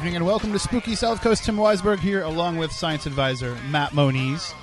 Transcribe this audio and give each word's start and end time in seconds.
Evening 0.00 0.16
and 0.16 0.24
welcome 0.24 0.50
to 0.50 0.58
Spooky 0.58 0.94
South 0.94 1.20
Coast. 1.20 1.44
Tim 1.44 1.56
Weisberg 1.56 1.98
here, 1.98 2.22
along 2.22 2.56
with 2.56 2.72
science 2.72 3.04
advisor 3.04 3.54
Matt 3.68 3.92
Moniz. 3.92 4.54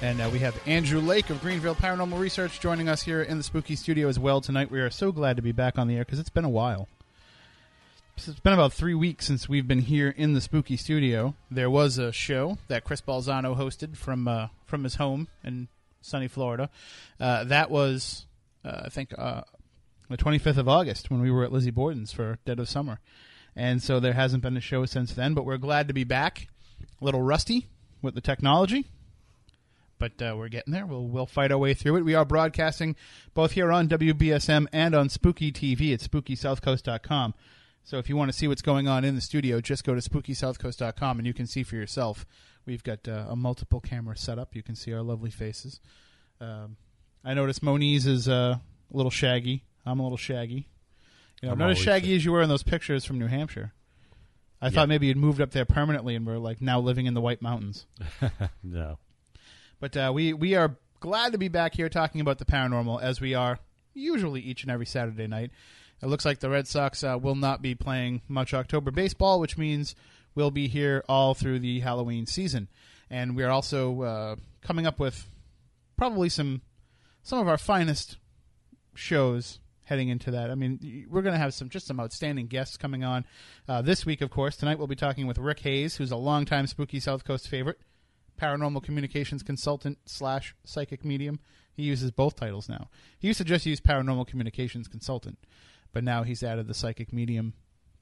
And 0.00 0.22
uh, 0.22 0.30
we 0.32 0.38
have 0.38 0.58
Andrew 0.66 1.00
Lake 1.00 1.28
of 1.28 1.38
Greenville 1.42 1.74
Paranormal 1.74 2.18
Research 2.18 2.60
joining 2.60 2.88
us 2.88 3.02
here 3.02 3.20
in 3.20 3.36
the 3.36 3.44
Spooky 3.44 3.76
Studio 3.76 4.08
as 4.08 4.18
well 4.18 4.40
tonight. 4.40 4.70
We 4.70 4.80
are 4.80 4.88
so 4.88 5.12
glad 5.12 5.36
to 5.36 5.42
be 5.42 5.52
back 5.52 5.78
on 5.78 5.86
the 5.86 5.96
air 5.96 6.04
because 6.06 6.18
it's 6.18 6.30
been 6.30 6.46
a 6.46 6.48
while. 6.48 6.88
It's 8.16 8.40
been 8.40 8.54
about 8.54 8.72
three 8.72 8.94
weeks 8.94 9.26
since 9.26 9.50
we've 9.50 9.68
been 9.68 9.80
here 9.80 10.14
in 10.16 10.32
the 10.32 10.40
Spooky 10.40 10.78
Studio. 10.78 11.34
There 11.50 11.68
was 11.68 11.98
a 11.98 12.10
show 12.10 12.56
that 12.68 12.84
Chris 12.84 13.02
Balzano 13.02 13.54
hosted 13.54 13.98
from 13.98 14.26
uh, 14.26 14.48
from 14.64 14.84
his 14.84 14.94
home 14.94 15.28
in 15.44 15.68
sunny 16.00 16.26
Florida. 16.26 16.70
Uh, 17.20 17.44
that 17.44 17.70
was, 17.70 18.24
uh, 18.64 18.84
I 18.86 18.88
think, 18.88 19.12
uh, 19.18 19.42
the 20.08 20.16
25th 20.16 20.56
of 20.56 20.70
August 20.70 21.10
when 21.10 21.20
we 21.20 21.30
were 21.30 21.44
at 21.44 21.52
Lizzie 21.52 21.70
Borden's 21.70 22.14
for 22.14 22.38
Dead 22.46 22.58
of 22.58 22.66
Summer. 22.66 22.98
And 23.56 23.82
so 23.82 24.00
there 24.00 24.12
hasn't 24.12 24.42
been 24.42 24.56
a 24.56 24.60
show 24.60 24.86
since 24.86 25.12
then, 25.12 25.34
but 25.34 25.44
we're 25.44 25.58
glad 25.58 25.88
to 25.88 25.94
be 25.94 26.04
back. 26.04 26.48
A 27.00 27.04
little 27.04 27.22
rusty 27.22 27.68
with 28.02 28.14
the 28.14 28.20
technology, 28.20 28.86
but 29.98 30.20
uh, 30.22 30.34
we're 30.36 30.48
getting 30.48 30.72
there. 30.72 30.86
We'll 30.86 31.06
we'll 31.06 31.26
fight 31.26 31.52
our 31.52 31.58
way 31.58 31.74
through 31.74 31.96
it. 31.96 32.04
We 32.04 32.14
are 32.14 32.24
broadcasting 32.24 32.96
both 33.34 33.52
here 33.52 33.70
on 33.70 33.88
WBSM 33.88 34.66
and 34.72 34.94
on 34.94 35.08
Spooky 35.08 35.52
TV 35.52 35.92
at 35.92 36.00
SpookySouthCoast.com. 36.00 37.34
So 37.84 37.98
if 37.98 38.08
you 38.08 38.16
want 38.16 38.30
to 38.30 38.36
see 38.36 38.48
what's 38.48 38.62
going 38.62 38.88
on 38.88 39.04
in 39.04 39.14
the 39.14 39.20
studio, 39.20 39.60
just 39.60 39.84
go 39.84 39.94
to 39.94 40.00
SpookySouthCoast.com 40.00 41.18
and 41.18 41.26
you 41.26 41.34
can 41.34 41.46
see 41.46 41.62
for 41.62 41.76
yourself. 41.76 42.26
We've 42.66 42.84
got 42.84 43.08
uh, 43.08 43.26
a 43.28 43.36
multiple 43.36 43.80
camera 43.80 44.16
setup. 44.16 44.54
You 44.54 44.62
can 44.62 44.74
see 44.74 44.92
our 44.92 45.02
lovely 45.02 45.30
faces. 45.30 45.80
Um, 46.40 46.76
I 47.24 47.34
noticed 47.34 47.62
Moniz 47.62 48.06
is 48.06 48.28
uh, 48.28 48.56
a 48.92 48.96
little 48.96 49.10
shaggy. 49.10 49.64
I'm 49.84 49.98
a 49.98 50.02
little 50.02 50.18
shaggy. 50.18 50.68
You 51.42 51.46
know, 51.48 51.52
I'm 51.52 51.58
not 51.58 51.70
as 51.70 51.78
shaggy 51.78 52.14
as 52.14 52.24
you 52.24 52.32
were 52.32 52.42
in 52.42 52.48
those 52.48 52.62
pictures 52.62 53.04
from 53.04 53.18
New 53.18 53.26
Hampshire. 53.26 53.72
I 54.60 54.66
Yeah. 54.66 54.70
thought 54.72 54.88
maybe 54.88 55.06
you'd 55.06 55.16
moved 55.16 55.40
up 55.40 55.52
there 55.52 55.64
permanently 55.64 56.14
and 56.14 56.26
were 56.26 56.38
like 56.38 56.60
now 56.60 56.80
living 56.80 57.06
in 57.06 57.14
the 57.14 57.20
White 57.20 57.40
Mountains. 57.42 57.86
No. 58.62 58.98
But 59.80 59.96
uh, 59.96 60.12
we 60.14 60.34
we 60.34 60.54
are 60.54 60.76
glad 61.00 61.32
to 61.32 61.38
be 61.38 61.48
back 61.48 61.74
here 61.74 61.88
talking 61.88 62.20
about 62.20 62.38
the 62.38 62.44
paranormal 62.44 63.00
as 63.00 63.20
we 63.22 63.32
are 63.34 63.58
usually 63.94 64.40
each 64.42 64.62
and 64.62 64.70
every 64.70 64.84
Saturday 64.84 65.26
night. 65.26 65.50
It 66.02 66.06
looks 66.06 66.24
like 66.26 66.40
the 66.40 66.50
Red 66.50 66.66
Sox 66.68 67.02
uh, 67.02 67.18
will 67.20 67.34
not 67.34 67.62
be 67.62 67.74
playing 67.74 68.20
much 68.28 68.52
October 68.52 68.90
baseball, 68.90 69.40
which 69.40 69.56
means 69.56 69.94
we'll 70.34 70.50
be 70.50 70.68
here 70.68 71.02
all 71.08 71.32
through 71.34 71.60
the 71.60 71.80
Halloween 71.80 72.26
season, 72.26 72.68
and 73.08 73.34
we 73.34 73.42
are 73.42 73.50
also 73.50 74.02
uh, 74.02 74.36
coming 74.60 74.86
up 74.86 74.98
with 74.98 75.26
probably 75.96 76.28
some 76.28 76.60
some 77.22 77.38
of 77.38 77.48
our 77.48 77.58
finest 77.58 78.18
shows 78.94 79.58
heading 79.90 80.08
into 80.08 80.30
that. 80.30 80.50
I 80.50 80.54
mean, 80.54 81.06
we're 81.10 81.20
going 81.20 81.34
to 81.34 81.38
have 81.38 81.52
some 81.52 81.68
just 81.68 81.86
some 81.86 82.00
outstanding 82.00 82.46
guests 82.46 82.76
coming 82.76 83.04
on 83.04 83.26
uh, 83.68 83.82
this 83.82 84.06
week. 84.06 84.22
Of 84.22 84.30
course, 84.30 84.56
tonight 84.56 84.78
we'll 84.78 84.86
be 84.86 84.96
talking 84.96 85.26
with 85.26 85.36
Rick 85.36 85.60
Hayes, 85.60 85.96
who's 85.96 86.12
a 86.12 86.16
longtime 86.16 86.68
Spooky 86.68 87.00
South 87.00 87.24
Coast 87.24 87.48
favorite 87.48 87.80
paranormal 88.40 88.82
communications 88.82 89.42
consultant 89.42 89.98
slash 90.06 90.54
psychic 90.64 91.04
medium. 91.04 91.40
He 91.74 91.82
uses 91.82 92.12
both 92.12 92.36
titles 92.36 92.68
now. 92.68 92.88
He 93.18 93.26
used 93.26 93.38
to 93.38 93.44
just 93.44 93.66
use 93.66 93.80
paranormal 93.80 94.28
communications 94.28 94.88
consultant, 94.88 95.38
but 95.92 96.04
now 96.04 96.22
he's 96.22 96.42
added 96.42 96.68
the 96.68 96.74
psychic 96.74 97.12
medium 97.12 97.52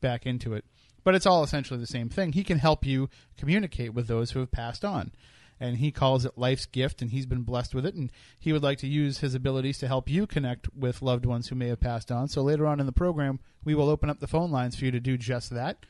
back 0.01 0.27
into 0.27 0.53
it. 0.53 0.65
But 1.05 1.15
it's 1.15 1.27
all 1.27 1.43
essentially 1.43 1.81
the 1.81 1.87
same 1.87 2.11
thing. 2.11 2.33
He 2.33 2.45
can 2.45 2.59
help 2.59 2.85
you 2.85 3.09
communicate 3.39 3.95
with 3.95 4.09
those 4.09 4.33
who 4.33 4.41
have 4.41 4.53
passed 4.53 4.85
on. 4.85 5.13
And 5.61 5.79
he 5.79 5.91
calls 5.91 6.25
it 6.25 6.39
life's 6.39 6.67
gift, 6.67 7.03
and 7.03 7.11
he's 7.11 7.27
been 7.27 7.43
blessed 7.43 7.75
with 7.75 7.85
it. 7.85 7.95
And 7.95 8.13
he 8.39 8.53
would 8.53 8.63
like 8.63 8.79
to 8.79 8.87
use 8.87 9.19
his 9.19 9.35
abilities 9.35 9.79
to 9.79 9.89
help 9.89 10.09
you 10.09 10.27
connect 10.27 10.73
with 10.75 11.03
loved 11.03 11.27
ones 11.27 11.49
who 11.49 11.57
may 11.57 11.69
have 11.69 11.81
passed 11.81 12.13
on. 12.13 12.29
So 12.29 12.43
later 12.43 12.67
on 12.67 12.81
in 12.81 12.87
the 12.87 12.93
program, 12.93 13.41
we 13.65 13.75
will 13.75 13.89
open 13.89 14.09
up 14.09 14.21
the 14.21 14.27
phone 14.27 14.51
lines 14.51 14.77
for 14.77 14.85
you 14.85 14.91
to 14.93 15.01
do 15.01 15.17
just 15.17 15.51
that. 15.51 15.85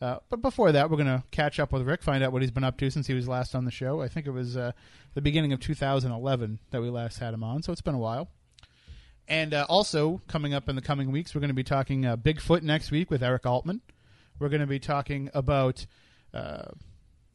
Uh, 0.00 0.18
but 0.30 0.40
before 0.40 0.72
that, 0.72 0.90
we're 0.90 0.96
going 0.96 1.06
to 1.06 1.22
catch 1.30 1.60
up 1.60 1.72
with 1.72 1.86
Rick, 1.86 2.02
find 2.02 2.24
out 2.24 2.32
what 2.32 2.40
he's 2.40 2.50
been 2.50 2.64
up 2.64 2.78
to 2.78 2.90
since 2.90 3.06
he 3.06 3.12
was 3.12 3.28
last 3.28 3.54
on 3.54 3.66
the 3.66 3.70
show. 3.70 4.00
I 4.00 4.08
think 4.08 4.26
it 4.26 4.30
was 4.30 4.56
uh, 4.56 4.72
the 5.12 5.20
beginning 5.20 5.52
of 5.52 5.60
2011 5.60 6.58
that 6.70 6.80
we 6.80 6.88
last 6.88 7.18
had 7.18 7.34
him 7.34 7.44
on, 7.44 7.62
so 7.62 7.72
it's 7.72 7.82
been 7.82 7.94
a 7.94 7.98
while. 7.98 8.28
And 9.28 9.52
uh, 9.52 9.66
also, 9.68 10.22
coming 10.26 10.54
up 10.54 10.68
in 10.68 10.74
the 10.74 10.82
coming 10.82 11.12
weeks, 11.12 11.34
we're 11.34 11.40
going 11.40 11.48
to 11.48 11.54
be 11.54 11.62
talking 11.62 12.06
uh, 12.06 12.16
Bigfoot 12.16 12.62
next 12.62 12.90
week 12.90 13.10
with 13.10 13.22
Eric 13.22 13.44
Altman. 13.44 13.82
We're 14.38 14.48
going 14.48 14.62
to 14.62 14.66
be 14.66 14.80
talking 14.80 15.30
about 15.34 15.86
uh, 16.32 16.70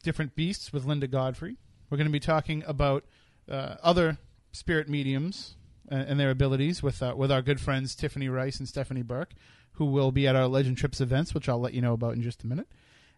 different 0.02 0.34
beasts 0.34 0.72
with 0.72 0.84
Linda 0.84 1.06
Godfrey. 1.06 1.56
We're 1.88 1.96
going 1.96 2.06
to 2.08 2.12
be 2.12 2.20
talking 2.20 2.64
about 2.66 3.04
uh, 3.50 3.76
other 3.82 4.18
spirit 4.52 4.88
mediums 4.88 5.54
and, 5.88 6.08
and 6.08 6.20
their 6.20 6.30
abilities 6.30 6.82
with 6.82 7.02
uh, 7.02 7.14
with 7.16 7.30
our 7.30 7.42
good 7.42 7.60
friends 7.60 7.94
Tiffany 7.94 8.28
Rice 8.28 8.58
and 8.58 8.68
Stephanie 8.68 9.02
Burke, 9.02 9.32
who 9.72 9.86
will 9.86 10.12
be 10.12 10.26
at 10.26 10.36
our 10.36 10.46
Legend 10.46 10.78
Trips 10.78 11.00
events, 11.00 11.34
which 11.34 11.48
I'll 11.48 11.60
let 11.60 11.74
you 11.74 11.82
know 11.82 11.92
about 11.92 12.14
in 12.14 12.22
just 12.22 12.44
a 12.44 12.46
minute. 12.46 12.68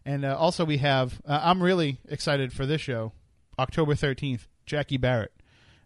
And 0.05 0.23
uh, 0.25 0.37
also, 0.37 0.65
we 0.65 0.77
have 0.77 1.21
uh, 1.25 1.41
I'm 1.43 1.61
really 1.61 1.97
excited 2.07 2.53
for 2.53 2.65
this 2.65 2.81
show, 2.81 3.13
October 3.57 3.95
13th. 3.95 4.47
Jackie 4.65 4.97
Barrett 4.97 5.33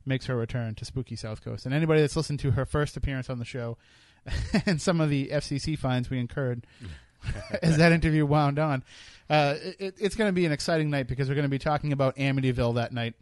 makes 0.05 0.25
her 0.25 0.35
return 0.35 0.75
to 0.75 0.83
Spooky 0.83 1.15
South 1.15 1.43
Coast, 1.43 1.65
and 1.65 1.73
anybody 1.73 2.01
that's 2.01 2.17
listened 2.17 2.39
to 2.41 2.51
her 2.51 2.65
first 2.65 2.97
appearance 2.97 3.29
on 3.29 3.39
the 3.39 3.45
show 3.45 3.77
and 4.65 4.81
some 4.81 5.01
of 5.01 5.09
the 5.09 5.29
FCC 5.29 5.77
fines 5.77 6.09
we 6.09 6.19
incurred 6.19 6.65
as 7.61 7.77
that 7.77 7.91
interview 7.91 8.25
wound 8.25 8.59
on. 8.59 8.83
Uh, 9.29 9.55
it, 9.79 9.95
it's 9.99 10.15
going 10.15 10.27
to 10.27 10.33
be 10.33 10.45
an 10.45 10.51
exciting 10.51 10.89
night 10.89 11.07
because 11.07 11.29
we're 11.29 11.35
going 11.35 11.43
to 11.43 11.49
be 11.49 11.59
talking 11.59 11.93
about 11.93 12.15
Amityville 12.17 12.75
that 12.75 12.93
night. 12.93 13.15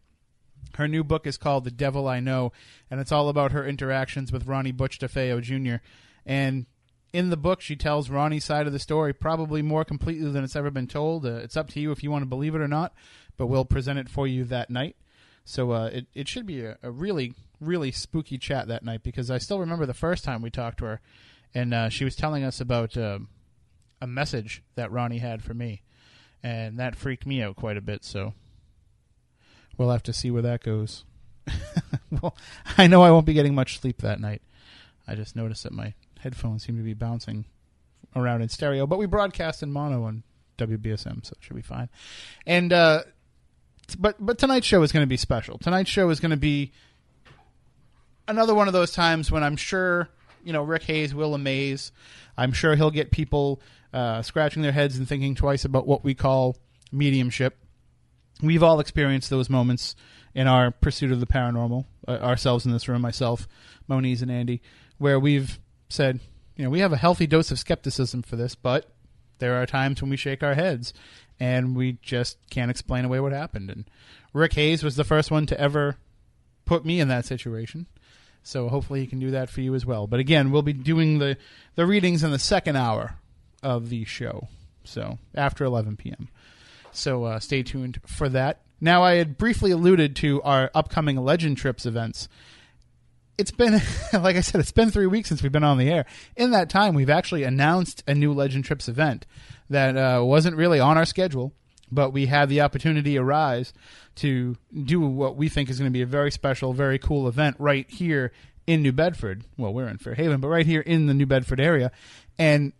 Her 0.75 0.87
new 0.87 1.03
book 1.03 1.27
is 1.27 1.37
called 1.37 1.63
The 1.63 1.71
Devil 1.71 2.07
I 2.07 2.19
Know, 2.19 2.51
and 2.89 2.99
it's 2.99 3.11
all 3.11 3.29
about 3.29 3.51
her 3.51 3.65
interactions 3.65 4.31
with 4.31 4.47
Ronnie 4.47 4.71
Butch 4.71 4.99
DeFeo 4.99 5.41
Jr. 5.41 5.83
And 6.25 6.65
in 7.13 7.29
the 7.29 7.37
book, 7.37 7.61
she 7.61 7.75
tells 7.75 8.09
Ronnie's 8.09 8.45
side 8.45 8.67
of 8.67 8.73
the 8.73 8.79
story 8.79 9.13
probably 9.13 9.61
more 9.61 9.83
completely 9.83 10.31
than 10.31 10.43
it's 10.43 10.55
ever 10.55 10.71
been 10.71 10.87
told. 10.87 11.25
Uh, 11.25 11.35
it's 11.35 11.57
up 11.57 11.69
to 11.71 11.79
you 11.79 11.91
if 11.91 12.03
you 12.03 12.11
want 12.11 12.21
to 12.21 12.27
believe 12.27 12.55
it 12.55 12.61
or 12.61 12.67
not, 12.67 12.93
but 13.37 13.47
we'll 13.47 13.65
present 13.65 13.99
it 13.99 14.09
for 14.09 14.27
you 14.27 14.43
that 14.45 14.69
night. 14.69 14.95
So 15.43 15.71
uh, 15.71 15.87
it, 15.87 16.07
it 16.13 16.27
should 16.27 16.45
be 16.45 16.61
a, 16.63 16.77
a 16.81 16.91
really, 16.91 17.33
really 17.59 17.91
spooky 17.91 18.37
chat 18.37 18.67
that 18.67 18.83
night 18.83 19.03
because 19.03 19.29
I 19.29 19.39
still 19.39 19.59
remember 19.59 19.85
the 19.85 19.93
first 19.93 20.23
time 20.23 20.41
we 20.41 20.49
talked 20.49 20.79
to 20.79 20.85
her, 20.85 21.01
and 21.53 21.73
uh, 21.73 21.89
she 21.89 22.05
was 22.05 22.15
telling 22.15 22.43
us 22.43 22.61
about 22.61 22.95
um 22.95 23.27
a 24.01 24.07
message 24.07 24.63
that 24.75 24.91
Ronnie 24.91 25.19
had 25.19 25.43
for 25.43 25.53
me, 25.53 25.83
and 26.43 26.79
that 26.79 26.95
freaked 26.95 27.25
me 27.25 27.41
out 27.41 27.55
quite 27.55 27.77
a 27.77 27.81
bit. 27.81 28.03
So 28.03 28.33
we'll 29.77 29.91
have 29.91 30.03
to 30.03 30.13
see 30.13 30.31
where 30.31 30.41
that 30.41 30.63
goes. 30.63 31.05
well, 32.21 32.35
I 32.77 32.87
know 32.87 33.03
I 33.03 33.11
won't 33.11 33.25
be 33.25 33.33
getting 33.33 33.55
much 33.55 33.79
sleep 33.79 34.01
that 34.01 34.19
night. 34.19 34.41
I 35.07 35.15
just 35.15 35.35
noticed 35.35 35.63
that 35.63 35.73
my 35.73 35.93
headphones 36.19 36.65
seem 36.65 36.77
to 36.77 36.83
be 36.83 36.93
bouncing 36.93 37.45
around 38.15 38.41
in 38.41 38.49
stereo, 38.49 38.85
but 38.85 38.99
we 38.99 39.05
broadcast 39.05 39.63
in 39.63 39.71
mono 39.71 40.03
on 40.03 40.23
WBSM, 40.57 41.25
so 41.25 41.33
it 41.37 41.43
should 41.43 41.55
be 41.55 41.61
fine. 41.61 41.89
And 42.45 42.71
uh, 42.71 43.03
t- 43.87 43.97
but 43.99 44.23
but 44.23 44.37
tonight's 44.37 44.67
show 44.67 44.81
is 44.83 44.91
going 44.91 45.03
to 45.03 45.07
be 45.09 45.17
special. 45.17 45.57
Tonight's 45.57 45.89
show 45.89 46.09
is 46.09 46.19
going 46.19 46.31
to 46.31 46.37
be 46.37 46.71
another 48.27 48.53
one 48.53 48.67
of 48.67 48.73
those 48.73 48.91
times 48.91 49.31
when 49.31 49.43
I'm 49.43 49.55
sure 49.55 50.09
you 50.43 50.53
know 50.53 50.63
Rick 50.63 50.83
Hayes 50.83 51.13
will 51.13 51.33
amaze. 51.33 51.91
I'm 52.37 52.51
sure 52.51 52.75
he'll 52.75 52.91
get 52.91 53.11
people 53.11 53.61
uh, 53.93 54.21
scratching 54.21 54.61
their 54.61 54.71
heads 54.71 54.97
and 54.97 55.07
thinking 55.07 55.35
twice 55.35 55.65
about 55.65 55.87
what 55.87 56.03
we 56.03 56.13
call 56.13 56.57
mediumship. 56.91 57.57
We've 58.41 58.63
all 58.63 58.79
experienced 58.79 59.29
those 59.29 59.49
moments 59.49 59.95
in 60.33 60.47
our 60.47 60.71
pursuit 60.71 61.11
of 61.11 61.19
the 61.19 61.25
paranormal, 61.25 61.85
uh, 62.07 62.11
ourselves 62.11 62.65
in 62.65 62.71
this 62.71 62.87
room, 62.87 63.01
myself, 63.01 63.47
Moniz, 63.87 64.21
and 64.21 64.31
Andy, 64.31 64.61
where 64.97 65.19
we've 65.19 65.59
said, 65.89 66.19
you 66.55 66.63
know, 66.63 66.69
we 66.69 66.79
have 66.79 66.93
a 66.93 66.97
healthy 66.97 67.27
dose 67.27 67.51
of 67.51 67.59
skepticism 67.59 68.21
for 68.21 68.35
this, 68.35 68.55
but 68.55 68.91
there 69.39 69.61
are 69.61 69.65
times 69.65 70.01
when 70.01 70.09
we 70.09 70.17
shake 70.17 70.43
our 70.43 70.53
heads 70.53 70.93
and 71.39 71.75
we 71.75 71.97
just 72.01 72.37
can't 72.49 72.71
explain 72.71 73.03
away 73.03 73.19
what 73.19 73.33
happened. 73.33 73.69
And 73.69 73.89
Rick 74.33 74.53
Hayes 74.53 74.83
was 74.83 74.95
the 74.95 75.03
first 75.03 75.31
one 75.31 75.45
to 75.47 75.59
ever 75.59 75.97
put 76.65 76.85
me 76.85 76.99
in 76.99 77.07
that 77.07 77.25
situation. 77.25 77.87
So 78.43 78.69
hopefully 78.69 79.01
he 79.01 79.07
can 79.07 79.19
do 79.19 79.31
that 79.31 79.49
for 79.49 79.61
you 79.61 79.75
as 79.75 79.85
well. 79.85 80.07
But 80.07 80.19
again, 80.19 80.51
we'll 80.51 80.61
be 80.61 80.73
doing 80.73 81.19
the, 81.19 81.37
the 81.75 81.85
readings 81.85 82.23
in 82.23 82.31
the 82.31 82.39
second 82.39 82.75
hour 82.75 83.17
of 83.63 83.89
the 83.89 84.05
show. 84.05 84.47
So 84.83 85.17
after 85.35 85.63
11 85.63 85.97
p.m. 85.97 86.29
So 86.91 87.23
uh, 87.25 87.39
stay 87.39 87.63
tuned 87.63 87.99
for 88.05 88.29
that. 88.29 88.61
Now, 88.79 89.03
I 89.03 89.15
had 89.15 89.37
briefly 89.37 89.69
alluded 89.71 90.15
to 90.17 90.41
our 90.41 90.71
upcoming 90.73 91.17
Legend 91.17 91.57
Trips 91.57 91.85
events. 91.85 92.27
It's 93.37 93.51
been, 93.51 93.73
like 94.13 94.35
I 94.35 94.41
said, 94.41 94.59
it's 94.59 94.71
been 94.71 94.89
three 94.89 95.05
weeks 95.05 95.29
since 95.29 95.43
we've 95.43 95.51
been 95.51 95.63
on 95.63 95.77
the 95.77 95.89
air. 95.89 96.05
In 96.35 96.51
that 96.51 96.69
time, 96.69 96.95
we've 96.95 97.09
actually 97.09 97.43
announced 97.43 98.03
a 98.07 98.15
new 98.15 98.33
Legend 98.33 98.65
Trips 98.65 98.87
event 98.87 99.27
that 99.69 99.95
uh, 99.95 100.23
wasn't 100.23 100.57
really 100.57 100.79
on 100.79 100.97
our 100.97 101.05
schedule, 101.05 101.53
but 101.91 102.09
we 102.11 102.25
had 102.25 102.49
the 102.49 102.61
opportunity 102.61 103.17
arise 103.17 103.71
to 104.15 104.57
do 104.83 104.99
what 104.99 105.35
we 105.35 105.47
think 105.47 105.69
is 105.69 105.77
going 105.77 105.89
to 105.89 105.93
be 105.93 106.01
a 106.01 106.07
very 106.07 106.31
special, 106.31 106.73
very 106.73 106.97
cool 106.97 107.27
event 107.27 107.55
right 107.59 107.89
here 107.89 108.31
in 108.65 108.81
New 108.81 108.91
Bedford. 108.91 109.43
Well, 109.57 109.73
we're 109.73 109.87
in 109.87 109.97
Fairhaven, 109.97 110.41
but 110.41 110.47
right 110.47 110.65
here 110.65 110.81
in 110.81 111.05
the 111.05 111.13
New 111.13 111.25
Bedford 111.27 111.59
area. 111.59 111.91
And 112.39 112.73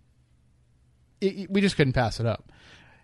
it, 1.21 1.50
we 1.50 1.62
just 1.62 1.77
couldn't 1.77 1.94
pass 1.94 2.19
it 2.19 2.25
up. 2.25 2.51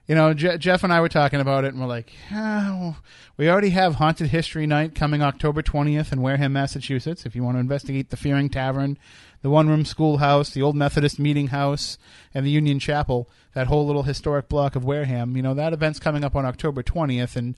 You 0.08 0.16
know, 0.16 0.34
Je- 0.34 0.58
Jeff 0.58 0.84
and 0.86 0.94
I 0.94 1.02
were 1.02 1.10
talking 1.10 1.42
about 1.42 1.66
it, 1.66 1.74
and 1.74 1.82
we're 1.82 1.88
like, 1.88 2.14
oh, 2.34 2.96
we 3.36 3.50
already 3.50 3.72
have 3.72 3.96
Haunted 3.96 4.30
History 4.30 4.66
Night 4.66 4.96
coming 4.96 5.22
October 5.22 5.62
20th 5.62 6.14
in 6.14 6.22
Wareham, 6.22 6.54
Massachusetts. 6.54 7.26
If 7.26 7.36
you 7.36 7.44
want 7.44 7.56
to 7.58 7.60
investigate 7.60 8.10
the 8.10 8.16
Fearing 8.16 8.50
Tavern, 8.50 8.98
the 9.42 9.50
One 9.50 9.68
Room 9.68 9.84
Schoolhouse, 9.84 10.52
the 10.52 10.62
Old 10.62 10.78
Methodist 10.78 11.20
Meeting 11.20 11.48
House, 11.48 11.98
and 12.34 12.46
the 12.46 12.52
Union 12.52 12.80
Chapel, 12.80 13.30
that 13.54 13.68
whole 13.68 13.86
little 13.86 14.04
historic 14.04 14.48
block 14.48 14.78
of 14.78 14.86
Wareham, 14.86 15.36
you 15.36 15.42
know, 15.42 15.54
that 15.54 15.74
event's 15.74 16.00
coming 16.00 16.24
up 16.24 16.38
on 16.38 16.46
October 16.46 16.82
20th, 16.82 17.36
and 17.36 17.56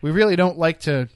we 0.00 0.10
really 0.10 0.34
don't 0.34 0.58
like 0.58 0.80
to 0.80 1.10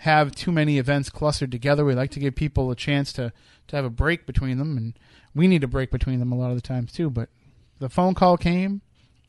have 0.00 0.34
too 0.34 0.50
many 0.50 0.78
events 0.78 1.08
clustered 1.08 1.52
together. 1.52 1.84
We 1.84 1.94
like 1.94 2.10
to 2.10 2.20
give 2.20 2.34
people 2.34 2.70
a 2.72 2.76
chance 2.76 3.12
to, 3.14 3.32
to 3.68 3.76
have 3.76 3.84
a 3.84 3.90
break 3.90 4.26
between 4.26 4.58
them, 4.58 4.76
and 4.76 4.98
we 5.36 5.46
need 5.46 5.62
a 5.62 5.68
break 5.68 5.92
between 5.92 6.18
them 6.18 6.32
a 6.32 6.36
lot 6.36 6.50
of 6.50 6.56
the 6.56 6.62
times 6.62 6.92
too. 6.92 7.10
But 7.10 7.28
the 7.78 7.88
phone 7.88 8.14
call 8.14 8.36
came, 8.36 8.80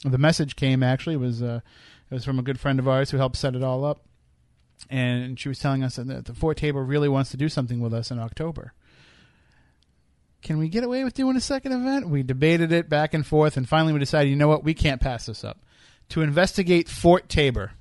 the 0.03 0.17
message 0.17 0.55
came 0.55 0.83
actually 0.83 1.15
it 1.15 1.19
was 1.19 1.41
uh, 1.41 1.61
it 2.09 2.13
was 2.13 2.25
from 2.25 2.39
a 2.39 2.43
good 2.43 2.59
friend 2.59 2.79
of 2.79 2.87
ours 2.87 3.11
who 3.11 3.17
helped 3.17 3.35
set 3.35 3.55
it 3.55 3.63
all 3.63 3.83
up, 3.83 4.05
and 4.89 5.39
she 5.39 5.49
was 5.49 5.59
telling 5.59 5.83
us 5.83 5.95
that 5.97 6.25
the 6.25 6.33
Fort 6.33 6.57
Taber 6.57 6.83
really 6.83 7.09
wants 7.09 7.31
to 7.31 7.37
do 7.37 7.49
something 7.49 7.79
with 7.79 7.93
us 7.93 8.11
in 8.11 8.19
October. 8.19 8.73
Can 10.41 10.59
we 10.59 10.69
get 10.69 10.83
away 10.83 11.03
with 11.03 11.13
doing 11.13 11.35
a 11.35 11.41
second 11.41 11.73
event? 11.73 12.09
We 12.09 12.23
debated 12.23 12.71
it 12.71 12.89
back 12.89 13.13
and 13.13 13.25
forth, 13.25 13.57
and 13.57 13.67
finally 13.67 13.91
we 13.91 13.99
decided, 13.99 14.29
you 14.29 14.35
know 14.35 14.47
what, 14.47 14.63
we 14.63 14.73
can't 14.73 15.01
pass 15.01 15.25
this 15.25 15.43
up. 15.43 15.59
To 16.09 16.21
investigate 16.21 16.87
Fort 16.87 17.27
Taber, 17.27 17.71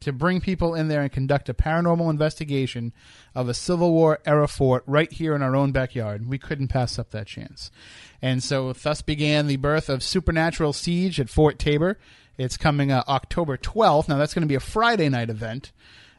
to 0.00 0.12
bring 0.12 0.40
people 0.40 0.74
in 0.74 0.88
there 0.88 1.02
and 1.02 1.12
conduct 1.12 1.48
a 1.48 1.54
paranormal 1.54 2.10
investigation 2.10 2.92
of 3.34 3.48
a 3.48 3.54
Civil 3.54 3.92
War 3.92 4.20
era 4.24 4.48
fort 4.48 4.82
right 4.86 5.10
here 5.12 5.34
in 5.34 5.42
our 5.42 5.54
own 5.54 5.72
backyard. 5.72 6.28
We 6.28 6.38
couldn't 6.38 6.68
pass 6.68 6.98
up 6.98 7.10
that 7.10 7.26
chance. 7.26 7.70
And 8.22 8.42
so 8.42 8.72
thus 8.72 9.02
began 9.02 9.46
the 9.46 9.56
birth 9.56 9.88
of 9.88 10.02
Supernatural 10.02 10.72
Siege 10.72 11.20
at 11.20 11.30
Fort 11.30 11.58
Taber. 11.58 11.98
It's 12.38 12.56
coming 12.56 12.90
uh, 12.90 13.04
October 13.08 13.56
12th. 13.56 14.08
Now 14.08 14.16
that's 14.16 14.34
going 14.34 14.42
to 14.42 14.48
be 14.48 14.54
a 14.54 14.60
Friday 14.60 15.08
night 15.08 15.30
event. 15.30 15.72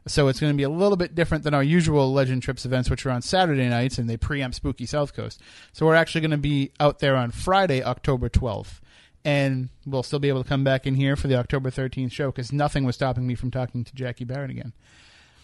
So 0.08 0.28
it's 0.28 0.40
going 0.40 0.54
to 0.54 0.58
be 0.58 0.64
a 0.64 0.70
little 0.70 0.98
bit 0.98 1.14
different 1.14 1.44
than 1.44 1.54
our 1.54 1.64
usual 1.64 2.12
Legend 2.12 2.42
Trips 2.42 2.66
events, 2.66 2.90
which 2.90 3.06
are 3.06 3.12
on 3.12 3.22
Saturday 3.22 3.70
nights 3.70 4.00
and 4.00 4.10
they 4.10 4.18
preempt 4.18 4.56
Spooky 4.56 4.88
South 4.88 5.14
Coast. 5.14 5.40
So 5.74 5.86
we're 5.86 5.96
actually 5.96 6.22
going 6.22 6.32
to 6.32 6.38
be 6.38 6.72
out 6.80 7.00
there 7.00 7.16
on 7.16 7.30
Friday, 7.30 7.84
October 7.84 8.28
12th 8.28 8.80
and 9.24 9.70
we'll 9.86 10.04
still 10.04 10.20
be 10.20 10.30
able 10.30 10.44
to 10.44 10.50
come 10.50 10.64
back 10.64 10.88
in 10.88 10.96
here 10.96 11.16
for 11.16 11.28
the 11.28 11.36
October 11.36 11.70
13th 11.70 12.12
show 12.12 12.32
because 12.32 12.52
nothing 12.52 12.84
was 12.84 12.96
stopping 12.96 13.28
me 13.28 13.36
from 13.36 13.52
talking 13.52 13.84
to 13.84 13.94
Jackie 13.94 14.24
Barrett 14.24 14.50
again. 14.50 14.74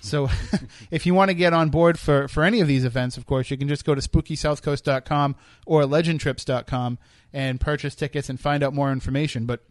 So 0.01 0.29
if 0.91 1.06
you 1.06 1.13
want 1.13 1.29
to 1.29 1.35
get 1.35 1.53
on 1.53 1.69
board 1.69 2.00
for, 2.00 2.27
for 2.27 2.44
any 2.44 2.59
of 2.62 2.68
these 2.68 2.85
events, 2.85 3.18
of 3.18 3.25
course, 3.25 3.51
you 3.51 3.57
can 3.57 3.68
just 3.68 3.85
go 3.85 3.95
to 3.95 4.01
spookysouthcoast.com 4.01 5.35
or 5.65 5.83
legendtrips.com 5.83 6.97
and 7.33 7.59
purchase 7.59 7.95
tickets 7.95 8.29
and 8.29 8.39
find 8.39 8.63
out 8.63 8.74
more 8.74 8.91
information. 8.91 9.45
But 9.45 9.63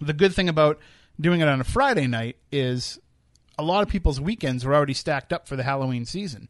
the 0.00 0.12
good 0.12 0.34
thing 0.34 0.48
about 0.48 0.78
doing 1.20 1.40
it 1.40 1.48
on 1.48 1.60
a 1.60 1.64
Friday 1.64 2.06
night 2.06 2.36
is 2.50 2.98
a 3.58 3.62
lot 3.62 3.82
of 3.82 3.88
people's 3.88 4.20
weekends 4.20 4.64
were 4.64 4.74
already 4.74 4.94
stacked 4.94 5.32
up 5.32 5.46
for 5.46 5.56
the 5.56 5.62
Halloween 5.62 6.04
season. 6.04 6.48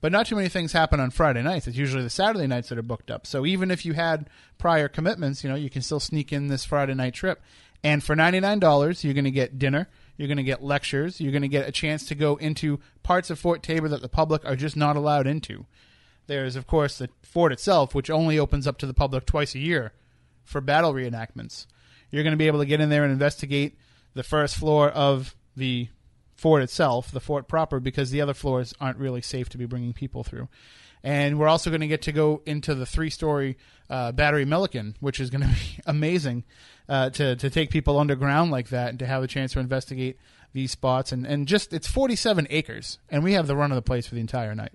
But 0.00 0.12
not 0.12 0.26
too 0.26 0.36
many 0.36 0.48
things 0.48 0.72
happen 0.72 0.98
on 0.98 1.10
Friday 1.10 1.42
nights. 1.42 1.66
It's 1.66 1.76
usually 1.76 2.02
the 2.02 2.10
Saturday 2.10 2.46
nights 2.46 2.70
that 2.70 2.78
are 2.78 2.82
booked 2.82 3.10
up. 3.10 3.26
So 3.26 3.44
even 3.44 3.70
if 3.70 3.84
you 3.84 3.92
had 3.92 4.30
prior 4.56 4.88
commitments, 4.88 5.44
you 5.44 5.50
know, 5.50 5.56
you 5.56 5.68
can 5.68 5.82
still 5.82 6.00
sneak 6.00 6.32
in 6.32 6.48
this 6.48 6.64
Friday 6.64 6.94
night 6.94 7.14
trip. 7.14 7.42
And 7.82 8.02
for 8.02 8.14
$99, 8.14 9.04
you're 9.04 9.14
going 9.14 9.24
to 9.24 9.30
get 9.30 9.58
dinner, 9.58 9.88
you're 10.16 10.28
going 10.28 10.36
to 10.36 10.42
get 10.42 10.62
lectures, 10.62 11.20
you're 11.20 11.32
going 11.32 11.42
to 11.42 11.48
get 11.48 11.68
a 11.68 11.72
chance 11.72 12.06
to 12.06 12.14
go 12.14 12.36
into 12.36 12.78
parts 13.02 13.30
of 13.30 13.38
Fort 13.38 13.62
Taber 13.62 13.88
that 13.88 14.02
the 14.02 14.08
public 14.08 14.44
are 14.44 14.56
just 14.56 14.76
not 14.76 14.96
allowed 14.96 15.26
into. 15.26 15.66
There's, 16.26 16.56
of 16.56 16.66
course, 16.66 16.98
the 16.98 17.08
fort 17.22 17.52
itself, 17.52 17.94
which 17.94 18.10
only 18.10 18.38
opens 18.38 18.66
up 18.66 18.78
to 18.78 18.86
the 18.86 18.94
public 18.94 19.26
twice 19.26 19.54
a 19.54 19.58
year 19.58 19.92
for 20.44 20.60
battle 20.60 20.92
reenactments. 20.92 21.66
You're 22.10 22.22
going 22.22 22.32
to 22.32 22.38
be 22.38 22.46
able 22.46 22.60
to 22.60 22.66
get 22.66 22.80
in 22.80 22.90
there 22.90 23.02
and 23.02 23.12
investigate 23.12 23.76
the 24.14 24.22
first 24.22 24.56
floor 24.56 24.90
of 24.90 25.34
the 25.56 25.88
fort 26.40 26.62
itself, 26.62 27.10
the 27.10 27.20
fort 27.20 27.46
proper, 27.48 27.80
because 27.80 28.10
the 28.10 28.22
other 28.22 28.32
floors 28.32 28.72
aren't 28.80 28.96
really 28.96 29.20
safe 29.20 29.50
to 29.50 29.58
be 29.58 29.66
bringing 29.66 29.92
people 29.92 30.24
through. 30.24 30.48
And 31.02 31.38
we're 31.38 31.48
also 31.48 31.68
going 31.68 31.82
to 31.82 31.86
get 31.86 32.00
to 32.02 32.12
go 32.12 32.40
into 32.46 32.74
the 32.74 32.86
three 32.86 33.10
story 33.10 33.58
uh, 33.90 34.12
Battery 34.12 34.46
Milliken, 34.46 34.96
which 35.00 35.20
is 35.20 35.28
going 35.28 35.42
to 35.48 35.48
be 35.48 35.80
amazing 35.84 36.44
uh, 36.88 37.10
to, 37.10 37.36
to 37.36 37.50
take 37.50 37.68
people 37.68 37.98
underground 37.98 38.50
like 38.50 38.70
that 38.70 38.88
and 38.88 38.98
to 39.00 39.06
have 39.06 39.22
a 39.22 39.26
chance 39.26 39.52
to 39.52 39.60
investigate 39.60 40.18
these 40.54 40.70
spots. 40.70 41.12
And, 41.12 41.26
and 41.26 41.46
just, 41.46 41.74
it's 41.74 41.86
47 41.86 42.46
acres, 42.48 42.98
and 43.10 43.22
we 43.22 43.34
have 43.34 43.46
the 43.46 43.54
run 43.56 43.70
of 43.70 43.76
the 43.76 43.82
place 43.82 44.06
for 44.06 44.14
the 44.14 44.22
entire 44.22 44.54
night. 44.54 44.72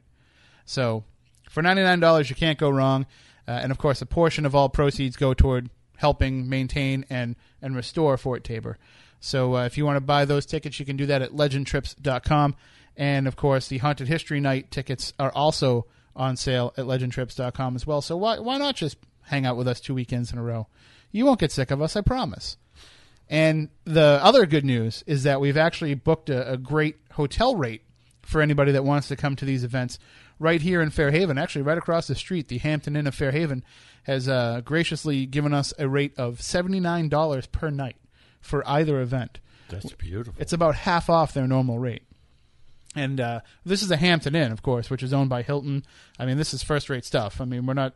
So 0.65 1.03
for 1.49 1.63
$99, 1.63 2.29
you 2.29 2.35
can't 2.35 2.59
go 2.59 2.69
wrong. 2.69 3.07
Uh, 3.47 3.51
and 3.51 3.71
of 3.71 3.79
course, 3.79 4.03
a 4.03 4.05
portion 4.05 4.45
of 4.45 4.53
all 4.53 4.69
proceeds 4.69 5.15
go 5.15 5.33
toward 5.33 5.71
helping 5.97 6.47
maintain 6.47 7.05
and, 7.09 7.35
and 7.59 7.75
restore 7.75 8.17
Fort 8.17 8.43
Taber. 8.43 8.77
So 9.25 9.55
uh, 9.55 9.65
if 9.65 9.75
you 9.75 9.85
want 9.85 9.97
to 9.97 10.01
buy 10.01 10.25
those 10.25 10.45
tickets, 10.45 10.79
you 10.79 10.85
can 10.85 10.97
do 10.97 11.07
that 11.07 11.23
at 11.23 11.31
legendtrips.com. 11.31 12.55
And 12.95 13.27
of 13.27 13.35
course, 13.35 13.67
the 13.67 13.79
Haunted 13.79 14.07
History 14.07 14.39
Night 14.39 14.69
tickets 14.69 15.13
are 15.17 15.31
also 15.31 15.87
on 16.15 16.37
sale 16.37 16.75
at 16.77 16.85
legendtrips.com 16.85 17.75
as 17.75 17.87
well. 17.87 18.01
So 18.01 18.15
why 18.17 18.37
why 18.37 18.57
not 18.57 18.75
just 18.75 18.97
hang 19.23 19.47
out 19.47 19.57
with 19.57 19.67
us 19.67 19.81
two 19.81 19.95
weekends 19.95 20.31
in 20.31 20.37
a 20.37 20.43
row? 20.43 20.67
You 21.11 21.25
won't 21.25 21.39
get 21.39 21.51
sick 21.51 21.71
of 21.71 21.81
us, 21.81 21.95
I 21.95 22.01
promise. 22.01 22.57
And 23.27 23.69
the 23.83 24.19
other 24.21 24.45
good 24.45 24.63
news 24.63 25.03
is 25.07 25.23
that 25.23 25.41
we've 25.41 25.57
actually 25.57 25.95
booked 25.95 26.29
a, 26.29 26.51
a 26.51 26.57
great 26.57 26.97
hotel 27.13 27.55
rate 27.55 27.81
for 28.21 28.41
anybody 28.41 28.73
that 28.73 28.85
wants 28.85 29.07
to 29.07 29.15
come 29.15 29.35
to 29.37 29.45
these 29.45 29.63
events 29.63 29.97
right 30.37 30.61
here 30.61 30.83
in 30.83 30.91
Fairhaven. 30.91 31.39
Actually, 31.39 31.63
right 31.63 31.79
across 31.79 32.05
the 32.05 32.13
street, 32.13 32.47
the 32.47 32.59
Hampton 32.59 32.95
Inn 32.95 33.07
of 33.07 33.15
Fairhaven 33.15 33.63
has 34.03 34.29
uh, 34.29 34.61
graciously 34.63 35.25
given 35.25 35.51
us 35.51 35.73
a 35.79 35.89
rate 35.89 36.13
of 36.15 36.37
$79 36.37 37.51
per 37.51 37.71
night 37.71 37.95
for 38.45 38.67
either 38.67 39.01
event. 39.01 39.39
That's 39.69 39.93
beautiful. 39.93 40.35
It's 40.37 40.53
about 40.53 40.75
half 40.75 41.09
off 41.09 41.33
their 41.33 41.47
normal 41.47 41.79
rate. 41.79 42.03
And 42.95 43.19
uh, 43.19 43.41
this 43.65 43.81
is 43.81 43.91
a 43.91 43.97
Hampton 43.97 44.35
Inn, 44.35 44.51
of 44.51 44.63
course, 44.63 44.89
which 44.89 45.03
is 45.03 45.13
owned 45.13 45.29
by 45.29 45.41
Hilton. 45.41 45.83
I 46.17 46.25
mean, 46.25 46.37
this 46.37 46.53
is 46.53 46.63
first 46.63 46.89
rate 46.89 47.03
stuff. 47.03 47.41
I 47.41 47.45
mean, 47.45 47.65
we're 47.65 47.73
not 47.73 47.93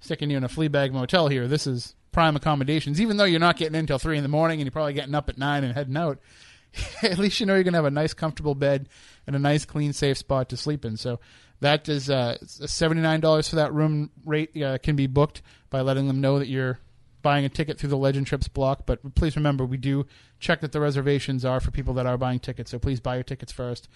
sticking 0.00 0.30
you 0.30 0.36
in 0.36 0.44
a 0.44 0.48
flea 0.48 0.68
bag 0.68 0.92
motel 0.92 1.28
here. 1.28 1.48
This 1.48 1.66
is 1.66 1.94
prime 2.10 2.36
accommodations. 2.36 3.00
Even 3.00 3.16
though 3.16 3.24
you're 3.24 3.40
not 3.40 3.56
getting 3.56 3.74
in 3.74 3.80
until 3.80 3.98
3 3.98 4.18
in 4.18 4.22
the 4.22 4.28
morning 4.28 4.60
and 4.60 4.66
you're 4.66 4.72
probably 4.72 4.92
getting 4.92 5.14
up 5.14 5.28
at 5.28 5.38
9 5.38 5.64
and 5.64 5.72
heading 5.72 5.96
out, 5.96 6.18
at 7.02 7.18
least 7.18 7.40
you 7.40 7.46
know 7.46 7.54
you're 7.54 7.62
going 7.62 7.72
to 7.72 7.78
have 7.78 7.84
a 7.86 7.90
nice, 7.90 8.12
comfortable 8.12 8.54
bed 8.54 8.88
and 9.26 9.36
a 9.36 9.38
nice, 9.38 9.64
clean, 9.64 9.92
safe 9.92 10.18
spot 10.18 10.50
to 10.50 10.56
sleep 10.56 10.84
in. 10.84 10.96
So 10.96 11.20
that 11.60 11.88
is 11.88 12.10
uh, 12.10 12.36
$79 12.42 13.48
for 13.48 13.56
that 13.56 13.72
room 13.72 14.10
rate 14.26 14.60
uh, 14.60 14.78
can 14.78 14.96
be 14.96 15.06
booked 15.06 15.40
by 15.70 15.80
letting 15.80 16.08
them 16.08 16.20
know 16.20 16.40
that 16.40 16.48
you're 16.48 16.78
buying 17.22 17.44
a 17.44 17.48
ticket 17.48 17.78
through 17.78 17.90
the 17.90 17.96
Legend 17.96 18.26
Trips 18.26 18.48
block. 18.48 18.84
But 18.86 19.14
please 19.14 19.36
remember, 19.36 19.64
we 19.64 19.76
do 19.76 20.06
check 20.40 20.60
that 20.60 20.72
the 20.72 20.80
reservations 20.80 21.44
are 21.44 21.60
for 21.60 21.70
people 21.70 21.94
that 21.94 22.06
are 22.06 22.18
buying 22.18 22.40
tickets. 22.40 22.70
So 22.70 22.78
please 22.78 23.00
buy 23.00 23.14
your 23.14 23.24
tickets 23.24 23.52
first 23.52 23.88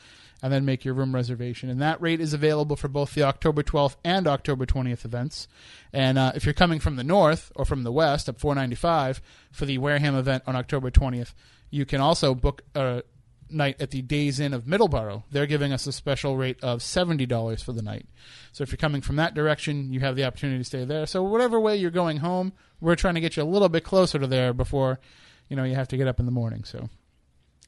and 0.42 0.52
then 0.52 0.64
make 0.64 0.84
your 0.84 0.94
room 0.94 1.14
reservation. 1.14 1.68
And 1.68 1.80
that 1.80 2.00
rate 2.00 2.20
is 2.20 2.32
available 2.32 2.76
for 2.76 2.88
both 2.88 3.14
the 3.14 3.22
October 3.22 3.62
12th 3.62 3.96
and 4.04 4.26
October 4.26 4.66
20th 4.66 5.04
events. 5.04 5.48
And 5.92 6.18
uh, 6.18 6.32
if 6.34 6.44
you're 6.44 6.54
coming 6.54 6.78
from 6.78 6.96
the 6.96 7.04
north 7.04 7.50
or 7.56 7.64
from 7.64 7.82
the 7.82 7.92
west 7.92 8.28
up 8.28 8.38
495 8.38 9.20
for 9.50 9.66
the 9.66 9.78
Wareham 9.78 10.14
event 10.14 10.44
on 10.46 10.56
October 10.56 10.90
20th, 10.90 11.34
you 11.70 11.84
can 11.84 12.00
also 12.00 12.34
book 12.34 12.62
a 12.74 13.02
night 13.50 13.80
at 13.80 13.90
the 13.90 14.02
Days 14.02 14.40
Inn 14.40 14.52
of 14.52 14.64
Middleborough. 14.64 15.24
They're 15.30 15.46
giving 15.46 15.72
us 15.72 15.86
a 15.86 15.92
special 15.92 16.36
rate 16.36 16.62
of 16.62 16.80
$70 16.80 17.62
for 17.62 17.72
the 17.72 17.82
night. 17.82 18.06
So 18.52 18.62
if 18.62 18.70
you're 18.70 18.76
coming 18.76 19.00
from 19.00 19.16
that 19.16 19.34
direction, 19.34 19.92
you 19.92 20.00
have 20.00 20.16
the 20.16 20.24
opportunity 20.24 20.58
to 20.58 20.64
stay 20.64 20.84
there. 20.84 21.06
So 21.06 21.22
whatever 21.22 21.60
way 21.60 21.76
you're 21.76 21.90
going 21.90 22.18
home, 22.18 22.52
we're 22.80 22.96
trying 22.96 23.14
to 23.14 23.20
get 23.20 23.36
you 23.36 23.42
a 23.42 23.44
little 23.44 23.68
bit 23.68 23.84
closer 23.84 24.18
to 24.18 24.26
there 24.26 24.52
before, 24.52 25.00
you 25.48 25.56
know, 25.56 25.64
you 25.64 25.74
have 25.74 25.88
to 25.88 25.96
get 25.96 26.08
up 26.08 26.20
in 26.20 26.26
the 26.26 26.32
morning. 26.32 26.64
So 26.64 26.88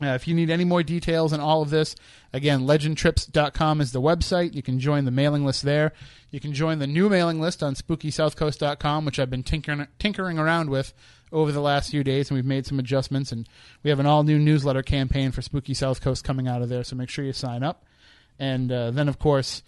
uh, 0.00 0.08
if 0.08 0.28
you 0.28 0.34
need 0.34 0.50
any 0.50 0.64
more 0.64 0.82
details 0.82 1.32
on 1.32 1.40
all 1.40 1.62
of 1.62 1.70
this, 1.70 1.96
again, 2.32 2.60
legendtrips.com 2.60 3.80
is 3.80 3.92
the 3.92 4.00
website. 4.00 4.54
You 4.54 4.62
can 4.62 4.78
join 4.78 5.04
the 5.04 5.10
mailing 5.10 5.44
list 5.44 5.62
there. 5.62 5.92
You 6.30 6.40
can 6.40 6.52
join 6.52 6.78
the 6.78 6.86
new 6.86 7.08
mailing 7.08 7.40
list 7.40 7.62
on 7.62 7.74
spookysouthcoast.com, 7.74 9.04
which 9.04 9.18
I've 9.18 9.30
been 9.30 9.42
tinkering, 9.42 9.88
tinkering 9.98 10.38
around 10.38 10.70
with 10.70 10.92
over 11.32 11.50
the 11.50 11.60
last 11.60 11.90
few 11.90 12.04
days, 12.04 12.30
and 12.30 12.36
we've 12.36 12.44
made 12.44 12.66
some 12.66 12.78
adjustments. 12.78 13.32
And 13.32 13.48
we 13.82 13.90
have 13.90 13.98
an 13.98 14.06
all 14.06 14.22
new 14.22 14.38
newsletter 14.38 14.82
campaign 14.82 15.32
for 15.32 15.42
Spooky 15.42 15.74
South 15.74 16.00
Coast 16.00 16.22
coming 16.22 16.46
out 16.46 16.62
of 16.62 16.68
there, 16.68 16.84
so 16.84 16.96
make 16.96 17.10
sure 17.10 17.24
you 17.24 17.32
sign 17.32 17.62
up. 17.62 17.84
And 18.38 18.70
uh, 18.70 18.92
then, 18.92 19.08
of 19.08 19.18
course, 19.18 19.62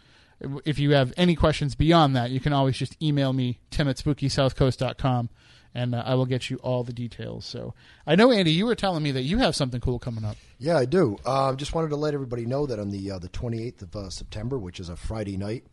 if 0.64 0.78
you 0.78 0.92
have 0.92 1.12
any 1.16 1.34
questions 1.34 1.74
beyond 1.74 2.16
that, 2.16 2.30
you 2.30 2.40
can 2.40 2.52
always 2.52 2.76
just 2.76 3.00
email 3.02 3.32
me, 3.32 3.58
tim 3.70 3.88
at 3.88 3.96
spookysouthcoast.com, 3.96 5.28
and 5.74 5.94
uh, 5.94 6.02
I 6.04 6.14
will 6.14 6.26
get 6.26 6.50
you 6.50 6.56
all 6.58 6.82
the 6.82 6.92
details. 6.92 7.44
So 7.44 7.74
I 8.06 8.16
know 8.16 8.32
Andy, 8.32 8.52
you 8.52 8.66
were 8.66 8.74
telling 8.74 9.02
me 9.02 9.12
that 9.12 9.22
you 9.22 9.38
have 9.38 9.54
something 9.54 9.80
cool 9.80 9.98
coming 9.98 10.24
up. 10.24 10.36
Yeah, 10.58 10.78
I 10.78 10.84
do. 10.84 11.18
Uh, 11.24 11.54
just 11.54 11.74
wanted 11.74 11.90
to 11.90 11.96
let 11.96 12.14
everybody 12.14 12.46
know 12.46 12.66
that 12.66 12.78
on 12.78 12.90
the 12.90 13.10
uh, 13.10 13.18
the 13.18 13.28
28th 13.28 13.82
of 13.82 13.96
uh, 13.96 14.10
September, 14.10 14.58
which 14.58 14.80
is 14.80 14.88
a 14.88 14.96
Friday 14.96 15.36
night, 15.36 15.64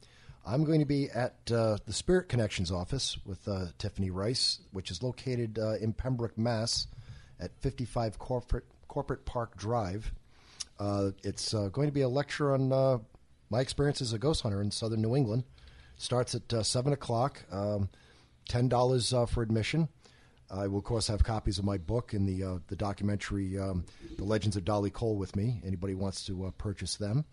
I'm 0.45 0.63
going 0.63 0.79
to 0.79 0.85
be 0.85 1.09
at 1.09 1.35
uh, 1.51 1.77
the 1.85 1.93
Spirit 1.93 2.29
Connections 2.29 2.71
office 2.71 3.17
with 3.25 3.47
uh, 3.47 3.67
Tiffany 3.77 4.11
Rice, 4.11 4.59
which 4.71 4.91
is 4.91 5.01
located 5.01 5.57
in 5.81 5.93
Pembroke, 5.93 6.37
Mass, 6.37 6.87
at 7.39 7.51
55 7.61 8.19
Corporate 8.19 8.65
Corporate 8.87 9.25
Park 9.25 9.57
Drive. 9.57 10.13
It's 10.79 11.53
going 11.53 11.87
to 11.87 11.93
be 11.93 12.01
a 12.01 12.09
lecture 12.09 12.53
on 12.53 13.01
my 13.49 13.61
experience 13.61 14.01
as 14.01 14.13
a 14.13 14.19
ghost 14.19 14.41
hunter 14.41 14.61
in 14.61 14.71
southern 14.71 15.01
New 15.01 15.15
England. 15.15 15.43
Starts 15.97 16.35
at 16.35 16.53
uh, 16.53 16.61
7 16.61 16.93
o'clock, 16.93 17.43
um, 17.51 17.89
$10 18.49 19.13
uh, 19.13 19.25
for 19.25 19.41
admission. 19.41 19.89
I 20.49 20.67
will, 20.67 20.79
of 20.79 20.83
course, 20.85 21.07
have 21.07 21.23
copies 21.23 21.59
of 21.59 21.65
my 21.65 21.77
book 21.77 22.13
and 22.13 22.27
the 22.27 22.43
uh, 22.43 22.59
the 22.67 22.75
documentary, 22.75 23.57
um, 23.57 23.85
"The 24.17 24.23
Legends 24.23 24.55
of 24.55 24.63
Dolly 24.63 24.89
Cole," 24.89 25.17
with 25.17 25.35
me. 25.35 25.61
Anybody 25.65 25.93
wants 25.93 26.25
to 26.27 26.45
uh, 26.45 26.51
purchase 26.51 26.95
them, 26.95 27.25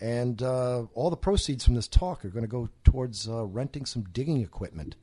and 0.00 0.42
uh, 0.42 0.82
all 0.92 1.08
the 1.08 1.16
proceeds 1.16 1.64
from 1.64 1.74
this 1.74 1.88
talk 1.88 2.24
are 2.24 2.28
going 2.28 2.44
to 2.44 2.48
go 2.48 2.68
towards 2.84 3.26
uh, 3.26 3.46
renting 3.46 3.86
some 3.86 4.02
digging 4.12 4.42
equipment 4.42 4.96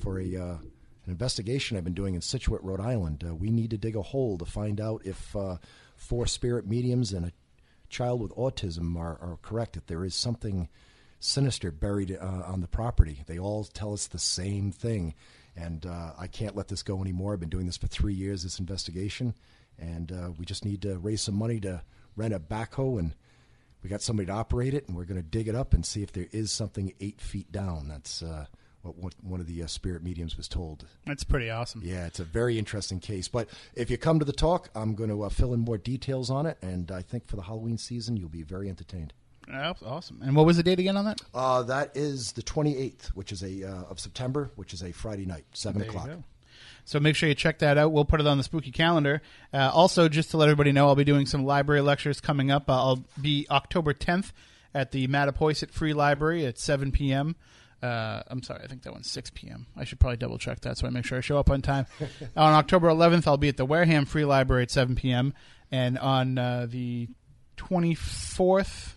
for 0.00 0.20
a 0.20 0.34
an 0.34 1.10
investigation 1.10 1.76
I've 1.76 1.82
been 1.82 1.92
doing 1.92 2.14
in 2.14 2.20
Scituate, 2.20 2.62
Rhode 2.62 2.80
Island. 2.80 3.24
We 3.40 3.50
need 3.50 3.70
to 3.70 3.78
dig 3.78 3.96
a 3.96 4.02
hole 4.02 4.38
to 4.38 4.44
find 4.44 4.80
out 4.80 5.02
if 5.04 5.34
four 5.96 6.26
spirit 6.28 6.68
mediums 6.68 7.12
and 7.12 7.26
a 7.26 7.32
child 7.92 8.20
with 8.20 8.34
autism 8.34 8.96
are, 8.96 9.18
are 9.20 9.38
correct. 9.42 9.76
If 9.76 9.86
there 9.86 10.04
is 10.04 10.14
something 10.14 10.68
sinister 11.20 11.70
buried 11.70 12.18
uh, 12.20 12.42
on 12.46 12.60
the 12.60 12.66
property, 12.66 13.22
they 13.26 13.38
all 13.38 13.64
tell 13.64 13.92
us 13.92 14.08
the 14.08 14.18
same 14.18 14.72
thing. 14.72 15.14
And 15.54 15.86
uh, 15.86 16.12
I 16.18 16.26
can't 16.26 16.56
let 16.56 16.68
this 16.68 16.82
go 16.82 17.00
anymore. 17.00 17.34
I've 17.34 17.40
been 17.40 17.48
doing 17.48 17.66
this 17.66 17.76
for 17.76 17.86
three 17.86 18.14
years, 18.14 18.42
this 18.42 18.58
investigation, 18.58 19.34
and 19.78 20.10
uh, 20.10 20.30
we 20.38 20.44
just 20.44 20.64
need 20.64 20.82
to 20.82 20.98
raise 20.98 21.20
some 21.20 21.36
money 21.36 21.60
to 21.60 21.82
rent 22.16 22.34
a 22.34 22.40
backhoe 22.40 22.98
and 22.98 23.14
we 23.82 23.90
got 23.90 24.02
somebody 24.02 24.26
to 24.26 24.32
operate 24.32 24.74
it, 24.74 24.86
and 24.86 24.96
we're 24.96 25.04
going 25.04 25.20
to 25.20 25.28
dig 25.28 25.48
it 25.48 25.56
up 25.56 25.74
and 25.74 25.84
see 25.84 26.02
if 26.02 26.12
there 26.12 26.28
is 26.30 26.52
something 26.52 26.92
eight 27.00 27.20
feet 27.20 27.50
down. 27.50 27.88
That's 27.88 28.22
uh, 28.22 28.46
what 28.82 29.14
one 29.22 29.40
of 29.40 29.46
the 29.46 29.62
uh, 29.62 29.66
spirit 29.66 30.02
mediums 30.02 30.36
was 30.36 30.48
told. 30.48 30.84
That's 31.06 31.24
pretty 31.24 31.50
awesome. 31.50 31.82
Yeah, 31.84 32.06
it's 32.06 32.20
a 32.20 32.24
very 32.24 32.58
interesting 32.58 33.00
case. 33.00 33.28
But 33.28 33.48
if 33.74 33.90
you 33.90 33.98
come 33.98 34.18
to 34.18 34.24
the 34.24 34.32
talk, 34.32 34.70
I'm 34.74 34.94
going 34.94 35.10
to 35.10 35.22
uh, 35.22 35.28
fill 35.28 35.54
in 35.54 35.60
more 35.60 35.78
details 35.78 36.30
on 36.30 36.46
it, 36.46 36.58
and 36.62 36.90
I 36.90 37.02
think 37.02 37.26
for 37.26 37.36
the 37.36 37.42
Halloween 37.42 37.78
season, 37.78 38.16
you'll 38.16 38.28
be 38.28 38.42
very 38.42 38.68
entertained. 38.68 39.12
That's 39.48 39.82
awesome. 39.82 40.20
And 40.22 40.36
what 40.36 40.46
was 40.46 40.56
the 40.56 40.62
date 40.62 40.78
again 40.78 40.96
on 40.96 41.04
that? 41.04 41.20
Uh, 41.34 41.62
that 41.64 41.96
is 41.96 42.32
the 42.32 42.42
28th, 42.42 43.08
which 43.08 43.32
is 43.32 43.42
a 43.42 43.64
uh, 43.64 43.82
of 43.90 43.98
September, 43.98 44.50
which 44.56 44.72
is 44.72 44.82
a 44.82 44.92
Friday 44.92 45.26
night, 45.26 45.44
seven 45.52 45.80
There 45.80 45.90
o'clock. 45.90 46.10
So 46.84 46.98
make 46.98 47.16
sure 47.16 47.28
you 47.28 47.34
check 47.34 47.60
that 47.60 47.78
out. 47.78 47.92
We'll 47.92 48.04
put 48.04 48.20
it 48.20 48.26
on 48.26 48.38
the 48.38 48.44
spooky 48.44 48.70
calendar. 48.70 49.22
Uh, 49.52 49.70
also, 49.72 50.08
just 50.08 50.30
to 50.32 50.36
let 50.36 50.48
everybody 50.48 50.72
know, 50.72 50.88
I'll 50.88 50.96
be 50.96 51.04
doing 51.04 51.26
some 51.26 51.44
library 51.44 51.80
lectures 51.80 52.20
coming 52.20 52.50
up. 52.50 52.68
Uh, 52.68 52.74
I'll 52.74 53.04
be 53.20 53.46
October 53.50 53.94
10th 53.94 54.32
at 54.74 54.90
the 54.90 55.06
Mattapoisett 55.06 55.70
Free 55.70 55.92
Library 55.92 56.44
at 56.44 56.58
7 56.58 56.90
p.m. 56.90 57.36
Uh, 57.82 58.22
I'm 58.28 58.42
sorry, 58.42 58.60
I 58.62 58.68
think 58.68 58.82
that 58.82 58.92
one's 58.92 59.10
6 59.10 59.30
p.m. 59.34 59.66
I 59.76 59.84
should 59.84 59.98
probably 59.98 60.16
double 60.16 60.38
check 60.38 60.60
that 60.60 60.78
so 60.78 60.86
I 60.86 60.90
make 60.90 61.04
sure 61.04 61.18
I 61.18 61.20
show 61.20 61.38
up 61.38 61.50
on 61.50 61.62
time. 61.62 61.86
on 62.36 62.52
October 62.52 62.88
11th, 62.88 63.26
I'll 63.26 63.36
be 63.36 63.48
at 63.48 63.56
the 63.56 63.64
Wareham 63.64 64.04
Free 64.04 64.24
Library 64.24 64.62
at 64.62 64.70
7 64.70 64.94
p.m. 64.94 65.34
And 65.70 65.98
on 65.98 66.38
uh, 66.38 66.66
the 66.68 67.08
24th, 67.56 68.94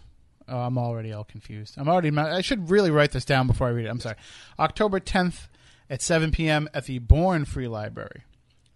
Oh, 0.48 0.60
I'm 0.60 0.78
already 0.78 1.12
all 1.12 1.24
confused. 1.24 1.76
I'm 1.78 1.90
already. 1.90 2.16
I 2.16 2.42
should 2.42 2.70
really 2.70 2.92
write 2.92 3.12
this 3.12 3.26
down 3.26 3.48
before 3.48 3.68
I 3.68 3.72
read 3.72 3.86
it. 3.86 3.90
I'm 3.90 4.00
sorry. 4.00 4.16
October 4.60 5.00
10th 5.00 5.48
at 5.90 6.02
7 6.02 6.32
p.m. 6.32 6.70
at 6.74 6.86
the 6.86 7.00
Bourne 7.00 7.46
Free 7.46 7.68
Library. 7.68 8.24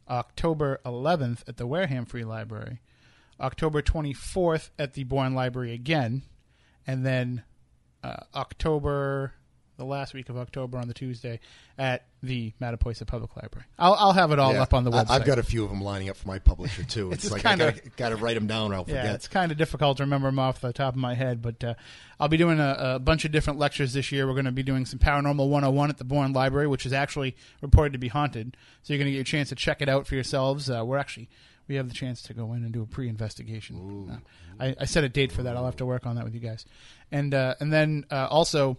October 0.10 0.80
11th 0.86 1.48
at 1.48 1.58
the 1.58 1.68
Wareham 1.68 2.06
Free 2.06 2.24
Library. 2.24 2.82
October 3.39 3.82
24th 3.82 4.72
at 4.80 4.94
the 4.94 5.04
Bourne 5.04 5.34
Library 5.34 5.74
again, 5.74 6.24
and 6.86 7.06
then 7.06 7.44
uh, 8.04 8.18
October, 8.36 9.34
the 9.80 9.86
last 9.86 10.14
week 10.14 10.30
of 10.30 10.38
October 10.38 10.78
on 10.78 10.88
the 10.88 10.94
Tuesday 10.94 11.40
at 11.78 12.04
the 12.22 12.54
Mattapoisett 12.62 13.08
Public 13.08 13.36
Library. 13.36 13.66
I'll, 13.80 13.94
I'll 13.96 14.12
have 14.14 14.32
it 14.32 14.38
all 14.38 14.54
Yeah. 14.54 14.62
up 14.62 14.74
on 14.74 14.84
the 14.84 14.92
I- 14.92 15.04
website. 15.06 15.10
I've 15.10 15.26
got 15.26 15.40
a 15.40 15.44
few 15.44 15.64
of 15.64 15.70
them 15.72 15.82
lining 15.82 16.10
up 16.10 16.18
for 16.18 16.28
my 16.28 16.38
publisher 16.38 16.84
too. 16.84 17.12
It's, 17.14 17.24
It's 17.24 17.32
like 17.34 17.42
kinda- 17.44 17.68
I 17.68 17.72
gotta, 17.72 17.90
gotta 17.98 18.16
write 18.18 18.36
them 18.36 18.46
down 18.46 18.72
or 18.72 18.76
I'll 18.76 18.86
Yeah, 18.88 19.02
forget. 19.02 19.16
it's 19.16 19.28
kind 19.28 19.52
of 19.52 19.58
difficult 19.58 19.98
to 19.98 20.04
remember 20.04 20.28
them 20.28 20.38
off 20.38 20.62
the 20.62 20.74
top 20.74 20.94
of 20.94 21.00
my 21.00 21.16
head, 21.16 21.42
but 21.42 21.64
uh, 21.64 21.74
I'll 22.20 22.28
be 22.28 22.38
doing 22.38 22.60
a, 22.60 22.76
a 22.78 23.00
bunch 23.00 23.26
of 23.26 23.32
different 23.32 23.58
lectures 23.58 23.94
this 23.94 24.12
year. 24.12 24.28
We're 24.28 24.34
going 24.34 24.46
to 24.46 24.52
be 24.52 24.64
doing 24.64 24.86
some 24.86 25.00
Paranormal 25.00 25.48
101 25.50 25.90
at 25.90 25.98
the 25.98 26.04
Bourne 26.04 26.34
Library, 26.34 26.68
which 26.68 26.86
is 26.86 26.94
actually 26.94 27.36
reported 27.62 27.94
to 27.94 28.00
be 28.00 28.10
haunted. 28.10 28.58
So 28.84 28.94
you're 28.94 29.00
going 29.00 29.12
to 29.12 29.18
get 29.18 29.22
a 29.22 29.24
chance 29.32 29.50
to 29.50 29.56
check 29.56 29.82
it 29.82 29.88
out 29.90 30.06
for 30.06 30.16
yourselves. 30.16 30.70
Uh, 30.70 30.84
we're 30.86 30.98
actually 30.98 31.30
we 31.70 31.76
have 31.76 31.88
the 31.88 31.94
chance 31.96 32.22
to 32.24 32.34
go 32.34 32.54
in 32.54 32.64
and 32.64 32.74
do 32.74 32.82
a 32.82 32.86
pre-investigation. 32.88 34.10
Uh, 34.12 34.18
I, 34.64 34.76
I 34.82 34.86
set 34.86 35.04
a 35.04 35.10
date 35.10 35.32
for 35.32 35.44
that. 35.44 35.56
I'll 35.56 35.66
have 35.66 35.76
to 35.78 35.86
work 35.86 36.06
on 36.06 36.16
that 36.16 36.26
with 36.26 36.34
you 36.34 36.40
guys, 36.40 36.66
and 37.12 37.34
uh, 37.34 37.56
and 37.60 37.72
then 37.72 38.06
uh, 38.12 38.28
also 38.30 38.78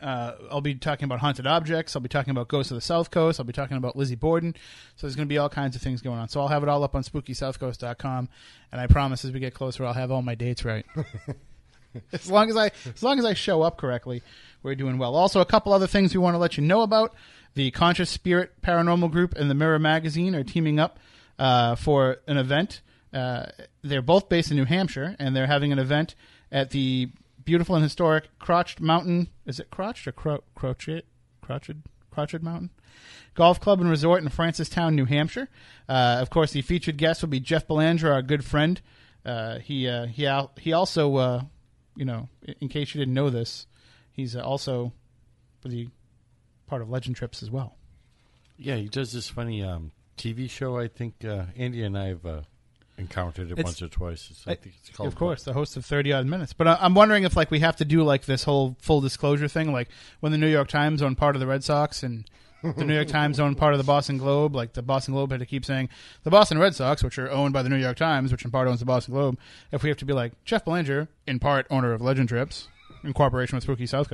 uh, 0.00 0.34
I'll 0.50 0.60
be 0.60 0.74
talking 0.74 1.04
about 1.04 1.20
haunted 1.20 1.46
objects. 1.46 1.94
I'll 1.94 2.02
be 2.02 2.08
talking 2.08 2.30
about 2.30 2.48
Ghosts 2.48 2.70
of 2.70 2.76
the 2.76 2.80
South 2.80 3.10
Coast. 3.10 3.38
I'll 3.38 3.46
be 3.46 3.52
talking 3.52 3.76
about 3.76 3.96
Lizzie 3.96 4.14
Borden. 4.14 4.54
So 4.96 5.06
there's 5.06 5.16
going 5.16 5.28
to 5.28 5.32
be 5.32 5.38
all 5.38 5.48
kinds 5.48 5.76
of 5.76 5.82
things 5.82 6.02
going 6.02 6.18
on. 6.18 6.28
So 6.28 6.40
I'll 6.40 6.48
have 6.48 6.62
it 6.62 6.68
all 6.68 6.82
up 6.82 6.94
on 6.94 7.02
SpookySouthCoast.com, 7.02 8.28
and 8.72 8.80
I 8.80 8.86
promise 8.86 9.24
as 9.24 9.32
we 9.32 9.40
get 9.40 9.54
closer, 9.54 9.84
I'll 9.84 9.92
have 9.92 10.10
all 10.10 10.22
my 10.22 10.34
dates 10.34 10.64
right. 10.64 10.86
as 12.12 12.30
long 12.30 12.48
as 12.50 12.56
I 12.56 12.70
as 12.86 13.02
long 13.02 13.18
as 13.18 13.24
I 13.24 13.34
show 13.34 13.62
up 13.62 13.76
correctly, 13.76 14.22
we're 14.62 14.74
doing 14.74 14.98
well. 14.98 15.14
Also, 15.14 15.40
a 15.40 15.46
couple 15.46 15.72
other 15.72 15.86
things 15.86 16.14
we 16.14 16.20
want 16.20 16.34
to 16.34 16.38
let 16.38 16.56
you 16.56 16.62
know 16.62 16.82
about: 16.82 17.14
the 17.54 17.70
Conscious 17.70 18.10
Spirit 18.10 18.52
Paranormal 18.62 19.10
Group 19.10 19.34
and 19.36 19.50
the 19.50 19.54
Mirror 19.54 19.80
Magazine 19.80 20.34
are 20.34 20.44
teaming 20.44 20.78
up 20.78 20.98
uh, 21.38 21.74
for 21.74 22.18
an 22.26 22.36
event. 22.36 22.80
Uh, 23.12 23.46
they're 23.82 24.02
both 24.02 24.28
based 24.28 24.50
in 24.50 24.56
New 24.56 24.64
Hampshire, 24.64 25.16
and 25.18 25.34
they're 25.34 25.46
having 25.46 25.72
an 25.72 25.78
event 25.78 26.14
at 26.52 26.70
the 26.70 27.10
beautiful 27.50 27.74
and 27.74 27.82
historic 27.82 28.28
Crotched 28.38 28.80
Mountain. 28.80 29.26
Is 29.44 29.58
it 29.58 29.70
Crotched 29.70 30.06
or 30.06 30.12
Cro- 30.12 30.44
Crotched? 30.54 31.02
Crotched? 31.42 31.72
Crotched 32.12 32.42
Mountain? 32.42 32.70
Golf 33.34 33.58
Club 33.58 33.80
and 33.80 33.90
Resort 33.90 34.22
in 34.22 34.28
Francistown, 34.28 34.94
New 34.94 35.04
Hampshire. 35.04 35.48
Uh, 35.88 36.18
of 36.20 36.30
course, 36.30 36.52
the 36.52 36.62
featured 36.62 36.96
guest 36.96 37.22
will 37.22 37.28
be 37.28 37.40
Jeff 37.40 37.66
Belanger, 37.66 38.12
our 38.12 38.22
good 38.22 38.44
friend. 38.44 38.80
Uh, 39.24 39.58
he 39.58 39.88
uh, 39.88 40.06
he 40.06 40.28
al- 40.28 40.52
he 40.60 40.72
also, 40.72 41.16
uh, 41.16 41.42
you 41.96 42.04
know, 42.04 42.28
in- 42.60 42.68
case 42.68 42.94
you 42.94 43.00
didn't 43.00 43.14
know 43.14 43.30
this, 43.30 43.66
he's 44.12 44.36
uh, 44.36 44.42
also 44.42 44.92
the 45.64 45.88
part 46.68 46.82
of 46.82 46.88
Legend 46.88 47.16
Trips 47.16 47.42
as 47.42 47.50
well. 47.50 47.74
Yeah, 48.56 48.76
he 48.76 48.88
does 48.88 49.10
this 49.12 49.28
funny 49.28 49.60
um, 49.64 49.90
TV 50.16 50.48
show. 50.48 50.78
I 50.78 50.86
think 50.86 51.24
uh, 51.24 51.46
Andy 51.56 51.82
and 51.82 51.98
I 51.98 52.06
have 52.10 52.24
encountered 53.00 53.48
it 53.48 53.52
It's- 53.52 53.64
once 53.64 53.82
or 53.82 53.88
twice. 53.88 54.28
It's, 54.30 54.46
I 54.46 54.54
think 54.54 54.76
it's 54.78 54.96
called. 54.96 55.08
of 55.08 55.16
course, 55.16 55.42
the 55.42 55.52
host 55.52 55.76
of 55.76 55.84
Thirty 55.84 56.12
Odd 56.12 56.26
Minutes. 56.26 56.52
But 56.52 56.68
I, 56.68 56.78
I'm 56.80 56.94
wondering 56.94 57.24
if 57.24 57.36
like 57.36 57.50
we 57.50 57.60
have 57.60 57.76
to 57.76 57.84
do 57.84 58.02
like 58.04 58.26
this 58.26 58.44
whole 58.44 58.76
full 58.80 59.00
disclosure 59.00 59.48
thing, 59.48 59.72
like 59.72 59.88
when 60.20 60.30
the 60.32 60.38
New 60.38 60.48
York 60.48 60.68
Times 60.68 61.02
owned 61.02 61.18
part 61.18 61.34
of 61.34 61.40
the 61.40 61.46
Red 61.46 61.64
Sox 61.64 62.02
and 62.02 62.24
the 62.62 62.84
New 62.84 62.94
York 62.94 63.08
Times 63.18 63.40
owned 63.40 63.56
part 63.56 63.72
of 63.74 63.78
the 63.78 63.84
Boston 63.84 64.18
Globe. 64.18 64.54
Like 64.54 64.74
the 64.74 64.82
Boston 64.82 65.14
Globe 65.14 65.30
had 65.32 65.40
to 65.40 65.46
keep 65.46 65.64
saying 65.64 65.88
the 66.22 66.30
Boston 66.30 66.58
Red 66.58 66.74
Sox, 66.74 67.02
which 67.02 67.18
are 67.18 67.30
owned 67.30 67.52
by 67.52 67.62
the 67.62 67.68
New 67.68 67.78
York 67.78 67.96
Times, 67.96 68.30
which 68.30 68.44
in 68.44 68.50
part 68.50 68.68
owns 68.68 68.80
the 68.80 68.86
Boston 68.86 69.14
Globe. 69.14 69.38
If 69.72 69.82
we 69.82 69.88
have 69.88 69.98
to 69.98 70.04
be 70.04 70.12
like 70.12 70.32
Jeff 70.44 70.64
Belanger, 70.64 71.08
in 71.26 71.38
part 71.38 71.66
owner 71.70 71.92
of 71.92 72.00
Legend 72.00 72.28
Trips, 72.28 72.68
in 73.02 73.12
cooperation 73.12 73.56
with 73.56 73.64
Spooky 73.64 73.86
South 73.86 74.12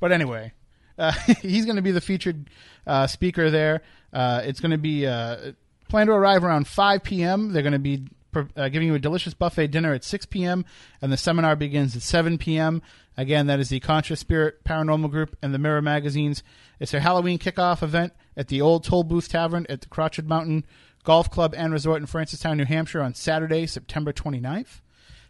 But 0.00 0.12
anyway, 0.12 0.52
uh, 0.98 1.12
he's 1.42 1.64
going 1.64 1.76
to 1.76 1.82
be 1.82 1.90
the 1.90 2.00
featured 2.00 2.48
uh, 2.86 3.06
speaker 3.06 3.50
there. 3.50 3.82
Uh, 4.12 4.42
it's 4.44 4.60
going 4.60 4.70
to 4.72 4.78
be 4.78 5.06
uh, 5.06 5.52
plan 5.92 6.06
to 6.06 6.14
arrive 6.14 6.42
around 6.42 6.66
5 6.66 7.02
p.m. 7.02 7.52
They're 7.52 7.62
going 7.62 7.74
to 7.74 7.78
be 7.78 8.06
uh, 8.34 8.70
giving 8.70 8.88
you 8.88 8.94
a 8.94 8.98
delicious 8.98 9.34
buffet 9.34 9.66
dinner 9.66 9.92
at 9.92 10.02
6 10.02 10.24
p.m. 10.24 10.64
and 11.02 11.12
the 11.12 11.18
seminar 11.18 11.54
begins 11.54 11.94
at 11.94 12.00
7 12.00 12.38
p.m. 12.38 12.80
Again, 13.18 13.46
that 13.48 13.60
is 13.60 13.68
the 13.68 13.78
Conscious 13.78 14.18
Spirit 14.18 14.64
Paranormal 14.64 15.10
Group 15.10 15.36
and 15.42 15.52
the 15.52 15.58
Mirror 15.58 15.82
Magazines. 15.82 16.42
It's 16.80 16.92
their 16.92 17.02
Halloween 17.02 17.38
kickoff 17.38 17.82
event 17.82 18.14
at 18.38 18.48
the 18.48 18.62
Old 18.62 18.84
Toll 18.84 19.04
Booth 19.04 19.28
Tavern 19.28 19.66
at 19.68 19.82
the 19.82 19.88
Crotched 19.88 20.24
Mountain 20.24 20.64
Golf 21.04 21.30
Club 21.30 21.52
and 21.54 21.74
Resort 21.74 22.00
in 22.00 22.06
Francistown, 22.06 22.56
New 22.56 22.64
Hampshire 22.64 23.02
on 23.02 23.12
Saturday, 23.12 23.66
September 23.66 24.14
29th. 24.14 24.80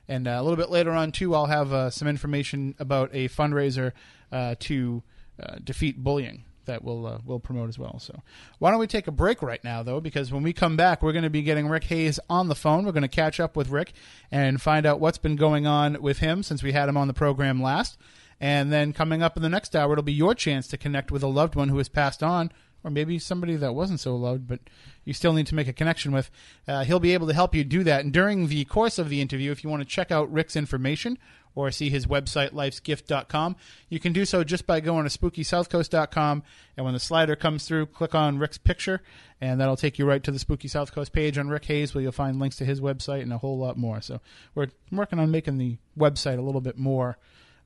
And 0.06 0.28
uh, 0.28 0.36
a 0.38 0.42
little 0.42 0.56
bit 0.56 0.70
later 0.70 0.92
on, 0.92 1.10
too, 1.10 1.34
I'll 1.34 1.46
have 1.46 1.72
uh, 1.72 1.90
some 1.90 2.06
information 2.06 2.76
about 2.78 3.10
a 3.12 3.28
fundraiser 3.28 3.90
uh, 4.30 4.54
to 4.60 5.02
uh, 5.42 5.56
defeat 5.64 6.04
bullying 6.04 6.44
that 6.66 6.84
we'll 6.84 7.06
uh, 7.06 7.18
we'll 7.24 7.40
promote 7.40 7.68
as 7.68 7.78
well. 7.78 7.98
So 7.98 8.20
why 8.58 8.70
don't 8.70 8.80
we 8.80 8.86
take 8.86 9.06
a 9.06 9.12
break 9.12 9.42
right 9.42 9.62
now, 9.62 9.82
though? 9.82 10.00
Because 10.00 10.32
when 10.32 10.42
we 10.42 10.52
come 10.52 10.76
back, 10.76 11.02
we're 11.02 11.12
going 11.12 11.24
to 11.24 11.30
be 11.30 11.42
getting 11.42 11.68
Rick 11.68 11.84
Hayes 11.84 12.18
on 12.28 12.48
the 12.48 12.54
phone. 12.54 12.84
We're 12.84 12.92
going 12.92 13.02
to 13.02 13.08
catch 13.08 13.40
up 13.40 13.56
with 13.56 13.68
Rick 13.70 13.92
and 14.30 14.60
find 14.60 14.86
out 14.86 15.00
what's 15.00 15.18
been 15.18 15.36
going 15.36 15.66
on 15.66 16.00
with 16.00 16.18
him 16.18 16.42
since 16.42 16.62
we 16.62 16.72
had 16.72 16.88
him 16.88 16.96
on 16.96 17.08
the 17.08 17.14
program 17.14 17.62
last. 17.62 17.98
And 18.40 18.72
then 18.72 18.92
coming 18.92 19.22
up 19.22 19.36
in 19.36 19.42
the 19.42 19.48
next 19.48 19.76
hour, 19.76 19.92
it'll 19.92 20.02
be 20.02 20.12
your 20.12 20.34
chance 20.34 20.66
to 20.68 20.76
connect 20.76 21.12
with 21.12 21.22
a 21.22 21.28
loved 21.28 21.54
one 21.54 21.68
who 21.68 21.78
has 21.78 21.88
passed 21.88 22.24
on, 22.24 22.50
or 22.82 22.90
maybe 22.90 23.18
somebody 23.20 23.54
that 23.54 23.74
wasn't 23.74 24.00
so 24.00 24.16
loved, 24.16 24.48
but 24.48 24.58
you 25.04 25.12
still 25.12 25.32
need 25.32 25.46
to 25.46 25.54
make 25.54 25.68
a 25.68 25.72
connection 25.72 26.10
with. 26.10 26.28
Uh, 26.66 26.82
he'll 26.82 26.98
be 26.98 27.14
able 27.14 27.28
to 27.28 27.34
help 27.34 27.54
you 27.54 27.62
do 27.62 27.84
that. 27.84 28.02
And 28.02 28.12
during 28.12 28.48
the 28.48 28.64
course 28.64 28.98
of 28.98 29.08
the 29.08 29.20
interview, 29.20 29.52
if 29.52 29.62
you 29.62 29.70
want 29.70 29.80
to 29.82 29.88
check 29.88 30.10
out 30.10 30.32
Rick's 30.32 30.56
information 30.56 31.18
or 31.54 31.70
see 31.70 31.90
his 31.90 32.06
website, 32.06 32.52
lifesgift.com. 32.52 33.56
You 33.88 34.00
can 34.00 34.12
do 34.12 34.24
so 34.24 34.44
just 34.44 34.66
by 34.66 34.80
going 34.80 35.06
to 35.06 35.18
spookysouthcoast.com, 35.18 36.42
and 36.76 36.84
when 36.84 36.94
the 36.94 37.00
slider 37.00 37.36
comes 37.36 37.66
through, 37.66 37.86
click 37.86 38.14
on 38.14 38.38
Rick's 38.38 38.58
picture, 38.58 39.02
and 39.40 39.60
that'll 39.60 39.76
take 39.76 39.98
you 39.98 40.06
right 40.06 40.22
to 40.22 40.30
the 40.30 40.38
Spooky 40.38 40.68
South 40.68 40.92
Coast 40.92 41.12
page 41.12 41.38
on 41.38 41.48
Rick 41.48 41.66
Hayes, 41.66 41.94
where 41.94 42.02
you'll 42.02 42.12
find 42.12 42.38
links 42.38 42.56
to 42.56 42.64
his 42.64 42.80
website 42.80 43.22
and 43.22 43.32
a 43.32 43.38
whole 43.38 43.58
lot 43.58 43.76
more. 43.76 44.00
So 44.00 44.20
we're 44.54 44.68
working 44.90 45.18
on 45.18 45.30
making 45.30 45.58
the 45.58 45.76
website 45.98 46.38
a 46.38 46.42
little 46.42 46.60
bit 46.60 46.78
more 46.78 47.18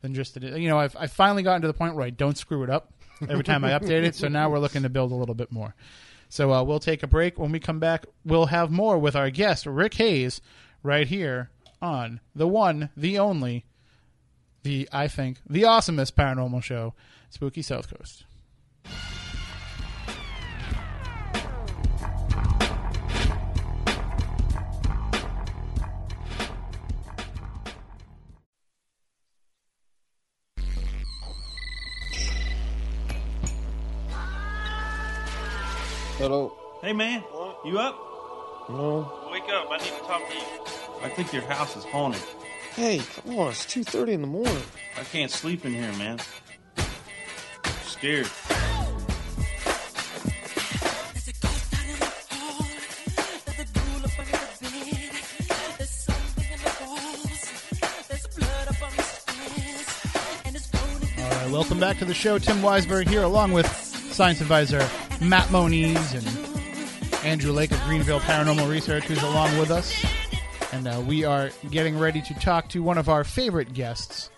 than 0.02 0.14
just 0.14 0.36
it. 0.36 0.58
You 0.58 0.68
know, 0.68 0.78
I've, 0.78 0.96
I've 0.98 1.12
finally 1.12 1.42
gotten 1.42 1.62
to 1.62 1.68
the 1.68 1.74
point 1.74 1.94
where 1.94 2.04
I 2.04 2.10
don't 2.10 2.36
screw 2.36 2.62
it 2.62 2.70
up 2.70 2.92
every 3.28 3.44
time 3.44 3.64
I 3.64 3.70
update 3.70 4.04
it, 4.04 4.14
so 4.14 4.28
now 4.28 4.50
we're 4.50 4.58
looking 4.58 4.82
to 4.82 4.88
build 4.88 5.12
a 5.12 5.14
little 5.14 5.34
bit 5.34 5.50
more. 5.52 5.74
So 6.28 6.52
uh, 6.52 6.62
we'll 6.64 6.80
take 6.80 7.02
a 7.02 7.06
break. 7.06 7.38
When 7.38 7.52
we 7.52 7.60
come 7.60 7.78
back, 7.78 8.04
we'll 8.24 8.46
have 8.46 8.70
more 8.70 8.98
with 8.98 9.14
our 9.14 9.30
guest, 9.30 9.64
Rick 9.66 9.94
Hayes, 9.94 10.40
right 10.82 11.06
here 11.06 11.50
on 11.80 12.20
the 12.34 12.48
one, 12.48 12.90
the 12.96 13.18
only, 13.18 13.64
the, 14.66 14.88
I 14.92 15.06
think, 15.06 15.38
the 15.49 15.62
awesomest 15.62 16.14
paranormal 16.14 16.61
show, 16.61 16.92
Spooky 17.30 17.62
South 17.62 17.88
Coast. 17.88 18.25
Hello. 36.18 36.56
Hey 36.82 36.92
man, 36.92 37.23
you 37.64 37.78
up? 37.78 37.96
No. 38.68 39.28
Wake 39.30 39.44
up, 39.44 39.68
I 39.70 39.76
need 39.76 39.87
to 39.87 39.99
talk 40.00 40.28
to 40.28 40.35
you. 40.35 40.40
I 41.04 41.08
think 41.11 41.32
your 41.32 41.42
house 41.42 41.76
is 41.76 41.85
haunted. 41.85 42.23
Hey, 42.76 43.00
come 43.25 43.38
on. 43.38 43.49
It's 43.52 43.64
2.30 43.64 44.09
in 44.09 44.21
the 44.21 44.26
morning. 44.26 44.62
I 45.00 45.04
can't 45.04 45.30
sleep 45.30 45.64
in 45.64 45.73
here, 45.73 45.90
man. 45.95 46.21
I'm 46.76 47.73
scared. 47.87 48.28
All 61.18 61.30
right, 61.30 61.50
welcome 61.50 61.80
back 61.80 61.97
to 62.00 62.04
the 62.04 62.12
show. 62.12 62.38
Tim 62.38 62.59
Weisberg 62.59 63.09
here, 63.09 63.23
along 63.23 63.52
with 63.52 63.66
science 63.66 64.42
advisor 64.42 64.87
Matt 65.23 65.50
Moniz 65.50 66.12
and 66.12 67.25
Andrew 67.25 67.52
Lake 67.52 67.71
of 67.71 67.80
Greenville 67.85 68.21
Paranormal 68.21 68.68
Research, 68.71 69.04
who's 69.04 69.23
along 69.23 69.56
with 69.59 69.71
us. 69.71 69.95
And 70.76 70.88
uh, 70.88 71.00
we 71.09 71.25
are 71.25 71.49
getting 71.71 71.99
ready 71.99 72.21
to 72.21 72.35
talk 72.35 72.68
to 72.68 72.83
one 72.83 72.99
of 72.99 73.09
our 73.09 73.25
favorite 73.25 73.73
guests 73.73 74.28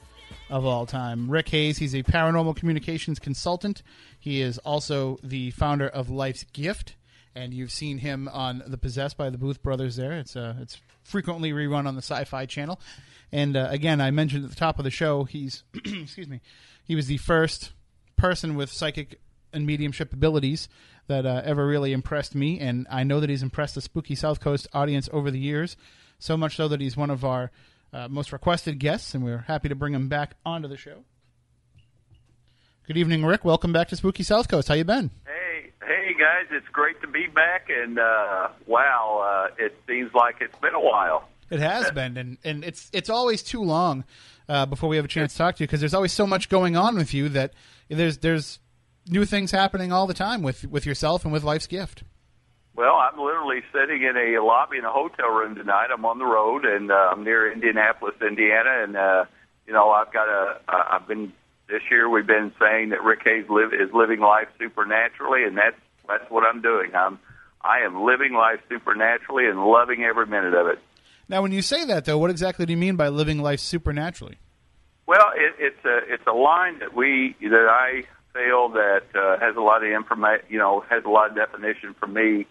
of 0.49 0.65
all 0.65 0.87
time, 0.87 1.29
Rick 1.29 1.49
Hayes. 1.49 1.79
He's 1.79 1.97
a 1.97 2.05
paranormal 2.05 2.55
communications 2.55 3.19
consultant. 3.19 3.83
He 4.21 4.41
is 4.41 4.57
also 4.59 5.19
the 5.25 5.51
founder 5.51 5.89
of 5.89 6.11
Life's 6.11 6.45
Gift, 6.45 6.95
and 7.35 7.53
you've 7.53 7.73
seen 7.73 7.99
him 7.99 8.29
on 8.29 8.63
The 8.69 8.79
Possessed 8.79 9.17
by 9.17 9.31
the 9.31 9.37
Booth 9.37 9.65
Brothers. 9.65 9.97
There, 9.97 10.13
it's 10.13 10.37
uh, 10.37 10.55
it's 10.61 10.81
frequently 11.03 11.51
rerun 11.51 11.89
on 11.89 11.97
the 11.97 12.03
Sci-Fi 12.03 12.47
Channel. 12.47 12.81
And 13.33 13.57
uh, 13.57 13.67
again, 13.69 14.01
I 14.01 14.13
mentioned 14.13 14.45
at 14.45 14.51
the 14.51 14.57
top 14.57 14.79
of 14.79 14.85
the 14.85 14.93
show, 14.93 15.25
he's 15.25 15.65
excuse 15.75 16.29
me, 16.29 16.41
he 16.85 16.95
was 16.95 17.09
the 17.09 17.17
first 17.17 17.73
person 18.15 18.55
with 18.55 18.71
psychic 18.71 19.21
and 19.53 19.67
mediumship 19.67 20.13
abilities 20.13 20.69
that 21.09 21.27
uh, 21.27 21.43
ever 21.45 21.67
really 21.67 21.93
impressed 21.93 22.37
me, 22.37 22.61
and 22.61 22.87
I 22.89 23.03
know 23.03 23.19
that 23.19 23.29
he's 23.29 23.43
impressed 23.43 23.75
the 23.75 23.81
Spooky 23.81 24.15
South 24.15 24.39
Coast 24.39 24.69
audience 24.73 25.09
over 25.13 25.33
the 25.33 25.41
years. 25.41 25.77
So 26.21 26.37
much 26.37 26.57
so 26.57 26.67
that 26.69 26.81
he's 26.81 26.97
one 26.97 27.11
of 27.11 27.25
our 27.25 27.53
uh, 27.93 28.09
most 28.09 28.33
requested 28.33 28.81
guests, 28.81 29.15
and 29.15 29.23
we're 29.25 29.45
happy 29.47 29.69
to 29.69 29.77
bring 29.77 29.95
him 29.95 30.09
back 30.09 30.35
onto 30.45 30.67
the 30.67 30.77
show. 30.77 31.05
Good 32.89 32.97
evening, 32.97 33.25
Rick. 33.25 33.45
Welcome 33.45 33.73
back 33.73 33.89
to 33.89 33.97
Spooky 33.97 34.25
South 34.25 34.49
Coast. 34.49 34.67
How 34.67 34.75
you 34.75 34.83
been? 34.85 35.13
Hey, 35.27 35.71
hey 35.87 36.15
guys, 36.19 36.47
it's 36.51 36.67
great 36.73 37.01
to 37.03 37.07
be 37.07 37.29
back, 37.29 37.69
and 37.71 38.01
uh, 38.01 38.49
wow, 38.67 39.49
uh, 39.49 39.65
it 39.65 39.77
seems 39.87 40.13
like 40.13 40.37
it's 40.41 40.59
been 40.59 40.75
a 40.75 40.81
while. 40.81 41.29
It 41.51 41.61
has 41.61 41.91
been, 41.93 42.17
and, 42.17 42.39
and 42.43 42.65
it's 42.65 42.91
it's 42.93 43.11
always 43.11 43.43
too 43.43 43.63
long 43.63 44.03
uh, 44.49 44.67
before 44.67 44.89
we 44.89 44.97
have 44.97 45.05
a 45.05 45.09
chance 45.09 45.33
to 45.33 45.39
talk 45.39 45.57
to 45.57 45.63
you 45.63 45.69
because 45.69 45.79
there's 45.79 45.95
always 45.95 46.13
so 46.13 46.27
much 46.27 46.49
going 46.49 46.77
on 46.77 46.97
with 46.97 47.15
you 47.15 47.29
that 47.29 47.53
there's 47.89 48.19
there's 48.19 48.59
new 49.07 49.25
things 49.25 49.53
happening 49.53 49.93
all 49.93 50.09
the 50.09 50.15
time 50.15 50.43
with 50.43 50.67
with 50.67 50.85
yourself 50.85 51.23
and 51.25 51.33
with 51.33 51.45
Life's 51.45 51.69
Gift. 51.69 52.03
Well, 52.79 52.95
I'm 52.95 53.19
literally 53.19 53.63
sitting 53.73 54.05
in 54.05 54.17
a 54.17 54.41
lobby 54.41 54.79
in 54.79 54.85
a 54.85 54.93
hotel 54.93 55.31
room 55.31 55.57
tonight. 55.57 55.89
I'm 55.93 56.05
on 56.05 56.19
the 56.19 56.25
road, 56.25 56.65
and 56.65 56.93
uh, 56.93 57.11
I'm 57.11 57.25
near 57.25 57.51
Indianapolis, 57.51 58.15
Indiana, 58.23 58.85
and 58.85 58.97
uh, 58.97 59.25
you 59.67 59.73
know 59.73 59.91
I've 59.91 60.13
got 60.13 60.29
a 60.29 60.61
uh, 60.69 60.85
I've 60.93 61.09
been 61.09 61.33
this 61.69 61.83
year 61.91 62.09
we've 62.09 62.25
been 62.25 62.53
saying 62.57 62.91
that 62.91 63.03
Rick 63.03 63.23
Hayes 63.25 63.47
live 63.51 63.73
is 63.73 63.93
living 63.93 64.21
life 64.21 64.47
supernaturally, 64.61 65.43
and 65.43 65.59
that's 65.59 65.75
that's 66.07 66.31
what 66.31 66.45
I'm 66.45 66.63
doing. 66.63 66.95
I'm 66.95 67.19
I 67.63 67.81
am 67.81 68.05
living 68.05 68.33
life 68.33 68.61
supernaturally 68.69 69.47
and 69.47 69.67
loving 69.67 70.05
every 70.05 70.29
minute 70.29 70.55
of 70.55 70.69
it. 70.69 70.79
Now, 71.29 71.43
when 71.43 71.51
you 71.51 71.63
say 71.63 71.85
that, 71.85 72.05
though, 72.05 72.17
what 72.17 72.31
exactly 72.31 72.65
do 72.65 72.73
you 72.73 72.79
mean 72.79 72.95
by 72.95 73.09
living 73.09 73.43
life 73.43 73.59
supernaturally? 73.59 74.39
Well, 75.05 75.33
it, 75.35 75.57
it's 75.59 75.85
a 75.85 76.15
it's 76.15 76.27
a 76.29 76.33
line 76.33 76.79
that 76.79 76.95
we 76.95 77.35
that 77.41 77.69
I 77.69 78.05
feel 78.33 78.69
that 78.69 79.03
uh, 79.17 79.41
has 79.41 79.57
a 79.57 79.61
lot 79.63 79.83
of 79.83 79.91
information. 79.91 80.47
You 80.49 80.59
know, 80.61 80.85
has 80.89 81.03
a 81.05 81.11
lot 81.11 81.31
of 81.31 81.35
definition 81.35 81.97
for 81.99 82.07
me. 82.07 82.47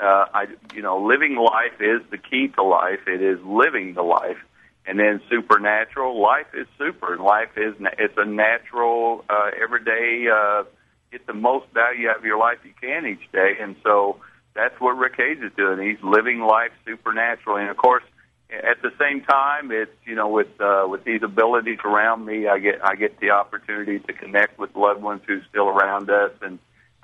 Uh, 0.00 0.26
I 0.32 0.46
you 0.74 0.82
know, 0.82 1.02
living 1.02 1.36
life 1.36 1.80
is 1.80 2.00
the 2.10 2.18
key 2.18 2.48
to 2.56 2.62
life. 2.62 3.00
It 3.06 3.22
is 3.22 3.38
living 3.44 3.94
the 3.94 4.02
life, 4.02 4.38
and 4.86 4.98
then 4.98 5.20
supernatural. 5.28 6.20
Life 6.20 6.54
is 6.54 6.66
super, 6.78 7.18
life 7.18 7.50
is 7.56 7.74
it's 7.98 8.14
a 8.16 8.24
natural 8.24 9.24
uh, 9.28 9.50
everyday. 9.62 10.26
Uh, 10.32 10.64
get 11.12 11.26
the 11.26 11.34
most 11.34 11.66
value 11.74 12.08
out 12.08 12.18
of 12.18 12.24
your 12.24 12.38
life 12.38 12.58
you 12.64 12.72
can 12.80 13.06
each 13.06 13.30
day, 13.32 13.56
and 13.60 13.76
so 13.82 14.20
that's 14.54 14.80
what 14.80 14.92
Rick 14.92 15.14
Hayes 15.16 15.38
is 15.42 15.52
doing. 15.56 15.86
He's 15.86 16.02
living 16.02 16.40
life 16.40 16.72
supernaturally, 16.86 17.62
and 17.62 17.70
of 17.70 17.76
course 17.76 18.04
at 18.52 18.82
the 18.82 18.92
same 18.98 19.22
time, 19.22 19.70
it's 19.70 19.94
you 20.04 20.14
know 20.14 20.28
with 20.28 20.60
uh, 20.60 20.86
with 20.88 21.04
these 21.04 21.22
abilities 21.22 21.78
around 21.84 22.24
me, 22.24 22.48
I 22.48 22.58
get 22.58 22.84
I 22.84 22.96
get 22.96 23.20
the 23.20 23.30
opportunity 23.30 24.00
to 24.00 24.12
connect 24.12 24.58
with 24.58 24.74
loved 24.74 25.02
ones 25.02 25.22
who's 25.26 25.42
still 25.48 25.68
around 25.68 26.10
us, 26.10 26.32
and 26.42 26.58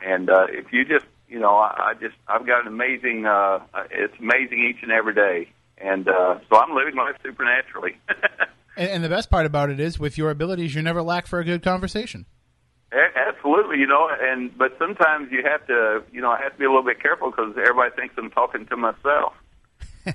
and 0.04 0.28
uh, 0.28 0.46
if 0.48 0.72
you 0.72 0.84
just 0.84 1.06
you 1.28 1.38
know 1.38 1.56
I, 1.56 1.90
I 1.90 1.94
just 1.94 2.14
I've 2.28 2.46
got 2.46 2.62
an 2.62 2.68
amazing 2.68 3.26
uh, 3.26 3.60
it's 3.90 4.14
amazing 4.18 4.64
each 4.70 4.82
and 4.82 4.92
every 4.92 5.14
day, 5.14 5.48
and 5.78 6.08
uh, 6.08 6.38
so 6.48 6.58
I'm 6.58 6.74
living 6.74 6.96
life 6.96 7.16
supernaturally. 7.22 7.98
And, 8.78 8.90
and 8.90 9.04
the 9.04 9.08
best 9.08 9.30
part 9.30 9.46
about 9.46 9.70
it 9.70 9.80
is, 9.80 9.98
with 9.98 10.18
your 10.18 10.28
abilities, 10.28 10.74
you 10.74 10.82
never 10.82 11.00
lack 11.00 11.26
for 11.26 11.38
a 11.38 11.44
good 11.46 11.62
conversation. 11.62 12.26
A- 12.92 13.18
Absolutely, 13.28 13.78
you 13.78 13.86
know, 13.86 14.10
and 14.20 14.56
but 14.58 14.76
sometimes 14.78 15.32
you 15.32 15.42
have 15.50 15.66
to, 15.68 16.02
you 16.12 16.20
know, 16.20 16.30
I 16.30 16.42
have 16.42 16.52
to 16.52 16.58
be 16.58 16.66
a 16.66 16.68
little 16.68 16.84
bit 16.84 17.00
careful 17.00 17.30
because 17.30 17.54
everybody 17.56 17.96
thinks 17.96 18.14
I'm 18.18 18.30
talking 18.30 18.66
to 18.66 18.76
myself. 18.76 19.32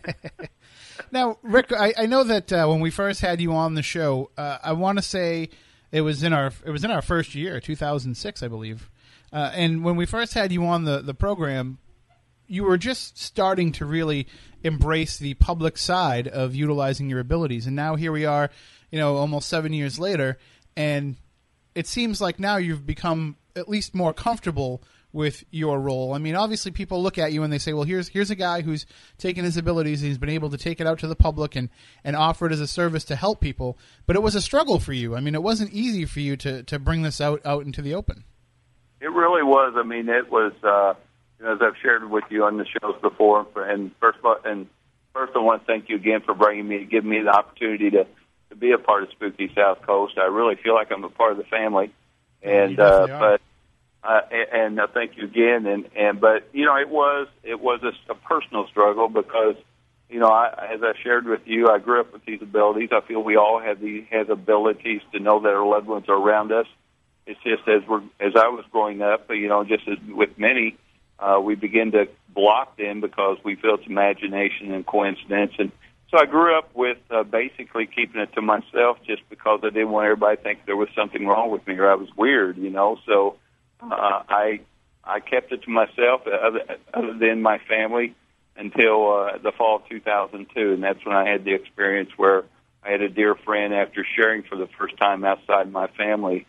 Now, 1.12 1.38
Rick, 1.42 1.72
I, 1.74 1.94
I 1.98 2.06
know 2.06 2.24
that 2.24 2.54
uh, 2.54 2.68
when 2.68 2.80
we 2.80 2.92
first 2.92 3.22
had 3.22 3.42
you 3.42 3.54
on 3.54 3.74
the 3.74 3.82
show, 3.82 4.30
uh, 4.38 4.60
I 4.64 4.74
want 4.74 4.98
to 4.98 5.02
say 5.02 5.50
it 5.92 6.02
was 6.02 6.24
in 6.24 6.34
our 6.34 6.52
it 6.66 6.70
was 6.70 6.84
in 6.84 6.92
our 6.92 7.02
first 7.02 7.34
year, 7.34 7.60
2006, 7.60 8.44
I 8.44 8.48
believe. 8.48 8.90
Uh, 9.32 9.52
and 9.54 9.84
when 9.84 9.96
we 9.96 10.06
first 10.06 10.34
had 10.34 10.52
you 10.52 10.66
on 10.66 10.84
the 10.84 11.00
the 11.00 11.14
program, 11.14 11.78
you 12.48 12.64
were 12.64 12.78
just 12.78 13.18
starting 13.18 13.72
to 13.72 13.86
really 13.86 14.28
embrace 14.64 15.18
the 15.18 15.34
public 15.36 15.78
side 15.78 16.28
of 16.28 16.54
utilizing 16.54 17.10
your 17.10 17.20
abilities, 17.20 17.66
and 17.66 17.76
now 17.76 17.96
here 17.96 18.12
we 18.12 18.26
are, 18.26 18.50
you 18.92 19.00
know, 19.00 19.16
almost 19.16 19.48
seven 19.48 19.74
years 19.74 19.98
later, 19.98 20.38
and 20.76 21.16
it 21.76 21.88
seems 21.88 22.20
like 22.20 22.40
now 22.40 22.58
you've 22.58 22.86
become 22.86 23.38
at 23.56 23.70
least 23.70 23.96
more 23.96 24.14
comfortable 24.14 24.84
with 25.14 25.44
your 25.52 25.80
role. 25.80 26.14
I 26.14 26.18
mean, 26.20 26.36
obviously, 26.36 26.72
people 26.72 27.04
look 27.04 27.18
at 27.18 27.34
you 27.34 27.44
and 27.44 27.52
they 27.52 27.58
say, 27.58 27.74
"Well, 27.74 27.84
here's 27.84 28.08
here's 28.08 28.32
a 28.32 28.36
guy 28.36 28.62
who's 28.62 28.86
taken 29.18 29.44
his 29.44 29.58
abilities 29.58 30.02
and 30.02 30.10
he's 30.10 30.18
been 30.18 30.30
able 30.30 30.50
to 30.50 30.58
take 30.58 30.80
it 30.80 30.88
out 30.88 31.00
to 31.00 31.08
the 31.08 31.16
public 31.16 31.56
and 31.56 31.70
and 32.04 32.16
offer 32.16 32.46
it 32.46 32.52
as 32.52 32.62
a 32.62 32.68
service 32.68 33.04
to 33.06 33.16
help 33.16 33.42
people." 33.42 33.78
But 34.06 34.16
it 34.16 34.22
was 34.22 34.36
a 34.36 34.42
struggle 34.42 34.80
for 34.80 34.94
you. 34.94 35.16
I 35.16 35.20
mean, 35.20 35.36
it 35.36 35.44
wasn't 35.44 35.72
easy 35.72 36.06
for 36.06 36.20
you 36.20 36.38
to 36.38 36.64
to 36.64 36.80
bring 36.80 37.02
this 37.02 37.20
out 37.20 37.42
out 37.46 37.66
into 37.66 37.82
the 37.82 37.94
open. 37.94 38.24
It 39.02 39.12
really 39.12 39.44
was. 39.44 39.74
I 39.76 39.84
mean, 39.84 40.08
it 40.10 40.32
was. 40.32 40.54
Uh, 40.64 40.94
you 41.40 41.46
know, 41.46 41.56
as 41.56 41.62
I've 41.62 41.78
shared 41.82 42.08
with 42.10 42.26
you 42.30 42.46
on 42.46 42.58
the 42.58 42.66
shows 42.66 42.96
before, 43.02 43.48
and 43.56 43.92
first, 44.00 44.20
of 44.20 44.26
all- 44.26 44.40
and 44.46 44.68
first, 45.14 45.34
I 45.36 45.40
want 45.40 45.64
to 45.64 45.66
thank 45.66 45.90
you 45.90 45.96
again 45.96 46.22
for 46.22 46.36
bringing 46.36 46.68
me, 46.68 46.86
giving 46.86 47.10
me 47.10 47.20
the 47.22 47.32
opportunity 47.36 47.90
to 47.92 48.06
to 48.50 48.56
be 48.56 48.74
a 48.74 48.78
part 48.78 49.04
of 49.04 49.10
Spooky 49.12 49.50
South 49.56 49.82
Coast. 49.82 50.18
I 50.18 50.26
really 50.26 50.56
feel 50.56 50.76
like 50.76 50.92
I'm 50.92 51.04
a 51.06 51.10
part 51.10 51.32
of 51.32 51.38
the 51.38 51.46
family, 51.46 51.92
and 52.44 52.78
uh, 52.80 53.08
but 53.20 53.42
uh, 54.04 54.22
and, 54.30 54.62
and 54.62 54.80
uh, 54.80 54.88
thank 54.94 55.18
you 55.18 55.24
again. 55.24 55.66
And 55.66 55.90
and 55.96 56.22
but 56.22 56.48
you 56.54 56.66
know, 56.66 56.76
it 56.76 56.90
was 56.90 57.28
it 57.44 57.60
was 57.60 57.82
a, 57.84 57.94
a 58.12 58.16
personal 58.16 58.68
struggle 58.68 59.08
because 59.10 59.56
you 60.10 60.20
know, 60.20 60.28
I, 60.28 60.68
as 60.74 60.84
I 60.84 60.92
shared 61.02 61.26
with 61.26 61.42
you, 61.46 61.70
I 61.70 61.80
grew 61.80 62.02
up 62.02 62.12
with 62.12 62.26
these 62.26 62.42
abilities. 62.42 62.90
I 62.92 63.00
feel 63.02 63.24
we 63.24 63.38
all 63.38 63.60
have 63.60 63.80
these 63.80 64.06
have 64.12 64.30
abilities 64.30 65.02
to 65.14 65.20
know 65.20 65.40
that 65.40 65.50
our 65.50 65.66
loved 65.66 65.88
ones 65.88 66.06
are 66.10 66.18
around 66.18 66.52
us. 66.52 66.68
It's 67.32 67.40
just 67.44 67.68
as 67.68 67.88
we're 67.88 68.02
as 68.20 68.36
I 68.36 68.50
was 68.50 68.66
growing 68.72 69.02
up, 69.02 69.30
you 69.30 69.48
know, 69.48 69.64
just 69.64 69.88
as 69.88 69.98
with 70.08 70.38
many, 70.38 70.78
uh, 71.20 71.40
we 71.44 71.56
begin 71.56 71.92
to 71.92 72.08
block 72.30 72.78
them 72.78 73.02
because 73.02 73.38
we 73.44 73.56
feel 73.56 73.76
it's 73.76 73.88
imagination 73.88 74.74
and 74.74 74.86
coincidence. 74.86 75.54
And 75.58 75.72
so 76.10 76.18
I 76.20 76.26
grew 76.26 76.58
up 76.58 76.76
with 76.76 76.98
uh, 77.10 77.24
basically 77.24 77.88
keeping 77.88 78.22
it 78.22 78.34
to 78.34 78.42
myself 78.42 78.98
just 79.06 79.22
because 79.30 79.62
I 79.64 79.70
didn't 79.70 79.92
want 79.92 80.06
everybody 80.06 80.38
to 80.38 80.44
think 80.44 80.66
there 80.66 80.76
was 80.76 80.90
something 80.96 81.26
wrong 81.26 81.52
with 81.52 81.66
me 81.66 81.76
or 81.78 81.90
I 81.90 81.96
was 81.96 82.10
weird, 82.18 82.58
you 82.58 82.70
know. 82.70 83.00
So 83.06 83.38
uh, 83.82 84.24
I 84.28 84.60
I 85.04 85.20
kept 85.20 85.52
it 85.52 85.64
to 85.64 85.70
myself, 85.70 86.28
other, 86.28 86.62
other 86.94 87.18
than 87.18 87.42
my 87.42 87.60
family, 87.60 88.14
until 88.56 89.14
uh, 89.14 89.38
the 89.38 89.52
fall 89.52 89.78
of 89.78 89.90
2002, 89.90 90.74
and 90.74 90.84
that's 90.84 91.04
when 91.06 91.16
I 91.16 91.28
had 91.30 91.46
the 91.46 91.54
experience 91.54 92.12
where 92.18 92.44
I 92.84 92.92
had 92.92 93.02
a 93.02 93.10
dear 93.10 93.36
friend 93.36 93.74
after 93.74 94.06
sharing 94.16 94.44
for 94.44 94.56
the 94.56 94.68
first 94.78 94.98
time 94.98 95.24
outside 95.24 95.72
my 95.72 95.88
family. 95.88 96.46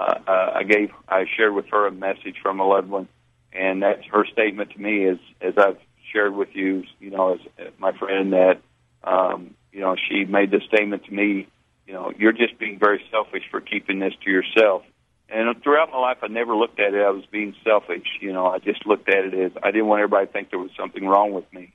Uh, 0.00 0.52
I 0.54 0.62
gave 0.64 0.90
I 1.08 1.24
shared 1.36 1.54
with 1.54 1.66
her 1.70 1.86
a 1.86 1.92
message 1.92 2.36
from 2.42 2.60
a 2.60 2.66
loved 2.66 2.88
one, 2.88 3.08
and 3.52 3.82
that's 3.82 4.04
her 4.12 4.24
statement 4.26 4.70
to 4.72 4.80
me 4.80 5.04
is 5.04 5.18
as 5.40 5.54
I've 5.56 5.78
shared 6.12 6.34
with 6.34 6.48
you, 6.54 6.84
you 7.00 7.10
know, 7.10 7.34
as, 7.34 7.68
my 7.78 7.92
friend 7.92 8.32
that 8.32 8.60
um, 9.04 9.54
you 9.72 9.80
know 9.80 9.96
she 10.08 10.24
made 10.24 10.50
the 10.50 10.60
statement 10.68 11.04
to 11.06 11.12
me, 11.12 11.48
you 11.86 11.94
know, 11.94 12.12
you're 12.16 12.32
just 12.32 12.58
being 12.58 12.78
very 12.78 13.02
selfish 13.10 13.42
for 13.50 13.60
keeping 13.60 13.98
this 13.98 14.14
to 14.24 14.30
yourself. 14.30 14.82
And 15.28 15.62
throughout 15.62 15.90
my 15.90 15.98
life, 15.98 16.18
I 16.22 16.28
never 16.28 16.54
looked 16.54 16.78
at 16.78 16.92
it. 16.92 17.00
I 17.00 17.10
was 17.10 17.24
being 17.30 17.54
selfish. 17.64 18.06
You 18.20 18.34
know, 18.34 18.46
I 18.46 18.58
just 18.58 18.86
looked 18.86 19.08
at 19.08 19.24
it 19.24 19.34
as 19.34 19.52
I 19.62 19.70
didn't 19.70 19.86
want 19.86 20.00
everybody 20.00 20.26
to 20.26 20.32
think 20.32 20.50
there 20.50 20.58
was 20.58 20.70
something 20.78 21.06
wrong 21.06 21.32
with 21.32 21.50
me. 21.54 21.72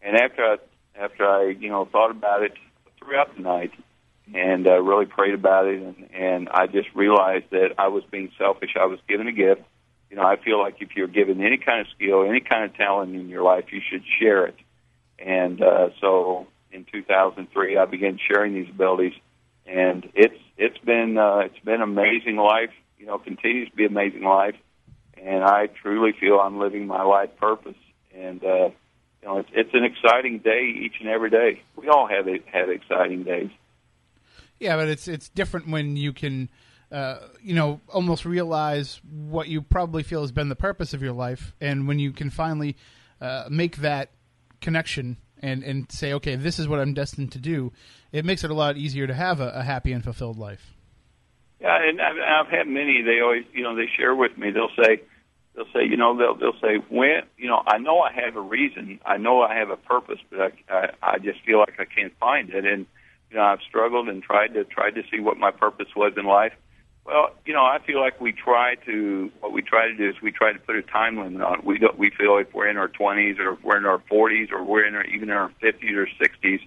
And 0.00 0.16
after 0.16 0.44
I, 0.44 0.56
after 0.96 1.26
I, 1.26 1.56
you 1.58 1.68
know, 1.68 1.86
thought 1.86 2.12
about 2.12 2.44
it 2.44 2.52
throughout 2.98 3.34
the 3.34 3.42
night 3.42 3.72
and 4.34 4.66
uh, 4.66 4.80
really 4.80 5.06
prayed 5.06 5.34
about 5.34 5.66
it, 5.66 5.82
and, 5.82 6.08
and 6.12 6.48
I 6.48 6.66
just 6.66 6.88
realized 6.94 7.46
that 7.50 7.74
I 7.78 7.88
was 7.88 8.04
being 8.10 8.30
selfish. 8.38 8.70
I 8.80 8.86
was 8.86 8.98
given 9.08 9.26
a 9.26 9.32
gift. 9.32 9.62
You 10.10 10.16
know, 10.16 10.22
I 10.22 10.36
feel 10.36 10.58
like 10.58 10.76
if 10.80 10.96
you're 10.96 11.08
given 11.08 11.40
any 11.44 11.56
kind 11.56 11.80
of 11.80 11.86
skill, 11.94 12.24
any 12.24 12.40
kind 12.40 12.64
of 12.64 12.74
talent 12.76 13.14
in 13.14 13.28
your 13.28 13.42
life, 13.42 13.66
you 13.70 13.80
should 13.88 14.02
share 14.20 14.46
it. 14.46 14.56
And 15.18 15.62
uh, 15.62 15.90
so, 16.00 16.46
in 16.72 16.86
2003, 16.90 17.76
I 17.76 17.84
began 17.84 18.18
sharing 18.18 18.54
these 18.54 18.68
abilities, 18.68 19.14
and 19.66 20.08
it's 20.14 20.38
it's 20.56 20.78
been 20.78 21.16
uh, 21.18 21.40
it's 21.40 21.58
been 21.64 21.82
amazing 21.82 22.36
life 22.36 22.70
you 23.00 23.06
know, 23.06 23.18
continues 23.18 23.70
to 23.70 23.76
be 23.76 23.86
amazing 23.86 24.22
life. 24.22 24.54
And 25.20 25.42
I 25.42 25.66
truly 25.66 26.12
feel 26.12 26.38
I'm 26.38 26.58
living 26.58 26.86
my 26.86 27.02
life 27.02 27.30
purpose. 27.38 27.76
And, 28.14 28.44
uh, 28.44 28.70
you 29.22 29.28
know, 29.28 29.38
it's, 29.38 29.48
it's 29.52 29.74
an 29.74 29.84
exciting 29.84 30.38
day 30.38 30.72
each 30.84 30.94
and 31.00 31.08
every 31.08 31.30
day. 31.30 31.62
We 31.76 31.88
all 31.88 32.06
have 32.06 32.26
have 32.26 32.68
exciting 32.70 33.24
days. 33.24 33.50
Yeah, 34.60 34.76
but 34.76 34.88
it's 34.88 35.08
it's 35.08 35.30
different 35.30 35.68
when 35.68 35.96
you 35.96 36.12
can, 36.12 36.50
uh, 36.92 37.16
you 37.42 37.54
know, 37.54 37.80
almost 37.88 38.26
realize 38.26 39.00
what 39.10 39.48
you 39.48 39.62
probably 39.62 40.02
feel 40.02 40.20
has 40.20 40.32
been 40.32 40.50
the 40.50 40.54
purpose 40.56 40.92
of 40.92 41.02
your 41.02 41.14
life, 41.14 41.54
and 41.62 41.88
when 41.88 41.98
you 41.98 42.12
can 42.12 42.28
finally 42.28 42.76
uh, 43.22 43.46
make 43.50 43.78
that 43.78 44.10
connection 44.60 45.16
and 45.40 45.64
and 45.64 45.90
say, 45.90 46.12
okay, 46.12 46.36
this 46.36 46.58
is 46.58 46.68
what 46.68 46.78
I'm 46.78 46.92
destined 46.92 47.32
to 47.32 47.38
do. 47.38 47.72
It 48.12 48.26
makes 48.26 48.44
it 48.44 48.50
a 48.50 48.54
lot 48.54 48.76
easier 48.76 49.06
to 49.06 49.14
have 49.14 49.40
a, 49.40 49.48
a 49.48 49.62
happy 49.62 49.92
and 49.92 50.04
fulfilled 50.04 50.36
life. 50.36 50.74
Yeah, 51.60 51.78
and 51.82 52.00
I've, 52.00 52.16
I've 52.16 52.52
had 52.52 52.68
many. 52.68 53.02
They 53.02 53.20
always, 53.20 53.44
you 53.52 53.62
know, 53.62 53.74
they 53.74 53.86
share 53.96 54.14
with 54.14 54.36
me. 54.36 54.50
They'll 54.50 54.68
say, 54.82 55.02
they'll 55.54 55.72
say, 55.72 55.84
you 55.88 55.96
know, 55.96 56.16
they'll 56.18 56.34
they'll 56.34 56.60
say, 56.60 56.76
when, 56.90 57.22
you 57.38 57.48
know, 57.48 57.62
I 57.66 57.78
know 57.78 58.00
I 58.00 58.12
have 58.12 58.36
a 58.36 58.40
reason, 58.40 59.00
I 59.06 59.16
know 59.16 59.40
I 59.40 59.54
have 59.54 59.70
a 59.70 59.76
purpose, 59.78 60.18
but 60.30 60.40
I 60.40 60.50
I, 60.68 60.90
I 61.02 61.18
just 61.18 61.40
feel 61.46 61.58
like 61.58 61.78
I 61.78 61.86
can't 61.86 62.12
find 62.18 62.50
it, 62.50 62.66
and 62.66 62.84
you 63.30 63.36
know, 63.36 63.44
I've 63.44 63.62
struggled 63.68 64.08
and 64.08 64.22
tried 64.22 64.54
to 64.54 64.64
tried 64.64 64.96
to 64.96 65.02
see 65.10 65.20
what 65.20 65.36
my 65.38 65.50
purpose 65.50 65.88
was 65.94 66.12
in 66.16 66.24
life. 66.24 66.52
Well, 67.06 67.30
you 67.46 67.54
know, 67.54 67.62
I 67.62 67.78
feel 67.84 68.00
like 68.00 68.20
we 68.20 68.32
try 68.32 68.74
to 68.86 69.30
what 69.40 69.52
we 69.52 69.62
try 69.62 69.88
to 69.88 69.94
do 69.96 70.08
is 70.08 70.16
we 70.20 70.32
try 70.32 70.52
to 70.52 70.58
put 70.58 70.76
a 70.76 70.82
time 70.82 71.18
limit 71.18 71.40
on. 71.42 71.62
We 71.64 71.78
don't. 71.78 71.98
We 71.98 72.10
feel 72.10 72.36
if 72.38 72.52
we're 72.52 72.68
in 72.68 72.76
our 72.76 72.88
20s 72.88 73.38
or 73.38 73.54
if 73.54 73.64
we're 73.64 73.78
in 73.78 73.86
our 73.86 74.02
40s 74.10 74.52
or 74.52 74.62
we're 74.62 74.84
in 74.84 74.94
our, 74.94 75.04
even 75.04 75.30
in 75.30 75.36
our 75.36 75.50
50s 75.62 75.96
or 75.96 76.06
60s, 76.06 76.60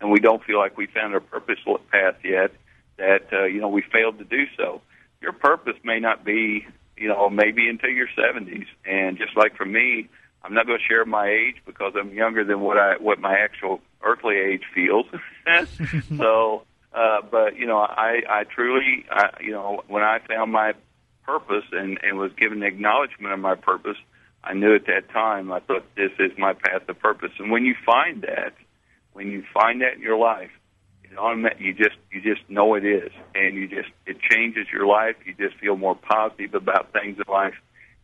and 0.00 0.10
we 0.10 0.20
don't 0.20 0.42
feel 0.44 0.58
like 0.58 0.76
we 0.76 0.86
found 0.86 1.14
our 1.14 1.20
purpose 1.20 1.58
path 1.90 2.16
yet 2.24 2.52
that 2.98 3.32
uh, 3.32 3.44
you 3.44 3.60
know 3.60 3.68
we 3.68 3.82
failed 3.92 4.18
to 4.18 4.24
do 4.24 4.44
so. 4.56 4.80
Your 5.20 5.32
purpose 5.32 5.76
may 5.82 6.00
not 6.00 6.24
be 6.24 6.66
you 6.96 7.08
know 7.08 7.28
maybe 7.28 7.68
until 7.68 7.90
your 7.90 8.08
70s, 8.16 8.66
and 8.84 9.18
just 9.18 9.36
like 9.36 9.56
for 9.56 9.66
me, 9.66 10.08
I'm 10.42 10.54
not 10.54 10.66
going 10.66 10.78
to 10.78 10.84
share 10.84 11.04
my 11.04 11.28
age 11.28 11.56
because 11.66 11.92
I'm 11.98 12.12
younger 12.12 12.44
than 12.44 12.60
what 12.60 12.78
I 12.78 12.96
what 12.98 13.20
my 13.20 13.34
actual 13.34 13.80
earthly 14.02 14.36
age 14.36 14.62
feels. 14.74 15.06
so, 16.16 16.62
uh, 16.94 17.20
but 17.30 17.56
you 17.56 17.66
know, 17.66 17.78
I 17.78 18.22
I 18.28 18.44
truly 18.44 19.04
I, 19.10 19.30
you 19.40 19.52
know 19.52 19.82
when 19.88 20.02
I 20.02 20.18
found 20.26 20.52
my 20.52 20.72
purpose 21.24 21.64
and 21.72 21.98
and 22.02 22.18
was 22.18 22.32
given 22.32 22.62
acknowledgement 22.62 23.34
of 23.34 23.40
my 23.40 23.54
purpose, 23.54 23.98
I 24.42 24.54
knew 24.54 24.74
at 24.74 24.86
that 24.86 25.10
time 25.10 25.52
I 25.52 25.60
thought 25.60 25.84
this 25.94 26.12
is 26.18 26.32
my 26.38 26.54
path 26.54 26.88
of 26.88 26.98
purpose. 26.98 27.32
And 27.38 27.50
when 27.50 27.64
you 27.64 27.74
find 27.84 28.22
that, 28.22 28.54
when 29.12 29.30
you 29.30 29.44
find 29.52 29.82
that 29.82 29.94
in 29.94 30.00
your 30.00 30.18
life, 30.18 30.50
you 31.58 31.74
just 31.74 31.96
you 32.10 32.20
just 32.22 32.48
know 32.48 32.74
it 32.74 32.84
is, 32.84 33.10
and 33.34 33.54
you 33.54 33.68
just 33.68 33.90
it 34.06 34.18
changes 34.20 34.66
your 34.72 34.86
life. 34.86 35.16
You 35.24 35.34
just 35.34 35.60
feel 35.60 35.76
more 35.76 35.94
positive 35.94 36.54
about 36.54 36.92
things 36.92 37.18
in 37.18 37.32
life, 37.32 37.54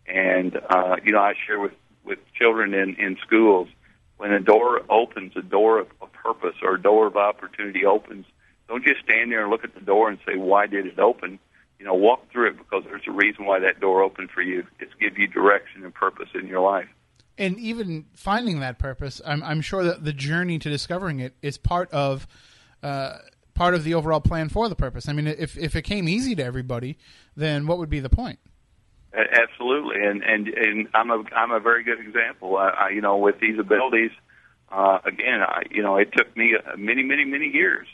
and 0.07 0.57
uh, 0.70 0.96
you 1.05 1.12
know 1.12 1.20
I 1.20 1.35
share 1.46 1.59
with 1.59 1.72
with 2.07 2.19
children 2.35 2.73
in 2.75 2.97
in 2.97 3.16
schools 3.27 3.69
when 4.16 4.33
a 4.33 4.40
door 4.40 4.81
opens, 4.88 5.33
a 5.37 5.42
door 5.42 5.81
of, 5.81 5.88
purpose 6.12 6.57
or 6.62 6.75
a 6.75 6.83
door 6.83 7.07
of 7.07 7.16
opportunity 7.16 7.85
opens. 7.85 8.27
Don't 8.69 8.85
just 8.85 9.01
stand 9.05 9.31
there 9.31 9.42
and 9.42 9.51
look 9.51 9.62
at 9.62 9.75
the 9.75 9.81
door 9.81 10.09
and 10.09 10.19
say 10.27 10.37
why 10.37 10.66
did 10.66 10.87
it 10.87 10.99
open. 10.99 11.38
You 11.79 11.85
know, 11.85 11.95
walk 11.95 12.33
through 12.33 12.49
it 12.49 12.59
because 12.59 12.83
there's 12.85 13.07
a 13.07 13.12
reason 13.12 13.45
why 13.45 13.61
that 13.61 13.79
door 13.79 14.03
opened 14.03 14.31
for 14.31 14.42
you. 14.42 14.66
It's 14.81 14.92
give 14.99 15.19
you 15.19 15.29
direction 15.29 15.85
and 15.85 15.95
purpose 15.95 16.31
in 16.35 16.49
your 16.49 16.61
life 16.61 16.88
and 17.38 17.59
even 17.59 18.07
finding 18.14 18.61
that 18.61 18.79
purpose, 18.79 19.21
I'm, 19.25 19.42
I'm, 19.42 19.61
sure 19.61 19.85
that 19.85 20.05
the 20.05 20.12
journey 20.12 20.59
to 20.59 20.71
discovering 20.71 21.21
it 21.21 21.35
is 21.42 21.59
part 21.59 21.90
of 21.90 22.27
uh, 22.83 23.19
part 23.55 23.75
of 23.75 23.85
the 23.85 23.95
overall 23.95 24.21
plan 24.21 24.49
for 24.49 24.69
the 24.69 24.77
purpose. 24.77 25.09
I 25.09 25.12
mean, 25.12 25.27
if 25.27 25.57
if 25.57 25.77
it 25.77 25.83
came 25.83 26.09
easy 26.09 26.35
to 26.37 26.45
everybody, 26.45 26.99
then 27.37 27.66
what 27.66 27.79
would 27.79 27.90
be 27.90 28.01
the 28.01 28.11
point? 28.11 28.38
Absolutely, 29.14 30.05
and 30.05 30.23
and 30.23 30.49
and 30.49 30.88
I'm 30.92 31.11
a 31.11 31.23
I'm 31.35 31.51
a 31.51 31.61
very 31.61 31.83
good 31.85 32.01
example. 32.01 32.57
I, 32.57 32.69
I 32.69 32.88
you 32.90 33.01
know 33.01 33.16
with 33.16 33.40
these 33.40 33.59
abilities, 33.59 34.11
uh, 34.71 34.99
again, 35.05 35.40
I 35.40 35.62
you 35.71 35.83
know 35.83 35.97
it 35.97 36.12
took 36.12 36.37
me 36.37 36.55
many 36.77 37.03
many 37.03 37.25
many 37.25 37.47
years, 37.47 37.87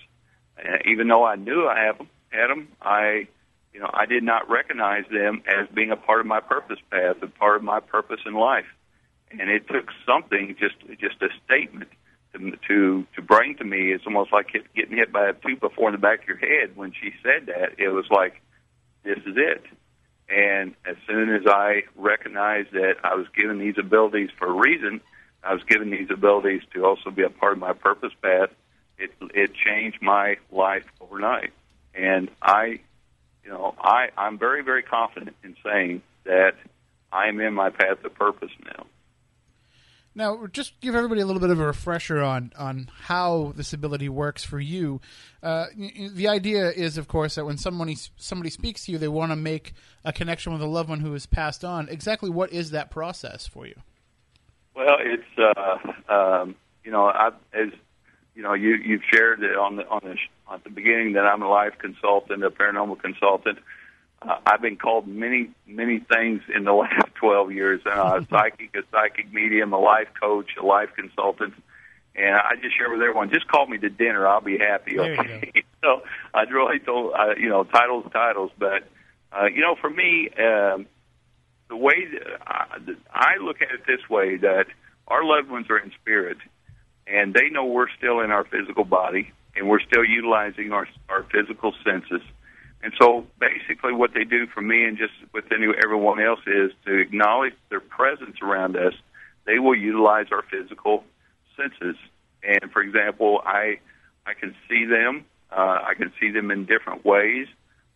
uh, 0.59 0.79
even 0.85 1.07
though 1.09 1.25
I 1.25 1.37
knew 1.37 1.69
I 1.69 1.85
have 1.85 1.99
them, 1.99 2.09
had 2.31 2.49
them. 2.49 2.69
I 2.81 3.29
you 3.73 3.79
know 3.79 3.91
I 3.93 4.07
did 4.07 4.25
not 4.25 4.51
recognize 4.51 5.05
them 5.13 5.43
as 5.47 5.69
being 5.73 5.93
a 5.93 5.97
part 5.97 6.21
of 6.21 6.27
my 6.27 6.41
purpose 6.41 6.79
path, 6.91 7.17
a 7.23 7.29
part 7.29 7.57
of 7.57 7.63
my 7.63 7.79
purpose 7.79 8.21
in 8.27 8.35
life, 8.35 8.67
and 9.31 9.49
it 9.49 9.69
took 9.69 9.91
something 10.05 10.57
just 10.59 10.75
just 10.99 11.23
a 11.23 11.29
statement 11.45 11.91
to 12.35 12.53
to 12.67 13.07
to 13.15 13.23
bring 13.23 13.57
to 13.59 13.65
me 13.65 13.93
it's 13.93 14.07
almost 14.07 14.33
like 14.33 14.49
getting 14.75 14.97
hit 14.97 15.13
by 15.13 15.29
a 15.29 15.35
two 15.35 15.57
before 15.57 15.89
in 15.89 15.93
the 15.93 15.99
back 16.01 16.23
of 16.23 16.27
your 16.29 16.39
head. 16.39 16.75
When 16.75 16.93
she 16.93 17.13
said 17.23 17.47
that, 17.47 17.79
it 17.79 17.91
was 17.91 18.07
like, 18.11 18.41
"This 19.05 19.19
is 19.19 19.37
it." 19.37 19.63
And 20.33 20.75
as 20.87 20.97
soon 21.07 21.35
as 21.35 21.43
I 21.47 21.83
recognized 21.95 22.73
that 22.73 22.95
I 23.05 23.15
was 23.15 23.27
given 23.37 23.59
these 23.59 23.75
abilities 23.79 24.31
for 24.39 24.49
a 24.49 24.53
reason, 24.53 25.01
I 25.45 25.53
was 25.53 25.63
given 25.65 25.91
these 25.91 26.09
abilities 26.11 26.63
to 26.75 26.87
also 26.87 27.11
be 27.11 27.23
a 27.23 27.29
part 27.31 27.53
of 27.53 27.59
my 27.59 27.75
purpose 27.75 28.13
path. 28.23 28.51
It 28.97 29.11
it 29.35 29.53
changed 29.55 30.01
my 30.01 30.37
life 30.51 30.85
overnight, 31.01 31.53
and 31.95 32.31
I, 32.41 32.81
you 33.45 33.51
know, 33.51 33.75
I 33.79 34.09
I'm 34.17 34.39
very 34.39 34.63
very 34.63 34.83
confident 34.83 35.37
in 35.43 35.57
saying 35.65 36.03
that 36.25 36.55
I 37.11 37.27
am 37.27 37.41
in 37.41 37.53
my 37.53 37.71
path 37.71 38.05
of 38.05 38.15
purpose 38.15 38.53
now. 38.65 38.87
Now, 40.15 40.47
just 40.47 40.79
give 40.81 40.95
everybody 40.95 41.23
a 41.23 41.27
little 41.27 41.41
bit 41.41 41.51
of 41.51 41.59
a 41.59 41.67
refresher 41.67 42.21
on 42.21 42.53
on 42.59 42.91
how 43.05 43.53
this 43.57 43.73
ability 43.73 44.09
works 44.09 44.45
for 44.45 44.61
you. 44.61 45.01
Uh, 45.43 45.67
the 46.13 46.29
idea 46.29 46.71
is, 46.71 46.99
of 46.99 47.09
course, 47.09 47.37
that 47.37 47.47
when 47.47 47.57
somebody 47.57 47.97
somebody 48.17 48.51
speaks 48.51 48.85
to 48.87 48.93
you, 48.93 48.99
they 48.99 49.09
want 49.09 49.33
to 49.33 49.37
make 49.37 49.73
a 50.05 50.13
connection 50.13 50.53
with 50.53 50.61
a 50.61 50.67
loved 50.67 50.91
one 50.91 51.01
who 51.01 51.13
has 51.15 51.25
passed 51.25 51.65
on. 51.65 51.89
Exactly, 51.89 52.29
what 52.29 52.53
is 52.53 52.73
that 52.73 52.91
process 52.91 53.47
for 53.47 53.67
you? 53.67 53.77
Well, 54.75 54.97
it's 55.01 55.23
uh, 55.39 56.13
um, 56.13 56.57
you 56.85 56.91
know, 56.91 57.07
I, 57.07 57.29
as 57.55 57.69
you 58.35 58.43
know, 58.43 58.53
you 58.53 58.77
you've 58.77 59.03
shared 59.11 59.43
it 59.43 59.57
on 59.57 59.77
the 59.77 59.89
on 59.89 60.01
the 60.05 60.17
at 60.53 60.65
the 60.65 60.71
beginning 60.71 61.15
that 61.15 61.25
I'm 61.25 61.43
a 61.43 61.49
life 61.49 61.75
consultant, 61.79 62.45
a 62.45 62.51
paranormal 62.51 63.01
consultant. 63.01 63.59
Uh, 64.29 64.39
I've 64.47 64.61
been 64.61 64.77
called 64.77 65.07
many, 65.07 65.51
many 65.67 65.99
things 65.99 66.43
in 66.55 66.65
the 66.65 66.73
last 66.73 67.15
12 67.17 67.53
years. 67.53 67.81
Uh, 67.87 68.21
a 68.21 68.27
psychic, 68.31 68.75
a 68.75 68.83
psychic 68.91 69.33
medium, 69.33 69.73
a 69.73 69.79
life 69.79 70.09
coach, 70.21 70.51
a 70.61 70.65
life 70.65 70.91
consultant. 70.97 71.55
And 72.15 72.35
I 72.35 72.57
just 72.61 72.77
share 72.77 72.91
with 72.91 73.01
everyone, 73.01 73.31
just 73.31 73.49
call 73.49 73.67
me 73.67 73.79
to 73.79 73.89
dinner. 73.89 74.27
I'll 74.27 74.43
be 74.43 74.59
happy. 74.59 74.99
Okay. 74.99 75.65
so 75.83 76.03
I 76.35 76.43
really 76.43 76.79
told, 76.79 77.15
uh, 77.15 77.35
you 77.39 77.49
know, 77.49 77.65
titles, 77.65 78.05
titles. 78.13 78.51
But, 78.59 78.85
uh, 79.33 79.47
you 79.47 79.63
know, 79.63 79.77
for 79.81 79.89
me, 79.89 80.29
um, 80.29 80.87
the 81.69 81.77
way 81.77 82.07
that 82.13 82.43
I, 82.47 82.77
I 83.11 83.43
look 83.43 83.63
at 83.63 83.73
it 83.73 83.87
this 83.87 84.09
way, 84.11 84.37
that 84.37 84.67
our 85.09 85.25
loved 85.25 85.51
ones 85.51 85.67
are 85.71 85.79
in 85.79 85.91
spirit 86.01 86.37
and 87.07 87.35
they 87.35 87.49
know 87.49 87.65
we're 87.65 87.91
still 87.97 88.21
in 88.21 88.31
our 88.31 88.45
physical 88.45 88.85
body 88.85 89.33
and 89.57 89.69
we're 89.69 89.81
still 89.81 90.05
utilizing 90.05 90.73
our, 90.73 90.87
our 91.09 91.25
physical 91.25 91.75
senses 91.85 92.23
and 92.83 92.93
so 93.01 93.27
basically 93.39 93.93
what 93.93 94.13
they 94.15 94.25
do 94.25 94.47
for 94.47 94.61
me 94.61 94.85
and 94.85 94.99
just 94.99 95.13
with 95.33 95.45
everyone 95.53 96.21
else 96.21 96.41
is 96.47 96.73
to 96.87 96.99
acknowledge 96.99 97.55
their 97.71 97.81
presence 97.81 98.37
around 98.43 98.77
us. 98.77 98.95
They 99.45 99.59
will 99.59 99.77
utilize 99.77 100.27
our 100.33 100.43
physical 100.43 101.05
senses. 101.57 101.97
And 102.43 102.73
for 102.73 102.83
example, 102.83 103.41
I, 103.45 103.79
I 104.27 104.35
can 104.35 104.55
see 104.69 104.85
them 104.85 105.25
Uh, 105.53 105.79
I 105.91 105.95
can 105.95 106.11
see 106.19 106.31
them 106.33 106.51
in 106.51 106.65
different 106.65 107.05
ways. 107.05 107.47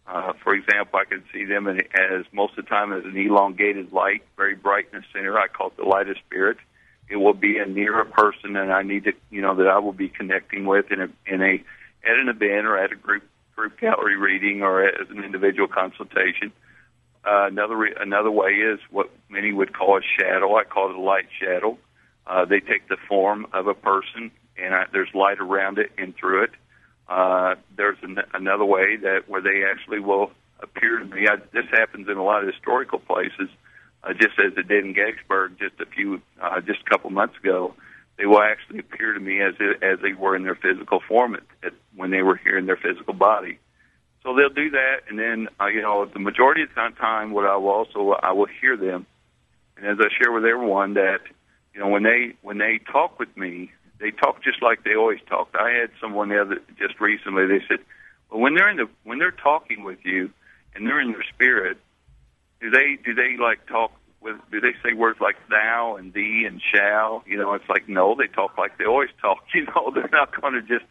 Uh, 0.06 0.34
for 0.44 0.54
example, 0.54 1.00
I 1.00 1.06
can 1.06 1.22
see 1.32 1.44
them 1.46 1.66
in, 1.66 1.80
as 1.94 2.26
most 2.32 2.58
of 2.58 2.64
the 2.64 2.68
time 2.68 2.92
as 2.92 3.04
an 3.04 3.16
elongated 3.16 3.92
light, 3.92 4.22
very 4.36 4.54
bright 4.54 4.86
in 4.92 5.00
the 5.00 5.06
center. 5.12 5.38
I 5.38 5.48
call 5.48 5.68
it 5.68 5.76
the 5.78 5.84
light 5.84 6.08
of 6.08 6.16
spirit. 6.18 6.58
It 7.08 7.16
will 7.16 7.34
be 7.34 7.58
a 7.58 7.66
near 7.66 7.98
a 8.00 8.04
person 8.04 8.52
that 8.54 8.70
I 8.70 8.82
need 8.82 9.04
to, 9.04 9.12
you 9.30 9.40
know, 9.40 9.54
that 9.56 9.68
I 9.68 9.78
will 9.78 9.94
be 9.94 10.08
connecting 10.08 10.66
with 10.66 10.92
in 10.92 11.00
a 11.00 11.08
in 11.26 11.40
a 11.42 11.54
at 12.04 12.16
an 12.18 12.28
event 12.28 12.66
or 12.66 12.76
at 12.76 12.92
a 12.92 12.96
group 12.96 13.24
group 13.56 13.80
gallery 13.80 14.16
reading 14.16 14.62
or 14.62 14.84
as 14.84 15.08
an 15.10 15.24
individual 15.24 15.66
consultation. 15.66 16.52
Uh, 17.24 17.46
another 17.46 17.74
re- 17.74 17.94
another 17.98 18.30
way 18.30 18.50
is 18.50 18.78
what 18.90 19.10
many 19.28 19.52
would 19.52 19.72
call 19.76 19.98
a 19.98 20.02
shadow. 20.02 20.54
I 20.56 20.64
call 20.64 20.90
it 20.90 20.96
a 20.96 21.00
light 21.00 21.26
shadow. 21.40 21.78
Uh, 22.26 22.44
they 22.44 22.60
take 22.60 22.88
the 22.88 22.98
form 23.08 23.46
of 23.52 23.66
a 23.66 23.74
person, 23.74 24.30
and 24.56 24.74
I, 24.74 24.84
there's 24.92 25.08
light 25.14 25.38
around 25.40 25.78
it 25.78 25.90
and 25.98 26.14
through 26.14 26.44
it. 26.44 26.50
Uh, 27.08 27.54
there's 27.76 27.98
an, 28.02 28.18
another 28.34 28.64
way 28.64 28.96
that 28.96 29.28
where 29.28 29.40
they 29.40 29.64
actually 29.64 30.00
will 30.00 30.30
appear 30.60 30.98
to 30.98 31.04
me. 31.04 31.26
I, 31.26 31.36
this 31.52 31.66
happens 31.72 32.08
in 32.08 32.16
a 32.16 32.22
lot 32.22 32.42
of 32.42 32.52
historical 32.52 32.98
places, 32.98 33.48
uh, 34.04 34.12
just 34.12 34.38
as 34.38 34.52
it 34.56 34.68
did 34.68 34.84
in 34.84 34.92
Gettysburg 34.92 35.58
just 35.58 35.80
a 35.80 35.86
few, 35.86 36.20
uh, 36.40 36.60
just 36.60 36.80
a 36.86 36.90
couple 36.90 37.10
months 37.10 37.36
ago. 37.38 37.74
They 38.18 38.26
will 38.26 38.40
actually 38.40 38.78
appear 38.78 39.12
to 39.12 39.20
me 39.20 39.40
as 39.42 39.54
it, 39.60 39.82
as 39.82 39.98
they 40.00 40.14
were 40.14 40.34
in 40.36 40.42
their 40.42 40.54
physical 40.54 41.00
form 41.06 41.34
at, 41.34 41.42
at, 41.62 41.72
when 41.94 42.10
they 42.10 42.22
were 42.22 42.36
here 42.36 42.56
in 42.56 42.66
their 42.66 42.76
physical 42.76 43.14
body. 43.14 43.58
So 44.22 44.34
they'll 44.34 44.48
do 44.48 44.70
that, 44.70 45.02
and 45.08 45.18
then 45.18 45.48
uh, 45.60 45.66
you 45.66 45.82
know 45.82 46.04
the 46.04 46.18
majority 46.18 46.62
of 46.62 46.70
the 46.70 46.90
time, 46.98 47.30
what 47.30 47.44
I 47.44 47.56
will 47.56 47.70
also 47.70 48.10
I 48.20 48.32
will 48.32 48.48
hear 48.60 48.76
them, 48.76 49.06
and 49.76 49.86
as 49.86 49.98
I 50.00 50.08
share 50.20 50.32
with 50.32 50.44
everyone 50.44 50.94
that 50.94 51.20
you 51.74 51.80
know 51.80 51.88
when 51.88 52.02
they 52.02 52.34
when 52.42 52.58
they 52.58 52.80
talk 52.90 53.20
with 53.20 53.34
me, 53.36 53.70
they 54.00 54.10
talk 54.10 54.42
just 54.42 54.62
like 54.62 54.82
they 54.82 54.96
always 54.96 55.20
talked. 55.28 55.54
I 55.54 55.70
had 55.70 55.90
someone 56.00 56.30
the 56.30 56.40
other 56.40 56.58
just 56.76 56.98
recently. 57.00 57.46
They 57.46 57.64
said, 57.68 57.78
"Well, 58.30 58.40
when 58.40 58.54
they're 58.54 58.68
in 58.68 58.78
the 58.78 58.88
when 59.04 59.18
they're 59.18 59.30
talking 59.30 59.84
with 59.84 59.98
you, 60.04 60.30
and 60.74 60.86
they're 60.86 61.00
in 61.00 61.12
their 61.12 61.24
spirit, 61.32 61.78
do 62.60 62.70
they 62.70 62.98
do 63.04 63.14
they 63.14 63.36
like 63.36 63.66
talk 63.66 63.92
with? 64.26 64.36
Do 64.50 64.60
they 64.60 64.74
say 64.84 64.92
words 64.92 65.20
like 65.20 65.36
thou 65.48 65.96
and 65.96 66.12
thee 66.12 66.44
and 66.46 66.60
shall? 66.74 67.22
You 67.26 67.38
know, 67.38 67.54
it's 67.54 67.68
like 67.68 67.88
no, 67.88 68.14
they 68.14 68.26
talk 68.26 68.58
like 68.58 68.76
they 68.78 68.84
always 68.84 69.10
talk. 69.22 69.38
You 69.54 69.64
know, 69.66 69.90
they're 69.94 70.10
not 70.12 70.38
going 70.40 70.54
to 70.54 70.62
just 70.62 70.84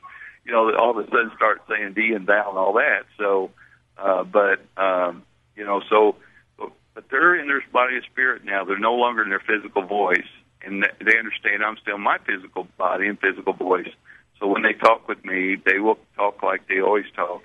you 0.46 0.52
know, 0.52 0.72
all 0.76 0.92
of 0.92 0.98
a 0.98 1.10
sudden 1.10 1.32
start 1.36 1.62
saying 1.68 1.94
D 1.94 2.14
and 2.14 2.28
thou 2.28 2.50
and 2.50 2.58
all 2.58 2.74
that. 2.74 3.06
So, 3.18 3.52
uh, 3.98 4.24
but 4.24 4.62
um, 4.78 5.24
you 5.56 5.66
know, 5.66 5.82
so 5.90 6.16
but 6.58 7.04
they're 7.12 7.36
in 7.36 7.48
their 7.48 7.64
body 7.74 7.96
and 7.96 8.06
spirit 8.06 8.46
now. 8.46 8.64
They're 8.64 8.80
no 8.80 8.94
longer 8.94 9.24
in 9.24 9.30
their 9.30 9.44
physical 9.46 9.82
voice, 9.82 10.28
and 10.64 10.84
they 10.84 11.18
understand 11.18 11.64
I'm 11.64 11.78
still 11.78 11.98
my 11.98 12.18
physical 12.20 12.68
body 12.78 13.08
and 13.08 13.20
physical 13.20 13.54
voice. 13.54 13.90
So 14.40 14.48
when 14.48 14.64
they 14.64 14.74
talk 14.74 15.08
with 15.08 15.24
me, 15.26 15.58
they 15.66 15.80
will 15.80 15.98
talk 16.16 16.42
like 16.42 16.68
they 16.68 16.80
always 16.80 17.06
talk, 17.16 17.44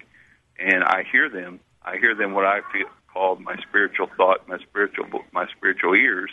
and 0.59 0.85
I 0.85 1.05
hear 1.11 1.29
them. 1.29 1.61
I 1.83 1.97
hear 1.97 2.15
them 2.15 2.33
what 2.33 2.45
I 2.45 2.61
feel 2.73 2.87
called 3.13 3.41
my 3.41 3.57
spiritual 3.69 4.09
thought, 4.17 4.49
my 4.49 4.59
spiritual 4.59 5.07
my 5.33 5.47
spiritual 5.57 5.95
ears, 5.95 6.31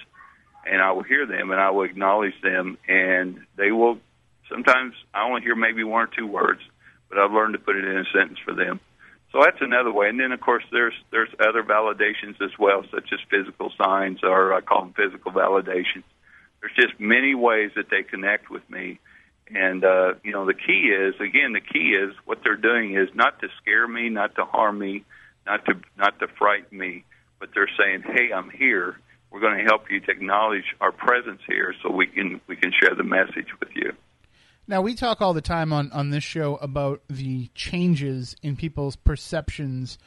and 0.66 0.82
I 0.82 0.92
will 0.92 1.04
hear 1.04 1.26
them 1.26 1.52
and 1.52 1.60
I 1.60 1.72
will 1.72 1.84
acknowledge 1.84 2.40
them, 2.42 2.78
and 2.88 3.40
they 3.56 3.72
will 3.72 4.00
Sometimes 4.50 4.94
I 5.14 5.28
only 5.28 5.42
hear 5.42 5.56
maybe 5.56 5.84
one 5.84 6.04
or 6.04 6.08
two 6.08 6.28
words, 6.28 6.62
but 7.10 7.18
I've 7.18 7.32
learned 7.32 7.54
to 7.54 7.60
put 7.60 7.76
it 7.76 7.86
in 7.86 7.98
a 7.98 8.06
sentence 8.14 8.40
for 8.44 8.54
them. 8.54 8.80
So 9.32 9.42
that's 9.44 9.62
another 9.62 9.92
way. 9.92 10.08
And 10.10 10.20
then 10.20 10.32
of 10.32 10.40
course 10.40 10.64
there's 10.72 10.94
there's 11.12 11.30
other 11.40 11.64
validations 11.64 12.42
as 12.42 12.52
well, 12.58 12.84
such 12.92 13.12
as 13.12 13.20
physical 13.30 13.72
signs 13.78 14.20
or 14.24 14.54
I 14.54 14.62
call 14.62 14.82
them 14.82 14.94
physical 14.94 15.32
validations. 15.32 16.04
There's 16.62 16.76
just 16.76 17.00
many 17.00 17.36
ways 17.36 17.72
that 17.76 17.90
they 17.90 18.04
connect 18.04 18.50
with 18.50 18.68
me. 18.70 19.00
And 19.54 19.84
uh, 19.84 20.14
you 20.24 20.32
know, 20.32 20.46
the 20.46 20.54
key 20.54 20.94
is 20.96 21.16
again, 21.20 21.54
the 21.54 21.62
key 21.62 21.90
is 21.90 22.16
what 22.26 22.40
they're 22.44 22.56
doing 22.56 22.96
is 22.96 23.10
not 23.14 23.40
to 23.42 23.50
scare 23.62 23.88
me, 23.88 24.10
not 24.10 24.36
to 24.36 24.46
harm 24.46 24.80
me, 24.80 25.04
not 25.48 25.66
to 25.66 25.74
not 25.98 26.20
to 26.20 26.28
frighten 26.38 26.78
me, 26.78 27.04
but 27.40 27.50
they're 27.56 27.70
saying, 27.80 28.04
"Hey, 28.04 28.32
I'm 28.32 28.50
here. 28.50 29.00
We're 29.32 29.40
going 29.40 29.58
to 29.58 29.64
help 29.64 29.90
you 29.90 30.00
to 30.02 30.12
acknowledge 30.12 30.76
our 30.80 30.92
presence 30.92 31.42
here, 31.48 31.74
so 31.82 31.92
we 31.92 32.08
can 32.08 32.40
we 32.48 32.56
can 32.56 32.72
share 32.72 32.94
the 32.96 33.04
message 33.04 33.48
with 33.60 33.70
you." 33.76 33.94
Now 34.68 34.82
we 34.82 34.96
talk 34.96 35.22
all 35.22 35.34
the 35.34 35.42
time 35.42 35.72
on 35.72 35.92
on 35.92 36.10
this 36.10 36.24
show 36.24 36.58
about 36.58 37.02
the 37.10 37.50
changes 37.56 38.36
in 38.44 38.56
people's 38.56 38.96
perceptions 38.96 39.98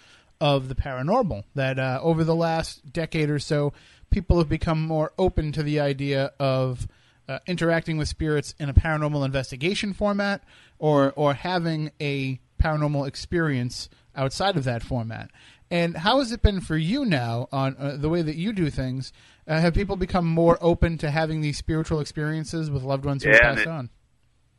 of 0.41 0.69
the 0.69 0.75
paranormal. 0.75 1.45
That 1.55 1.79
uh, 1.79 1.99
over 2.03 2.25
the 2.25 2.35
last 2.35 2.93
decade 2.93 3.31
or 3.31 3.39
so, 3.39 3.73
people 4.11 4.39
have 4.39 4.49
become 4.49 4.83
more 4.83 5.13
open 5.19 5.53
to 5.53 5.63
the 5.63 5.81
idea 5.81 6.33
of 6.39 6.87
uh, 7.29 7.39
interacting 7.47 7.97
with 7.97 8.09
spirits 8.09 8.55
in 8.59 8.69
a 8.69 8.75
paranormal 8.75 9.25
investigation 9.25 9.95
format, 9.95 10.43
or 10.79 11.13
or 11.17 11.35
having 11.35 11.91
a 12.01 12.39
paranormal 12.63 13.09
experience 13.09 13.89
outside 14.15 14.57
of 14.57 14.65
that 14.65 14.83
format. 14.83 15.31
And 15.71 15.97
how 15.97 16.19
has 16.19 16.33
it 16.33 16.43
been 16.43 16.61
for 16.61 16.77
you 16.77 17.05
now 17.05 17.49
on 17.53 17.77
uh, 17.79 17.97
the 17.97 18.09
way 18.09 18.23
that 18.23 18.37
you 18.37 18.53
do 18.53 18.71
things? 18.71 19.13
Uh, 19.47 19.61
have 19.61 19.75
people 19.75 19.97
become 19.97 20.27
more 20.27 20.59
open 20.61 20.99
to 20.99 21.11
having 21.11 21.41
these 21.41 21.59
spiritual 21.59 22.01
experiences 22.01 22.71
with 22.71 22.83
loved 22.83 23.05
ones 23.05 23.23
who 23.23 23.31
yeah, 23.31 23.41
passed 23.41 23.63
it, 23.63 23.67
on? 23.69 23.91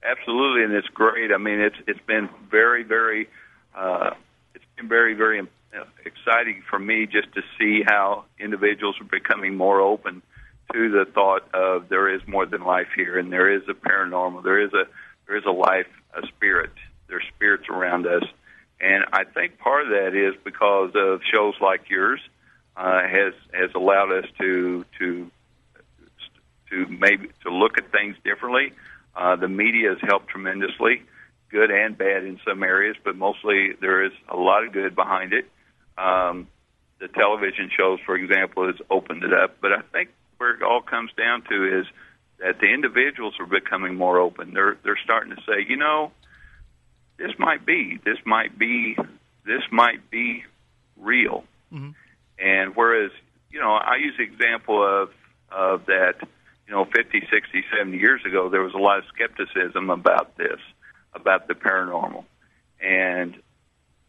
Absolutely, 0.03 0.63
and 0.63 0.73
it's 0.73 0.87
great. 0.87 1.31
I 1.31 1.37
mean, 1.37 1.59
it's 1.59 1.75
it's 1.85 1.99
been 2.07 2.29
very, 2.49 2.83
very, 2.83 3.29
uh, 3.75 4.11
it's 4.55 4.65
been 4.77 4.87
very, 4.87 5.13
very 5.13 5.39
uh, 5.39 5.83
exciting 6.05 6.63
for 6.69 6.79
me 6.79 7.05
just 7.05 7.31
to 7.33 7.41
see 7.59 7.83
how 7.85 8.25
individuals 8.39 8.95
are 8.99 9.05
becoming 9.05 9.55
more 9.55 9.79
open 9.79 10.21
to 10.73 10.89
the 10.89 11.05
thought 11.13 11.43
of 11.53 11.89
there 11.89 12.13
is 12.13 12.21
more 12.27 12.45
than 12.45 12.63
life 12.63 12.87
here, 12.95 13.19
and 13.19 13.31
there 13.31 13.53
is 13.53 13.63
a 13.69 13.73
paranormal, 13.73 14.43
there 14.43 14.61
is 14.61 14.73
a 14.73 14.85
there 15.27 15.37
is 15.37 15.43
a 15.45 15.51
life, 15.51 15.87
a 16.15 16.25
spirit, 16.27 16.71
there's 17.07 17.23
spirits 17.35 17.65
around 17.69 18.07
us, 18.07 18.23
and 18.82 19.06
I 19.13 19.24
think 19.24 19.60
part 19.60 19.84
of 19.84 19.89
that 19.89 20.15
is 20.15 20.36
because 20.44 20.91
of 20.96 21.22
shows 21.32 21.54
like 21.62 21.89
yours 21.89 22.20
uh, 22.76 23.02
has 23.08 23.34
has 23.54 23.70
allowed 23.76 24.12
us 24.12 24.26
to 24.39 24.86
to 25.00 25.32
to 26.70 26.88
maybe 26.88 27.30
to 27.44 27.54
look 27.54 27.78
at 27.78 27.91
things 27.91 28.15
differently 28.24 28.74
uh, 29.15 29.36
the 29.36 29.48
media 29.48 29.89
has 29.89 29.98
helped 30.02 30.30
tremendously, 30.30 31.04
good 31.50 31.70
and 31.70 31.98
bad 31.98 32.24
in 32.24 32.39
some 32.48 32.63
areas, 32.63 32.96
but 33.04 33.15
mostly 33.15 33.74
there 33.82 34.06
is 34.06 34.13
a 34.30 34.38
lot 34.38 34.65
of 34.65 34.72
good 34.72 34.96
behind 34.96 35.34
it. 35.34 35.46
Um, 35.98 36.48
the 37.00 37.08
television 37.08 37.70
shows, 37.76 38.00
for 38.06 38.15
example, 38.15 38.67
has 38.67 38.76
opened 38.89 39.24
it 39.24 39.34
up. 39.34 39.58
But 39.62 39.74
I 39.74 39.82
think 39.91 40.10
where 40.38 40.56
it 40.56 40.63
all 40.63 40.82
comes 40.82 41.12
down 41.17 41.44
to 41.50 41.80
is 41.80 41.86
that 42.39 42.60
the 42.60 42.67
individuals 42.67 43.34
are 43.39 43.46
becoming 43.46 43.96
more 43.96 44.20
open. 44.20 44.54
They're 44.54 44.78
they're 44.84 45.00
starting 45.04 45.36
to 45.36 45.41
say, 45.41 45.65
you 45.67 45.78
know, 45.78 46.12
this 47.21 47.38
might 47.38 47.65
be, 47.65 47.99
this 48.03 48.17
might 48.25 48.57
be, 48.57 48.95
this 49.45 49.63
might 49.71 50.10
be 50.10 50.43
real. 50.97 51.43
Mm-hmm. 51.73 51.91
And 52.39 52.75
whereas, 52.75 53.12
you 53.51 53.60
know, 53.60 53.71
I 53.71 53.97
use 53.97 54.15
the 54.17 54.23
example 54.23 54.84
of 54.84 55.10
of 55.51 55.86
that 55.88 56.15
you 56.71 56.77
know, 56.77 56.86
50, 56.86 57.27
60, 57.29 57.65
70 57.77 57.97
years 57.97 58.21
ago, 58.25 58.47
there 58.47 58.62
was 58.62 58.73
a 58.73 58.77
lot 58.77 58.99
of 58.99 59.03
skepticism 59.13 59.89
about 59.89 60.38
this, 60.38 60.60
about 61.13 61.49
the 61.49 61.53
paranormal. 61.53 62.23
And 62.79 63.36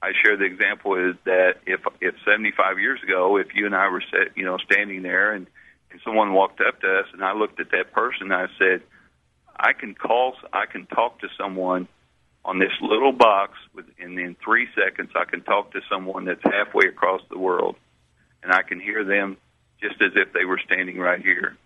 I 0.00 0.12
share 0.22 0.36
the 0.36 0.44
example 0.44 0.94
is 0.94 1.16
that 1.24 1.56
if 1.66 1.80
if 2.00 2.14
75 2.24 2.78
years 2.78 3.02
ago, 3.02 3.36
if 3.36 3.48
you 3.56 3.66
and 3.66 3.74
I 3.74 3.88
were 3.88 4.02
set, 4.12 4.36
you 4.36 4.44
know, 4.44 4.58
standing 4.58 5.02
there 5.02 5.32
and, 5.32 5.48
and 5.90 6.00
someone 6.04 6.34
walked 6.34 6.60
up 6.60 6.80
to 6.82 7.00
us 7.00 7.06
and 7.12 7.24
I 7.24 7.32
looked 7.32 7.58
at 7.58 7.72
that 7.72 7.92
person, 7.92 8.30
I 8.30 8.46
said, 8.58 8.82
I 9.58 9.72
can 9.72 9.96
call, 9.96 10.34
I 10.52 10.66
can 10.66 10.86
talk 10.86 11.18
to 11.20 11.28
someone 11.36 11.88
on 12.44 12.58
this 12.58 12.72
little 12.80 13.12
box, 13.12 13.52
and 14.00 14.18
in 14.18 14.36
three 14.44 14.66
seconds, 14.74 15.10
I 15.14 15.24
can 15.24 15.42
talk 15.42 15.72
to 15.72 15.80
someone 15.90 16.24
that's 16.24 16.42
halfway 16.42 16.88
across 16.88 17.22
the 17.30 17.38
world, 17.38 17.76
and 18.42 18.52
I 18.52 18.62
can 18.62 18.80
hear 18.80 19.04
them 19.04 19.36
just 19.80 20.00
as 20.02 20.12
if 20.16 20.32
they 20.32 20.44
were 20.44 20.60
standing 20.64 20.98
right 20.98 21.20
here. 21.20 21.56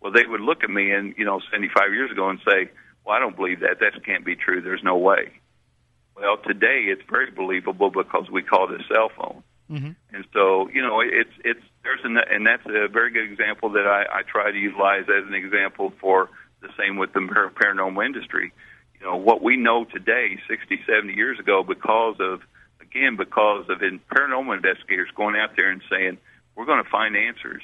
Well, 0.00 0.12
they 0.12 0.26
would 0.26 0.40
look 0.40 0.64
at 0.64 0.70
me 0.70 0.92
and 0.92 1.14
you 1.16 1.24
know, 1.24 1.40
75 1.52 1.92
years 1.92 2.10
ago, 2.10 2.28
and 2.28 2.40
say, 2.48 2.70
"Well, 3.04 3.16
I 3.16 3.20
don't 3.20 3.36
believe 3.36 3.60
that. 3.60 3.80
That 3.80 4.04
can't 4.04 4.24
be 4.24 4.36
true. 4.36 4.60
There's 4.60 4.82
no 4.82 4.96
way." 4.96 5.32
Well, 6.16 6.36
today 6.38 6.86
it's 6.86 7.02
very 7.08 7.30
believable 7.30 7.90
because 7.90 8.28
we 8.30 8.42
call 8.42 8.72
it 8.72 8.80
a 8.80 8.84
cell 8.92 9.10
phone, 9.16 9.42
mm-hmm. 9.70 9.92
and 10.12 10.24
so 10.32 10.68
you 10.68 10.82
know, 10.82 11.00
it's 11.00 11.30
it's 11.44 11.62
there's 11.84 12.00
an, 12.04 12.18
and 12.18 12.46
that's 12.46 12.66
a 12.66 12.88
very 12.88 13.12
good 13.12 13.30
example 13.30 13.70
that 13.70 13.86
I, 13.86 14.18
I 14.18 14.22
try 14.22 14.50
to 14.50 14.58
utilize 14.58 15.04
as 15.04 15.26
an 15.28 15.34
example 15.34 15.92
for 16.00 16.28
the 16.60 16.68
same 16.76 16.96
with 16.96 17.12
the 17.12 17.20
paranormal 17.20 18.04
industry. 18.04 18.52
You 19.00 19.06
know, 19.06 19.16
what 19.16 19.42
we 19.42 19.56
know 19.56 19.84
today, 19.84 20.38
60, 20.48 20.80
70 20.86 21.14
years 21.14 21.38
ago, 21.38 21.62
because 21.62 22.16
of 22.20 22.40
again 22.80 23.16
because 23.16 23.66
of 23.68 23.82
in 23.82 24.00
paranormal 24.10 24.56
investigators 24.56 25.08
going 25.14 25.36
out 25.36 25.50
there 25.56 25.70
and 25.70 25.82
saying 25.90 26.18
we're 26.54 26.64
going 26.64 26.82
to 26.82 26.90
find 26.90 27.16
answers 27.16 27.62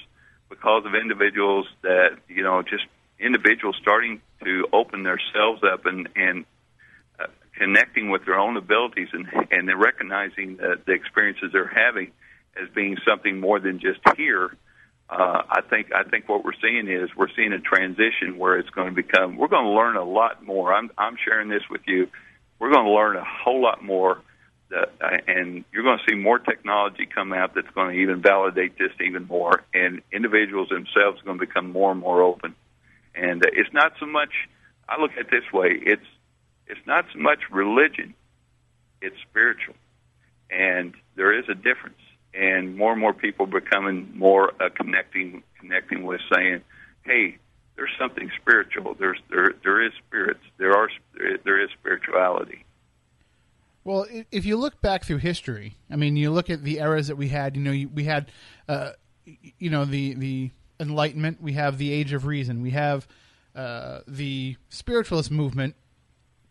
because 0.48 0.84
of 0.86 0.94
individuals 0.94 1.66
that 1.82 2.18
you 2.28 2.42
know 2.42 2.62
just 2.62 2.84
individuals 3.18 3.76
starting 3.80 4.20
to 4.44 4.66
open 4.72 5.02
themselves 5.02 5.62
up 5.64 5.86
and 5.86 6.08
and 6.14 6.44
uh, 7.18 7.26
connecting 7.56 8.10
with 8.10 8.24
their 8.24 8.38
own 8.38 8.56
abilities 8.56 9.08
and 9.12 9.26
and 9.50 9.80
recognizing 9.80 10.56
the, 10.56 10.78
the 10.86 10.92
experiences 10.92 11.50
they're 11.52 11.66
having 11.66 12.12
as 12.60 12.68
being 12.74 12.96
something 13.06 13.40
more 13.40 13.58
than 13.58 13.80
just 13.80 14.00
here. 14.16 14.56
Uh, 15.08 15.42
I 15.50 15.60
think 15.60 15.92
I 15.94 16.02
think 16.02 16.28
what 16.28 16.44
we're 16.44 16.58
seeing 16.62 16.88
is 16.88 17.10
we're 17.14 17.28
seeing 17.36 17.52
a 17.52 17.60
transition 17.60 18.38
where 18.38 18.58
it's 18.58 18.70
going 18.70 18.88
to 18.88 18.94
become 18.94 19.36
we're 19.36 19.48
going 19.48 19.66
to 19.66 19.70
learn 19.70 19.96
a 19.96 20.04
lot 20.04 20.42
more. 20.44 20.72
I'm 20.72 20.90
I'm 20.96 21.16
sharing 21.22 21.48
this 21.48 21.62
with 21.70 21.82
you. 21.86 22.08
we're 22.58 22.72
going 22.72 22.86
to 22.86 22.90
learn 22.92 23.16
a 23.16 23.24
whole 23.24 23.60
lot 23.60 23.82
more. 23.84 24.22
That, 24.70 24.92
uh, 25.02 25.18
and 25.28 25.64
you're 25.72 25.82
going 25.82 25.98
to 25.98 26.04
see 26.10 26.16
more 26.16 26.38
technology 26.38 27.06
come 27.06 27.32
out 27.34 27.54
that's 27.54 27.68
going 27.74 27.94
to 27.94 28.02
even 28.02 28.22
validate 28.22 28.78
this 28.78 28.92
even 29.04 29.26
more. 29.26 29.62
And 29.74 30.00
individuals 30.10 30.70
themselves 30.70 31.20
are 31.20 31.24
going 31.24 31.38
to 31.38 31.46
become 31.46 31.70
more 31.70 31.92
and 31.92 32.00
more 32.00 32.22
open. 32.22 32.54
And 33.14 33.44
uh, 33.44 33.50
it's 33.52 33.72
not 33.74 33.92
so 34.00 34.06
much. 34.06 34.32
I 34.88 35.00
look 35.00 35.12
at 35.12 35.26
it 35.26 35.30
this 35.30 35.52
way: 35.52 35.78
it's 35.82 36.06
it's 36.66 36.86
not 36.86 37.04
so 37.12 37.18
much 37.18 37.40
religion; 37.50 38.14
it's 39.02 39.16
spiritual, 39.28 39.74
and 40.50 40.94
there 41.14 41.38
is 41.38 41.44
a 41.48 41.54
difference. 41.54 42.00
And 42.36 42.76
more 42.76 42.92
and 42.92 43.00
more 43.00 43.12
people 43.12 43.46
becoming 43.46 44.12
more 44.14 44.52
uh, 44.60 44.68
connecting 44.74 45.42
connecting 45.60 46.04
with 46.04 46.20
saying, 46.32 46.62
"Hey, 47.04 47.38
there's 47.76 47.92
something 47.98 48.30
spiritual. 48.40 48.94
There's 48.94 49.20
there 49.30 49.52
there 49.62 49.86
is 49.86 49.92
spirits. 50.06 50.40
There 50.58 50.76
are 50.76 50.88
there 51.44 51.62
is 51.62 51.70
spirituality." 51.78 52.64
Well, 53.84 54.06
if 54.32 54.46
you 54.46 54.56
look 54.56 54.80
back 54.80 55.04
through 55.04 55.18
history, 55.18 55.76
I 55.90 55.96
mean, 55.96 56.16
you 56.16 56.30
look 56.30 56.48
at 56.48 56.64
the 56.64 56.78
eras 56.78 57.08
that 57.08 57.16
we 57.16 57.28
had. 57.28 57.54
You 57.54 57.62
know, 57.62 57.90
we 57.92 58.04
had, 58.04 58.30
uh, 58.66 58.92
you 59.58 59.70
know, 59.70 59.84
the 59.84 60.14
the 60.14 60.50
Enlightenment. 60.80 61.42
We 61.42 61.52
have 61.52 61.78
the 61.78 61.92
Age 61.92 62.12
of 62.12 62.24
Reason. 62.26 62.62
We 62.62 62.70
have 62.70 63.06
uh, 63.54 64.00
the 64.08 64.56
spiritualist 64.70 65.30
movement 65.30 65.76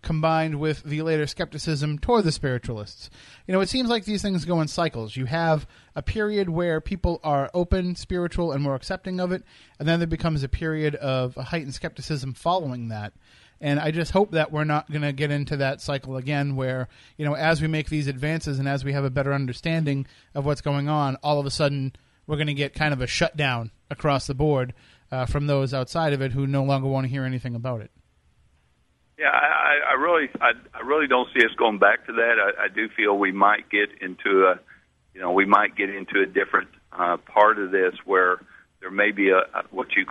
combined 0.03 0.59
with 0.59 0.83
the 0.83 1.01
later 1.01 1.25
skepticism 1.25 1.97
toward 1.97 2.25
the 2.25 2.31
spiritualists. 2.31 3.09
You 3.47 3.53
know, 3.53 3.61
it 3.61 3.69
seems 3.69 3.89
like 3.89 4.05
these 4.05 4.21
things 4.21 4.45
go 4.45 4.61
in 4.61 4.67
cycles. 4.67 5.15
You 5.15 5.25
have 5.25 5.65
a 5.95 6.03
period 6.03 6.49
where 6.49 6.79
people 6.79 7.19
are 7.23 7.49
open, 7.53 7.95
spiritual, 7.95 8.51
and 8.51 8.61
more 8.61 8.75
accepting 8.75 9.19
of 9.19 9.31
it, 9.31 9.43
and 9.79 9.87
then 9.87 9.99
there 9.99 10.07
becomes 10.07 10.43
a 10.43 10.49
period 10.49 10.93
of 10.95 11.35
a 11.37 11.43
heightened 11.43 11.73
skepticism 11.73 12.33
following 12.33 12.89
that. 12.89 13.13
And 13.59 13.79
I 13.79 13.91
just 13.91 14.11
hope 14.11 14.31
that 14.31 14.51
we're 14.51 14.65
not 14.65 14.91
going 14.91 15.03
to 15.03 15.13
get 15.13 15.31
into 15.31 15.55
that 15.57 15.79
cycle 15.79 16.17
again 16.17 16.57
where, 16.57 16.89
you 17.17 17.25
know, 17.25 17.33
as 17.33 17.61
we 17.61 17.67
make 17.69 17.87
these 17.87 18.07
advances 18.07 18.59
and 18.59 18.67
as 18.67 18.83
we 18.83 18.91
have 18.91 19.05
a 19.05 19.09
better 19.09 19.33
understanding 19.33 20.05
of 20.35 20.45
what's 20.45 20.59
going 20.59 20.89
on, 20.89 21.15
all 21.23 21.39
of 21.39 21.45
a 21.45 21.51
sudden 21.51 21.93
we're 22.27 22.35
going 22.35 22.47
to 22.47 22.53
get 22.53 22.73
kind 22.73 22.93
of 22.93 22.99
a 22.99 23.07
shutdown 23.07 23.71
across 23.89 24.27
the 24.27 24.33
board 24.33 24.73
uh, 25.13 25.25
from 25.25 25.47
those 25.47 25.73
outside 25.73 26.11
of 26.11 26.21
it 26.21 26.33
who 26.33 26.45
no 26.45 26.63
longer 26.63 26.89
want 26.89 27.05
to 27.05 27.09
hear 27.09 27.23
anything 27.23 27.55
about 27.55 27.79
it. 27.79 27.91
Yeah, 29.17 29.30
I, 29.30 29.91
I- 29.91 29.93
really, 30.02 30.30
I, 30.41 30.52
I 30.73 30.82
really 30.82 31.08
don't 31.08 31.30
see 31.38 31.45
us 31.45 31.52
going 31.58 31.80
back 31.80 32.06
to 32.08 32.13
that. 32.13 32.36
I, 32.39 32.65
I 32.65 32.67
do 32.67 32.89
feel 32.89 33.17
we 33.17 33.32
might 33.32 33.69
get 33.69 33.89
into 34.02 34.47
a, 34.47 34.60
you 35.13 35.21
know, 35.21 35.32
we 35.32 35.45
might 35.45 35.76
get 35.76 35.89
into 35.89 36.21
a 36.21 36.26
different 36.26 36.69
uh, 36.91 37.17
part 37.17 37.60
of 37.60 37.71
this 37.71 37.93
where 38.06 38.41
there 38.82 38.91
may 38.91 39.12
be 39.12 39.30
a, 39.30 39.38
a 39.39 39.63
what 39.71 39.88
you 39.95 40.06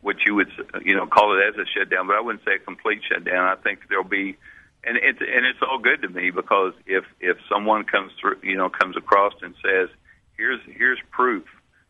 what 0.00 0.16
you 0.26 0.34
would 0.34 0.50
you 0.84 0.94
know 0.96 1.06
call 1.06 1.38
it 1.38 1.42
as 1.48 1.54
a 1.56 1.64
shutdown, 1.66 2.06
but 2.06 2.16
I 2.16 2.20
wouldn't 2.20 2.44
say 2.44 2.56
a 2.56 2.58
complete 2.58 3.02
shutdown. 3.08 3.44
I 3.46 3.56
think 3.56 3.80
there'll 3.88 4.04
be, 4.04 4.36
and 4.84 4.96
it's 4.96 5.20
and 5.20 5.46
it's 5.46 5.60
all 5.62 5.78
good 5.78 6.02
to 6.02 6.08
me 6.08 6.30
because 6.30 6.72
if 6.86 7.04
if 7.20 7.36
someone 7.48 7.84
comes 7.84 8.12
through, 8.20 8.36
you 8.42 8.56
know, 8.56 8.68
comes 8.68 8.96
across 8.96 9.34
and 9.42 9.54
says, 9.62 9.88
here's 10.36 10.60
here's 10.66 10.98
proof 11.10 11.44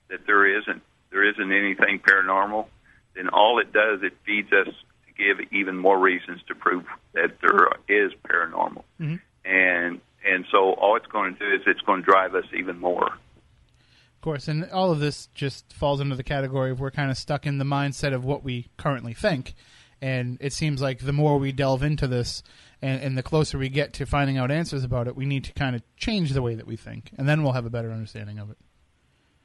that 0.08 0.26
there 0.26 0.46
isn't 0.60 0.82
there 1.10 1.24
isn't 1.28 1.52
anything 1.52 2.00
paranormal, 2.00 2.66
then 3.14 3.28
all 3.28 3.58
it 3.60 3.72
does 3.72 4.02
it 4.02 4.12
feeds 4.26 4.52
us 4.52 4.68
give 5.16 5.38
even 5.52 5.76
more 5.76 5.98
reasons 5.98 6.40
to 6.48 6.54
prove 6.54 6.84
that 7.12 7.38
there 7.40 7.68
is 7.88 8.12
paranormal, 8.28 8.84
Mhm. 9.00 9.20
and 9.44 10.00
and 10.26 10.46
so 10.50 10.72
all 10.74 10.96
it's 10.96 11.06
going 11.06 11.34
to 11.34 11.38
do 11.38 11.54
is 11.54 11.60
it's 11.66 11.82
going 11.82 12.00
to 12.02 12.06
drive 12.10 12.34
us 12.34 12.46
even 12.56 12.78
more. 12.78 13.06
Of 13.06 14.20
course, 14.22 14.48
and 14.48 14.64
all 14.70 14.90
of 14.90 15.00
this 15.00 15.26
just 15.34 15.70
falls 15.74 16.00
into 16.00 16.16
the 16.16 16.22
category 16.22 16.70
of 16.70 16.80
we're 16.80 16.90
kind 16.90 17.10
of 17.10 17.18
stuck 17.18 17.44
in 17.46 17.58
the 17.58 17.64
mindset 17.66 18.14
of 18.14 18.24
what 18.24 18.42
we 18.42 18.68
currently 18.78 19.12
think. 19.12 19.52
And 20.00 20.38
it 20.40 20.52
seems 20.54 20.80
like 20.80 21.00
the 21.00 21.12
more 21.12 21.38
we 21.38 21.52
delve 21.52 21.82
into 21.82 22.06
this 22.06 22.42
and, 22.80 23.02
and 23.02 23.18
the 23.18 23.22
closer 23.22 23.58
we 23.58 23.68
get 23.68 23.92
to 23.94 24.06
finding 24.06 24.38
out 24.38 24.50
answers 24.50 24.82
about 24.82 25.08
it, 25.08 25.14
we 25.16 25.26
need 25.26 25.44
to 25.44 25.52
kind 25.52 25.76
of 25.76 25.82
change 25.96 26.32
the 26.32 26.40
way 26.42 26.54
that 26.54 26.66
we 26.66 26.76
think. 26.76 27.10
And 27.18 27.28
then 27.28 27.42
we'll 27.42 27.52
have 27.52 27.66
a 27.66 27.70
better 27.70 27.90
understanding 27.92 28.38
of 28.38 28.50
it. 28.50 28.56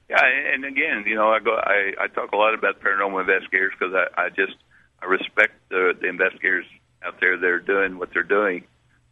Yeah, 0.09 0.23
and 0.53 0.63
again, 0.65 1.03
you 1.05 1.15
know, 1.15 1.29
I 1.29 1.39
go, 1.39 1.55
I, 1.55 1.91
I 1.99 2.07
talk 2.07 2.31
a 2.31 2.37
lot 2.37 2.53
about 2.53 2.79
paranormal 2.81 3.19
investigators 3.21 3.73
because 3.77 3.93
I, 3.93 4.21
I 4.23 4.29
just 4.29 4.55
I 5.01 5.05
respect 5.05 5.53
the, 5.69 5.93
the 5.99 6.07
investigators 6.07 6.65
out 7.03 7.19
there 7.19 7.37
that 7.37 7.45
are 7.45 7.59
doing 7.59 7.97
what 7.97 8.09
they're 8.13 8.23
doing. 8.23 8.63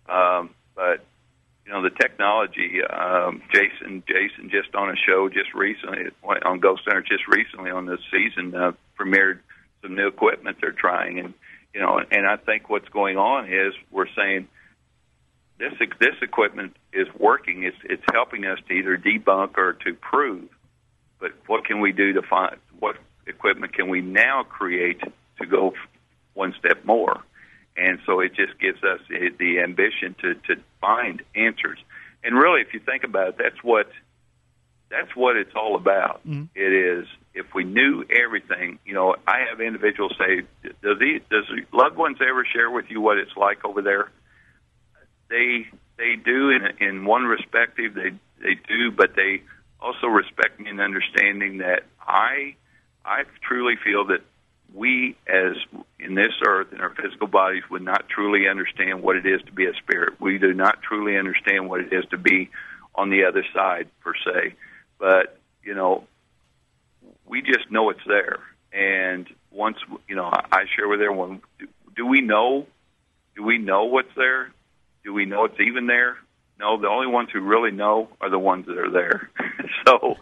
Um, 0.10 0.52
but 0.76 1.04
you 1.66 1.74
know, 1.74 1.82
the 1.82 1.90
technology. 1.90 2.80
Um, 2.82 3.42
Jason, 3.54 4.02
Jason, 4.08 4.50
just 4.50 4.74
on 4.74 4.90
a 4.90 4.96
show 4.96 5.28
just 5.28 5.54
recently 5.54 6.06
on 6.24 6.60
Ghost 6.60 6.84
Hunters, 6.86 7.08
just 7.10 7.28
recently 7.28 7.72
on 7.72 7.86
this 7.86 8.00
season, 8.10 8.56
uh, 8.56 8.72
premiered 8.98 9.40
some 9.82 9.96
new 9.96 10.08
equipment 10.08 10.58
they're 10.62 10.72
trying, 10.72 11.20
and 11.20 11.34
you 11.74 11.82
know, 11.82 12.00
and 12.10 12.26
I 12.26 12.38
think 12.38 12.70
what's 12.70 12.88
going 12.90 13.18
on 13.18 13.52
is 13.52 13.74
we're 13.92 14.08
saying 14.16 14.48
this 15.60 15.74
this 16.00 16.16
equipment 16.22 16.76
is 16.94 17.08
working. 17.20 17.64
It's 17.64 17.78
it's 17.84 18.04
helping 18.14 18.46
us 18.46 18.60
to 18.68 18.74
either 18.74 18.98
debunk 18.98 19.58
or 19.58 19.74
to 19.86 19.94
prove. 19.94 20.48
But 21.20 21.34
what 21.48 21.66
can 21.66 21.82
we 21.82 21.92
do 21.92 22.14
to 22.14 22.22
find 22.22 22.56
what 22.80 22.96
equipment 23.26 23.74
can 23.74 23.90
we 23.90 24.02
now 24.02 24.44
create 24.44 25.02
to 25.40 25.46
go 25.46 25.74
one 26.34 26.54
step 26.60 26.86
more? 26.86 27.22
And 27.76 28.00
so 28.06 28.20
it 28.22 28.34
just 28.34 28.60
gives 28.60 28.84
us 28.84 29.00
the, 29.10 29.60
ambition 29.60 30.16
to 30.22 30.34
to 30.48 30.62
find 30.82 31.22
answers. 31.36 31.80
And 32.24 32.36
really, 32.36 32.62
if 32.62 32.74
you 32.74 32.80
think 32.80 33.04
about 33.04 33.30
it, 33.30 33.36
that's 33.38 33.64
what 33.64 33.88
that's 34.90 35.16
what 35.16 35.36
it's 35.36 35.54
all 35.56 35.76
about. 35.76 36.26
Mhm. 36.28 36.50
It 36.56 36.74
is 36.74 37.08
if 37.34 37.54
we 37.54 37.64
knew 37.64 38.04
everything. 38.10 38.80
You 38.86 38.94
know, 38.94 39.16
I 39.28 39.42
have 39.50 39.62
individuals 39.62 40.16
say, 40.18 40.42
"Does 40.82 41.00
he, 41.00 41.22
does 41.30 41.46
loved 41.72 41.98
ones 41.98 42.18
ever 42.22 42.46
share 42.46 42.72
with 42.72 42.90
you 42.90 43.00
what 43.00 43.18
it's 43.18 43.36
like 43.36 43.64
over 43.64 43.82
there?" 43.82 44.10
They 45.30 45.68
they 45.98 46.16
do 46.16 46.50
in 46.50 46.66
in 46.80 47.06
one 47.06 47.26
respective 47.26 47.94
they 47.94 48.12
they 48.40 48.56
do, 48.68 48.92
but 48.92 49.16
they 49.16 49.44
also 49.80 50.08
respect 50.08 50.60
me 50.60 50.70
and 50.70 50.82
understanding 50.82 51.60
that 51.60 51.84
I 52.02 52.56
I 53.06 53.24
truly 53.42 53.76
feel 53.76 54.06
that 54.06 54.22
we 54.74 55.16
as 55.28 55.54
in 56.00 56.16
this 56.16 56.34
earth 56.48 56.74
in 56.74 56.82
our 56.82 56.94
physical 56.94 57.28
bodies 57.28 57.64
would 57.72 57.82
not 57.82 58.08
truly 58.10 58.48
understand 58.48 59.02
what 59.02 59.16
it 59.16 59.26
is 59.26 59.42
to 59.44 59.52
be 59.52 59.66
a 59.66 59.74
spirit. 59.76 60.20
We 60.20 60.38
do 60.38 60.54
not 60.54 60.82
truly 60.82 61.18
understand 61.18 61.70
what 61.70 61.82
it 61.82 61.92
is 61.94 62.06
to 62.12 62.18
be 62.18 62.50
on 62.96 63.10
the 63.10 63.26
other 63.26 63.44
side 63.54 63.88
per 64.02 64.14
se. 64.16 64.56
But, 65.00 65.38
you 65.64 65.74
know, 65.76 66.04
we 67.26 67.42
just 67.42 67.70
know 67.72 67.90
it's 67.90 68.06
there. 68.08 68.40
And 68.74 69.28
once, 69.52 69.78
you 70.08 70.16
know, 70.16 70.30
I 70.32 70.66
share 70.76 70.88
with 70.88 71.02
everyone, 71.02 71.42
do, 71.60 71.68
do 71.96 72.06
we 72.06 72.22
know? 72.22 72.66
Do 73.36 73.44
we 73.44 73.58
know 73.58 73.86
what's 73.86 74.14
there? 74.16 74.52
Do 75.04 75.14
we 75.14 75.26
know 75.26 75.46
it's 75.46 75.60
even 75.60 75.88
there? 75.88 76.18
No, 76.60 76.80
the 76.80 76.88
only 76.88 77.08
ones 77.08 77.30
who 77.32 77.40
really 77.42 77.72
know 77.72 78.10
are 78.20 78.30
the 78.30 78.40
ones 78.40 78.66
that 78.66 78.78
are 78.78 78.90
there. 78.90 79.30
so, 79.88 80.16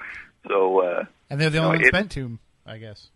so, 0.48 0.80
uh, 0.82 1.04
And 1.30 1.40
they're 1.40 1.50
the 1.50 1.60
only 1.60 1.78
ones 1.78 1.88
it- 1.88 1.94
meant 1.94 2.12
to, 2.12 2.38
I 2.66 2.78
guess. 2.78 3.08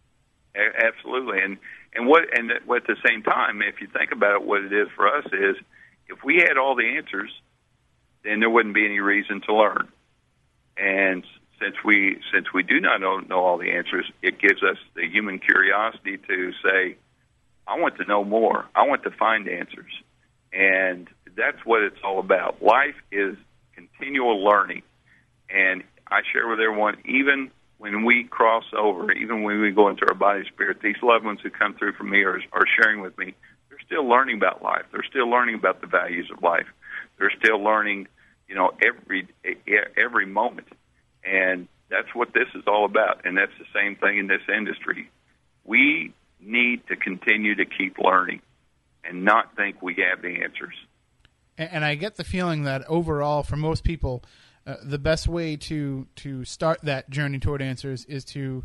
Absolutely, 0.60 1.41
and 1.41 1.58
and 1.95 2.08
what 2.08 2.24
and 2.38 2.52
at 2.52 2.63
the 2.67 2.95
same 3.06 3.24
time, 3.24 3.62
if 3.62 3.82
you 3.82 3.88
think 3.88 4.12
about 4.12 4.41
it, 4.41 4.48
what 4.48 4.63
it 4.63 4.74
is 4.74 4.88
for 4.95 5.08
us 5.08 5.26
is 5.32 5.56
if 6.08 6.24
we 6.24 6.38
had 6.38 6.58
all 6.58 6.76
the 6.76 6.98
answers, 6.98 7.32
then 8.24 8.39
there 8.39 8.50
wouldn't 8.50 8.76
be 8.76 8.86
any 8.86 9.00
reason 9.00 9.41
to 9.41 9.54
learn. 9.54 9.88
And 10.78 11.24
since 11.60 11.76
we 11.84 12.19
since 12.34 12.48
we 12.54 12.63
do 12.63 12.80
not 12.80 13.02
know, 13.02 13.17
know 13.19 13.39
all 13.39 13.58
the 13.58 13.72
answers, 13.72 14.06
it 14.22 14.39
gives 14.39 14.63
us 14.63 14.78
the 14.95 15.08
human 15.08 15.39
curiosity 15.39 16.17
to 16.17 16.52
say, 16.63 16.95
I 17.67 17.80
want 17.80 17.98
to 17.98 18.06
know 18.06 18.24
more. 18.24 18.65
I 18.76 18.88
want 18.88 19.04
to 19.04 19.12
find 19.12 19.48
answers, 19.48 19.91
and 20.54 21.08
that's 21.36 21.63
what 21.65 21.84
it's 21.84 22.00
all 22.04 22.19
about. 22.19 22.62
Life 22.62 22.95
is 23.12 23.36
continual 23.74 24.43
learning, 24.43 24.84
and 25.50 25.84
I 26.08 26.22
share 26.34 26.48
with 26.48 26.60
everyone, 26.60 26.98
even 27.06 27.52
when 27.80 28.04
we 28.04 28.26
cross 28.26 28.65
over, 28.78 29.12
even 29.13 29.42
when 29.42 29.62
we 29.62 29.72
go 29.72 29.88
into 29.88 30.06
our 30.08 30.13
body 30.13 30.44
spirit, 30.48 30.78
these 30.84 31.02
loved 31.02 31.26
ones 31.26 31.39
who 31.42 31.50
come 31.50 31.74
through 31.74 31.94
for 31.94 32.04
me 32.04 32.22
are, 32.24 32.39
are 32.52 32.65
sharing 32.80 33.02
with 33.02 33.18
me. 33.18 33.34
They're 33.70 33.80
still 33.86 34.08
learning 34.08 34.38
about 34.38 34.62
life. 34.62 34.84
They're 34.92 35.06
still 35.10 35.30
learning 35.30 35.56
about 35.56 35.82
the 35.82 35.88
values 35.88 36.30
of 36.32 36.44
life. 36.44 36.68
They're 37.18 37.32
still 37.42 37.63
learning, 37.63 38.08
you 38.48 38.56
know, 38.56 38.72
every 38.82 39.28
every 39.98 40.26
moment, 40.26 40.68
and 41.24 41.68
that's 41.89 42.13
what 42.13 42.34
this 42.34 42.48
is 42.54 42.63
all 42.68 42.86
about. 42.86 43.26
And 43.26 43.38
that's 43.38 43.52
the 43.58 43.65
same 43.74 43.96
thing 43.96 44.18
in 44.18 44.28
this 44.28 44.42
industry. 44.54 45.10
We 45.63 46.13
need 46.40 46.86
to 46.88 46.96
continue 46.96 47.56
to 47.56 47.65
keep 47.65 47.98
learning, 47.98 48.42
and 49.04 49.23
not 49.23 49.56
think 49.56 49.82
we 49.82 49.96
have 49.96 50.21
the 50.21 50.44
answers. 50.44 50.75
And 51.58 51.84
I 51.84 51.96
get 51.96 52.15
the 52.15 52.23
feeling 52.23 52.63
that 52.63 52.86
overall, 52.88 53.44
for 53.44 53.58
most 53.58 53.84
people, 53.84 54.23
uh, 54.70 54.76
the 54.84 55.00
best 55.00 55.28
way 55.28 55.56
to 55.56 56.06
to 56.15 56.46
start 56.46 56.80
that 56.84 57.10
journey 57.10 57.40
toward 57.40 57.60
answers 57.62 58.06
is 58.06 58.24
to 58.24 58.63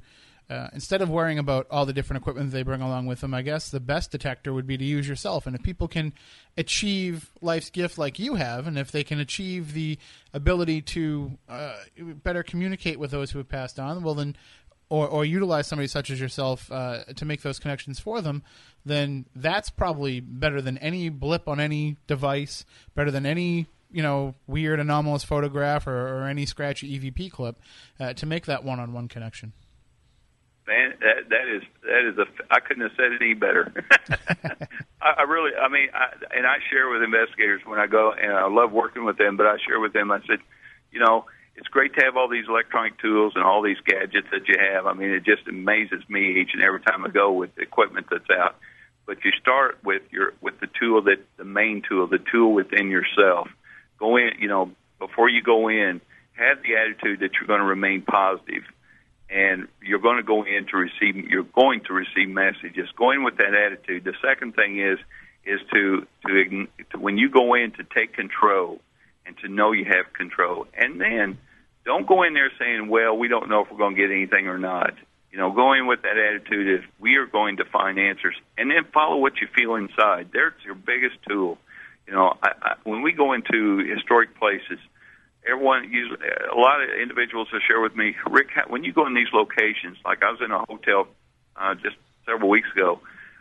uh, 0.50 0.68
instead 0.74 1.00
of 1.00 1.08
worrying 1.08 1.38
about 1.38 1.66
all 1.70 1.86
the 1.86 1.92
different 1.94 2.20
equipment 2.22 2.50
they 2.50 2.62
bring 2.62 2.82
along 2.82 3.06
with 3.06 3.22
them, 3.22 3.32
I 3.32 3.40
guess 3.40 3.70
the 3.70 3.80
best 3.80 4.10
detector 4.10 4.52
would 4.52 4.66
be 4.66 4.76
to 4.76 4.84
use 4.84 5.08
yourself. 5.08 5.46
And 5.46 5.56
if 5.56 5.62
people 5.62 5.88
can 5.88 6.12
achieve 6.58 7.30
life's 7.40 7.70
gift 7.70 7.96
like 7.96 8.18
you 8.18 8.34
have, 8.34 8.66
and 8.66 8.78
if 8.78 8.92
they 8.92 9.02
can 9.02 9.18
achieve 9.18 9.72
the 9.72 9.98
ability 10.34 10.82
to 10.82 11.38
uh, 11.48 11.76
better 12.22 12.42
communicate 12.42 12.98
with 12.98 13.10
those 13.10 13.30
who 13.30 13.38
have 13.38 13.48
passed 13.48 13.80
on, 13.80 14.02
well, 14.02 14.14
then 14.14 14.36
or, 14.90 15.08
or 15.08 15.24
utilize 15.24 15.66
somebody 15.66 15.88
such 15.88 16.10
as 16.10 16.20
yourself 16.20 16.70
uh, 16.70 17.04
to 17.16 17.24
make 17.24 17.40
those 17.40 17.58
connections 17.58 17.98
for 17.98 18.20
them, 18.20 18.42
then 18.84 19.24
that's 19.34 19.70
probably 19.70 20.20
better 20.20 20.60
than 20.60 20.76
any 20.78 21.08
blip 21.08 21.48
on 21.48 21.58
any 21.58 21.96
device, 22.06 22.66
better 22.94 23.10
than 23.10 23.24
any 23.24 23.66
you 23.94 24.02
know 24.02 24.34
weird 24.48 24.80
anomalous 24.80 25.22
photograph 25.22 25.86
or, 25.86 26.18
or 26.18 26.28
any 26.28 26.44
scratchy 26.44 26.98
EVP 26.98 27.30
clip 27.30 27.56
uh, 28.00 28.12
to 28.14 28.26
make 28.26 28.44
that 28.46 28.64
one-on-one 28.64 29.06
connection. 29.06 29.52
Man, 30.66 30.94
that 31.00 31.28
that 31.30 31.48
is 31.48 31.62
that 31.82 32.08
is 32.08 32.18
a. 32.18 32.26
I 32.52 32.58
couldn't 32.58 32.82
have 32.82 32.92
said 32.96 33.12
it 33.12 33.22
any 33.22 33.34
better. 33.34 33.72
I, 35.00 35.10
I 35.18 35.22
really, 35.22 35.52
I 35.54 35.68
mean, 35.68 35.88
I, 35.94 36.36
and 36.36 36.46
I 36.46 36.56
share 36.70 36.88
with 36.88 37.02
investigators 37.02 37.62
when 37.64 37.78
I 37.78 37.86
go, 37.86 38.12
and 38.12 38.32
I 38.32 38.48
love 38.48 38.72
working 38.72 39.04
with 39.04 39.16
them. 39.16 39.36
But 39.36 39.46
I 39.46 39.58
share 39.64 39.78
with 39.78 39.92
them. 39.92 40.10
I 40.10 40.20
said, 40.26 40.38
you 40.90 41.00
know, 41.00 41.26
it's 41.54 41.68
great 41.68 41.94
to 41.94 42.04
have 42.04 42.16
all 42.16 42.28
these 42.28 42.46
electronic 42.48 42.98
tools 42.98 43.34
and 43.36 43.44
all 43.44 43.62
these 43.62 43.76
gadgets 43.86 44.26
that 44.32 44.48
you 44.48 44.54
have. 44.58 44.86
I 44.86 44.94
mean, 44.94 45.10
it 45.10 45.24
just 45.24 45.46
amazes 45.46 46.02
me 46.08 46.40
each 46.40 46.50
and 46.54 46.62
every 46.62 46.80
time 46.80 47.04
I 47.04 47.10
go 47.10 47.30
with 47.32 47.54
the 47.54 47.62
equipment 47.62 48.06
that's 48.10 48.30
out. 48.30 48.56
But 49.06 49.18
you 49.22 49.30
start 49.40 49.78
with 49.84 50.02
your 50.10 50.32
with 50.40 50.58
the 50.60 50.68
tool 50.80 51.02
that 51.02 51.18
the 51.36 51.44
main 51.44 51.82
tool, 51.86 52.06
the 52.06 52.24
tool 52.32 52.54
within 52.54 52.88
yourself. 52.88 53.48
Go 53.98 54.16
in, 54.16 54.32
you 54.38 54.48
know, 54.48 54.70
before 54.98 55.28
you 55.28 55.42
go 55.42 55.68
in, 55.68 56.00
have 56.34 56.62
the 56.62 56.76
attitude 56.76 57.20
that 57.20 57.30
you're 57.34 57.46
going 57.46 57.60
to 57.60 57.66
remain 57.66 58.02
positive. 58.02 58.64
And 59.30 59.68
you're 59.82 60.00
going 60.00 60.18
to 60.18 60.22
go 60.22 60.44
in 60.44 60.66
to 60.66 60.76
receive 60.76 61.16
you're 61.16 61.44
going 61.44 61.80
to 61.86 61.92
receive 61.92 62.28
messages. 62.28 62.88
Go 62.96 63.10
in 63.10 63.24
with 63.24 63.38
that 63.38 63.54
attitude. 63.54 64.04
The 64.04 64.14
second 64.22 64.54
thing 64.54 64.78
is 64.78 64.98
is 65.44 65.60
to 65.72 66.06
to, 66.26 66.66
to 66.92 66.98
when 66.98 67.16
you 67.16 67.30
go 67.30 67.54
in 67.54 67.72
to 67.72 67.84
take 67.84 68.12
control 68.12 68.80
and 69.26 69.36
to 69.38 69.48
know 69.48 69.72
you 69.72 69.86
have 69.86 70.12
control. 70.12 70.66
And 70.76 71.00
then 71.00 71.38
don't 71.84 72.06
go 72.06 72.22
in 72.22 72.34
there 72.34 72.52
saying 72.58 72.88
well 72.88 73.16
we 73.16 73.28
don't 73.28 73.48
know 73.48 73.62
if 73.64 73.70
we're 73.70 73.78
going 73.78 73.96
to 73.96 74.00
get 74.00 74.10
anything 74.10 74.46
or 74.46 74.58
not. 74.58 74.92
You 75.32 75.38
know 75.38 75.50
go 75.50 75.72
in 75.72 75.86
with 75.86 76.02
that 76.02 76.18
attitude 76.18 76.80
is 76.80 76.84
we 77.00 77.16
are 77.16 77.26
going 77.26 77.56
to 77.56 77.64
find 77.64 77.98
answers. 77.98 78.36
And 78.58 78.70
then 78.70 78.84
follow 78.92 79.16
what 79.16 79.40
you 79.40 79.48
feel 79.56 79.74
inside. 79.74 80.28
There's 80.32 80.52
your 80.64 80.74
biggest 80.74 81.16
tool 81.26 81.58
you 82.06 82.12
know 82.12 82.36
I, 82.42 82.50
I, 82.62 82.74
when 82.84 83.02
we 83.02 83.12
go 83.12 83.32
into 83.32 83.78
historic 83.78 84.38
places 84.38 84.78
everyone 85.46 85.90
usually 85.90 86.18
a 86.50 86.56
lot 86.58 86.82
of 86.82 86.90
individuals 87.00 87.48
have 87.52 87.60
shared 87.66 87.82
with 87.82 87.96
me, 87.96 88.16
Rick, 88.30 88.48
when 88.68 88.84
you 88.84 88.92
go 88.92 89.06
in 89.06 89.14
these 89.14 89.32
locations, 89.32 89.98
like 90.04 90.22
I 90.22 90.30
was 90.30 90.40
in 90.44 90.50
a 90.50 90.58
hotel 90.58 91.06
uh, 91.56 91.74
just 91.74 91.96
several 92.26 92.48
weeks 92.48 92.68
ago, 92.74 93.00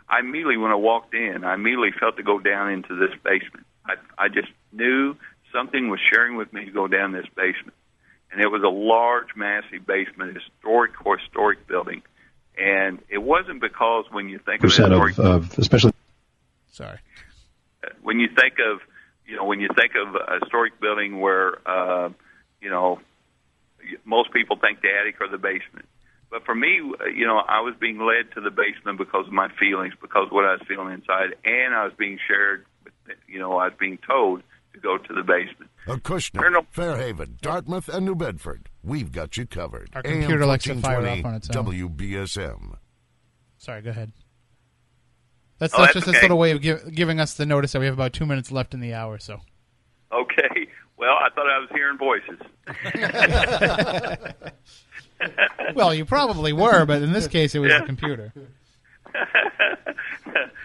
I 0.10 0.20
immediately 0.20 0.58
when 0.58 0.72
I 0.72 0.76
walked 0.76 1.14
in, 1.14 1.44
I 1.44 1.54
immediately 1.54 1.92
felt 1.98 2.18
to 2.18 2.24
go 2.24 2.40
down 2.40 2.72
into 2.72 2.96
this 2.96 3.18
basement. 3.24 3.66
I 3.86 3.94
I 4.18 4.28
just 4.28 4.50
knew 4.72 5.16
something 5.52 5.90
was 5.90 6.00
sharing 6.12 6.36
with 6.36 6.52
me 6.54 6.66
to 6.66 6.72
go 6.72 6.88
down 6.88 7.12
this 7.12 7.28
basement, 7.36 7.74
and 8.32 8.42
it 8.42 8.48
was 8.48 8.64
a 8.64 8.70
large, 8.70 9.36
massive 9.36 9.86
basement, 9.86 10.36
historic, 10.36 10.92
historic 11.20 11.68
building, 11.68 12.02
and 12.58 13.00
it 13.10 13.20
wasn't 13.20 13.62
because 13.62 14.06
when 14.12 14.30
you 14.30 14.40
think 14.40 14.62
percent 14.62 14.94
of, 14.94 15.02
of, 15.02 15.20
of 15.20 15.60
especially. 15.60 15.94
Sorry. 16.72 17.00
When 18.02 18.20
you 18.20 18.28
think 18.36 18.56
of 18.60 18.82
you 19.26 19.38
know, 19.38 19.46
when 19.46 19.60
you 19.60 19.70
think 19.76 19.94
of 19.96 20.16
a 20.16 20.40
historic 20.40 20.80
building 20.80 21.20
where, 21.20 21.68
uh, 21.68 22.10
you 22.62 22.70
know, 22.70 23.00
most 24.06 24.32
people 24.34 24.58
think 24.58 24.82
the 24.82 24.90
attic 24.90 25.20
or 25.22 25.28
the 25.28 25.38
basement. 25.38 25.88
But 26.30 26.46
for 26.46 26.56
me, 26.56 26.82
you 27.16 27.28
know, 27.28 27.38
I 27.38 27.62
was 27.62 27.76
being 27.80 28.00
led 28.00 28.34
to 28.36 28.42
the 28.42 28.50
basement 28.50 28.98
because 28.98 29.28
of 29.28 29.34
my 29.34 29.50
feelings, 29.60 29.94
because 30.02 30.28
of 30.28 30.32
what 30.32 30.46
I 30.46 30.54
was 30.54 30.62
feeling 30.68 30.94
inside, 30.94 31.36
and 31.46 31.76
I 31.76 31.84
was 31.84 31.94
being 31.98 32.18
shared, 32.28 32.66
you 33.28 33.40
know, 33.40 33.58
I 33.58 33.66
was 33.66 33.74
being 33.80 34.00
told 34.08 34.42
to 34.74 34.80
go 34.80 34.98
to 34.98 35.14
the 35.14 35.22
basement. 35.22 35.70
Acushnet, 35.86 36.66
Fairhaven, 36.72 37.38
Dartmouth, 37.42 37.88
and 37.88 38.06
New 38.06 38.16
Bedford. 38.16 38.70
We've 38.82 39.12
got 39.12 39.38
you 39.38 39.46
covered. 39.46 39.92
Our 39.94 40.02
computer 40.02 40.46
likes 40.46 40.64
to 40.64 40.76
fire 40.76 41.08
off 41.08 41.24
on 41.24 41.36
its 41.36 41.56
own. 41.56 41.66
WBSM. 41.66 42.78
Sorry, 43.60 43.82
go 43.82 43.92
ahead. 43.92 44.12
That's, 45.60 45.74
Oh, 45.76 45.82
that's 45.82 45.94
just 45.94 46.08
a 46.08 46.10
okay. 46.12 46.22
little 46.22 46.38
way 46.38 46.52
of 46.52 46.62
give, 46.62 46.94
giving 46.94 47.20
us 47.20 47.34
the 47.36 47.46
notice 47.46 47.72
that 47.74 47.80
we 47.80 47.86
have 47.86 47.94
about 47.94 48.14
two 48.14 48.26
minutes 48.26 48.52
left 48.52 48.74
in 48.74 48.80
the 48.80 48.94
hour. 48.94 49.18
So 49.20 49.40
Okay. 50.12 50.68
Well, 50.98 51.14
I 51.20 51.30
thought 51.34 51.48
I 51.50 51.60
was 51.60 51.70
hearing 51.74 51.98
voices. 51.98 52.40
well, 55.76 55.94
you 55.94 56.06
probably 56.06 56.54
were, 56.54 56.86
but 56.86 57.02
in 57.02 57.12
this 57.14 57.28
case, 57.28 57.56
it 57.56 57.60
was 57.60 57.70
Yeah. 57.72 57.80
the 57.80 57.86
computer. 57.86 58.34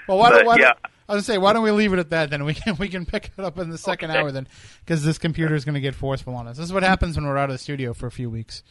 Well, 0.08 0.16
why 0.18 0.30
But, 0.30 0.46
why 0.46 0.56
yeah. 0.58 0.72
I 1.06 1.14
was 1.14 1.26
gonna 1.26 1.34
say, 1.34 1.38
why 1.38 1.52
don't 1.52 1.62
we 1.62 1.70
leave 1.70 1.92
it 1.92 1.98
at 1.98 2.08
that? 2.10 2.30
Then 2.30 2.44
we 2.46 2.54
can 2.54 2.76
we 2.76 2.88
can 2.88 3.04
pick 3.04 3.30
it 3.36 3.44
up 3.44 3.58
in 3.58 3.68
the 3.68 3.76
second 3.76 4.10
Okay. 4.10 4.18
hour 4.18 4.32
then, 4.32 4.48
because 4.80 5.04
this 5.04 5.18
computer 5.18 5.54
is 5.54 5.66
going 5.66 5.74
to 5.74 5.80
get 5.82 5.94
forceful 5.94 6.34
on 6.34 6.48
us. 6.48 6.56
This 6.56 6.64
is 6.64 6.72
what 6.72 6.82
happens 6.82 7.14
when 7.16 7.26
we're 7.26 7.36
out 7.36 7.50
of 7.50 7.54
the 7.54 7.58
studio 7.58 7.92
for 7.92 8.06
a 8.06 8.10
few 8.10 8.30
weeks. 8.30 8.62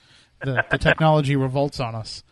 The 0.44 0.64
the 0.72 0.80
technology 0.80 1.36
revolts 1.36 1.80
on 1.80 1.94
us. 1.94 2.24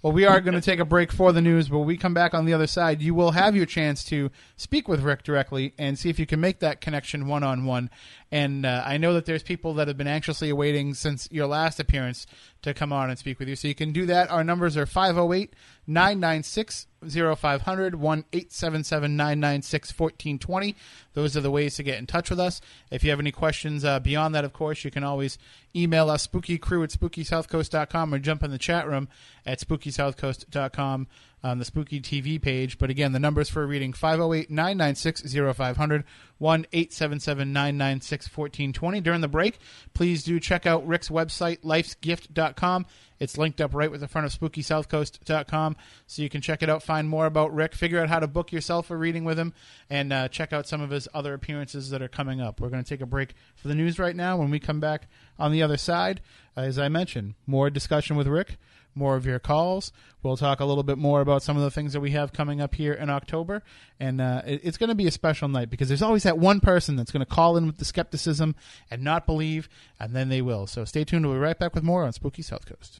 Well, 0.00 0.12
we 0.12 0.26
are 0.26 0.40
going 0.40 0.54
to 0.54 0.60
take 0.60 0.78
a 0.78 0.84
break 0.84 1.10
for 1.10 1.32
the 1.32 1.40
news, 1.40 1.68
but 1.68 1.78
when 1.78 1.88
we 1.88 1.96
come 1.96 2.14
back 2.14 2.32
on 2.32 2.44
the 2.44 2.54
other 2.54 2.68
side, 2.68 3.02
you 3.02 3.14
will 3.14 3.32
have 3.32 3.56
your 3.56 3.66
chance 3.66 4.04
to 4.04 4.30
speak 4.56 4.86
with 4.86 5.00
Rick 5.00 5.24
directly 5.24 5.74
and 5.76 5.98
see 5.98 6.08
if 6.08 6.20
you 6.20 6.26
can 6.26 6.38
make 6.40 6.60
that 6.60 6.80
connection 6.80 7.26
one 7.26 7.42
on 7.42 7.64
one. 7.64 7.90
And 8.30 8.66
uh, 8.66 8.82
I 8.84 8.98
know 8.98 9.14
that 9.14 9.24
there's 9.24 9.42
people 9.42 9.74
that 9.74 9.88
have 9.88 9.96
been 9.96 10.06
anxiously 10.06 10.50
awaiting 10.50 10.92
since 10.94 11.28
your 11.30 11.46
last 11.46 11.80
appearance 11.80 12.26
to 12.62 12.74
come 12.74 12.92
on 12.92 13.08
and 13.08 13.18
speak 13.18 13.38
with 13.38 13.48
you. 13.48 13.56
So 13.56 13.68
you 13.68 13.74
can 13.74 13.92
do 13.92 14.04
that. 14.06 14.30
Our 14.30 14.44
numbers 14.44 14.76
are 14.76 14.84
508 14.84 15.54
996 15.86 16.86
0500 17.00 17.94
1 17.94 18.24
877 18.32 19.16
996 19.16 19.98
1420. 19.98 20.76
Those 21.14 21.36
are 21.36 21.40
the 21.40 21.50
ways 21.50 21.76
to 21.76 21.82
get 21.82 21.98
in 21.98 22.06
touch 22.06 22.28
with 22.28 22.40
us. 22.40 22.60
If 22.90 23.02
you 23.02 23.10
have 23.10 23.20
any 23.20 23.32
questions 23.32 23.84
uh, 23.84 24.00
beyond 24.00 24.34
that, 24.34 24.44
of 24.44 24.52
course, 24.52 24.84
you 24.84 24.90
can 24.90 25.04
always 25.04 25.38
email 25.74 26.10
us 26.10 26.26
spookycrew 26.26 26.84
at 26.84 26.90
spookysouthcoast.com 26.90 28.14
or 28.14 28.18
jump 28.18 28.42
in 28.42 28.50
the 28.50 28.58
chat 28.58 28.86
room 28.86 29.08
at 29.46 29.60
spookysouthcoast.com 29.60 31.06
on 31.42 31.58
the 31.58 31.64
Spooky 31.64 32.00
TV 32.00 32.40
page. 32.40 32.78
But 32.78 32.90
again, 32.90 33.12
the 33.12 33.18
numbers 33.18 33.48
for 33.48 33.62
a 33.62 33.66
reading 33.66 33.92
508 33.92 34.50
996 34.50 35.22
0500 35.56 36.04
1 36.38 36.66
877 36.72 37.52
996 37.52 38.26
1420. 38.26 39.00
During 39.00 39.20
the 39.20 39.28
break, 39.28 39.58
please 39.94 40.22
do 40.22 40.40
check 40.40 40.66
out 40.66 40.86
Rick's 40.86 41.08
website, 41.08 41.60
lifesgift.com. 41.62 42.86
It's 43.20 43.36
linked 43.36 43.60
up 43.60 43.74
right 43.74 43.90
with 43.90 44.00
the 44.00 44.08
front 44.08 44.26
of 44.26 44.32
spookysouthcoast.com, 44.32 45.76
so 46.06 46.22
you 46.22 46.28
can 46.28 46.40
check 46.40 46.62
it 46.62 46.70
out, 46.70 46.82
find 46.82 47.08
more 47.08 47.26
about 47.26 47.52
Rick, 47.52 47.74
figure 47.74 48.00
out 48.00 48.08
how 48.08 48.20
to 48.20 48.28
book 48.28 48.52
yourself 48.52 48.90
a 48.90 48.96
reading 48.96 49.24
with 49.24 49.38
him, 49.38 49.54
and 49.90 50.12
uh, 50.12 50.28
check 50.28 50.52
out 50.52 50.68
some 50.68 50.80
of 50.80 50.90
his 50.90 51.08
other 51.12 51.34
appearances 51.34 51.90
that 51.90 52.00
are 52.00 52.08
coming 52.08 52.40
up. 52.40 52.60
We're 52.60 52.68
going 52.68 52.84
to 52.84 52.88
take 52.88 53.00
a 53.00 53.06
break 53.06 53.34
for 53.56 53.68
the 53.68 53.74
news 53.74 53.98
right 53.98 54.14
now. 54.14 54.36
When 54.36 54.50
we 54.50 54.60
come 54.60 54.78
back 54.78 55.08
on 55.38 55.50
the 55.50 55.62
other 55.62 55.76
side, 55.76 56.20
as 56.56 56.78
I 56.78 56.88
mentioned, 56.88 57.34
more 57.46 57.70
discussion 57.70 58.16
with 58.16 58.28
Rick, 58.28 58.56
more 58.94 59.16
of 59.16 59.24
your 59.26 59.38
calls. 59.38 59.92
We'll 60.22 60.36
talk 60.36 60.60
a 60.60 60.64
little 60.64 60.82
bit 60.82 60.98
more 60.98 61.20
about 61.20 61.42
some 61.42 61.56
of 61.56 61.62
the 61.62 61.70
things 61.70 61.92
that 61.92 62.00
we 62.00 62.10
have 62.12 62.32
coming 62.32 62.60
up 62.60 62.74
here 62.74 62.92
in 62.92 63.10
October, 63.10 63.62
and 64.00 64.20
uh, 64.20 64.42
it- 64.46 64.60
it's 64.64 64.76
going 64.76 64.88
to 64.88 64.94
be 64.94 65.06
a 65.06 65.10
special 65.12 65.48
night 65.48 65.70
because 65.70 65.88
there's 65.88 66.02
always 66.02 66.24
that 66.24 66.38
one 66.38 66.60
person 66.60 66.96
that's 66.96 67.12
going 67.12 67.24
to 67.24 67.26
call 67.32 67.56
in 67.56 67.66
with 67.66 67.78
the 67.78 67.84
skepticism 67.84 68.54
and 68.90 69.02
not 69.02 69.26
believe, 69.26 69.68
and 70.00 70.14
then 70.14 70.28
they 70.28 70.42
will. 70.42 70.66
So 70.66 70.84
stay 70.84 71.04
tuned. 71.04 71.24
We'll 71.26 71.34
be 71.36 71.40
right 71.40 71.58
back 71.58 71.74
with 71.74 71.84
more 71.84 72.04
on 72.04 72.12
Spooky 72.12 72.42
South 72.42 72.66
Coast. 72.66 72.98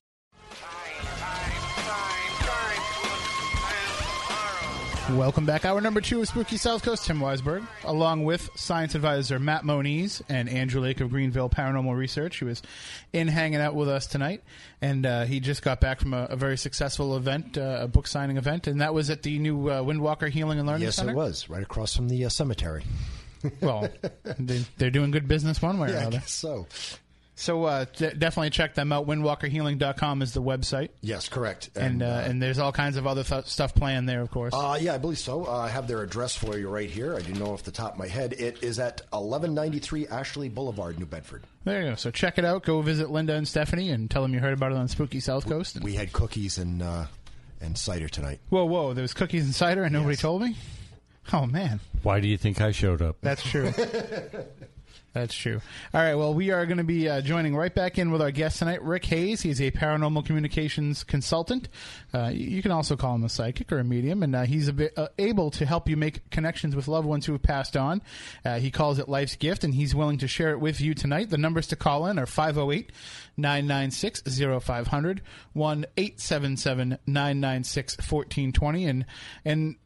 Welcome 5.13 5.47
back. 5.47 5.65
Hour 5.65 5.81
number 5.81 6.03
two 6.03 6.21
of 6.21 6.29
Spooky 6.29 6.59
South 6.59 6.83
Coast. 6.83 7.07
Tim 7.07 7.19
Weisberg, 7.19 7.67
along 7.85 8.25
with 8.25 8.51
science 8.57 8.95
advisor 8.95 9.39
Matt 9.39 9.65
Moniz 9.65 10.23
and 10.29 10.51
Andrew 10.51 10.83
Lake 10.83 11.01
of 11.01 11.09
Greenville 11.09 11.49
Paranormal 11.49 11.97
Research, 11.97 12.41
who 12.41 12.49
is 12.49 12.61
in 13.15 13.27
hanging 13.27 13.59
out 13.61 13.75
with 13.75 13.89
us 13.89 14.07
tonight. 14.07 14.43
And 14.83 15.07
uh, 15.07 15.25
he 15.25 15.41
just 15.41 15.63
got 15.63 15.81
back 15.81 15.99
from 16.01 16.13
a, 16.13 16.25
a 16.27 16.37
very 16.37 16.59
successful 16.59 17.17
event, 17.17 17.57
uh, 17.57 17.79
a 17.81 17.89
book 17.89 18.07
signing 18.07 18.37
event, 18.37 18.67
and 18.67 18.83
that 18.83 18.93
was 18.93 19.09
at 19.09 19.23
the 19.23 19.39
new 19.39 19.69
uh, 19.71 19.83
Windwalker 19.83 20.29
Healing 20.29 20.59
and 20.59 20.69
Learning 20.69 20.83
Yes, 20.83 20.97
Center. 20.97 21.13
Yes, 21.13 21.17
it 21.17 21.19
was 21.19 21.49
right 21.49 21.63
across 21.63 21.97
from 21.97 22.09
the 22.11 22.27
uh, 22.27 22.29
cemetery. 22.29 22.85
Well, 23.63 23.89
they, 24.39 24.65
they're 24.77 24.91
doing 24.91 25.11
good 25.11 25.27
business 25.27 25.63
one 25.63 25.79
way 25.79 25.89
or 25.89 25.93
Yeah, 25.93 26.01
another. 26.01 26.23
so. 26.27 26.67
So 27.39 27.65
uh, 27.67 27.85
d- 27.97 28.11
definitely 28.19 28.51
check 28.51 28.75
them 28.75 28.91
out. 28.93 29.07
Windwalkerhealing.com 29.07 30.23
is 30.23 30.35
the 30.35 30.43
website. 30.43 30.89
Yes, 31.03 31.29
correct. 31.29 31.71
And 31.77 32.03
uh, 32.03 32.25
and 32.27 32.43
there's 32.43 32.59
all 32.59 32.73
kinds 32.73 32.97
of 32.97 33.07
other 33.07 33.23
th- 33.23 33.47
stuff 33.47 33.77
planned 33.77 34.09
there, 34.09 34.21
of 34.23 34.31
course. 34.33 34.53
Uh, 34.53 34.77
yeah, 34.81 34.95
I 34.95 34.99
believe 34.99 35.21
so. 35.21 35.47
Uh, 35.47 35.53
I 35.53 35.69
have 35.69 35.87
their 35.87 36.03
address 36.03 36.35
for 36.35 36.59
you 36.59 36.69
right 36.69 36.91
here. 36.91 37.15
I 37.17 37.21
do 37.21 37.33
know 37.35 37.53
off 37.53 37.63
the 37.63 37.71
top 37.71 37.93
of 37.93 37.99
my 37.99 38.09
head. 38.09 38.33
It 38.33 38.65
is 38.65 38.81
at 38.81 39.03
1193 39.11 40.09
Ashley 40.09 40.49
Boulevard, 40.49 40.99
New 40.99 41.07
Bedford. 41.07 41.45
There 41.63 41.81
you 41.85 41.91
go. 41.91 41.95
So 41.95 42.11
check 42.11 42.39
it 42.39 42.45
out. 42.45 42.65
Go 42.65 42.83
visit 42.83 43.09
Linda 43.09 43.35
and 43.35 43.47
Stephanie 43.47 43.91
and 43.91 44.11
tell 44.11 44.23
them 44.23 44.35
you 44.35 44.41
heard 44.41 44.55
about 44.55 44.73
it 44.73 44.79
on 44.79 44.89
Spooky 44.89 45.21
South 45.21 45.47
Coast. 45.47 45.81
We 45.81 45.95
had 45.95 46.13
cookies 46.13 46.59
and 46.59 46.83
uh, 46.83 47.07
and 47.61 47.79
cider 47.79 48.09
tonight. 48.09 48.41
Whoa, 48.49 48.65
whoa! 48.65 48.95
There 48.95 49.03
was 49.03 49.15
cookies 49.15 49.45
and 49.45 49.55
cider, 49.55 49.85
and 49.85 49.93
nobody 49.93 50.17
told 50.17 50.43
me. 50.43 50.57
Oh 51.33 51.47
man, 51.47 51.79
Why 52.03 52.19
do 52.19 52.27
you 52.27 52.37
think 52.37 52.61
I 52.61 52.73
showed 52.73 53.01
up? 53.01 53.19
that's 53.21 53.43
true. 53.49 53.73
That's 55.19 55.35
true. 55.35 55.61
All 55.93 56.01
right. 56.01 56.15
Well, 56.15 56.33
we 56.33 56.53
are 56.53 56.65
going 56.65 56.79
to 56.79 56.85
be 56.85 57.09
uh, 57.09 57.21
joining 57.21 57.57
right 57.57 57.75
back 57.75 57.99
in 57.99 58.13
with 58.13 58.23
our 58.23 58.31
guest 58.31 58.61
tonight, 58.61 58.81
Rick 58.85 59.05
Hayes. 59.07 59.41
He's 59.41 59.61
a 59.61 59.73
paranormal 59.73 60.25
communications 60.25 61.03
consultant. 61.03 61.69
Uh, 62.15 62.31
you 62.33 62.63
can 62.63 62.71
also 62.71 62.97
call 62.97 63.17
him 63.17 63.25
a 63.25 63.29
psychic 63.29 63.73
or 63.73 63.81
a 63.81 63.85
medium, 63.85 64.23
and 64.23 64.37
uh, 64.37 64.45
he's 64.45 64.71
bit, 64.71 64.97
uh, 64.97 65.09
able 65.19 65.51
to 65.51 65.67
help 65.67 65.89
you 65.89 65.97
make 65.97 66.31
connections 66.31 66.77
with 66.77 66.87
loved 66.87 67.09
ones 67.09 67.27
who 67.27 67.33
have 67.33 67.43
passed 67.43 67.77
on. 67.77 68.01
Uh, 68.45 68.61
he 68.61 68.71
calls 68.71 69.01
it 69.01 69.09
life's 69.09 69.35
gift, 69.35 69.65
and 69.65 69.75
he's 69.75 69.93
willing 69.93 70.19
to 70.19 70.29
share 70.29 70.51
it 70.51 70.61
with 70.61 70.81
you 70.81 70.95
tonight. 70.95 71.31
The 71.31 71.39
numbers 71.39 71.67
to 71.69 71.77
call 71.77 72.07
in 72.07 72.17
are 72.17 72.27
508 72.27 72.93
996 73.37 74.23
0500, 74.65 75.23
1 75.53 75.87
877 75.97 76.99
996 77.07 77.97
1420. 77.97 78.87
And, 78.87 79.07
and 79.45 79.77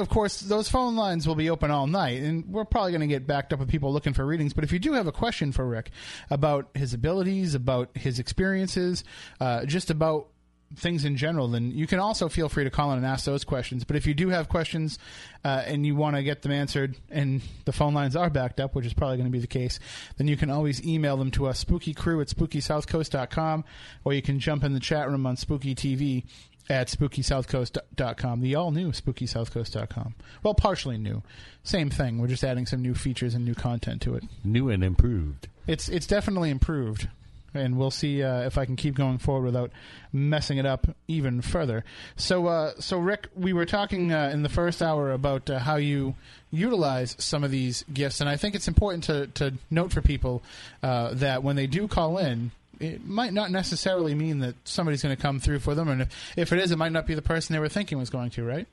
of 0.00 0.08
course, 0.08 0.40
those 0.40 0.68
phone 0.68 0.96
lines 0.96 1.26
will 1.26 1.34
be 1.34 1.50
open 1.50 1.70
all 1.70 1.86
night, 1.86 2.20
and 2.22 2.46
we're 2.46 2.64
probably 2.64 2.92
going 2.92 3.00
to 3.02 3.06
get 3.06 3.26
backed 3.26 3.52
up 3.52 3.60
with 3.60 3.68
people 3.68 3.92
looking 3.92 4.12
for 4.12 4.26
readings. 4.26 4.52
But 4.52 4.64
if 4.64 4.72
you 4.72 4.78
do 4.78 4.92
have 4.94 5.06
a 5.06 5.12
question 5.12 5.52
for 5.52 5.66
Rick 5.66 5.90
about 6.30 6.68
his 6.74 6.94
abilities, 6.94 7.54
about 7.54 7.90
his 7.96 8.18
experiences, 8.18 9.04
uh, 9.40 9.64
just 9.64 9.90
about 9.90 10.28
things 10.76 11.04
in 11.04 11.16
general, 11.16 11.48
then 11.48 11.72
you 11.72 11.86
can 11.86 11.98
also 11.98 12.28
feel 12.28 12.48
free 12.48 12.64
to 12.64 12.70
call 12.70 12.92
in 12.92 12.98
and 12.98 13.06
ask 13.06 13.24
those 13.24 13.44
questions. 13.44 13.82
But 13.84 13.96
if 13.96 14.06
you 14.06 14.14
do 14.14 14.28
have 14.28 14.48
questions 14.48 14.98
uh, 15.44 15.64
and 15.66 15.84
you 15.84 15.96
want 15.96 16.16
to 16.16 16.22
get 16.22 16.42
them 16.42 16.52
answered, 16.52 16.96
and 17.10 17.42
the 17.64 17.72
phone 17.72 17.92
lines 17.92 18.14
are 18.14 18.30
backed 18.30 18.60
up, 18.60 18.74
which 18.74 18.86
is 18.86 18.94
probably 18.94 19.16
going 19.16 19.26
to 19.26 19.32
be 19.32 19.40
the 19.40 19.48
case, 19.48 19.80
then 20.16 20.28
you 20.28 20.36
can 20.36 20.48
always 20.48 20.84
email 20.86 21.16
them 21.16 21.30
to 21.32 21.46
us, 21.46 21.64
spookycrew 21.64 22.20
at 22.20 22.28
spookysouthcoast.com, 22.28 23.64
or 24.04 24.14
you 24.14 24.22
can 24.22 24.38
jump 24.38 24.62
in 24.62 24.72
the 24.72 24.80
chat 24.80 25.08
room 25.08 25.26
on 25.26 25.36
Spooky 25.36 25.74
TV 25.74 26.24
at 26.70 26.86
spookysouthcoast.com, 26.86 28.40
the 28.40 28.54
all 28.54 28.70
new 28.70 28.92
spookysouthcoast.com. 28.92 30.14
Well, 30.44 30.54
partially 30.54 30.96
new. 30.96 31.22
Same 31.64 31.90
thing. 31.90 32.18
We're 32.18 32.28
just 32.28 32.44
adding 32.44 32.64
some 32.64 32.80
new 32.80 32.94
features 32.94 33.34
and 33.34 33.44
new 33.44 33.56
content 33.56 34.00
to 34.02 34.14
it. 34.14 34.22
New 34.44 34.70
and 34.70 34.84
improved. 34.84 35.48
It's 35.66 35.88
it's 35.88 36.06
definitely 36.06 36.48
improved, 36.48 37.08
and 37.52 37.76
we'll 37.76 37.90
see 37.90 38.22
uh, 38.22 38.42
if 38.42 38.56
I 38.56 38.64
can 38.64 38.76
keep 38.76 38.94
going 38.94 39.18
forward 39.18 39.46
without 39.46 39.72
messing 40.12 40.58
it 40.58 40.66
up 40.66 40.86
even 41.08 41.42
further. 41.42 41.84
So, 42.16 42.46
uh, 42.46 42.72
so 42.78 42.98
Rick, 42.98 43.28
we 43.34 43.52
were 43.52 43.66
talking 43.66 44.12
uh, 44.12 44.30
in 44.32 44.42
the 44.42 44.48
first 44.48 44.80
hour 44.80 45.12
about 45.12 45.50
uh, 45.50 45.58
how 45.58 45.76
you 45.76 46.14
utilize 46.52 47.16
some 47.18 47.44
of 47.44 47.50
these 47.50 47.84
gifts, 47.92 48.20
and 48.20 48.30
I 48.30 48.36
think 48.36 48.54
it's 48.54 48.68
important 48.68 49.04
to 49.04 49.26
to 49.26 49.54
note 49.70 49.92
for 49.92 50.02
people 50.02 50.42
uh, 50.84 51.14
that 51.14 51.42
when 51.42 51.56
they 51.56 51.66
do 51.66 51.88
call 51.88 52.16
in. 52.16 52.52
It 52.80 53.04
might 53.04 53.32
not 53.32 53.50
necessarily 53.50 54.14
mean 54.14 54.40
that 54.40 54.54
somebody's 54.64 55.02
going 55.02 55.14
to 55.14 55.20
come 55.20 55.38
through 55.38 55.60
for 55.60 55.74
them, 55.74 55.88
and 55.88 56.02
if, 56.02 56.32
if 56.36 56.52
it 56.52 56.58
is, 56.58 56.70
it 56.70 56.78
might 56.78 56.92
not 56.92 57.06
be 57.06 57.14
the 57.14 57.22
person 57.22 57.52
they 57.52 57.60
were 57.60 57.68
thinking 57.68 57.98
was 57.98 58.10
going 58.10 58.30
to, 58.30 58.44
right? 58.44 58.66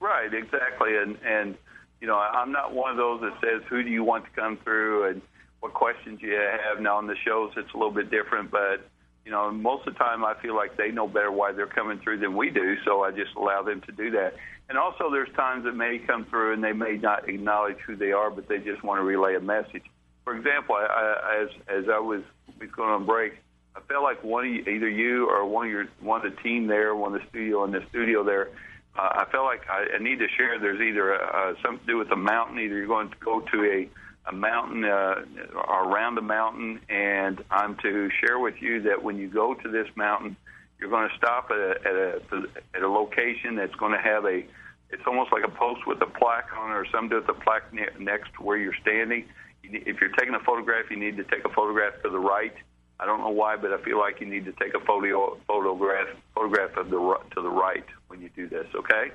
Right, 0.00 0.32
exactly. 0.32 0.96
And 0.96 1.16
and 1.24 1.56
you 2.00 2.06
know, 2.08 2.16
I'm 2.16 2.52
not 2.52 2.74
one 2.74 2.90
of 2.90 2.96
those 2.96 3.20
that 3.22 3.34
says 3.40 3.62
who 3.68 3.82
do 3.82 3.88
you 3.88 4.04
want 4.04 4.24
to 4.24 4.30
come 4.32 4.58
through 4.58 5.08
and 5.08 5.22
what 5.60 5.72
questions 5.72 6.20
you 6.20 6.32
have. 6.32 6.80
Now 6.80 6.96
on 6.98 7.06
the 7.06 7.16
shows, 7.24 7.52
it's 7.56 7.72
a 7.72 7.76
little 7.76 7.92
bit 7.92 8.10
different, 8.10 8.50
but 8.50 8.84
you 9.24 9.30
know, 9.30 9.50
most 9.52 9.86
of 9.86 9.94
the 9.94 9.98
time 9.98 10.24
I 10.24 10.34
feel 10.42 10.56
like 10.56 10.76
they 10.76 10.90
know 10.90 11.06
better 11.06 11.30
why 11.30 11.52
they're 11.52 11.66
coming 11.66 12.00
through 12.00 12.18
than 12.18 12.36
we 12.36 12.50
do, 12.50 12.76
so 12.84 13.04
I 13.04 13.12
just 13.12 13.34
allow 13.36 13.62
them 13.62 13.80
to 13.82 13.92
do 13.92 14.10
that. 14.10 14.34
And 14.68 14.76
also, 14.76 15.10
there's 15.10 15.32
times 15.36 15.64
that 15.64 15.76
may 15.76 15.98
come 15.98 16.24
through 16.24 16.54
and 16.54 16.64
they 16.64 16.72
may 16.72 16.96
not 16.96 17.28
acknowledge 17.28 17.78
who 17.86 17.94
they 17.94 18.12
are, 18.12 18.30
but 18.30 18.48
they 18.48 18.58
just 18.58 18.82
want 18.82 18.98
to 18.98 19.04
relay 19.04 19.36
a 19.36 19.40
message. 19.40 19.84
For 20.24 20.36
example, 20.36 20.76
I, 20.76 20.86
I, 20.86 21.42
as 21.42 21.48
as 21.68 21.88
I 21.88 21.98
was 21.98 22.22
was 22.60 22.70
going 22.70 22.90
on 22.90 23.06
break, 23.06 23.34
I 23.74 23.80
felt 23.80 24.02
like 24.02 24.22
one 24.22 24.46
of 24.46 24.52
you, 24.52 24.60
either 24.62 24.88
you 24.88 25.28
or 25.28 25.44
one 25.46 25.66
of 25.66 25.72
your 25.72 25.86
one 26.00 26.24
of 26.24 26.34
the 26.34 26.42
team 26.42 26.66
there, 26.66 26.94
one 26.94 27.14
of 27.14 27.20
the 27.20 27.28
studio 27.28 27.64
in 27.64 27.72
the 27.72 27.82
studio 27.88 28.24
there. 28.24 28.50
Uh, 28.96 29.24
I 29.24 29.26
felt 29.32 29.46
like 29.46 29.62
I, 29.70 29.96
I 29.96 29.98
need 29.98 30.18
to 30.18 30.28
share. 30.36 30.58
There's 30.58 30.80
either 30.80 31.14
uh, 31.14 31.54
something 31.62 31.86
to 31.86 31.92
do 31.92 31.98
with 31.98 32.10
a 32.12 32.16
mountain. 32.16 32.58
Either 32.58 32.76
you're 32.76 32.86
going 32.86 33.10
to 33.10 33.16
go 33.24 33.40
to 33.40 33.64
a 33.64 33.88
a 34.26 34.32
mountain 34.32 34.84
uh, 34.84 35.24
around 35.54 36.16
a 36.18 36.22
mountain, 36.22 36.80
and 36.88 37.42
I'm 37.50 37.76
to 37.78 38.08
share 38.20 38.38
with 38.38 38.54
you 38.60 38.82
that 38.82 39.02
when 39.02 39.18
you 39.18 39.28
go 39.28 39.54
to 39.54 39.68
this 39.68 39.88
mountain, 39.96 40.36
you're 40.78 40.90
going 40.90 41.08
to 41.08 41.16
stop 41.16 41.50
at 41.50 41.58
a 41.58 41.70
at 41.84 41.94
a, 41.94 42.44
at 42.74 42.82
a 42.82 42.88
location 42.88 43.56
that's 43.56 43.74
going 43.76 43.92
to 43.92 43.98
have 43.98 44.24
a. 44.24 44.44
It's 44.90 45.02
almost 45.06 45.32
like 45.32 45.42
a 45.44 45.50
post 45.50 45.86
with 45.86 46.02
a 46.02 46.06
plaque 46.06 46.50
on 46.56 46.70
it, 46.70 46.74
or 46.74 46.86
something 46.92 47.16
with 47.16 47.28
a 47.28 47.34
plaque 47.34 47.72
ne- 47.72 47.88
next 47.98 48.34
to 48.34 48.42
where 48.42 48.58
you're 48.58 48.76
standing. 48.82 49.24
You 49.62 49.70
need- 49.72 49.86
If 49.86 50.00
you're 50.00 50.10
taking 50.10 50.34
a 50.34 50.40
photograph, 50.40 50.90
you 50.90 50.96
need 50.96 51.16
to 51.16 51.24
take 51.24 51.44
a 51.44 51.48
photograph 51.50 51.94
to 52.02 52.10
the 52.10 52.18
right. 52.18 52.54
I 53.00 53.06
don't 53.06 53.20
know 53.20 53.30
why, 53.30 53.56
but 53.56 53.72
I 53.72 53.78
feel 53.82 53.98
like 53.98 54.20
you 54.20 54.26
need 54.26 54.44
to 54.44 54.52
take 54.52 54.74
a 54.74 54.80
photo 54.80 55.36
photograph 55.48 56.08
photograph 56.34 56.76
of 56.76 56.88
the 56.90 56.98
ri- 56.98 57.16
to 57.34 57.42
the 57.42 57.48
right 57.50 57.84
when 58.08 58.20
you 58.20 58.28
do 58.36 58.48
this. 58.48 58.66
Okay. 58.74 59.10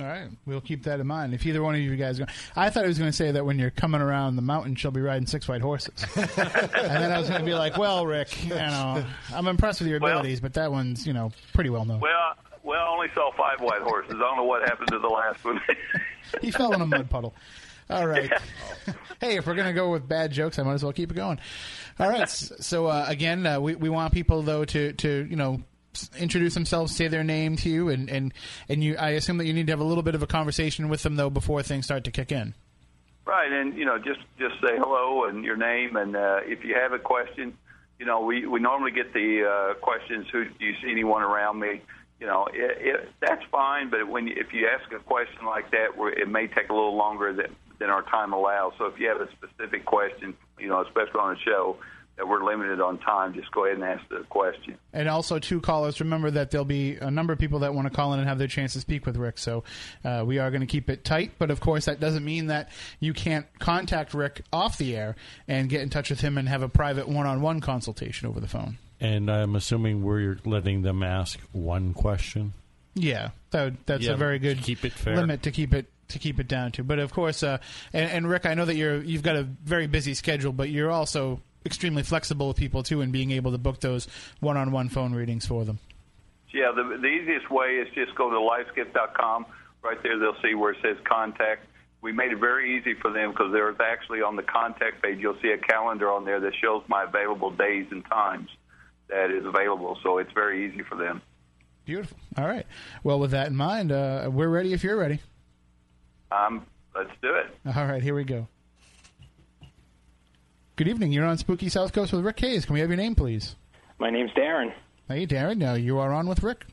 All 0.00 0.06
right, 0.06 0.28
we'll 0.46 0.60
keep 0.60 0.84
that 0.84 1.00
in 1.00 1.06
mind. 1.08 1.34
If 1.34 1.44
either 1.44 1.60
one 1.62 1.74
of 1.74 1.80
you 1.80 1.96
guys, 1.96 2.18
go, 2.20 2.26
I 2.54 2.70
thought 2.70 2.84
I 2.84 2.88
was 2.88 2.98
going 2.98 3.10
to 3.10 3.16
say 3.16 3.32
that 3.32 3.44
when 3.44 3.58
you're 3.58 3.70
coming 3.70 4.00
around 4.00 4.36
the 4.36 4.42
mountain, 4.42 4.76
she'll 4.76 4.92
be 4.92 5.00
riding 5.00 5.26
six 5.26 5.48
white 5.48 5.60
horses, 5.60 6.04
and 6.16 6.28
then 6.28 7.10
I 7.10 7.18
was 7.18 7.28
going 7.28 7.40
to 7.40 7.46
be 7.46 7.54
like, 7.54 7.76
"Well, 7.78 8.06
Rick, 8.06 8.44
you 8.44 8.50
know, 8.50 9.04
I'm 9.34 9.46
impressed 9.48 9.80
with 9.80 9.88
your 9.88 9.98
Well- 9.98 10.18
abilities, 10.18 10.40
but 10.40 10.54
that 10.54 10.70
one's, 10.70 11.04
you 11.06 11.12
know, 11.12 11.32
pretty 11.52 11.70
well 11.70 11.84
known." 11.84 11.98
Well, 12.00 12.34
well, 12.62 12.80
I 12.84 12.88
only 12.88 13.08
saw 13.14 13.32
five 13.32 13.60
white 13.60 13.82
horses. 13.82 14.12
I 14.14 14.18
don't 14.20 14.36
know 14.36 14.44
what 14.44 14.62
happened 14.68 14.88
to 14.88 14.98
the 15.00 15.08
last 15.08 15.44
one. 15.44 15.60
he 16.42 16.50
fell 16.52 16.72
in 16.74 16.80
a 16.80 16.86
mud 16.86 17.08
puddle. 17.10 17.34
All 17.90 18.06
right. 18.06 18.30
hey, 19.20 19.36
if 19.36 19.46
we're 19.46 19.54
going 19.54 19.66
to 19.66 19.72
go 19.72 19.90
with 19.90 20.06
bad 20.06 20.30
jokes, 20.30 20.58
I 20.58 20.62
might 20.62 20.74
as 20.74 20.82
well 20.82 20.92
keep 20.92 21.10
it 21.10 21.14
going. 21.14 21.38
All 21.98 22.08
right. 22.08 22.28
So 22.28 22.86
uh, 22.86 23.06
again, 23.08 23.46
uh, 23.46 23.60
we 23.60 23.74
we 23.74 23.88
want 23.88 24.12
people 24.12 24.42
though 24.42 24.64
to 24.64 24.92
to 24.92 25.26
you 25.28 25.36
know 25.36 25.62
introduce 26.18 26.54
themselves, 26.54 26.94
say 26.94 27.08
their 27.08 27.24
name 27.24 27.56
to 27.56 27.68
you, 27.68 27.88
and 27.88 28.08
and 28.10 28.34
and 28.68 28.84
you. 28.84 28.96
I 28.96 29.10
assume 29.10 29.38
that 29.38 29.46
you 29.46 29.52
need 29.52 29.66
to 29.66 29.72
have 29.72 29.80
a 29.80 29.84
little 29.84 30.02
bit 30.02 30.14
of 30.14 30.22
a 30.22 30.26
conversation 30.26 30.88
with 30.88 31.02
them 31.02 31.16
though 31.16 31.30
before 31.30 31.62
things 31.62 31.86
start 31.86 32.04
to 32.04 32.10
kick 32.10 32.30
in. 32.30 32.54
Right, 33.24 33.52
and 33.52 33.76
you 33.76 33.84
know, 33.84 33.98
just 33.98 34.20
just 34.38 34.54
say 34.60 34.76
hello 34.76 35.24
and 35.24 35.44
your 35.44 35.56
name, 35.56 35.96
and 35.96 36.16
uh, 36.16 36.40
if 36.44 36.64
you 36.64 36.74
have 36.74 36.92
a 36.92 36.98
question, 36.98 37.56
you 37.98 38.06
know, 38.06 38.20
we 38.20 38.46
we 38.46 38.60
normally 38.60 38.92
get 38.92 39.12
the 39.12 39.44
uh, 39.44 39.74
questions. 39.80 40.26
Who 40.32 40.44
do 40.44 40.64
you 40.64 40.74
see 40.82 40.90
anyone 40.90 41.22
around 41.22 41.58
me? 41.58 41.82
You 42.20 42.26
know, 42.26 42.46
it, 42.52 42.78
it, 42.80 43.08
that's 43.20 43.44
fine, 43.52 43.90
but 43.90 44.08
when 44.08 44.26
you, 44.26 44.34
if 44.36 44.52
you 44.52 44.66
ask 44.66 44.90
a 44.92 44.98
question 44.98 45.46
like 45.46 45.70
that, 45.70 45.96
where 45.96 46.10
it 46.10 46.28
may 46.28 46.48
take 46.48 46.68
a 46.68 46.74
little 46.74 46.96
longer 46.96 47.32
than 47.32 47.54
than 47.78 47.90
our 47.90 48.02
time 48.02 48.32
allows. 48.32 48.72
So 48.78 48.86
if 48.86 48.98
you 48.98 49.08
have 49.08 49.20
a 49.20 49.28
specific 49.32 49.84
question, 49.84 50.34
you 50.58 50.68
know, 50.68 50.80
especially 50.82 51.20
on 51.20 51.36
a 51.36 51.38
show 51.40 51.76
that 52.16 52.26
we're 52.26 52.42
limited 52.44 52.80
on 52.80 52.98
time, 52.98 53.32
just 53.32 53.48
go 53.52 53.64
ahead 53.64 53.76
and 53.76 53.84
ask 53.84 54.02
the 54.08 54.24
question. 54.28 54.76
And 54.92 55.08
also, 55.08 55.38
two 55.38 55.60
callers. 55.60 56.00
Remember 56.00 56.32
that 56.32 56.50
there'll 56.50 56.64
be 56.64 56.96
a 56.96 57.12
number 57.12 57.32
of 57.32 57.38
people 57.38 57.60
that 57.60 57.72
want 57.74 57.86
to 57.86 57.94
call 57.94 58.12
in 58.12 58.18
and 58.18 58.28
have 58.28 58.38
their 58.38 58.48
chance 58.48 58.72
to 58.72 58.80
speak 58.80 59.06
with 59.06 59.16
Rick. 59.16 59.38
So 59.38 59.62
uh, 60.04 60.24
we 60.26 60.40
are 60.40 60.50
going 60.50 60.62
to 60.62 60.66
keep 60.66 60.90
it 60.90 61.04
tight. 61.04 61.32
But 61.38 61.52
of 61.52 61.60
course, 61.60 61.84
that 61.84 62.00
doesn't 62.00 62.24
mean 62.24 62.48
that 62.48 62.70
you 62.98 63.12
can't 63.14 63.46
contact 63.60 64.14
Rick 64.14 64.42
off 64.52 64.78
the 64.78 64.96
air 64.96 65.14
and 65.46 65.68
get 65.68 65.82
in 65.82 65.90
touch 65.90 66.10
with 66.10 66.20
him 66.20 66.36
and 66.38 66.48
have 66.48 66.62
a 66.62 66.68
private 66.68 67.08
one-on-one 67.08 67.60
consultation 67.60 68.26
over 68.26 68.40
the 68.40 68.48
phone. 68.48 68.78
And 69.00 69.30
I'm 69.30 69.54
assuming 69.54 70.02
we're 70.02 70.38
letting 70.44 70.82
them 70.82 71.04
ask 71.04 71.38
one 71.52 71.94
question. 71.94 72.52
Yeah, 72.94 73.30
that, 73.50 73.74
that's 73.86 74.02
Yeah, 74.06 74.14
a 74.14 74.16
very 74.16 74.40
good 74.40 74.60
keep 74.60 74.84
it 74.84 74.92
fair. 74.92 75.14
limit 75.14 75.44
to 75.44 75.52
keep 75.52 75.72
it 75.72 75.86
to 76.08 76.18
keep 76.18 76.40
it 76.40 76.48
down 76.48 76.72
to. 76.72 76.84
But 76.84 76.98
of 76.98 77.12
course, 77.12 77.42
uh, 77.42 77.58
and, 77.92 78.10
and 78.10 78.28
Rick, 78.28 78.46
I 78.46 78.54
know 78.54 78.64
that 78.64 78.76
you're 78.76 79.02
you've 79.02 79.22
got 79.22 79.36
a 79.36 79.42
very 79.42 79.86
busy 79.86 80.14
schedule, 80.14 80.52
but 80.52 80.70
you're 80.70 80.90
also 80.90 81.40
extremely 81.64 82.02
flexible 82.02 82.48
with 82.48 82.56
people 82.56 82.82
too, 82.82 83.00
and 83.00 83.12
being 83.12 83.30
able 83.30 83.52
to 83.52 83.58
book 83.58 83.80
those 83.80 84.08
one-on-one 84.40 84.88
phone 84.88 85.14
readings 85.14 85.46
for 85.46 85.64
them. 85.64 85.78
Yeah, 86.52 86.72
the, 86.74 86.96
the 86.96 87.06
easiest 87.06 87.50
way 87.50 87.76
is 87.76 87.88
just 87.94 88.14
go 88.14 88.30
to 88.30 88.36
lifesgift.com. 88.36 89.46
Right 89.82 90.02
there, 90.02 90.18
they'll 90.18 90.40
see 90.42 90.54
where 90.54 90.72
it 90.72 90.78
says 90.82 90.96
contact. 91.04 91.66
We 92.00 92.12
made 92.12 92.32
it 92.32 92.38
very 92.38 92.78
easy 92.78 92.94
for 92.94 93.12
them 93.12 93.30
because 93.30 93.52
there's 93.52 93.76
actually 93.80 94.22
on 94.22 94.36
the 94.36 94.42
contact 94.42 95.02
page, 95.02 95.18
you'll 95.20 95.38
see 95.42 95.50
a 95.50 95.58
calendar 95.58 96.10
on 96.10 96.24
there 96.24 96.40
that 96.40 96.52
shows 96.62 96.82
my 96.88 97.04
available 97.04 97.50
days 97.50 97.86
and 97.90 98.04
times 98.06 98.48
that 99.08 99.30
is 99.30 99.44
available. 99.44 99.98
So 100.02 100.18
it's 100.18 100.32
very 100.32 100.68
easy 100.68 100.82
for 100.82 100.96
them. 100.96 101.20
Beautiful. 101.84 102.18
All 102.36 102.46
right. 102.46 102.66
Well, 103.02 103.18
with 103.18 103.32
that 103.32 103.48
in 103.48 103.56
mind, 103.56 103.92
uh, 103.92 104.28
we're 104.32 104.48
ready 104.48 104.72
if 104.72 104.84
you're 104.84 104.96
ready. 104.96 105.20
Um, 106.30 106.66
let's 106.94 107.10
do 107.22 107.34
it. 107.34 107.46
All 107.76 107.86
right, 107.86 108.02
here 108.02 108.14
we 108.14 108.24
go. 108.24 108.46
Good 110.76 110.88
evening. 110.88 111.12
You're 111.12 111.24
on 111.26 111.38
Spooky 111.38 111.68
South 111.68 111.92
Coast 111.92 112.12
with 112.12 112.24
Rick 112.24 112.38
Hayes. 112.40 112.64
Can 112.64 112.74
we 112.74 112.80
have 112.80 112.88
your 112.88 112.96
name, 112.96 113.14
please? 113.14 113.56
My 113.98 114.10
name's 114.10 114.30
Darren. 114.32 114.72
Hey, 115.08 115.26
Darren. 115.26 115.56
Now 115.56 115.74
you 115.74 115.98
are 115.98 116.12
on 116.12 116.28
with 116.28 116.42
Rick. 116.42 116.66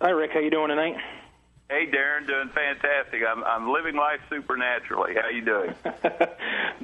Hi, 0.00 0.10
Rick. 0.10 0.32
How 0.34 0.40
you 0.40 0.50
doing 0.50 0.68
tonight? 0.68 0.96
Hey, 1.70 1.86
Darren, 1.86 2.26
doing 2.26 2.50
fantastic. 2.54 3.22
I'm, 3.26 3.42
I'm 3.44 3.72
living 3.72 3.96
life 3.96 4.20
supernaturally. 4.28 5.14
How 5.14 5.30
you 5.30 5.42
doing? 5.42 5.74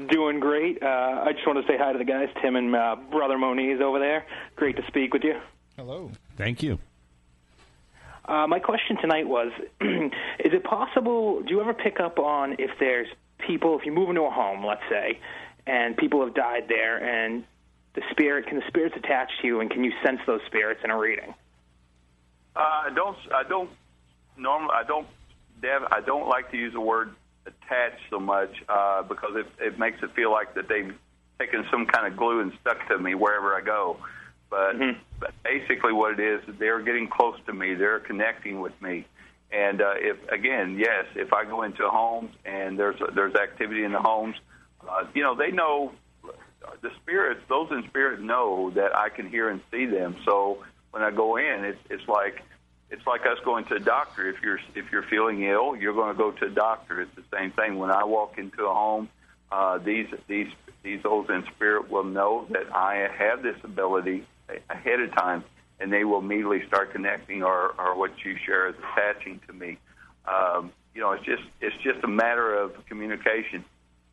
Doing 0.09 0.41
great. 0.41 0.83
Uh, 0.83 1.25
I 1.27 1.33
just 1.35 1.47
want 1.47 1.59
to 1.61 1.71
say 1.71 1.77
hi 1.77 1.93
to 1.93 1.99
the 1.99 2.05
guys, 2.05 2.29
Tim 2.41 2.57
and 2.57 2.75
uh, 2.75 2.97
brother 3.11 3.37
Moniz 3.37 3.81
over 3.83 3.99
there. 3.99 4.25
Great 4.57 4.77
to 4.77 4.83
speak 4.87 5.13
with 5.13 5.25
you. 5.25 5.35
Hello. 5.77 6.11
Thank 6.39 6.63
you. 6.63 6.79
Uh, 8.29 8.47
my 8.47 8.59
question 8.59 8.99
tonight 9.01 9.27
was: 9.27 9.51
Is 9.81 10.53
it 10.53 10.63
possible? 10.63 11.41
Do 11.41 11.55
you 11.55 11.61
ever 11.63 11.73
pick 11.73 11.99
up 11.99 12.19
on 12.19 12.57
if 12.59 12.71
there's 12.79 13.09
people, 13.39 13.79
if 13.79 13.87
you 13.87 13.93
move 13.93 14.11
into 14.11 14.23
a 14.23 14.31
home, 14.31 14.65
let's 14.65 14.83
say, 14.91 15.19
and 15.67 15.97
people 15.97 16.23
have 16.25 16.35
died 16.35 16.65
there, 16.69 16.99
and 17.03 17.43
the 17.95 18.03
spirit 18.11 18.47
can 18.47 18.59
the 18.59 18.65
spirits 18.69 18.95
attach 18.97 19.31
to 19.41 19.47
you, 19.47 19.61
and 19.61 19.71
can 19.71 19.83
you 19.83 19.93
sense 20.05 20.21
those 20.27 20.41
spirits 20.47 20.81
in 20.85 20.91
a 20.91 20.99
reading? 20.99 21.35
Uh, 22.55 22.61
I 22.61 22.91
don't. 22.95 23.17
I 23.35 23.49
don't. 23.49 23.71
Normally, 24.37 24.75
I 24.75 24.85
don't. 24.85 25.07
Dev, 25.63 25.83
I 25.91 26.03
don't 26.03 26.29
like 26.29 26.51
to 26.51 26.59
use 26.59 26.75
the 26.75 26.81
word 26.81 27.15
attached 27.47 28.03
so 28.11 28.21
much 28.21 28.51
uh, 28.69 29.03
because 29.05 29.37
it, 29.37 29.47
it 29.59 29.79
makes 29.79 30.03
it 30.03 30.15
feel 30.15 30.31
like 30.31 30.55
that 30.55 30.69
they've 30.69 30.95
taken 31.39 31.65
some 31.71 31.87
kind 31.87 32.07
of 32.07 32.17
glue 32.17 32.41
and 32.41 32.53
stuck 32.61 32.87
to 32.89 32.99
me 32.99 33.15
wherever 33.15 33.55
I 33.55 33.63
go. 33.63 33.97
But, 34.51 34.79
but 35.21 35.35
basically, 35.45 35.93
what 35.93 36.19
it 36.19 36.21
is, 36.21 36.41
they're 36.59 36.81
getting 36.81 37.09
close 37.09 37.37
to 37.47 37.53
me. 37.53 37.75
They're 37.75 38.01
connecting 38.01 38.61
with 38.61 38.81
me. 38.81 39.07
And 39.51 39.81
uh, 39.81 39.95
if 39.97 40.17
again, 40.29 40.79
yes, 40.79 41.07
if 41.15 41.33
I 41.33 41.45
go 41.45 41.63
into 41.63 41.89
homes 41.89 42.31
and 42.45 42.79
there's 42.79 43.01
there's 43.15 43.35
activity 43.35 43.83
in 43.83 43.93
the 43.93 44.01
homes, 44.01 44.37
uh, 44.87 45.05
you 45.15 45.23
know, 45.23 45.35
they 45.35 45.51
know 45.51 45.93
the 46.83 46.91
spirits. 47.03 47.41
Those 47.49 47.71
in 47.71 47.85
spirit 47.89 48.21
know 48.21 48.71
that 48.71 48.97
I 48.97 49.09
can 49.09 49.29
hear 49.29 49.49
and 49.49 49.61
see 49.71 49.87
them. 49.87 50.17
So 50.25 50.65
when 50.91 51.03
I 51.03 51.11
go 51.11 51.37
in, 51.37 51.65
it's 51.65 51.81
it's 51.89 52.07
like 52.09 52.43
it's 52.91 53.07
like 53.07 53.23
us 53.23 53.39
going 53.45 53.65
to 53.67 53.77
a 53.77 53.81
doctor. 53.81 54.29
If 54.29 54.43
you're 54.43 54.61
if 54.75 54.93
you're 54.93 55.05
feeling 55.05 55.43
ill, 55.43 55.77
you're 55.77 55.95
going 55.95 56.15
to 56.15 56.19
go 56.19 56.31
to 56.31 56.47
a 56.47 56.51
doctor. 56.51 57.01
It's 57.01 57.15
the 57.15 57.25
same 57.35 57.51
thing. 57.53 57.79
When 57.79 57.91
I 57.91 58.05
walk 58.05 58.37
into 58.37 58.67
a 58.67 58.75
home, 58.75 59.09
uh, 59.51 59.79
these 59.79 60.09
these 60.27 60.49
these 60.83 61.03
those 61.03 61.29
in 61.31 61.45
spirit 61.55 61.91
will 61.91 62.05
know 62.05 62.47
that 62.51 62.75
I 62.75 63.09
have 63.17 63.43
this 63.43 63.57
ability 63.65 64.27
ahead 64.71 65.01
of 65.01 65.15
time, 65.15 65.45
and 65.81 65.93
they 65.93 66.05
will 66.05 66.19
immediately 66.19 66.67
start 66.67 66.93
connecting, 66.93 67.43
or 67.43 67.75
or 67.79 67.97
what 67.97 68.13
you 68.25 68.37
share 68.45 68.69
is 68.69 68.75
attaching 68.93 69.41
to 69.47 69.53
me. 69.53 69.79
Um, 70.27 70.73
you 70.95 71.01
know, 71.01 71.13
it's 71.13 71.25
just 71.25 71.43
it's 71.61 71.77
just 71.83 72.03
a 72.05 72.09
matter 72.09 72.55
of 72.55 72.73
communication, 72.87 73.65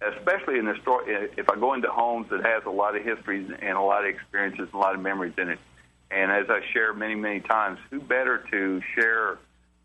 especially 0.02 0.60
in 0.60 0.66
the 0.66 0.78
story. 0.82 1.30
If 1.38 1.50
I 1.50 1.56
go 1.56 1.74
into 1.74 1.90
homes 1.90 2.30
that 2.30 2.46
has 2.46 2.64
a 2.66 2.70
lot 2.70 2.96
of 2.96 3.04
histories 3.04 3.50
and 3.60 3.78
a 3.78 3.82
lot 3.82 4.04
of 4.04 4.10
experiences, 4.14 4.68
and 4.72 4.74
a 4.74 4.78
lot 4.78 4.96
of 4.96 5.02
memories 5.02 5.34
in 5.38 5.50
it, 5.50 5.60
and 6.12 6.32
as 6.32 6.50
I 6.50 6.62
share 6.72 6.94
many 6.94 7.16
many 7.16 7.40
times, 7.40 7.80
who 7.90 8.00
better 8.00 8.38
to 8.52 8.82
share 8.94 9.38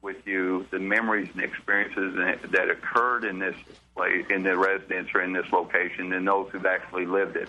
with 0.03 0.27
you 0.27 0.67
the 0.71 0.79
memories 0.79 1.29
and 1.35 1.43
experiences 1.43 2.15
that- 2.51 2.71
occurred 2.71 3.25
in 3.25 3.39
this 3.39 3.57
place, 3.95 4.25
in 4.31 4.43
the 4.43 4.57
residence 4.57 5.09
or 5.15 5.21
in 5.21 5.33
this 5.33 5.51
location, 5.53 6.09
than 6.11 6.25
those 6.25 6.49
who've 6.51 6.65
actually 6.65 7.05
lived 7.05 7.37
it. 7.37 7.49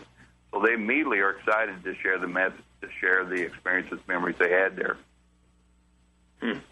So 0.52 0.60
they 0.60 0.74
immediately 0.74 1.20
are 1.20 1.32
excited 1.32 1.82
to 1.84 1.96
share 1.96 2.18
the 2.18 2.28
message, 2.28 2.60
to 2.82 2.88
share 3.00 3.24
the 3.26 3.36
experiences, 3.36 4.00
memories 4.08 4.36
they 4.40 4.50
had 4.52 4.76
there. 4.76 4.98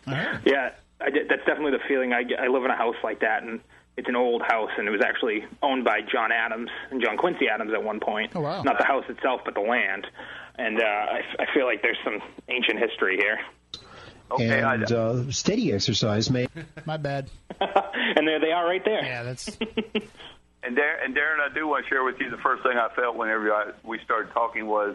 Yeah, 0.08 0.72
I 1.00 1.10
did, 1.12 1.30
that's 1.30 1.46
definitely 1.46 1.72
the 1.72 1.84
feeling. 1.88 2.14
I, 2.14 2.24
get- 2.24 2.40
I 2.40 2.48
live 2.48 2.66
in 2.66 2.72
a 2.72 2.76
house 2.76 2.96
like 3.04 3.20
that, 3.22 3.44
and 3.44 3.60
it's 3.98 4.10
an 4.10 4.16
old 4.16 4.42
house, 4.42 4.72
and 4.78 4.88
it 4.88 4.92
was 4.92 5.02
actually 5.06 5.46
owned 5.62 5.84
by 5.84 6.02
John 6.02 6.32
Adams 6.32 6.70
and 6.90 7.02
John 7.02 7.18
Quincy 7.18 7.48
Adams 7.48 7.72
at 7.74 7.84
one 7.84 8.00
point. 8.00 8.32
Oh, 8.36 8.42
wow. 8.42 8.64
Not 8.64 8.78
the 8.80 8.86
house 8.86 9.06
itself, 9.10 9.42
but 9.46 9.54
the 9.54 9.62
land. 9.62 10.08
And 10.58 10.80
uh, 10.80 10.84
I, 10.84 11.22
I 11.40 11.46
feel 11.54 11.66
like 11.66 11.82
there's 11.82 11.98
some 12.04 12.20
ancient 12.50 12.80
history 12.80 13.18
here. 13.18 13.40
Okay, 14.32 14.62
I- 14.62 14.76
and 14.76 14.92
uh, 14.92 15.32
steady 15.32 15.72
exercise 15.74 16.30
may. 16.30 16.48
My 16.86 16.98
bad. 16.98 17.30
and 17.62 18.28
there 18.28 18.40
they 18.40 18.52
are, 18.52 18.66
right 18.68 18.84
there. 18.84 19.04
Yeah, 19.04 19.24
that's. 19.24 19.58
And 20.62 20.76
Darren, 20.76 21.06
and 21.06 21.16
Darren, 21.16 21.40
I 21.40 21.54
do 21.54 21.66
want 21.70 21.86
to 21.86 21.90
share 21.90 22.04
with 22.04 22.20
you 22.20 22.30
the 22.30 22.38
first 22.38 22.64
thing 22.64 22.74
I 22.74 22.94
felt 22.94 23.16
whenever 23.16 23.50
I, 23.54 23.72
we 23.86 23.98
started 24.04 24.34
talking 24.34 24.68
was 24.68 24.94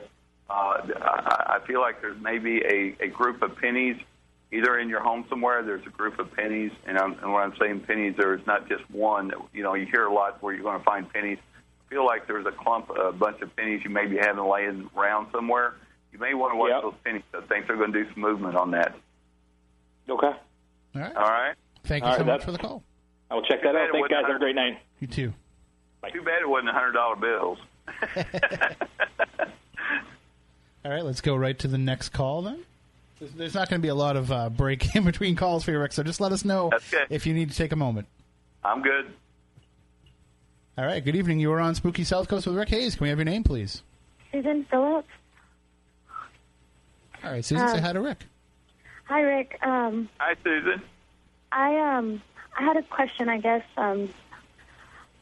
uh, 0.50 0.52
I, 0.52 1.58
I 1.60 1.66
feel 1.66 1.80
like 1.80 2.00
there's 2.00 2.20
maybe 2.20 2.58
a, 2.58 3.04
a 3.04 3.08
group 3.08 3.42
of 3.42 3.56
pennies 3.56 3.96
either 4.52 4.78
in 4.78 4.88
your 4.88 5.02
home 5.02 5.24
somewhere. 5.28 5.62
There's 5.62 5.86
a 5.86 5.90
group 5.90 6.18
of 6.18 6.32
pennies, 6.32 6.70
and, 6.86 6.98
I'm, 6.98 7.12
and 7.14 7.32
when 7.32 7.42
I'm 7.42 7.54
saying 7.60 7.80
pennies, 7.80 8.14
there's 8.16 8.46
not 8.46 8.68
just 8.68 8.88
one. 8.90 9.32
You 9.52 9.62
know, 9.62 9.74
you 9.74 9.86
hear 9.86 10.06
a 10.06 10.12
lot 10.12 10.42
where 10.42 10.54
you're 10.54 10.62
going 10.62 10.78
to 10.78 10.84
find 10.84 11.10
pennies. 11.12 11.38
I 11.86 11.90
feel 11.90 12.06
like 12.06 12.26
there's 12.26 12.46
a 12.46 12.52
clump, 12.52 12.90
a 12.90 13.12
bunch 13.12 13.40
of 13.40 13.54
pennies 13.56 13.82
you 13.84 13.90
may 13.90 14.06
be 14.06 14.16
having 14.16 14.44
laying 14.44 14.90
around 14.96 15.28
somewhere. 15.32 15.74
You 16.12 16.18
may 16.18 16.34
want 16.34 16.52
to 16.52 16.56
watch 16.56 16.82
those 16.82 16.94
pennies. 17.04 17.22
I 17.34 17.40
think 17.46 17.66
they're 17.66 17.76
going 17.76 17.92
to 17.92 18.04
do 18.04 18.12
some 18.12 18.22
movement 18.22 18.56
on 18.56 18.70
that. 18.72 18.94
Okay. 20.08 20.26
All 20.26 20.36
right. 20.94 21.16
All 21.16 21.22
right. 21.22 21.54
Thank 21.84 22.04
you 22.04 22.10
All 22.10 22.16
so 22.16 22.24
right, 22.24 22.26
much 22.26 22.44
for 22.44 22.52
the 22.52 22.58
call. 22.58 22.82
I 23.30 23.34
will 23.34 23.42
check 23.42 23.62
that 23.62 23.74
out. 23.74 23.88
It 23.88 23.92
Thanks, 23.92 24.08
guys. 24.08 24.24
Have 24.26 24.36
a 24.36 24.38
great 24.38 24.54
night. 24.54 24.78
You 25.00 25.08
too. 25.08 25.32
Too 26.12 26.22
bad 26.22 26.42
it 26.42 26.48
wasn't 26.48 26.70
hundred 26.70 26.92
dollar 26.92 27.16
bills. 27.16 27.58
All 30.84 30.90
right, 30.90 31.04
let's 31.04 31.20
go 31.20 31.34
right 31.34 31.58
to 31.60 31.68
the 31.68 31.78
next 31.78 32.10
call 32.10 32.42
then. 32.42 32.60
There's, 33.18 33.32
there's 33.32 33.54
not 33.54 33.70
going 33.70 33.80
to 33.80 33.82
be 33.82 33.88
a 33.88 33.94
lot 33.94 34.16
of 34.16 34.30
uh, 34.30 34.50
break 34.50 34.94
in 34.96 35.04
between 35.04 35.36
calls 35.36 35.64
for 35.64 35.70
you, 35.70 35.78
Rick, 35.78 35.92
so 35.92 36.02
just 36.02 36.20
let 36.20 36.32
us 36.32 36.44
know 36.44 36.70
if 37.10 37.26
you 37.26 37.32
need 37.34 37.50
to 37.50 37.56
take 37.56 37.72
a 37.72 37.76
moment. 37.76 38.06
I'm 38.64 38.82
good. 38.82 39.12
All 40.76 40.84
right, 40.84 41.04
good 41.04 41.14
evening. 41.16 41.38
You 41.38 41.52
are 41.52 41.60
on 41.60 41.74
Spooky 41.74 42.04
South 42.04 42.28
Coast 42.28 42.46
with 42.46 42.56
Rick 42.56 42.68
Hayes. 42.70 42.96
Can 42.96 43.04
we 43.04 43.08
have 43.08 43.18
your 43.18 43.24
name, 43.24 43.44
please? 43.44 43.82
Susan 44.32 44.64
Phillips. 44.64 45.08
All 47.22 47.30
right, 47.30 47.44
Susan, 47.44 47.66
say 47.68 47.78
Um, 47.78 47.82
hi 47.84 47.92
to 47.92 48.00
Rick. 48.00 48.18
Hi, 49.04 49.20
Rick. 49.20 49.58
Um, 49.62 50.08
Hi, 50.18 50.34
Susan. 50.42 50.82
I 51.52 51.76
um, 51.96 52.20
I 52.58 52.62
had 52.64 52.76
a 52.76 52.82
question. 52.82 53.28
I 53.28 53.38
guess 53.38 53.62
um, 53.76 54.08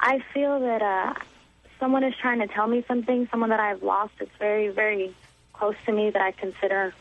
I 0.00 0.20
feel 0.32 0.58
that 0.60 0.80
uh, 0.82 1.14
someone 1.78 2.02
is 2.04 2.14
trying 2.20 2.38
to 2.40 2.46
tell 2.46 2.66
me 2.66 2.84
something. 2.88 3.28
Someone 3.30 3.50
that 3.50 3.60
I've 3.60 3.82
lost. 3.82 4.14
It's 4.20 4.30
very, 4.38 4.68
very 4.68 5.14
close 5.62 5.76
to 5.86 5.92
me. 5.92 6.10
That 6.10 6.22
I 6.22 6.32
consider, 6.32 6.92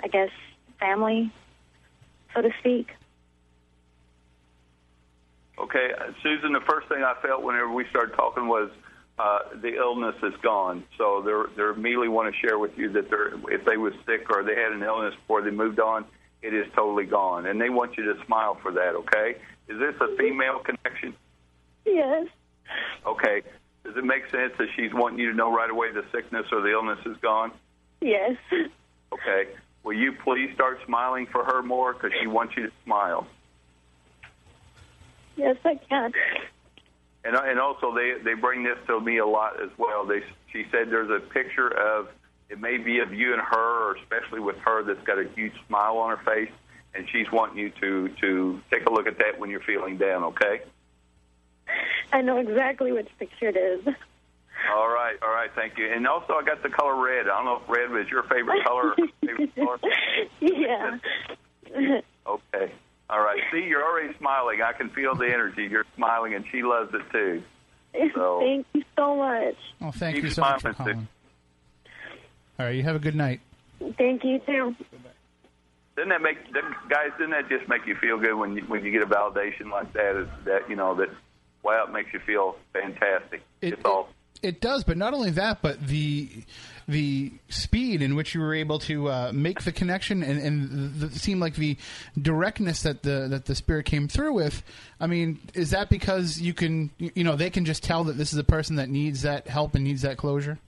I 0.00 0.08
guess, 0.08 0.30
family, 0.80 1.30
so 2.34 2.42
to 2.42 2.50
speak. 2.58 2.88
Okay, 5.56 5.92
uh, 5.96 6.10
Susan. 6.20 6.52
The 6.52 6.60
first 6.68 6.88
thing 6.88 7.04
I 7.04 7.14
felt 7.22 7.44
whenever 7.44 7.70
we 7.70 7.84
started 7.88 8.16
talking 8.16 8.48
was 8.48 8.70
uh, 9.16 9.38
the 9.62 9.76
illness 9.76 10.16
is 10.24 10.34
gone. 10.42 10.82
So 10.98 11.22
they're 11.24 11.46
they 11.56 11.78
immediately 11.78 12.08
want 12.08 12.34
to 12.34 12.40
share 12.40 12.58
with 12.58 12.76
you 12.76 12.90
that 12.94 13.10
they're 13.10 13.34
if 13.48 13.64
they 13.64 13.76
was 13.76 13.92
sick 14.06 14.26
or 14.28 14.42
they 14.42 14.56
had 14.56 14.72
an 14.72 14.82
illness 14.82 15.14
before 15.14 15.42
they 15.42 15.52
moved 15.52 15.78
on, 15.78 16.04
it 16.42 16.52
is 16.52 16.66
totally 16.74 17.04
gone, 17.04 17.46
and 17.46 17.60
they 17.60 17.70
want 17.70 17.96
you 17.96 18.12
to 18.12 18.24
smile 18.26 18.58
for 18.60 18.72
that. 18.72 18.96
Okay, 18.96 19.36
is 19.68 19.78
this 19.78 19.94
a 20.00 20.16
female 20.16 20.58
connection? 20.58 21.14
Yes. 21.86 22.26
Okay, 23.06 23.42
does 23.84 23.96
it 23.96 24.04
make 24.04 24.24
sense 24.30 24.52
that 24.58 24.66
she's 24.74 24.92
wanting 24.92 25.20
you 25.20 25.30
to 25.30 25.36
know 25.36 25.54
right 25.54 25.70
away 25.70 25.92
the 25.92 26.04
sickness 26.10 26.46
or 26.50 26.60
the 26.60 26.72
illness 26.72 26.98
is 27.06 27.16
gone? 27.22 27.52
Yes. 28.00 28.36
Okay, 29.12 29.48
will 29.82 29.96
you 29.96 30.12
please 30.12 30.54
start 30.54 30.78
smiling 30.86 31.26
for 31.26 31.44
her 31.44 31.62
more 31.62 31.92
because 31.92 32.12
she 32.20 32.26
wants 32.26 32.56
you 32.56 32.66
to 32.66 32.72
smile. 32.84 33.26
Yes, 35.36 35.56
I 35.64 35.74
can. 35.76 36.12
And 37.24 37.36
and 37.36 37.58
also 37.58 37.94
they 37.94 38.14
they 38.22 38.34
bring 38.34 38.62
this 38.62 38.78
to 38.86 39.00
me 39.00 39.18
a 39.18 39.26
lot 39.26 39.62
as 39.62 39.70
well. 39.78 40.06
They 40.06 40.22
she 40.52 40.66
said 40.70 40.90
there's 40.90 41.10
a 41.10 41.20
picture 41.20 41.68
of 41.68 42.08
it 42.48 42.60
may 42.60 42.78
be 42.78 42.98
of 42.98 43.12
you 43.12 43.32
and 43.32 43.42
her, 43.42 43.90
or 43.90 43.96
especially 43.96 44.40
with 44.40 44.56
her 44.58 44.82
that's 44.82 45.02
got 45.04 45.18
a 45.18 45.28
huge 45.34 45.52
smile 45.66 45.98
on 45.98 46.16
her 46.16 46.24
face, 46.24 46.52
and 46.94 47.08
she's 47.10 47.30
wanting 47.30 47.58
you 47.58 47.70
to 47.80 48.08
to 48.20 48.60
take 48.70 48.86
a 48.86 48.92
look 48.92 49.06
at 49.06 49.18
that 49.18 49.38
when 49.38 49.50
you're 49.50 49.60
feeling 49.60 49.98
down. 49.98 50.24
Okay. 50.24 50.62
I 52.12 52.22
know 52.22 52.38
exactly 52.38 52.92
which 52.92 53.08
picture 53.18 53.48
it 53.48 53.56
is. 53.56 53.94
All 54.68 54.88
right, 54.88 55.16
all 55.22 55.30
right, 55.30 55.50
thank 55.54 55.78
you. 55.78 55.90
And 55.92 56.06
also 56.06 56.34
I 56.34 56.44
got 56.44 56.62
the 56.62 56.68
color 56.68 56.94
red. 56.94 57.26
I 57.28 57.36
don't 57.36 57.44
know 57.44 57.60
if 57.62 57.68
red 57.68 57.90
was 57.90 58.08
your 58.08 58.22
favorite 58.24 58.64
color. 58.64 58.90
Or 58.90 58.96
favorite 59.26 59.54
color. 59.54 59.78
yeah. 60.40 60.98
Okay. 62.26 62.72
All 63.08 63.20
right. 63.20 63.40
See, 63.52 63.64
you're 63.64 63.82
already 63.82 64.16
smiling. 64.18 64.60
I 64.62 64.72
can 64.72 64.90
feel 64.90 65.14
the 65.14 65.26
energy. 65.26 65.66
You're 65.68 65.86
smiling, 65.96 66.34
and 66.34 66.44
she 66.52 66.62
loves 66.62 66.92
it 66.94 67.02
too. 67.12 67.42
So 68.14 68.38
Thank 68.38 68.66
you 68.72 68.84
so 68.96 69.16
much. 69.16 69.56
Oh, 69.80 69.90
thank 69.90 70.14
keep 70.14 70.24
you 70.24 70.30
so 70.30 70.42
much 70.42 70.62
for 70.62 70.72
smiling, 70.74 70.94
calling. 70.94 71.08
All 72.60 72.66
right, 72.66 72.76
you 72.76 72.84
have 72.84 72.94
a 72.94 73.00
good 73.00 73.16
night. 73.16 73.40
Thank 73.98 74.22
you 74.22 74.38
too. 74.46 74.76
Doesn't 75.96 76.10
that 76.10 76.22
make 76.22 76.38
guys? 76.88 77.10
Doesn't 77.18 77.30
that 77.30 77.48
just 77.48 77.68
make 77.68 77.86
you 77.86 77.96
feel 77.96 78.16
good 78.18 78.34
when 78.34 78.56
you 78.56 78.62
when 78.62 78.84
you 78.84 78.92
get 78.92 79.02
a 79.02 79.06
validation 79.06 79.72
like 79.72 79.92
that? 79.94 80.16
Is 80.16 80.28
that 80.44 80.70
you 80.70 80.76
know 80.76 80.94
that 80.94 81.08
wow, 81.64 81.86
it 81.88 81.92
makes 81.92 82.12
you 82.12 82.20
feel 82.20 82.56
fantastic. 82.72 83.42
it's 83.60 83.84
all 83.84 84.08
It 84.42 84.60
does, 84.60 84.84
but 84.84 84.96
not 84.96 85.14
only 85.14 85.30
that, 85.30 85.62
but 85.62 85.86
the 85.86 86.28
the 86.88 87.32
speed 87.48 88.02
in 88.02 88.16
which 88.16 88.34
you 88.34 88.40
were 88.40 88.54
able 88.54 88.78
to 88.80 89.08
uh, 89.08 89.30
make 89.32 89.62
the 89.62 89.70
connection 89.70 90.24
and, 90.24 90.40
and 90.40 90.94
the, 90.94 91.06
it 91.06 91.12
seemed 91.12 91.40
like 91.40 91.54
the 91.54 91.76
directness 92.20 92.82
that 92.82 93.02
the 93.02 93.28
that 93.28 93.44
the 93.44 93.54
spirit 93.54 93.84
came 93.84 94.08
through 94.08 94.32
with. 94.32 94.62
I 94.98 95.06
mean, 95.06 95.40
is 95.54 95.70
that 95.70 95.88
because 95.88 96.40
you 96.40 96.54
can 96.54 96.90
you 96.98 97.24
know 97.24 97.36
they 97.36 97.50
can 97.50 97.64
just 97.64 97.82
tell 97.82 98.04
that 98.04 98.14
this 98.14 98.32
is 98.32 98.38
a 98.38 98.44
person 98.44 98.76
that 98.76 98.88
needs 98.88 99.22
that 99.22 99.46
help 99.46 99.74
and 99.74 99.84
needs 99.84 100.02
that 100.02 100.16
closure? 100.16 100.58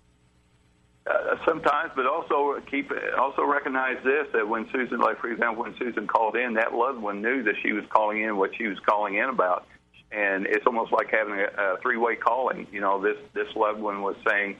uh, 1.06 1.36
sometimes, 1.46 1.90
but 1.96 2.06
also 2.06 2.60
keep 2.70 2.92
also 3.18 3.42
recognize 3.42 3.96
this 4.04 4.26
that 4.32 4.48
when 4.48 4.68
Susan, 4.72 5.00
like 5.00 5.20
for 5.20 5.30
example, 5.30 5.64
when 5.64 5.74
Susan 5.78 6.06
called 6.06 6.36
in, 6.36 6.54
that 6.54 6.74
loved 6.74 7.00
one 7.00 7.20
knew 7.20 7.42
that 7.42 7.54
she 7.62 7.72
was 7.72 7.84
calling 7.90 8.22
in 8.22 8.36
what 8.36 8.50
she 8.56 8.66
was 8.68 8.78
calling 8.86 9.16
in 9.16 9.28
about, 9.28 9.66
and 10.12 10.46
it's 10.46 10.66
almost 10.66 10.92
like 10.92 11.08
having 11.10 11.34
a, 11.34 11.74
a 11.74 11.76
three-way 11.80 12.16
calling. 12.16 12.66
You 12.70 12.80
know, 12.80 13.00
this 13.02 13.16
this 13.34 13.48
loved 13.56 13.80
one 13.80 14.02
was 14.02 14.16
saying, 14.28 14.56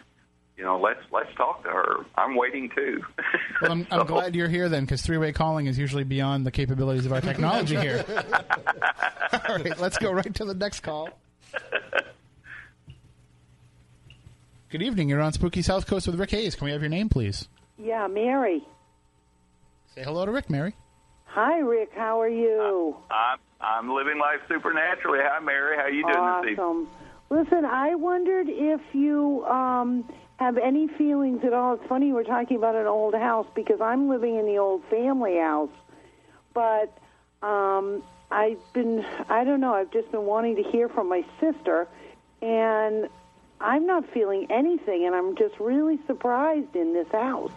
you 0.57 0.65
know, 0.65 0.81
let's 0.81 1.01
let's 1.11 1.35
talk 1.37 1.63
to 1.65 1.71
her. 1.71 2.07
I'm 2.17 2.35
waiting 2.37 2.71
too. 2.75 3.03
Well, 3.61 3.71
I'm, 3.71 3.87
I'm 3.93 4.07
glad 4.07 4.35
you're 4.35 4.49
here 4.49 4.69
then, 4.69 4.83
because 4.83 5.03
three 5.03 5.19
way 5.19 5.31
calling 5.31 5.67
is 5.67 5.79
usually 5.79 6.03
beyond 6.03 6.45
the 6.45 6.51
capabilities 6.51 7.07
of 7.07 7.13
our 7.13 7.21
technology 7.21 7.77
here. 7.77 8.05
All 9.49 9.57
right, 9.57 9.79
let's 9.79 9.99
go 9.99 10.11
right 10.11 10.35
to 10.35 10.45
the 10.45 10.55
next 10.55 10.81
call. 10.81 11.11
Good 14.69 14.83
evening. 14.83 15.09
You're 15.09 15.21
on 15.21 15.33
Spooky 15.33 15.63
South 15.63 15.87
Coast 15.87 16.09
with 16.09 16.19
Rick 16.19 16.33
Hayes. 16.33 16.57
Can 16.57 16.65
we 16.65 16.73
have 16.73 16.81
your 16.81 16.89
name, 16.89 17.09
please? 17.09 17.47
Yeah, 17.79 18.09
Mary. 18.09 18.65
Say 19.95 20.03
hello 20.03 20.25
to 20.25 20.33
Rick, 20.33 20.51
Mary. 20.51 20.75
Hi, 21.27 21.59
Rick. 21.61 21.91
How 21.95 22.21
are 22.21 22.29
you? 22.29 22.97
I'm 23.11 23.39
I'm 23.63 23.95
living 23.95 24.19
life 24.19 24.41
supernaturally. 24.49 25.21
Hi, 25.23 25.39
Mary. 25.39 25.77
How 25.77 25.87
you 25.87 26.03
doing 26.03 26.43
this 26.43 26.53
evening? 26.53 26.59
awesome. 26.59 26.89
Listen, 27.31 27.65
I 27.65 27.95
wondered 27.95 28.49
if 28.49 28.81
you 28.93 29.45
um, 29.47 30.05
have 30.37 30.59
any 30.59 30.89
feelings 30.89 31.45
at 31.45 31.53
all. 31.53 31.75
It's 31.75 31.87
funny 31.89 32.13
were 32.13 32.25
talking 32.25 32.57
about 32.57 32.75
an 32.75 32.87
old 32.87 33.15
house 33.15 33.47
because 33.55 33.81
I'm 33.81 34.09
living 34.09 34.37
in 34.37 34.47
the 34.47 34.59
old 34.59 34.85
family 34.91 35.39
house, 35.39 35.71
but 36.53 36.93
um, 37.43 38.03
I've 38.31 38.61
been 38.73 39.07
I 39.29 39.45
don't 39.45 39.61
know. 39.61 39.73
I've 39.73 39.93
just 39.93 40.11
been 40.11 40.27
wanting 40.27 40.57
to 40.57 40.63
hear 40.63 40.89
from 40.89 41.09
my 41.09 41.25
sister, 41.41 41.89
and 42.43 43.09
I'm 43.61 43.87
not 43.87 44.13
feeling 44.13 44.49
anything, 44.51 45.07
and 45.07 45.15
I'm 45.15 45.37
just 45.37 45.59
really 45.61 46.01
surprised 46.07 46.75
in 46.75 46.93
this 46.93 47.09
house. 47.09 47.53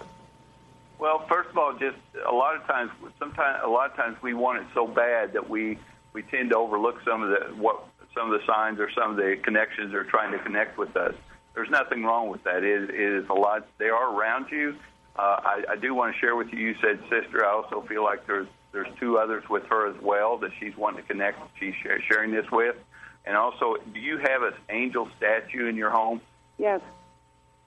Well, 0.99 1.25
first 1.27 1.49
of 1.49 1.57
all, 1.57 1.73
just 1.73 1.97
a 2.25 2.33
lot 2.33 2.55
of 2.55 2.65
times, 2.65 2.91
sometimes 3.19 3.61
a 3.63 3.67
lot 3.67 3.91
of 3.91 3.97
times 3.97 4.15
we 4.21 4.33
want 4.33 4.61
it 4.61 4.67
so 4.73 4.87
bad 4.87 5.33
that 5.33 5.49
we 5.49 5.77
we 6.15 6.23
tend 6.23 6.49
to 6.51 6.57
overlook 6.57 7.01
some 7.05 7.21
of 7.21 7.29
the 7.29 7.53
what 7.61 7.85
some 8.15 8.31
of 8.31 8.39
the 8.39 8.47
signs 8.47 8.79
or 8.79 8.89
some 8.91 9.11
of 9.11 9.17
the 9.17 9.35
connections 9.43 9.91
they're 9.91 10.05
trying 10.05 10.31
to 10.31 10.39
connect 10.39 10.77
with 10.77 10.95
us. 10.95 11.13
There's 11.53 11.69
nothing 11.69 12.03
wrong 12.03 12.29
with 12.29 12.43
that. 12.45 12.63
It, 12.63 12.89
it 12.89 13.23
is 13.23 13.29
a 13.29 13.33
lot. 13.33 13.67
They 13.77 13.89
are 13.89 14.15
around 14.15 14.47
you. 14.49 14.75
Uh, 15.17 15.21
I, 15.21 15.63
I 15.71 15.75
do 15.75 15.93
want 15.93 16.13
to 16.13 16.19
share 16.19 16.35
with 16.35 16.51
you. 16.53 16.59
You 16.59 16.75
said 16.81 16.99
sister. 17.09 17.45
I 17.45 17.49
also 17.49 17.81
feel 17.81 18.03
like 18.03 18.25
there's 18.25 18.47
there's 18.71 18.87
two 18.99 19.17
others 19.17 19.43
with 19.49 19.63
her 19.65 19.89
as 19.89 20.01
well 20.01 20.37
that 20.37 20.51
she's 20.59 20.75
wanting 20.77 21.01
to 21.01 21.07
connect. 21.07 21.39
She's 21.59 21.73
sharing 22.09 22.31
this 22.31 22.49
with, 22.49 22.77
and 23.25 23.35
also, 23.35 23.75
do 23.93 23.99
you 23.99 24.17
have 24.17 24.41
an 24.43 24.53
angel 24.69 25.09
statue 25.17 25.67
in 25.67 25.75
your 25.75 25.89
home? 25.89 26.21
Yes. 26.57 26.79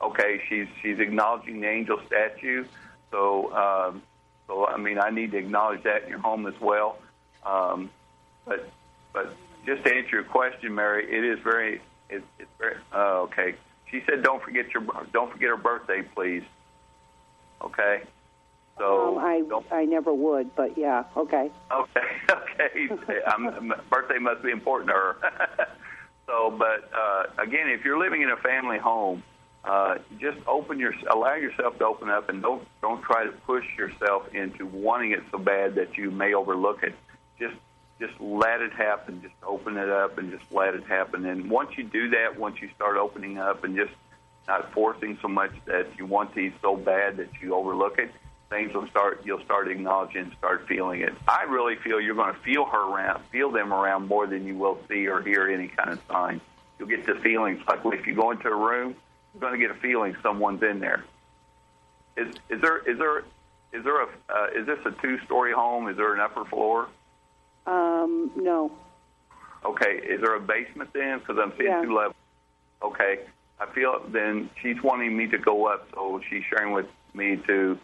Okay, 0.01 0.41
she's 0.49 0.69
she's 0.81 0.99
acknowledging 0.99 1.61
the 1.61 1.69
angel 1.69 2.01
statue. 2.07 2.65
So, 3.11 3.53
um, 3.55 4.03
so 4.47 4.67
I 4.67 4.79
mean, 4.79 4.99
I 4.99 5.11
need 5.11 5.33
to 5.33 5.37
acknowledge 5.37 5.83
that 5.83 6.05
in 6.05 6.09
your 6.09 6.21
home 6.21 6.47
as 6.47 6.59
well. 6.61 6.99
Um, 7.45 7.91
but, 8.49 8.69
but 9.13 9.35
just 9.67 9.85
to 9.85 9.95
answer 9.95 10.17
your 10.17 10.25
question, 10.25 10.75
Mary, 10.75 11.05
it 11.05 11.25
is 11.25 11.39
very, 11.45 11.81
it, 12.09 12.23
it's 12.39 12.51
very. 12.59 12.77
Uh, 12.93 13.21
okay, 13.23 13.55
she 13.91 14.03
said, 14.07 14.23
don't 14.23 14.43
forget 14.43 14.67
your, 14.73 14.83
don't 15.13 15.31
forget 15.31 15.49
her 15.49 15.57
birthday, 15.57 16.03
please. 16.15 16.43
Okay. 17.63 18.03
So 18.79 19.19
um, 19.19 19.25
I 19.25 19.43
I 19.73 19.85
never 19.85 20.15
would, 20.15 20.55
but 20.55 20.79
yeah, 20.79 21.05
okay. 21.17 21.51
Okay, 21.73 22.01
okay. 22.91 23.19
I'm, 23.27 23.73
birthday 23.91 24.19
must 24.19 24.43
be 24.43 24.51
important 24.51 24.91
to 24.91 24.95
her. 24.95 25.17
so, 26.27 26.55
but 26.57 26.91
uh, 26.97 27.25
again, 27.43 27.69
if 27.69 27.85
you're 27.85 27.99
living 27.99 28.23
in 28.23 28.31
a 28.31 28.37
family 28.37 28.79
home, 28.79 29.23
uh, 29.65 29.97
just 30.21 30.39
open 30.47 30.79
your, 30.79 30.95
allow 31.11 31.35
yourself 31.35 31.77
to 31.79 31.85
open 31.85 32.09
up, 32.09 32.29
and 32.29 32.41
don't 32.41 32.67
don't 32.81 33.03
try 33.03 33.25
to 33.25 33.33
push 33.33 33.65
yourself 33.77 34.33
into 34.33 34.65
wanting 34.67 35.11
it 35.11 35.21
so 35.33 35.39
bad 35.39 35.75
that 35.75 35.97
you 35.97 36.13
may 36.13 36.35
overlook 36.35 36.85
it. 36.85 36.95
Just 37.39 37.57
just 38.01 38.19
let 38.21 38.61
it 38.61 38.73
happen. 38.73 39.21
Just 39.23 39.35
open 39.43 39.77
it 39.77 39.89
up 39.89 40.19
and 40.19 40.31
just 40.31 40.51
let 40.53 40.75
it 40.75 40.85
happen. 40.85 41.27
And 41.27 41.51
once 41.51 41.77
you 41.77 41.85
do 41.85 42.11
that, 42.11 42.39
once 42.39 42.61
you 42.61 42.69
start 42.75 42.97
opening 42.97 43.39
up 43.39 43.65
and 43.65 43.77
just 43.77 43.93
not 44.47 44.73
forcing 44.73 45.19
so 45.21 45.29
much 45.29 45.53
that 45.67 45.87
you 45.99 46.07
want 46.07 46.35
these 46.35 46.53
so 46.63 46.77
bad 46.77 47.17
that 47.19 47.29
you 47.41 47.55
overlook 47.55 47.99
it, 47.99 48.11
things 48.51 48.73
will 48.73 48.87
start. 48.89 49.23
You'll 49.25 49.45
start 49.45 49.69
acknowledging, 49.69 50.23
and 50.23 50.33
start 50.39 50.67
feeling 50.67 51.03
it. 51.03 51.13
I 51.27 51.43
really 51.43 51.77
feel 51.77 52.01
you're 52.01 52.15
going 52.15 52.35
to 52.35 52.41
feel 52.41 52.65
her 52.65 52.81
around, 52.81 53.23
feel 53.31 53.51
them 53.51 53.73
around 53.73 54.09
more 54.09 54.27
than 54.27 54.47
you 54.47 54.57
will 54.57 54.79
see 54.89 55.07
or 55.07 55.21
hear 55.21 55.49
any 55.49 55.69
kind 55.69 55.91
of 55.91 56.01
sign. 56.09 56.41
You'll 56.79 56.89
get 56.89 57.05
the 57.07 57.17
feelings 57.17 57.61
like 57.67 57.81
if 57.85 58.07
you 58.07 58.15
go 58.15 58.31
into 58.31 58.49
a 58.49 58.57
room, 58.57 58.95
you're 59.35 59.41
going 59.41 59.53
to 59.53 59.59
get 59.59 59.77
a 59.77 59.81
feeling 59.81 60.17
someone's 60.23 60.63
in 60.63 60.81
there. 60.81 61.05
Is 62.17 62.35
is 62.49 62.61
there 62.61 62.79
is 62.79 62.99
there 62.99 63.19
is 63.73 63.85
there 63.85 64.03
a 64.03 64.09
uh, 64.29 64.47
is 64.55 64.67
this 64.67 64.79
a 64.87 64.93
two 65.03 65.19
story 65.25 65.53
home? 65.53 65.89
Is 65.89 65.97
there 65.97 66.15
an 66.15 66.21
upper 66.21 66.45
floor? 66.45 66.89
Um, 67.69 68.31
no. 68.35 68.73
Okay, 69.65 69.97
is 69.99 70.21
there 70.23 70.35
a 70.35 70.41
basement 70.41 70.91
then? 70.95 71.19
Because 71.19 71.37
I'm 71.39 71.53
seeing 71.59 71.71
Yeah. 71.71 71.83
two 71.83 71.95
levels. 71.95 72.15
Okay, 72.83 73.21
I 73.61 73.67
feel 73.67 74.01
then 74.09 74.49
she's 74.63 74.83
wanting 74.83 75.17
me 75.17 75.27
to 75.27 75.39
go 75.39 75.67
up, 75.67 75.87
so 75.93 76.21
she's 76.29 76.45
sharing 76.45 76.73
with 76.73 76.87
me 77.13 77.37
to. 77.47 77.79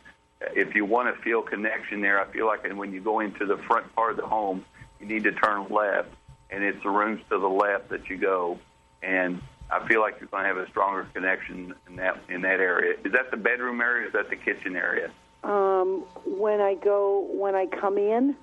If 0.54 0.74
you 0.74 0.84
want 0.84 1.14
to 1.14 1.22
feel 1.22 1.42
connection 1.42 2.00
there, 2.00 2.20
I 2.20 2.24
feel 2.26 2.46
like 2.46 2.66
when 2.74 2.92
you 2.92 3.00
go 3.00 3.20
into 3.20 3.44
the 3.46 3.56
front 3.58 3.94
part 3.94 4.12
of 4.12 4.16
the 4.16 4.26
home, 4.26 4.64
you 5.00 5.06
need 5.06 5.24
to 5.24 5.32
turn 5.32 5.66
left, 5.68 6.08
and 6.50 6.62
it's 6.62 6.82
the 6.82 6.90
rooms 6.90 7.20
to 7.30 7.38
the 7.38 7.48
left 7.48 7.88
that 7.90 8.08
you 8.08 8.16
go, 8.16 8.58
and 9.02 9.40
I 9.70 9.86
feel 9.86 10.00
like 10.00 10.20
you're 10.20 10.28
going 10.28 10.44
to 10.44 10.48
have 10.48 10.58
a 10.58 10.68
stronger 10.68 11.06
connection 11.12 11.74
in 11.88 11.96
that 11.96 12.18
in 12.28 12.40
that 12.42 12.60
area. 12.60 12.96
Is 13.04 13.12
that 13.12 13.30
the 13.30 13.36
bedroom 13.36 13.80
area? 13.80 14.04
Or 14.04 14.06
is 14.06 14.12
that 14.14 14.30
the 14.30 14.36
kitchen 14.36 14.76
area? 14.76 15.10
Um, 15.42 16.04
when 16.24 16.60
I 16.60 16.74
go, 16.74 17.26
when 17.32 17.54
I 17.54 17.66
come 17.66 17.98
in, 17.98 18.36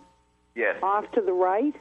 Yes, 0.56 0.78
off 0.84 1.10
to 1.14 1.22
the 1.22 1.34
right, 1.34 1.74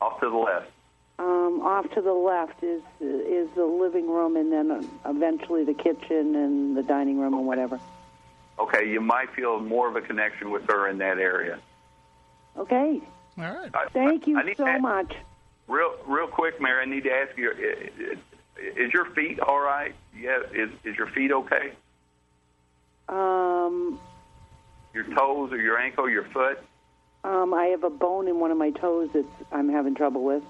off 0.00 0.18
to 0.20 0.28
the 0.28 0.36
left. 0.36 0.70
um, 1.18 1.60
off 1.62 1.88
to 1.94 2.00
the 2.00 2.12
left 2.12 2.62
is 2.62 2.82
is 3.00 3.48
the 3.54 3.64
living 3.64 4.08
room, 4.10 4.36
and 4.36 4.52
then 4.52 4.88
eventually 5.06 5.64
the 5.64 5.74
kitchen 5.74 6.34
and 6.34 6.76
the 6.76 6.82
dining 6.82 7.18
room 7.20 7.34
and 7.34 7.46
whatever. 7.46 7.78
Okay, 8.58 8.88
you 8.90 9.00
might 9.00 9.30
feel 9.34 9.60
more 9.60 9.88
of 9.88 9.96
a 9.96 10.00
connection 10.00 10.50
with 10.50 10.62
her 10.68 10.88
in 10.88 10.98
that 10.98 11.18
area. 11.18 11.58
Okay. 12.56 13.00
All 13.38 13.44
right. 13.44 13.70
I- 13.74 13.86
Thank 13.92 14.26
you 14.26 14.38
I 14.38 14.52
so 14.54 14.66
to- 14.66 14.78
much. 14.80 15.14
Real, 15.68 15.94
real 16.06 16.26
quick, 16.26 16.60
Mary. 16.60 16.82
I 16.82 16.84
need 16.84 17.04
to 17.04 17.12
ask 17.12 17.36
you: 17.38 17.50
i- 17.50 18.02
i- 18.12 18.16
Is 18.60 18.92
your 18.92 19.06
feet 19.06 19.40
all 19.40 19.60
right? 19.60 19.94
Yeah, 20.14 20.40
is 20.52 20.70
is 20.84 20.96
your 20.96 21.06
feet 21.08 21.32
okay? 21.32 21.72
Um, 23.08 23.98
Your 24.94 25.04
toes 25.04 25.50
or 25.52 25.56
your 25.56 25.78
ankle, 25.78 26.08
your 26.10 26.24
foot? 26.24 26.58
Um, 27.24 27.54
I 27.54 27.66
have 27.66 27.84
a 27.84 27.90
bone 27.90 28.28
in 28.28 28.40
one 28.40 28.50
of 28.50 28.58
my 28.58 28.70
toes 28.70 29.10
that 29.14 29.24
I'm 29.50 29.68
having 29.68 29.94
trouble 29.94 30.24
with. 30.24 30.42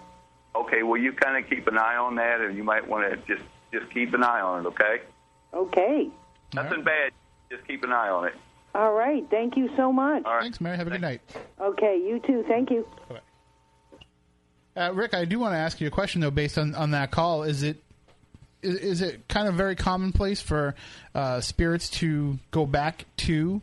Okay, 0.55 0.83
well, 0.83 1.01
you 1.01 1.13
kind 1.13 1.43
of 1.43 1.49
keep 1.49 1.67
an 1.67 1.79
eye 1.79 1.97
on 1.97 2.17
that, 2.17 2.41
and 2.41 2.57
you 2.57 2.65
might 2.65 2.87
want 2.89 3.11
to 3.11 3.17
just 3.27 3.47
just 3.73 3.91
keep 3.93 4.13
an 4.15 4.23
eye 4.23 4.41
on 4.41 4.65
it. 4.67 4.69
Okay, 4.69 5.01
Okay. 5.55 6.09
nothing 6.55 6.83
bad. 6.85 7.13
Just 7.51 7.67
keep 7.67 7.83
an 7.85 7.93
eye 7.93 8.09
on 8.09 8.27
it. 8.27 8.35
All 8.75 8.93
right. 8.95 9.25
Thank 9.31 9.57
you 9.57 9.69
so 9.77 9.93
much. 9.93 10.25
All 10.25 10.33
right. 10.35 10.43
Thanks, 10.43 10.61
Mary. 10.61 10.77
Have 10.79 10.87
a 10.87 10.91
good 10.91 11.01
night. 11.03 11.21
Okay. 11.61 11.97
You 12.07 12.21
too. 12.27 12.43
Thank 12.49 12.71
you. 12.71 12.87
Uh, 14.75 14.91
Rick, 14.95 15.13
I 15.13 15.27
do 15.27 15.39
want 15.39 15.53
to 15.53 15.59
ask 15.59 15.81
you 15.81 15.87
a 15.87 15.91
question 15.91 16.23
though, 16.23 16.31
based 16.31 16.57
on, 16.57 16.75
on 16.75 16.93
that 16.93 17.11
call. 17.11 17.43
Is 17.43 17.63
it 17.63 17.77
is, 18.63 18.77
is 18.77 19.03
it 19.03 19.29
kind 19.29 19.49
of 19.49 19.55
very 19.55 19.77
commonplace 19.77 20.41
for 20.41 20.75
uh, 21.15 21.41
spirits 21.43 21.91
to 21.91 22.39
go 22.51 22.65
back 22.65 23.05
to 23.19 23.61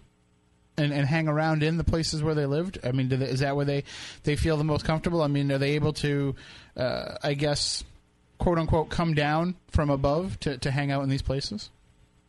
and, 0.79 0.93
and 0.93 1.05
hang 1.05 1.27
around 1.27 1.61
in 1.61 1.77
the 1.77 1.83
places 1.83 2.23
where 2.23 2.33
they 2.33 2.45
lived? 2.45 2.79
I 2.83 2.91
mean, 2.91 3.09
they, 3.09 3.17
is 3.17 3.41
that 3.41 3.55
where 3.55 3.65
they 3.65 3.83
they 4.23 4.35
feel 4.35 4.57
the 4.57 4.63
most 4.63 4.85
comfortable? 4.85 5.21
I 5.21 5.27
mean, 5.27 5.51
are 5.51 5.57
they 5.57 5.71
able 5.71 5.93
to, 5.93 6.35
uh, 6.77 7.17
I 7.21 7.33
guess, 7.33 7.83
quote 8.37 8.57
unquote, 8.57 8.89
come 8.89 9.13
down 9.13 9.55
from 9.69 9.89
above 9.89 10.39
to, 10.41 10.57
to 10.57 10.71
hang 10.71 10.91
out 10.91 11.03
in 11.03 11.09
these 11.09 11.21
places? 11.21 11.69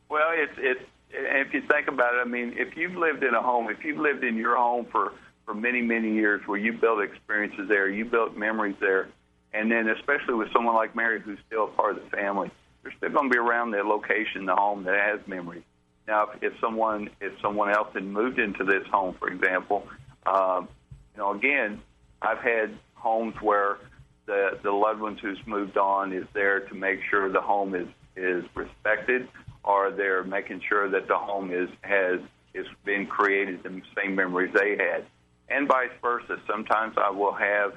Well, 0.09 0.29
it's 0.33 0.53
it's 0.59 0.83
if 1.13 1.55
you 1.55 1.63
think 1.71 1.89
about 1.89 2.15
it, 2.15 2.19
I 2.19 2.29
mean, 2.29 2.55
if 2.57 2.77
you've 2.77 2.97
lived 2.97 3.23
in 3.23 3.35
a 3.35 3.43
home, 3.43 3.71
if 3.71 3.85
you've 3.85 3.99
lived 3.99 4.25
in 4.25 4.37
your 4.37 4.57
home 4.57 4.87
for 4.91 5.13
for 5.47 5.55
many 5.55 5.81
many 5.81 6.13
years, 6.15 6.43
where 6.47 6.59
you 6.59 6.73
built 6.73 7.03
experiences 7.03 7.69
there, 7.69 7.89
you 7.89 8.05
built 8.05 8.37
memories 8.37 8.77
there, 8.81 9.09
and 9.53 9.71
then 9.71 9.89
especially 9.89 10.35
with 10.35 10.53
someone 10.53 10.75
like 10.75 10.95
Mary, 10.95 11.21
who's 11.21 11.39
still 11.47 11.65
a 11.65 11.69
part 11.69 11.97
of 11.97 12.05
the 12.05 12.11
family, 12.11 12.51
they're 12.83 12.93
still 12.97 13.11
going 13.11 13.29
to 13.29 13.33
be 13.33 13.39
around 13.39 13.71
the 13.71 13.79
location, 13.79 14.47
the 14.47 14.55
home 14.55 14.85
that 14.85 14.99
has 14.99 15.21
memories. 15.27 15.63
Now, 16.11 16.29
if, 16.43 16.53
someone 16.61 17.09
if 17.21 17.33
someone 17.41 17.71
else 17.71 17.91
had 17.95 18.05
moved 18.05 18.41
into 18.41 18.65
this 18.65 18.85
home, 18.91 19.15
for 19.17 19.29
example, 19.29 19.87
um, 20.27 20.69
you 21.15 21.21
know, 21.21 21.33
again, 21.33 21.81
I've 22.21 22.41
had 22.41 22.77
homes 22.95 23.37
where 23.41 23.79
the 24.27 24.59
the 24.61 24.73
loved 24.73 25.01
ones 25.01 25.21
who's 25.23 25.39
moved 25.47 25.79
on 25.79 26.13
is 26.13 26.25
there 26.35 26.67
to 26.67 26.75
make 26.75 26.99
sure 27.09 27.31
the 27.31 27.41
home 27.41 27.77
is 27.77 27.87
is 28.17 28.45
respected, 28.57 29.29
or 29.63 29.93
they're 29.93 30.25
making 30.25 30.63
sure 30.69 30.91
that 30.91 31.07
the 31.07 31.17
home 31.17 31.53
is 31.53 31.69
has 31.83 32.19
is 32.55 32.67
been 32.85 33.07
created 33.07 33.63
the 33.63 33.81
same 33.97 34.17
memories 34.17 34.53
they 34.53 34.71
had, 34.71 35.07
and 35.49 35.69
vice 35.69 35.93
versa. 36.03 36.41
Sometimes 36.45 36.97
I 36.99 37.11
will 37.11 37.35
have 37.35 37.75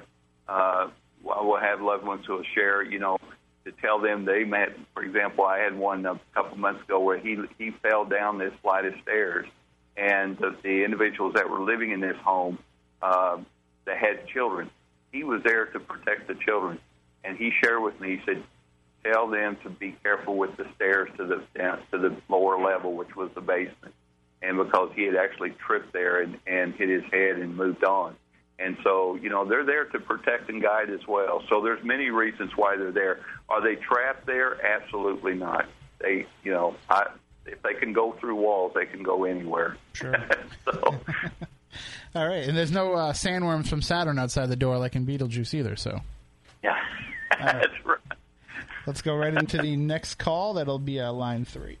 uh, 0.48 0.88
I 1.32 1.40
will 1.40 1.60
have 1.60 1.80
loved 1.80 2.04
ones 2.04 2.26
who 2.26 2.32
will 2.32 2.50
share, 2.52 2.82
you 2.82 2.98
know, 2.98 3.16
to 3.64 3.72
tell 3.72 3.98
them 3.98 4.24
they 4.24 4.44
met. 4.44 4.70
For 4.92 5.02
example, 5.02 5.44
I 5.44 5.58
had 5.58 5.76
one 5.76 6.04
a 6.06 6.20
couple 6.34 6.56
months 6.58 6.82
ago 6.82 7.00
where 7.00 7.18
he 7.18 7.38
he 7.58 7.70
fell 7.70 8.04
down 8.04 8.38
this 8.38 8.52
flight 8.62 8.84
of 8.84 8.94
stairs, 9.02 9.46
and 9.96 10.36
the, 10.38 10.56
the 10.62 10.84
individuals 10.84 11.34
that 11.34 11.48
were 11.48 11.60
living 11.60 11.90
in 11.90 12.00
this 12.00 12.16
home 12.18 12.58
uh, 13.02 13.38
that 13.86 13.96
had 13.96 14.26
children, 14.28 14.70
he 15.12 15.24
was 15.24 15.42
there 15.42 15.66
to 15.66 15.80
protect 15.80 16.28
the 16.28 16.34
children, 16.34 16.78
and 17.24 17.36
he 17.36 17.50
shared 17.62 17.82
with 17.82 17.98
me. 18.00 18.16
He 18.16 18.22
said, 18.26 18.42
"Tell 19.02 19.28
them 19.28 19.56
to 19.62 19.70
be 19.70 19.96
careful 20.02 20.36
with 20.36 20.56
the 20.56 20.66
stairs 20.74 21.08
to 21.16 21.26
the 21.26 21.42
down, 21.56 21.80
to 21.90 21.98
the 21.98 22.16
lower 22.28 22.62
level, 22.62 22.94
which 22.94 23.16
was 23.16 23.30
the 23.34 23.40
basement." 23.40 23.94
And 24.42 24.58
because 24.58 24.90
he 24.94 25.04
had 25.04 25.16
actually 25.16 25.50
tripped 25.66 25.94
there 25.94 26.20
and, 26.20 26.38
and 26.46 26.74
hit 26.74 26.90
his 26.90 27.04
head 27.10 27.38
and 27.38 27.56
moved 27.56 27.82
on. 27.82 28.14
And 28.58 28.76
so, 28.84 29.16
you 29.16 29.28
know, 29.30 29.44
they're 29.44 29.64
there 29.64 29.84
to 29.86 29.98
protect 29.98 30.48
and 30.48 30.62
guide 30.62 30.88
as 30.90 31.06
well. 31.08 31.42
So 31.48 31.60
there's 31.60 31.82
many 31.84 32.10
reasons 32.10 32.52
why 32.56 32.76
they're 32.76 32.92
there. 32.92 33.20
Are 33.48 33.60
they 33.60 33.74
trapped 33.74 34.26
there? 34.26 34.64
Absolutely 34.64 35.34
not. 35.34 35.66
They, 36.00 36.26
you 36.44 36.52
know, 36.52 36.76
I, 36.88 37.06
if 37.46 37.60
they 37.62 37.74
can 37.74 37.92
go 37.92 38.12
through 38.12 38.36
walls, 38.36 38.72
they 38.74 38.86
can 38.86 39.02
go 39.02 39.24
anywhere. 39.24 39.76
Sure. 39.92 40.14
so, 40.64 40.72
All 42.14 42.28
right, 42.28 42.46
and 42.46 42.56
there's 42.56 42.70
no 42.70 42.92
uh, 42.92 43.12
sandworms 43.12 43.66
from 43.66 43.82
Saturn 43.82 44.20
outside 44.20 44.46
the 44.46 44.54
door 44.56 44.78
like 44.78 44.94
in 44.94 45.04
Beetlejuice 45.04 45.52
either. 45.54 45.74
So 45.74 46.00
Yeah, 46.62 46.78
that's 47.38 47.66
right. 47.84 47.98
let's 48.86 49.02
go 49.02 49.16
right 49.16 49.34
into 49.34 49.58
the 49.58 49.74
next 49.74 50.14
call. 50.14 50.54
That'll 50.54 50.78
be 50.78 51.00
uh, 51.00 51.12
line 51.12 51.44
three. 51.44 51.78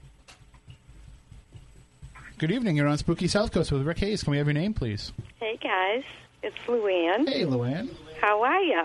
Good 2.38 2.50
evening. 2.50 2.76
You're 2.76 2.88
on 2.88 2.98
Spooky 2.98 3.28
South 3.28 3.52
Coast 3.52 3.70
with 3.70 3.82
Rick 3.86 3.98
Hayes. 3.98 4.24
Can 4.24 4.32
we 4.32 4.38
have 4.38 4.46
your 4.48 4.54
name, 4.54 4.74
please? 4.74 5.12
Hey 5.38 5.56
guys, 5.62 6.02
it's 6.44 6.56
Luann. 6.66 7.26
Hey, 7.26 7.44
Luann. 7.44 7.88
How 8.20 8.42
are 8.42 8.60
you? 8.60 8.84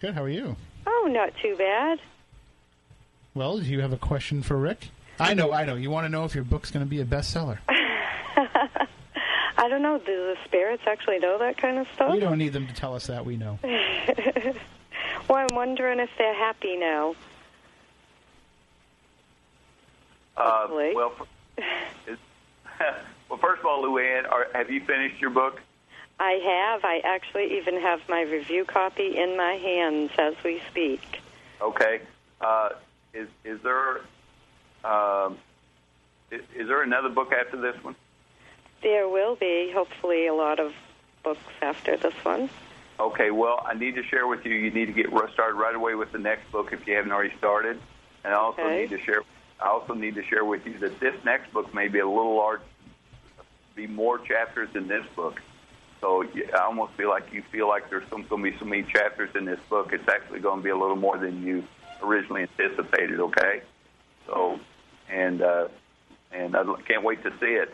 Good. 0.00 0.14
How 0.14 0.22
are 0.22 0.28
you? 0.28 0.56
Oh, 0.86 1.08
not 1.10 1.32
too 1.42 1.56
bad. 1.56 1.98
Well, 3.34 3.58
do 3.58 3.64
you 3.64 3.80
have 3.80 3.92
a 3.92 3.96
question 3.96 4.42
for 4.42 4.56
Rick? 4.56 4.88
I 5.18 5.34
know. 5.34 5.52
I 5.52 5.64
know. 5.64 5.74
You 5.74 5.90
want 5.90 6.04
to 6.04 6.08
know 6.08 6.24
if 6.24 6.34
your 6.34 6.44
book's 6.44 6.70
going 6.70 6.84
to 6.84 6.88
be 6.88 7.00
a 7.00 7.04
bestseller. 7.04 7.58
I 7.68 9.68
don't 9.68 9.82
know. 9.82 9.98
Do 9.98 10.04
the 10.06 10.36
spirits 10.44 10.82
actually 10.86 11.18
know 11.18 11.38
that 11.38 11.58
kind 11.58 11.78
of 11.78 11.88
stuff? 11.94 12.12
We 12.12 12.20
don't 12.20 12.38
need 12.38 12.52
them 12.52 12.68
to 12.68 12.74
tell 12.74 12.94
us 12.94 13.08
that. 13.08 13.26
We 13.26 13.36
know. 13.36 13.58
well, 13.64 15.38
I'm 15.38 15.54
wondering 15.54 15.98
if 15.98 16.10
they're 16.18 16.34
happy 16.34 16.76
now. 16.76 17.14
Uh, 20.36 20.68
well, 20.70 21.12
is, 22.06 22.18
well, 23.28 23.38
first 23.38 23.60
of 23.60 23.66
all, 23.66 23.84
Luann, 23.84 24.30
are, 24.30 24.46
have 24.54 24.70
you 24.70 24.84
finished 24.84 25.20
your 25.20 25.30
book? 25.30 25.60
I 26.18 26.32
have. 26.32 26.84
I 26.84 27.00
actually 27.04 27.58
even 27.58 27.80
have 27.80 28.00
my 28.08 28.22
review 28.22 28.64
copy 28.64 29.16
in 29.16 29.36
my 29.36 29.54
hands 29.54 30.12
as 30.18 30.34
we 30.44 30.60
speak. 30.70 31.00
Okay. 31.60 32.00
Uh, 32.40 32.70
is 33.14 33.28
is 33.44 33.60
there 33.62 34.00
um, 34.84 35.38
is, 36.30 36.42
is 36.54 36.68
there 36.68 36.82
another 36.82 37.08
book 37.08 37.32
after 37.32 37.60
this 37.60 37.82
one? 37.82 37.94
There 38.82 39.08
will 39.08 39.36
be, 39.36 39.70
hopefully, 39.72 40.26
a 40.26 40.34
lot 40.34 40.58
of 40.58 40.72
books 41.22 41.40
after 41.60 41.96
this 41.96 42.14
one. 42.24 42.50
Okay. 42.98 43.30
Well, 43.30 43.64
I 43.64 43.74
need 43.74 43.94
to 43.94 44.02
share 44.02 44.26
with 44.26 44.44
you. 44.44 44.54
You 44.54 44.70
need 44.70 44.86
to 44.86 44.92
get 44.92 45.06
started 45.32 45.54
right 45.54 45.74
away 45.74 45.94
with 45.94 46.12
the 46.12 46.18
next 46.18 46.50
book 46.50 46.72
if 46.72 46.86
you 46.86 46.94
haven't 46.94 47.12
already 47.12 47.34
started, 47.38 47.80
and 48.24 48.34
I 48.34 48.36
also 48.36 48.62
Okay. 48.62 48.82
need 48.82 48.90
to 48.90 49.00
share. 49.00 49.22
I 49.60 49.68
also 49.68 49.94
need 49.94 50.16
to 50.16 50.24
share 50.24 50.44
with 50.44 50.66
you 50.66 50.78
that 50.78 50.98
this 50.98 51.14
next 51.24 51.52
book 51.52 51.72
may 51.72 51.86
be 51.86 52.00
a 52.00 52.06
little 52.06 52.34
large, 52.36 52.60
be 53.76 53.86
more 53.86 54.18
chapters 54.18 54.68
than 54.72 54.88
this 54.88 55.06
book. 55.14 55.40
So 56.02 56.24
I 56.24 56.58
almost 56.64 56.94
feel 56.94 57.08
like 57.08 57.32
you 57.32 57.42
feel 57.52 57.68
like 57.68 57.88
there's 57.88 58.02
some, 58.10 58.26
going 58.28 58.42
to 58.42 58.50
be 58.50 58.58
so 58.58 58.64
many 58.64 58.82
chapters 58.82 59.30
in 59.36 59.44
this 59.44 59.60
book. 59.70 59.92
It's 59.92 60.08
actually 60.08 60.40
going 60.40 60.58
to 60.58 60.64
be 60.64 60.70
a 60.70 60.76
little 60.76 60.96
more 60.96 61.16
than 61.16 61.44
you 61.44 61.64
originally 62.02 62.42
anticipated. 62.42 63.20
Okay. 63.20 63.62
So, 64.26 64.58
and 65.08 65.40
uh, 65.40 65.68
and 66.32 66.56
I 66.56 66.64
can't 66.88 67.04
wait 67.04 67.22
to 67.22 67.30
see 67.38 67.54
it. 67.54 67.72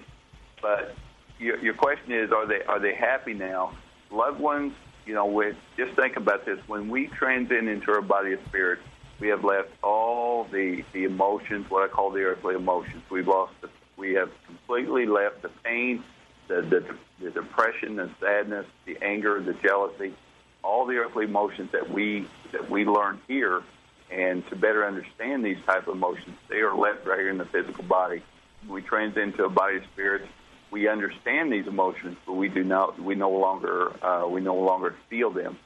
But 0.61 0.95
your, 1.39 1.59
your 1.59 1.73
question 1.73 2.13
is, 2.13 2.31
are 2.31 2.47
they 2.47 2.63
are 2.65 2.79
they 2.79 2.95
happy 2.95 3.33
now? 3.33 3.73
Loved 4.11 4.41
ones, 4.41 4.75
you 5.07 5.15
know, 5.15 5.25
with 5.27 5.57
just 5.79 5.95
think 5.97 6.17
about 6.17 6.45
this. 6.45 6.59
When 6.67 6.91
we 6.91 7.07
transition 7.07 7.67
into 7.69 7.91
our 7.93 8.03
body 8.03 8.35
of 8.35 8.41
spirit, 8.49 8.81
we 9.21 9.29
have 9.29 9.43
left 9.43 9.71
all 9.83 10.45
the 10.45 10.85
the 10.93 11.05
emotions, 11.05 11.71
what 11.71 11.83
I 11.83 11.89
call 11.89 12.11
the 12.11 12.21
earthly 12.21 12.57
emotions. 12.57 13.03
We've 13.11 13.27
lost, 13.27 13.55
the, 13.63 13.71
we 13.97 14.13
have 14.15 14.31
completely 14.45 15.07
left 15.07 15.41
the 15.41 15.51
pain, 15.65 16.05
the, 16.49 16.61
the 16.61 16.85
the 17.21 17.31
depression, 17.31 17.97
the 17.97 18.11
sadness, 18.21 18.67
the 18.87 18.97
anger, 19.03 19.41
the 19.43 19.55
jealousy, 19.55 20.15
all 20.63 20.87
the 20.87 20.97
earthly 20.97 21.25
emotions 21.25 21.71
that 21.73 21.91
we 21.91 22.27
that 22.53 22.71
we 22.71 22.85
learn 22.85 23.21
here. 23.29 23.63
And 24.11 24.47
to 24.49 24.57
better 24.57 24.87
understand 24.87 25.45
these 25.45 25.59
type 25.67 25.87
of 25.87 25.95
emotions, 25.95 26.37
they 26.49 26.61
are 26.61 26.75
left 26.75 27.07
right 27.07 27.19
here 27.19 27.29
in 27.29 27.37
the 27.37 27.45
physical 27.45 27.85
body. 27.85 28.23
We 28.67 28.81
transit 28.81 29.23
into 29.23 29.45
a 29.45 29.51
body 29.51 29.77
of 29.77 29.83
spirits. 29.93 30.27
We 30.71 30.89
understand 30.89 31.53
these 31.53 31.67
emotions, 31.67 32.17
but 32.27 32.35
we 32.35 32.49
do 32.49 32.65
not. 32.65 33.01
We 33.01 33.15
no 33.15 33.31
longer. 33.31 33.93
Uh, 34.05 34.27
we 34.29 34.41
no 34.41 34.55
longer 34.55 34.95
feel 35.11 35.31
them, 35.31 35.59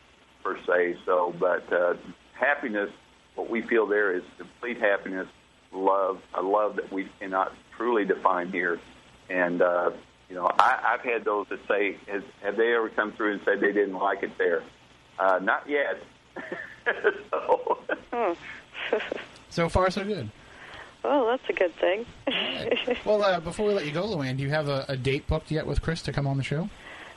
per 0.43 0.59
se. 0.67 0.97
So, 1.07 1.35
but 1.39 1.73
uh, 1.73 1.95
happiness, 2.35 2.91
what 3.35 3.49
we 3.49 3.63
feel 3.63 3.87
there 3.87 4.15
is 4.15 4.23
complete 4.39 4.79
happiness, 4.79 5.29
love, 5.73 6.21
a 6.35 6.43
love 6.43 6.77
that 6.77 6.93
we 6.93 7.09
cannot 7.21 7.53
truly 7.77 8.05
define 8.05 8.51
here. 8.51 8.81
And 9.29 9.63
uh, 9.63 9.93
you 10.33 10.39
know, 10.39 10.51
I, 10.59 10.95
I've 10.95 11.03
had 11.03 11.27
those 11.27 11.47
that 11.51 11.61
say, 11.69 11.99
has, 12.07 12.23
"Have 12.43 12.57
they 12.57 12.75
ever 12.75 12.89
come 12.89 13.13
through 13.13 13.33
and 13.33 13.41
said 13.45 13.61
they 13.61 13.71
didn't 13.73 13.99
like 13.99 14.23
it 14.23 14.39
there?" 14.39 14.63
Uh, 15.19 15.39
not 15.43 15.69
yet. 15.69 16.03
so, 17.31 17.79
So 19.51 19.69
far, 19.69 19.91
so 19.91 20.03
good. 20.05 20.31
Well, 21.05 21.27
that's 21.27 21.43
a 21.51 21.53
good 21.53 21.75
thing. 21.77 22.07
Well, 23.05 23.23
uh, 23.23 23.41
before 23.41 23.67
we 23.67 23.75
let 23.75 23.85
you 23.85 23.93
go, 23.93 24.05
Luann, 24.05 24.39
do 24.39 24.43
you 24.43 24.49
have 24.49 24.69
a, 24.69 24.87
a 24.89 24.97
date 24.97 25.27
booked 25.27 25.51
yet 25.51 25.67
with 25.67 25.83
Chris 25.83 26.01
to 26.03 26.13
come 26.13 26.27
on 26.27 26.39
the 26.39 26.43
show? 26.43 26.71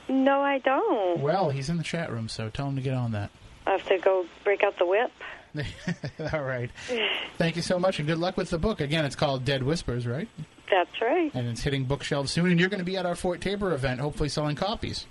no, 0.08 0.42
I 0.42 0.58
don't. 0.58 1.20
Well, 1.20 1.48
he's 1.48 1.70
in 1.70 1.78
the 1.78 1.82
chat 1.82 2.12
room, 2.12 2.28
so 2.28 2.50
tell 2.50 2.68
him 2.68 2.76
to 2.76 2.82
get 2.82 2.92
on 2.94 3.12
that. 3.12 3.30
I 3.66 3.70
have 3.72 3.86
to 3.88 3.98
go 3.98 4.26
break 4.44 4.62
out 4.62 4.78
the 4.78 4.84
whip. 4.86 5.10
All 6.34 6.42
right. 6.42 6.70
Thank 7.38 7.56
you 7.56 7.62
so 7.62 7.78
much, 7.78 7.98
and 7.98 8.06
good 8.06 8.18
luck 8.18 8.36
with 8.36 8.50
the 8.50 8.58
book. 8.58 8.80
Again, 8.82 9.06
it's 9.06 9.16
called 9.16 9.46
Dead 9.46 9.62
Whispers, 9.62 10.06
right? 10.06 10.28
That's 10.70 11.00
right. 11.00 11.30
And 11.34 11.48
it's 11.48 11.62
hitting 11.62 11.84
bookshelves 11.84 12.32
soon, 12.32 12.50
and 12.50 12.58
you're 12.58 12.68
going 12.68 12.80
to 12.80 12.84
be 12.84 12.96
at 12.96 13.06
our 13.06 13.14
Fort 13.14 13.40
Taber 13.40 13.72
event, 13.72 14.00
hopefully 14.00 14.28
selling 14.28 14.56
copies. 14.56 15.06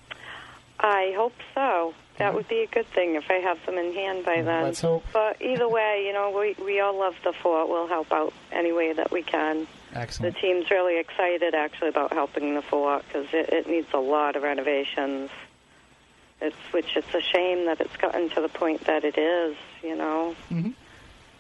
I 0.80 1.14
hope 1.16 1.34
so. 1.53 1.93
That 2.18 2.34
would 2.34 2.47
be 2.47 2.62
a 2.62 2.68
good 2.68 2.88
thing 2.88 3.16
if 3.16 3.26
I 3.30 3.36
have 3.36 3.58
them 3.66 3.78
in 3.78 3.93
hand 3.93 4.26
by 4.26 4.41
then. 4.41 4.64
Let's 4.64 4.80
hope. 4.82 5.03
But 5.12 5.41
either 5.41 5.68
way, 5.68 6.03
you 6.06 6.14
know, 6.14 6.32
we 6.38 6.56
we 6.64 6.80
all 6.80 6.97
love 6.97 7.16
the 7.24 7.34
fort. 7.34 7.68
We'll 7.68 7.88
help 7.88 8.12
out 8.12 8.34
any 8.51 8.72
way 8.72 8.93
that 8.93 9.12
we 9.12 9.22
can. 9.22 9.68
Excellent. 9.93 10.36
The 10.36 10.41
team's 10.41 10.72
really 10.72 10.97
excited 10.99 11.53
actually 11.53 11.89
about 11.89 12.14
helping 12.14 12.56
the 12.56 12.62
fort 12.62 13.03
because 13.08 13.28
it, 13.34 13.49
it 13.51 13.68
needs 13.68 13.88
a 13.93 13.97
lot 13.99 14.36
of 14.36 14.43
renovations. 14.43 15.30
It's 16.41 16.56
which 16.72 16.95
it's 16.95 17.14
a 17.14 17.22
shame 17.22 17.66
that 17.66 17.82
it's 17.82 17.95
gotten 17.97 18.30
to 18.30 18.41
the 18.41 18.49
point 18.49 18.86
that 18.86 19.03
it 19.03 19.18
is. 19.18 19.58
You 19.84 19.95
know. 19.95 20.36
hmm 20.49 20.72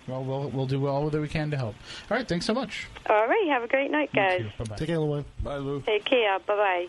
Well, 0.07 0.23
we'll 0.23 0.49
we'll 0.49 0.67
do 0.67 0.85
all 0.87 1.09
that 1.09 1.19
we 1.19 1.27
can 1.27 1.51
to 1.51 1.57
help. 1.57 1.75
All 2.09 2.17
right. 2.17 2.27
Thanks 2.27 2.45
so 2.45 2.53
much. 2.53 2.87
All 3.09 3.27
right. 3.27 3.47
Have 3.49 3.63
a 3.63 3.67
great 3.67 3.91
night, 3.91 4.11
guys. 4.13 4.45
Bye-bye. 4.57 4.75
Take 4.75 4.87
care, 4.87 4.97
Luann. 4.97 5.25
Bye, 5.43 5.57
Lou. 5.57 5.81
Take 5.81 6.05
care. 6.05 6.39
Bye 6.39 6.55
bye. 6.55 6.87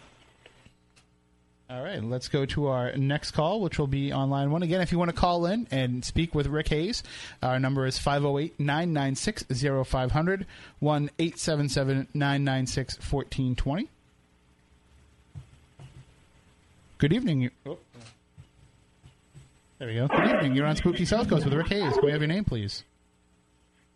All 1.69 1.83
right, 1.83 2.01
let's 2.01 2.29
go 2.29 2.47
to 2.47 2.69
our 2.69 2.97
next 2.97 3.33
call, 3.33 3.61
which 3.61 3.77
will 3.77 3.89
be 3.89 4.13
on 4.13 4.31
line 4.31 4.53
one. 4.53 4.63
Again, 4.63 4.81
if 4.83 4.93
you 4.93 4.99
want 4.99 5.11
to 5.11 5.17
call 5.17 5.47
in 5.47 5.67
and 5.73 6.05
speak 6.05 6.33
with 6.33 6.47
Rick 6.47 6.69
Hayes, 6.69 7.03
our 7.43 7.59
number 7.59 7.87
is 7.87 7.99
508 7.99 8.61
996 8.61 9.47
0500 9.89 10.47
1 10.79 11.11
877 11.19 12.07
996 12.15 12.95
1420. 12.99 13.89
Good 16.99 17.13
evening. 17.13 17.51
Oh. 17.67 17.79
There 19.79 19.89
we 19.89 19.95
go. 19.95 20.07
Good 20.07 20.25
evening. 20.25 20.55
You're 20.55 20.67
on 20.67 20.77
Spooky 20.77 21.05
South 21.05 21.29
Coast 21.29 21.45
with 21.45 21.53
Rick 21.53 21.67
Hayes. 21.67 21.95
Can 21.95 22.05
we 22.05 22.13
have 22.13 22.21
your 22.21 22.29
name, 22.29 22.45
please? 22.45 22.85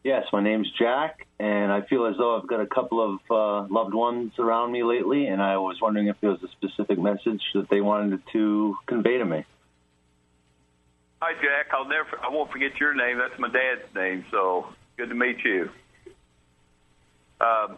Yes, 0.03 0.25
my 0.33 0.43
name's 0.43 0.71
Jack, 0.79 1.27
and 1.39 1.71
I 1.71 1.83
feel 1.83 2.07
as 2.07 2.17
though 2.17 2.39
I've 2.39 2.47
got 2.47 2.61
a 2.61 2.67
couple 2.67 3.03
of 3.03 3.21
uh, 3.31 3.69
loved 3.71 3.93
ones 3.93 4.33
around 4.39 4.73
me 4.73 4.83
lately, 4.83 5.27
and 5.27 5.43
I 5.43 5.59
was 5.59 5.77
wondering 5.83 6.07
if 6.07 6.17
there 6.23 6.31
was 6.31 6.43
a 6.43 6.49
specific 6.49 6.99
message 6.99 7.43
that 7.55 7.69
they 7.69 7.83
wanted 7.83 8.23
to 8.33 8.77
convey 8.87 9.19
to 9.19 9.27
me. 9.27 9.45
hi 11.21 11.35
Jack. 11.35 11.67
I'll 11.75 11.85
never. 11.85 12.19
I 12.23 12.31
won't 12.31 12.51
forget 12.51 12.81
your 12.81 12.95
name. 12.95 13.19
That's 13.19 13.39
my 13.39 13.49
dad's 13.49 13.95
name. 13.95 14.25
So 14.31 14.69
good 14.97 15.11
to 15.11 15.15
meet 15.15 15.45
you. 15.45 15.69
Um, 17.43 17.77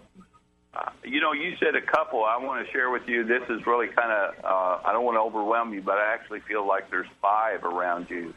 you 1.03 1.20
know, 1.20 1.33
you 1.33 1.57
said 1.59 1.75
a 1.75 1.83
couple. 1.83 2.25
I 2.25 2.37
want 2.37 2.64
to 2.64 2.73
share 2.73 2.91
with 2.91 3.03
you. 3.09 3.25
This 3.25 3.43
is 3.51 3.66
really 3.66 3.89
kind 3.89 4.12
of. 4.12 4.45
Uh, 4.45 4.79
I 4.87 4.93
don't 4.93 5.05
want 5.05 5.16
to 5.16 5.23
overwhelm 5.23 5.75
you, 5.75 5.83
but 5.83 5.97
I 5.97 6.14
actually 6.14 6.41
feel 6.47 6.66
like 6.68 6.89
there's 6.89 7.09
five 7.20 7.64
around 7.64 8.11
you. 8.11 8.33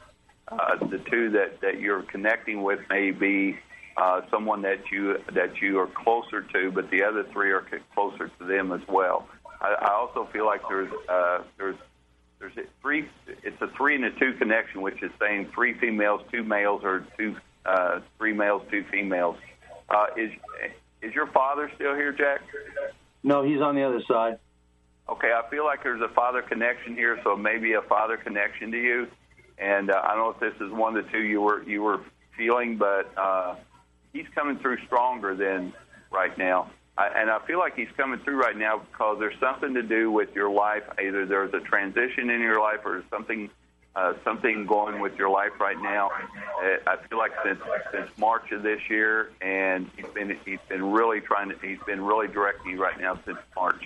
Uh, 0.47 0.77
the 0.87 0.97
two 1.09 1.29
that 1.31 1.61
that 1.61 1.79
you're 1.79 2.01
connecting 2.01 2.63
with 2.63 2.79
may 2.89 3.11
be 3.11 3.59
uh, 3.97 4.21
someone 4.29 4.61
that 4.63 4.91
you 4.91 5.17
that 5.33 5.61
you 5.61 5.79
are 5.79 5.87
closer 5.87 6.41
to, 6.41 6.71
but 6.71 6.89
the 6.89 7.03
other 7.03 7.25
three 7.31 7.51
are 7.51 7.65
closer 7.93 8.29
to 8.39 8.45
them 8.45 8.71
as 8.71 8.81
well. 8.87 9.27
I, 9.61 9.75
I 9.81 9.93
also 9.93 10.27
feel 10.33 10.45
like 10.45 10.61
there's 10.67 10.91
uh, 11.09 11.43
there's 11.57 11.77
there's 12.39 12.57
a 12.57 12.63
three. 12.81 13.07
It's 13.43 13.61
a 13.61 13.67
three 13.77 13.95
and 13.95 14.05
a 14.05 14.11
two 14.11 14.33
connection, 14.33 14.81
which 14.81 15.01
is 15.01 15.11
saying 15.19 15.51
three 15.53 15.77
females, 15.79 16.21
two 16.31 16.43
males, 16.43 16.81
or 16.83 17.05
two 17.17 17.35
uh, 17.65 18.01
three 18.17 18.33
males, 18.33 18.63
two 18.69 18.83
females. 18.91 19.37
Uh, 19.89 20.07
is 20.17 20.31
is 21.01 21.13
your 21.13 21.27
father 21.27 21.71
still 21.75 21.95
here, 21.95 22.11
Jack? 22.11 22.41
No, 23.23 23.43
he's 23.43 23.61
on 23.61 23.75
the 23.75 23.83
other 23.83 24.01
side. 24.07 24.39
Okay, 25.07 25.31
I 25.31 25.47
feel 25.49 25.63
like 25.63 25.83
there's 25.83 26.01
a 26.01 26.13
father 26.13 26.41
connection 26.41 26.95
here, 26.95 27.19
so 27.23 27.35
maybe 27.35 27.73
a 27.73 27.81
father 27.81 28.17
connection 28.17 28.71
to 28.71 28.77
you. 28.77 29.07
And 29.57 29.89
uh, 29.89 30.01
I 30.03 30.15
don't 30.15 30.17
know 30.17 30.29
if 30.31 30.39
this 30.39 30.67
is 30.67 30.73
one 30.73 30.97
of 30.97 31.05
the 31.05 31.11
two 31.11 31.21
you 31.21 31.41
were 31.41 31.63
you 31.63 31.81
were 31.81 32.01
feeling, 32.35 32.77
but 32.77 33.11
uh, 33.17 33.55
he's 34.15 34.27
coming 34.33 34.57
through 34.57 34.77
stronger 34.85 35.35
than 35.35 35.73
right 36.11 36.35
now. 36.37 36.71
I, 36.97 37.07
and 37.07 37.29
I 37.29 37.39
feel 37.45 37.59
like 37.59 37.75
he's 37.75 37.91
coming 37.97 38.19
through 38.19 38.41
right 38.41 38.57
now 38.57 38.79
because 38.79 39.19
there's 39.19 39.37
something 39.39 39.73
to 39.73 39.83
do 39.83 40.09
with 40.09 40.33
your 40.33 40.49
life. 40.49 40.83
Either 40.97 41.25
there's 41.25 41.53
a 41.53 41.59
transition 41.59 42.29
in 42.29 42.39
your 42.39 42.59
life, 42.59 42.79
or 42.85 43.03
something 43.09 43.49
uh, 43.97 44.13
something 44.23 44.65
going 44.65 45.01
with 45.01 45.15
your 45.17 45.29
life 45.29 45.51
right 45.59 45.79
now. 45.81 46.09
Uh, 46.09 46.77
I 46.87 46.97
feel 47.07 47.17
like 47.17 47.33
since 47.43 47.59
since 47.91 48.09
March 48.17 48.51
of 48.53 48.63
this 48.63 48.79
year, 48.89 49.31
and 49.41 49.89
he's 49.97 50.07
been 50.07 50.37
he's 50.45 50.59
been 50.69 50.91
really 50.91 51.19
trying 51.19 51.49
to 51.49 51.57
he's 51.61 51.83
been 51.85 52.01
really 52.01 52.29
directing 52.29 52.71
you 52.71 52.81
right 52.81 52.99
now 52.99 53.19
since 53.25 53.39
March. 53.55 53.83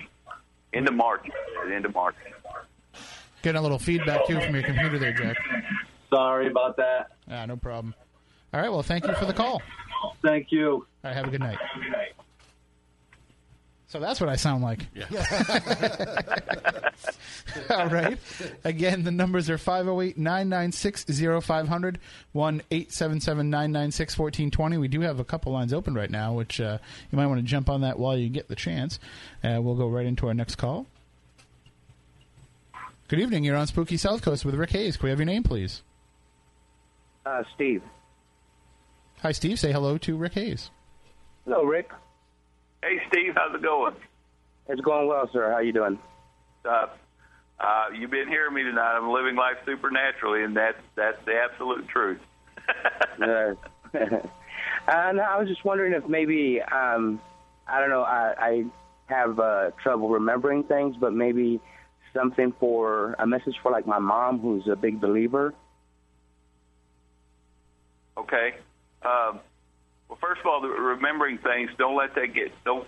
End 0.71 0.87
of 0.87 0.93
March. 0.93 1.27
End 1.71 1.85
of 1.85 1.95
March. 1.95 2.15
Getting 3.41 3.57
a 3.57 3.61
little 3.61 3.79
feedback 3.79 4.27
too 4.27 4.39
from 4.39 4.53
your 4.53 4.63
computer 4.63 4.99
there, 4.99 5.13
Jack. 5.13 5.37
Sorry 6.11 6.47
about 6.47 6.77
that. 6.77 7.11
Ah, 7.31 7.47
no 7.47 7.57
problem. 7.57 7.95
All 8.53 8.61
right. 8.61 8.69
Well, 8.69 8.83
thank 8.83 9.07
you 9.07 9.13
for 9.15 9.25
the 9.25 9.33
call. 9.33 9.63
Thank 10.21 10.51
you. 10.51 10.71
All 10.73 10.85
right. 11.03 11.15
Have 11.15 11.27
a 11.27 11.31
good 11.31 11.39
night. 11.39 11.57
Good 11.75 11.91
night. 11.91 12.13
So 13.87 13.99
that's 13.99 14.21
what 14.21 14.29
I 14.29 14.35
sound 14.35 14.63
like. 14.63 14.85
Yeah. 14.93 15.07
All 17.71 17.87
right. 17.87 18.19
Again, 18.63 19.03
the 19.03 19.09
numbers 19.09 19.49
are 19.49 19.57
508 19.57 20.15
996 20.15 21.05
0500 21.43 21.99
1 22.33 22.61
877 22.69 23.49
996 23.49 24.19
1420. 24.19 24.77
We 24.77 24.87
do 24.87 25.01
have 25.01 25.19
a 25.19 25.23
couple 25.23 25.51
lines 25.53 25.73
open 25.73 25.95
right 25.95 26.11
now, 26.11 26.33
which 26.33 26.61
uh, 26.61 26.77
you 27.11 27.17
might 27.17 27.25
want 27.25 27.39
to 27.39 27.45
jump 27.45 27.67
on 27.67 27.81
that 27.81 27.97
while 27.97 28.15
you 28.15 28.29
get 28.29 28.47
the 28.47 28.55
chance. 28.55 28.99
Uh, 29.43 29.59
we'll 29.59 29.73
go 29.73 29.87
right 29.87 30.05
into 30.05 30.27
our 30.27 30.35
next 30.35 30.57
call. 30.57 30.85
Good 33.07 33.19
evening. 33.21 33.43
You're 33.43 33.57
on 33.57 33.65
Spooky 33.65 33.97
South 33.97 34.21
Coast 34.21 34.45
with 34.45 34.53
Rick 34.53 34.69
Hayes. 34.69 34.97
Can 34.97 35.05
we 35.05 35.09
have 35.09 35.17
your 35.17 35.25
name, 35.25 35.41
please? 35.41 35.81
Uh, 37.25 37.41
Steve. 37.55 37.81
Hi, 39.21 39.33
Steve. 39.33 39.59
Say 39.59 39.73
hello 39.73 39.97
to 39.97 40.15
Rick 40.15 40.33
Hayes. 40.33 40.71
Hello, 41.43 41.63
Rick. 41.63 41.91
Hey, 42.81 43.01
Steve, 43.09 43.33
how's 43.35 43.53
it 43.53 43.61
going? 43.61 43.93
It's 44.69 44.79
going 44.79 45.07
well, 45.07 45.29
sir. 45.33 45.51
How 45.51 45.59
you 45.59 45.73
doing? 45.73 45.99
Uh, 46.63 46.87
uh, 47.59 47.85
you've 47.93 48.11
been 48.11 48.29
hearing 48.29 48.53
me 48.53 48.63
tonight. 48.63 48.95
I'm 48.95 49.11
living 49.11 49.35
life 49.35 49.57
supernaturally, 49.65 50.43
and 50.43 50.55
that's 50.55 50.77
that's 50.95 51.17
the 51.25 51.33
absolute 51.35 51.87
truth. 51.89 52.21
uh, 53.21 53.55
and 54.87 55.19
I 55.19 55.37
was 55.37 55.49
just 55.49 55.65
wondering 55.65 55.91
if 55.93 56.07
maybe 56.07 56.61
um, 56.61 57.19
I 57.67 57.81
don't 57.81 57.89
know. 57.89 58.03
I, 58.03 58.33
I 58.39 58.65
have 59.07 59.37
uh, 59.37 59.71
trouble 59.83 60.09
remembering 60.09 60.63
things, 60.63 60.95
but 60.97 61.13
maybe 61.13 61.59
something 62.13 62.53
for 62.57 63.17
a 63.19 63.27
message 63.27 63.55
for 63.61 63.71
like 63.71 63.85
my 63.85 63.99
mom, 63.99 64.39
who's 64.39 64.67
a 64.67 64.77
big 64.77 65.01
believer. 65.01 65.53
Okay. 68.17 68.53
Um, 69.03 69.39
well, 70.07 70.17
first 70.21 70.41
of 70.41 70.47
all, 70.47 70.61
the- 70.61 70.69
remembering 70.69 71.37
things. 71.37 71.71
Don't 71.77 71.95
let 71.95 72.15
that 72.15 72.33
get. 72.33 72.51
Don't 72.63 72.87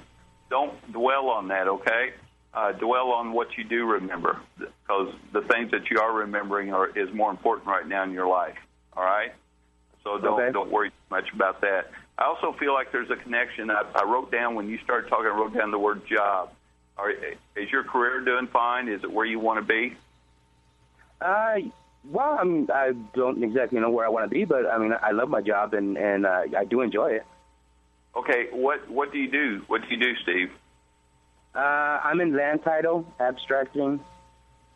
don't 0.49 0.91
dwell 0.91 1.29
on 1.29 1.47
that. 1.49 1.67
Okay. 1.67 2.13
Uh, 2.53 2.73
dwell 2.73 3.11
on 3.11 3.31
what 3.31 3.57
you 3.57 3.63
do 3.63 3.85
remember, 3.85 4.37
because 4.59 5.13
the 5.31 5.41
things 5.43 5.71
that 5.71 5.89
you 5.89 5.99
are 6.01 6.11
remembering 6.11 6.73
are 6.73 6.87
is 6.87 7.09
more 7.13 7.31
important 7.31 7.65
right 7.67 7.87
now 7.87 8.03
in 8.03 8.11
your 8.11 8.27
life. 8.27 8.57
All 8.97 9.03
right. 9.03 9.31
So 10.03 10.17
don't 10.17 10.41
Okay. 10.41 10.51
don't 10.51 10.69
worry 10.69 10.89
too 10.89 10.95
much 11.09 11.31
about 11.33 11.61
that. 11.61 11.91
I 12.17 12.25
also 12.25 12.51
feel 12.59 12.73
like 12.73 12.91
there's 12.91 13.09
a 13.09 13.15
connection. 13.15 13.71
I, 13.71 13.83
I 13.95 14.03
wrote 14.03 14.31
down 14.31 14.55
when 14.55 14.67
you 14.67 14.77
started 14.79 15.09
talking. 15.09 15.27
I 15.27 15.29
wrote 15.29 15.53
down 15.53 15.71
the 15.71 15.79
word 15.79 16.05
job. 16.07 16.51
Are, 16.97 17.09
is 17.11 17.71
your 17.71 17.83
career 17.85 18.19
doing 18.19 18.47
fine? 18.47 18.89
Is 18.89 19.03
it 19.03 19.11
where 19.11 19.25
you 19.25 19.39
want 19.39 19.59
to 19.59 19.65
be? 19.65 19.95
Uh, 21.21 21.55
well, 22.09 22.37
I 22.39 22.43
mean, 22.43 22.67
I 22.73 22.93
don't 23.13 23.43
exactly 23.43 23.79
know 23.79 23.89
where 23.89 24.05
I 24.05 24.09
want 24.09 24.29
to 24.29 24.33
be, 24.33 24.45
but 24.45 24.65
I 24.65 24.77
mean, 24.77 24.93
I 25.01 25.11
love 25.11 25.29
my 25.29 25.41
job 25.41 25.73
and 25.73 25.97
and 25.97 26.25
uh, 26.25 26.43
I 26.57 26.65
do 26.65 26.81
enjoy 26.81 27.11
it. 27.11 27.25
Okay. 28.15 28.47
What 28.51 28.89
what 28.89 29.11
do 29.11 29.19
you 29.19 29.29
do? 29.29 29.61
What 29.67 29.81
do 29.81 29.87
you 29.89 29.97
do, 29.97 30.15
Steve? 30.23 30.51
Uh, 31.53 31.59
I'm 31.59 32.21
in 32.21 32.35
land 32.35 32.63
title 32.63 33.05
abstracting. 33.19 33.99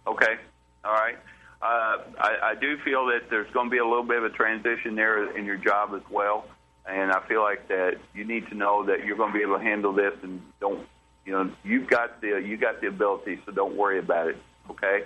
Okay. 0.06 0.36
All 0.84 0.94
right. 0.94 1.16
Uh, 1.62 1.98
I, 2.20 2.38
I 2.52 2.56
do 2.60 2.78
feel 2.84 3.08
that 3.08 3.30
there's 3.30 3.52
going 3.54 3.68
to 3.68 3.72
be 3.72 3.80
a 3.80 3.86
little 3.86 4.04
bit 4.04 4.18
of 4.18 4.26
a 4.26 4.30
transition 4.30 4.96
there 4.96 5.36
in 5.36 5.46
your 5.46 5.58
job 5.58 5.94
as 5.96 6.02
well, 6.12 6.46
and 6.86 7.12
I 7.12 7.26
feel 7.28 7.42
like 7.42 7.68
that 7.70 7.98
you 8.14 8.26
need 8.26 8.48
to 8.50 8.56
know 8.56 8.86
that 8.86 9.06
you're 9.06 9.18
going 9.18 9.32
to 9.32 9.38
be 9.38 9.42
able 9.42 9.58
to 9.58 9.64
handle 9.64 9.94
this, 9.94 10.14
and 10.22 10.42
don't, 10.60 10.86
you 11.26 11.32
know, 11.32 11.50
you've 11.64 11.90
got 11.90 12.22
the 12.22 12.40
you 12.46 12.58
got 12.58 12.82
the 12.82 12.88
ability, 12.88 13.40
so 13.46 13.52
don't 13.52 13.76
worry 13.76 13.98
about 13.98 14.28
it. 14.28 14.38
Okay. 14.70 15.06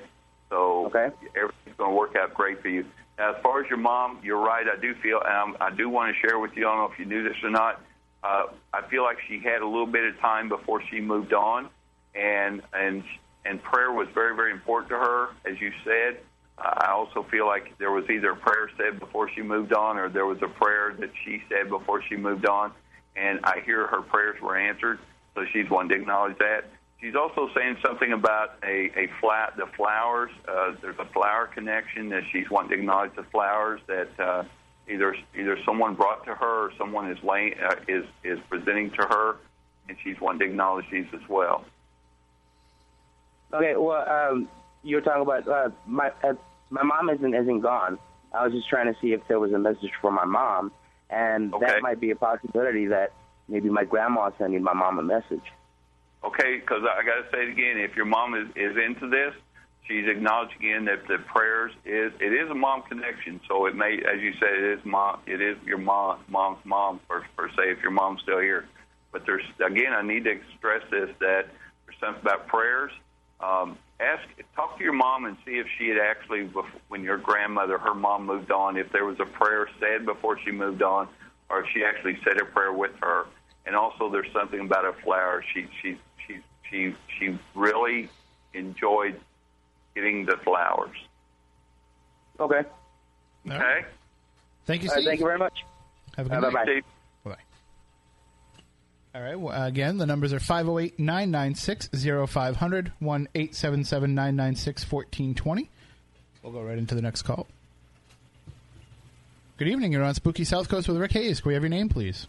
So 0.49 0.87
okay. 0.87 1.09
everything's 1.35 1.77
going 1.77 1.91
to 1.91 1.95
work 1.95 2.15
out 2.15 2.33
great 2.33 2.61
for 2.61 2.69
you. 2.69 2.85
Now, 3.17 3.35
as 3.35 3.43
far 3.43 3.61
as 3.61 3.69
your 3.69 3.77
mom, 3.77 4.19
you're 4.23 4.39
right. 4.39 4.65
I 4.65 4.79
do 4.79 4.95
feel, 4.95 5.19
and 5.19 5.27
I'm, 5.29 5.57
I 5.59 5.75
do 5.75 5.89
want 5.89 6.15
to 6.15 6.27
share 6.27 6.39
with 6.39 6.51
you. 6.55 6.67
I 6.67 6.71
don't 6.71 6.79
know 6.79 6.93
if 6.93 6.97
you 6.97 7.05
knew 7.05 7.23
this 7.23 7.37
or 7.43 7.49
not. 7.49 7.81
Uh, 8.23 8.43
I 8.73 8.81
feel 8.89 9.03
like 9.03 9.17
she 9.27 9.39
had 9.39 9.61
a 9.61 9.67
little 9.67 9.85
bit 9.87 10.05
of 10.05 10.19
time 10.19 10.49
before 10.49 10.81
she 10.89 10.99
moved 10.99 11.33
on, 11.33 11.69
and 12.15 12.61
and 12.73 13.03
and 13.45 13.63
prayer 13.63 13.91
was 13.91 14.07
very 14.13 14.35
very 14.35 14.51
important 14.51 14.89
to 14.89 14.97
her, 14.97 15.29
as 15.45 15.59
you 15.61 15.71
said. 15.85 16.19
Uh, 16.57 16.73
I 16.77 16.91
also 16.91 17.23
feel 17.23 17.45
like 17.45 17.77
there 17.77 17.91
was 17.91 18.09
either 18.09 18.31
a 18.31 18.35
prayer 18.35 18.69
said 18.77 18.99
before 18.99 19.29
she 19.29 19.41
moved 19.41 19.73
on, 19.73 19.97
or 19.97 20.09
there 20.09 20.25
was 20.25 20.41
a 20.41 20.49
prayer 20.49 20.93
that 20.99 21.11
she 21.23 21.41
said 21.49 21.69
before 21.69 22.01
she 22.09 22.17
moved 22.17 22.45
on, 22.45 22.73
and 23.15 23.39
I 23.43 23.61
hear 23.65 23.87
her 23.87 24.01
prayers 24.01 24.41
were 24.41 24.57
answered. 24.57 24.99
So 25.35 25.45
she's 25.53 25.69
wanting 25.69 25.89
to 25.89 25.95
acknowledge 25.95 26.37
that. 26.39 26.65
She's 27.01 27.15
also 27.15 27.49
saying 27.55 27.77
something 27.85 28.11
about 28.11 28.55
a, 28.63 28.91
a 28.97 29.09
flat 29.21 29.55
the 29.55 29.67
flowers. 29.77 30.31
Uh, 30.47 30.73
there's 30.81 30.99
a 30.99 31.05
flower 31.05 31.47
connection 31.47 32.09
that 32.09 32.23
she's 32.31 32.49
wanting 32.49 32.71
to 32.71 32.75
acknowledge 32.75 33.15
the 33.15 33.23
flowers 33.23 33.79
that 33.87 34.09
uh, 34.19 34.43
either 34.89 35.15
either 35.37 35.57
someone 35.63 35.95
brought 35.95 36.25
to 36.25 36.35
her 36.35 36.65
or 36.65 36.71
someone 36.77 37.09
is 37.09 37.17
laying 37.23 37.53
uh, 37.59 37.75
is 37.87 38.03
is 38.25 38.37
presenting 38.49 38.91
to 38.91 39.03
her, 39.03 39.37
and 39.87 39.97
she's 40.03 40.19
wanting 40.19 40.39
to 40.39 40.45
acknowledge 40.47 40.85
these 40.91 41.05
as 41.13 41.27
well. 41.29 41.63
Okay, 43.53 43.75
well, 43.77 44.07
um, 44.09 44.49
you 44.83 44.97
were 44.97 45.01
talking 45.01 45.21
about 45.21 45.47
uh, 45.47 45.69
my 45.87 46.11
uh, 46.21 46.33
my 46.69 46.83
mom 46.83 47.09
isn't 47.09 47.33
isn't 47.33 47.61
gone. 47.61 47.97
I 48.33 48.43
was 48.43 48.53
just 48.53 48.67
trying 48.67 48.93
to 48.93 48.99
see 48.99 49.13
if 49.13 49.21
there 49.29 49.39
was 49.39 49.53
a 49.53 49.57
message 49.57 49.91
for 50.01 50.11
my 50.11 50.25
mom, 50.25 50.73
and 51.09 51.53
that 51.61 51.81
might 51.81 52.01
be 52.01 52.11
a 52.11 52.15
possibility 52.17 52.87
that 52.87 53.13
maybe 53.47 53.69
my 53.69 53.85
grandma 53.85 54.31
sending 54.37 54.63
my 54.63 54.73
mom 54.73 54.99
a 54.99 55.03
message. 55.03 55.43
Okay, 56.24 56.57
because 56.59 56.84
I 56.84 57.03
got 57.03 57.15
to 57.15 57.28
say 57.32 57.43
it 57.43 57.49
again. 57.49 57.78
If 57.78 57.95
your 57.95 58.05
mom 58.05 58.36
is, 58.36 58.47
is 58.55 58.76
into 58.78 59.09
this, 59.09 59.34
she's 59.88 60.07
acknowledging 60.07 60.57
again 60.57 60.86
that 60.86 61.07
the 61.07 61.17
prayers 61.17 61.72
is 61.86 62.11
it 62.20 62.34
is 62.34 62.49
a 62.49 62.55
mom 62.55 62.84
connection. 62.84 63.39
So 63.47 63.65
it 63.65 63.76
may, 63.76 63.93
as 63.95 64.22
you 64.22 64.34
said, 64.39 64.53
it 64.53 64.80
is 64.80 64.86
mom. 64.86 65.22
It 65.26 65.41
is 65.41 65.57
your 65.65 65.78
mom, 65.78 66.20
mom's 66.28 66.63
mom 66.65 66.99
per, 67.07 67.26
per 67.38 67.49
se. 67.49 67.72
If 67.72 67.82
your 67.82 67.91
mom's 67.91 68.22
still 68.22 68.39
here, 68.39 68.65
but 69.11 69.26
there's 69.26 69.45
again, 69.65 69.93
I 69.93 70.01
need 70.01 70.26
to 70.26 70.39
stress 70.57 70.84
this 70.91 71.09
that 71.20 71.47
there's 71.86 71.99
something 71.99 72.22
about 72.22 72.47
prayers. 72.47 72.91
Um, 73.39 73.78
ask, 74.01 74.24
talk 74.55 74.78
to 74.78 74.84
your 74.84 74.93
mom 74.93 75.26
and 75.26 75.38
see 75.45 75.53
if 75.59 75.67
she 75.78 75.88
had 75.88 75.97
actually, 75.97 76.49
when 76.89 77.03
your 77.03 77.17
grandmother, 77.17 77.78
her 77.78 77.95
mom 77.95 78.26
moved 78.26 78.51
on, 78.51 78.76
if 78.76 78.91
there 78.91 79.05
was 79.05 79.17
a 79.22 79.26
prayer 79.26 79.70
said 79.80 80.05
before 80.05 80.38
she 80.43 80.51
moved 80.51 80.82
on, 80.84 81.07
or 81.49 81.61
if 81.63 81.67
she 81.74 81.84
actually 81.84 82.17
said 82.24 82.39
a 82.41 82.45
prayer 82.45 82.74
with 82.74 82.91
her. 83.01 83.26
And 83.65 83.76
also, 83.76 84.09
there's 84.09 84.32
something 84.34 84.59
about 84.59 84.86
a 84.86 84.93
flower. 85.03 85.43
She 85.53 85.67
she 85.82 85.97
she 86.70 86.93
she 87.17 87.28
she 87.28 87.38
really 87.55 88.09
enjoyed 88.53 89.20
getting 89.95 90.26
the 90.26 90.38
flowers. 90.38 90.95
Okay. 92.39 92.61
Okay. 93.47 93.86
Thank 94.65 94.84
you, 94.84 94.89
All 94.89 94.95
right, 94.95 95.01
Steve. 95.01 95.05
thank 95.09 95.20
you 95.20 95.26
very 95.26 95.39
much. 95.39 95.63
Have 96.17 96.28
a 96.28 96.30
good 96.30 96.38
Uh, 96.38 96.49
night. 96.49 96.53
bye-bye. 97.24 97.32
Bye. 97.32 97.38
All 99.15 99.22
right. 99.22 99.39
Well, 99.39 99.63
again, 99.65 99.97
the 99.97 100.05
numbers 100.05 100.32
are 100.34 100.39
508 100.39 100.99
996 100.99 101.89
0500 102.28 102.91
1 102.99 103.28
877 103.36 104.13
996 104.15 104.84
1420. 104.91 105.70
We'll 106.43 106.53
go 106.53 106.61
right 106.61 106.78
into 106.78 106.95
the 106.95 107.01
next 107.01 107.24
call. 107.24 107.47
Good 109.57 109.67
evening. 109.67 109.91
You're 109.91 110.03
on 110.03 110.13
Spooky 110.13 110.43
South 110.45 110.70
Coast 110.70 110.88
with 110.88 110.97
Rick 110.97 111.11
Hayes. 111.13 111.41
Can 111.41 111.49
we 111.49 111.53
have 111.55 111.63
your 111.63 111.70
name, 111.70 111.89
please? 111.89 112.28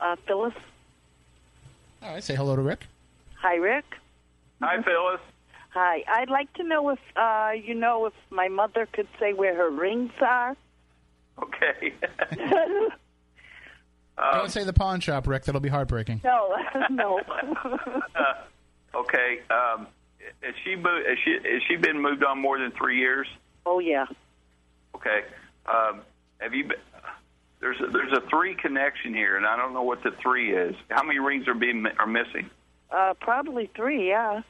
Uh, 0.00 0.16
Phyllis. 0.26 0.54
All 2.02 2.14
right. 2.14 2.24
Say 2.24 2.34
hello 2.34 2.56
to 2.56 2.62
Rick. 2.62 2.86
Hi, 3.44 3.56
Rick. 3.56 3.84
Hi, 4.62 4.80
Phyllis. 4.82 5.20
Hi. 5.74 6.02
I'd 6.08 6.30
like 6.30 6.50
to 6.54 6.64
know 6.64 6.88
if 6.88 6.98
uh, 7.14 7.50
you 7.62 7.74
know 7.74 8.06
if 8.06 8.14
my 8.30 8.48
mother 8.48 8.88
could 8.90 9.06
say 9.20 9.34
where 9.34 9.54
her 9.54 9.68
rings 9.68 10.12
are. 10.22 10.56
Okay. 11.42 11.92
Don't 14.32 14.50
say 14.50 14.64
the 14.64 14.72
pawn 14.72 15.00
shop, 15.00 15.26
Rick. 15.26 15.44
That'll 15.44 15.60
be 15.60 15.68
heartbreaking. 15.68 16.22
no, 16.24 16.56
no. 16.90 17.20
Uh, 17.26 18.34
okay. 18.94 19.40
Um, 19.50 19.88
has 20.40 20.54
she 20.64 20.74
moved? 20.74 21.06
Has 21.06 21.18
she 21.22 21.32
has 21.32 21.62
she 21.68 21.76
been 21.76 22.00
moved 22.00 22.24
on 22.24 22.40
more 22.40 22.58
than 22.58 22.70
three 22.70 22.98
years? 22.98 23.26
oh 23.66 23.78
yeah. 23.78 24.06
Okay. 24.94 25.20
Um, 25.66 26.00
have 26.38 26.54
you 26.54 26.64
been? 26.64 26.78
There's 27.60 27.78
a, 27.82 27.90
there's 27.90 28.12
a 28.12 28.22
three 28.30 28.54
connection 28.54 29.12
here, 29.12 29.36
and 29.36 29.44
I 29.44 29.54
don't 29.56 29.74
know 29.74 29.82
what 29.82 30.02
the 30.02 30.12
three 30.22 30.56
is. 30.56 30.74
How 30.88 31.02
many 31.02 31.18
rings 31.18 31.46
are 31.46 31.52
being 31.52 31.84
are 31.98 32.06
missing? 32.06 32.48
Uh, 32.94 33.12
probably 33.20 33.68
three. 33.74 34.08
Yeah. 34.08 34.42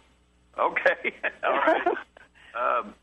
Okay. 0.58 1.14
All 1.44 1.52
right. 1.52 1.86
um, 2.54 2.94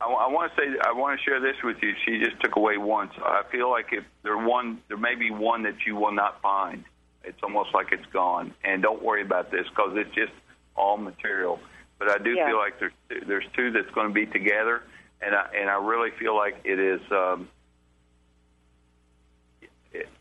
I, 0.00 0.28
want 0.28 0.52
to 0.54 0.60
say 0.60 0.68
I 0.82 0.92
want 0.92 1.18
to 1.18 1.24
share 1.24 1.40
this 1.40 1.56
with 1.62 1.76
you. 1.82 1.92
She 2.06 2.18
just 2.24 2.40
took 2.40 2.56
away 2.56 2.76
so 2.76 3.22
I 3.22 3.42
feel 3.52 3.70
like 3.70 3.86
if 3.92 4.04
there 4.22 4.38
one, 4.38 4.80
there 4.88 4.96
may 4.96 5.14
be 5.14 5.30
one 5.30 5.64
that 5.64 5.74
you 5.86 5.96
will 5.96 6.12
not 6.12 6.40
find. 6.40 6.84
It's 7.24 7.38
almost 7.42 7.74
like 7.74 7.88
it's 7.92 8.06
gone. 8.12 8.54
And 8.64 8.82
don't 8.82 9.02
worry 9.02 9.22
about 9.22 9.50
this 9.50 9.66
because 9.68 9.92
it's 9.96 10.14
just 10.14 10.32
all 10.74 10.96
material. 10.96 11.60
But 11.98 12.08
I 12.08 12.16
do 12.18 12.30
Yeah. 12.30 12.46
feel 12.46 12.56
like 12.56 12.78
there's 12.78 12.92
there's 13.26 13.46
two 13.54 13.72
that's 13.72 13.90
going 13.90 14.08
to 14.08 14.14
be 14.14 14.24
together, 14.24 14.84
and 15.20 15.34
I 15.34 15.50
and 15.54 15.68
I 15.68 15.74
really 15.84 16.12
feel 16.12 16.34
like 16.34 16.60
it 16.64 16.78
is. 16.78 17.00
Um, 17.10 17.48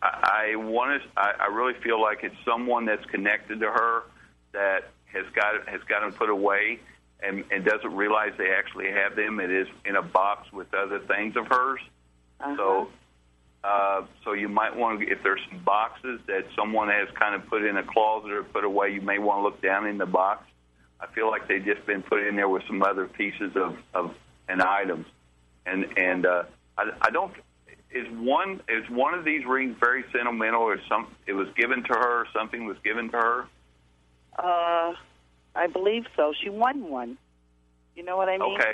I, 0.02 0.52
I 0.52 0.56
want 0.56 1.02
to. 1.02 1.10
I, 1.20 1.34
I 1.42 1.48
really 1.48 1.74
feel 1.82 2.02
like 2.02 2.24
it's 2.24 2.36
someone 2.46 2.86
that's 2.86 3.06
connected 3.06 3.60
to 3.60 3.68
her 3.68 4.04
that 4.54 4.90
has 5.14 5.26
got 5.34 5.68
has 5.68 5.82
got 5.88 6.02
them 6.02 6.14
put 6.14 6.30
away 6.30 6.80
and, 7.22 7.44
and 7.52 7.66
doesn't 7.66 7.96
realize 7.96 8.34
they 8.38 8.52
actually 8.52 8.92
have 8.92 9.16
them. 9.16 9.40
It 9.40 9.52
is 9.52 9.68
in 9.86 9.96
a 9.96 10.02
box 10.02 10.52
with 10.52 10.74
other 10.74 11.00
things 11.00 11.36
of 11.36 11.48
hers. 11.48 11.80
So, 12.56 12.90
uh, 13.64 14.04
so 14.24 14.34
you 14.34 14.48
might 14.48 14.76
want 14.76 15.00
to, 15.00 15.08
if 15.08 15.24
there's 15.24 15.42
some 15.50 15.60
boxes 15.64 16.20
that 16.28 16.46
someone 16.56 16.90
has 16.90 17.10
kind 17.16 17.34
of 17.34 17.48
put 17.48 17.64
in 17.66 17.78
a 17.78 17.84
closet 17.84 18.32
or 18.32 18.44
put 18.44 18.64
away, 18.64 18.92
you 18.92 19.02
may 19.02 19.18
want 19.18 19.40
to 19.40 19.44
look 19.44 19.62
down 19.62 19.88
in 19.88 19.98
the 19.98 20.06
box. 20.06 20.46
I 21.00 21.08
feel 21.08 21.30
like 21.30 21.48
they've 21.48 21.66
just 21.66 21.86
been 21.86 22.04
put 22.04 22.26
in 22.26 22.36
there 22.36 22.50
with 22.50 22.64
some 22.68 22.84
other 22.84 23.08
pieces 23.08 23.56
of, 23.56 23.78
of 23.94 24.16
and 24.48 24.62
items, 24.62 25.06
and 25.66 25.86
and 25.98 26.26
uh, 26.26 26.44
I, 26.78 26.92
I 27.02 27.10
don't. 27.12 27.34
Is 27.92 28.06
one 28.12 28.62
is 28.68 28.90
one 28.90 29.14
of 29.14 29.24
these 29.24 29.46
rings 29.46 29.76
very 29.80 30.04
sentimental, 30.12 30.62
or 30.62 30.78
some? 30.90 31.08
It 31.26 31.34
was 31.34 31.48
given 31.56 31.84
to 31.84 31.94
her. 31.94 32.22
Or 32.22 32.28
something 32.34 32.66
was 32.66 32.78
given 32.84 33.10
to 33.12 33.18
her. 33.18 33.46
Uh, 34.38 34.94
I 35.56 35.68
believe 35.72 36.06
so. 36.16 36.34
She 36.42 36.50
won 36.50 36.90
one. 36.90 37.18
You 37.96 38.04
know 38.04 38.18
what 38.18 38.30
I 38.30 38.38
mean? 38.38 38.56
Okay. 38.56 38.74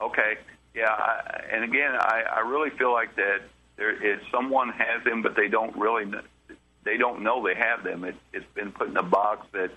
Okay. 0.00 0.38
Yeah. 0.74 0.90
I, 0.90 1.42
and 1.52 1.64
again, 1.64 1.92
I, 1.98 2.22
I 2.36 2.40
really 2.40 2.70
feel 2.70 2.92
like 2.92 3.16
that 3.16 3.40
there 3.76 3.92
is 3.92 4.20
someone 4.30 4.68
has 4.70 5.02
them, 5.04 5.22
but 5.22 5.34
they 5.34 5.48
don't 5.48 5.76
really 5.76 6.04
they 6.84 6.96
don't 6.96 7.22
know 7.22 7.44
they 7.44 7.54
have 7.54 7.82
them. 7.82 8.04
It, 8.04 8.16
it's 8.32 8.46
been 8.54 8.72
put 8.72 8.88
in 8.88 8.96
a 8.96 9.02
box 9.02 9.46
that 9.52 9.70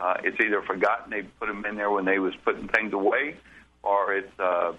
uh, 0.00 0.16
it's 0.24 0.40
either 0.40 0.62
forgotten 0.62 1.10
they 1.10 1.22
put 1.22 1.46
them 1.46 1.64
in 1.66 1.76
there 1.76 1.90
when 1.90 2.04
they 2.04 2.18
was 2.18 2.34
putting 2.44 2.68
things 2.68 2.92
away, 2.92 3.36
or 3.82 4.14
it's 4.14 4.40
uh, 4.40 4.72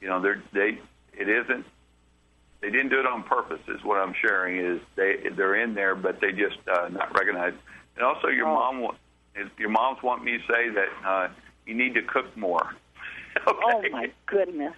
you 0.00 0.08
know 0.08 0.20
they're 0.20 0.42
they 0.52 0.78
it 1.12 1.28
isn't 1.28 1.64
they 2.64 2.70
didn't 2.70 2.88
do 2.88 2.98
it 3.00 3.06
on 3.06 3.22
purpose. 3.24 3.60
Is 3.68 3.84
what 3.84 3.98
I'm 4.00 4.14
sharing 4.14 4.58
is 4.58 4.80
they 4.96 5.16
they're 5.36 5.54
in 5.62 5.74
there, 5.74 5.94
but 5.94 6.20
they 6.20 6.32
just 6.32 6.56
uh, 6.66 6.88
not 6.88 7.12
recognized. 7.14 7.56
And 7.96 8.04
also, 8.04 8.28
your 8.28 8.46
mom 8.46 8.80
wa- 8.80 8.94
is 9.36 9.48
your 9.58 9.68
mom's 9.70 10.02
want 10.02 10.24
me 10.24 10.32
to 10.38 10.44
say 10.50 10.70
that 10.70 10.88
uh, 11.08 11.28
you 11.66 11.74
need 11.74 11.94
to 11.94 12.02
cook 12.02 12.36
more. 12.36 12.74
Oh 13.46 13.82
my 13.90 14.10
goodness. 14.26 14.74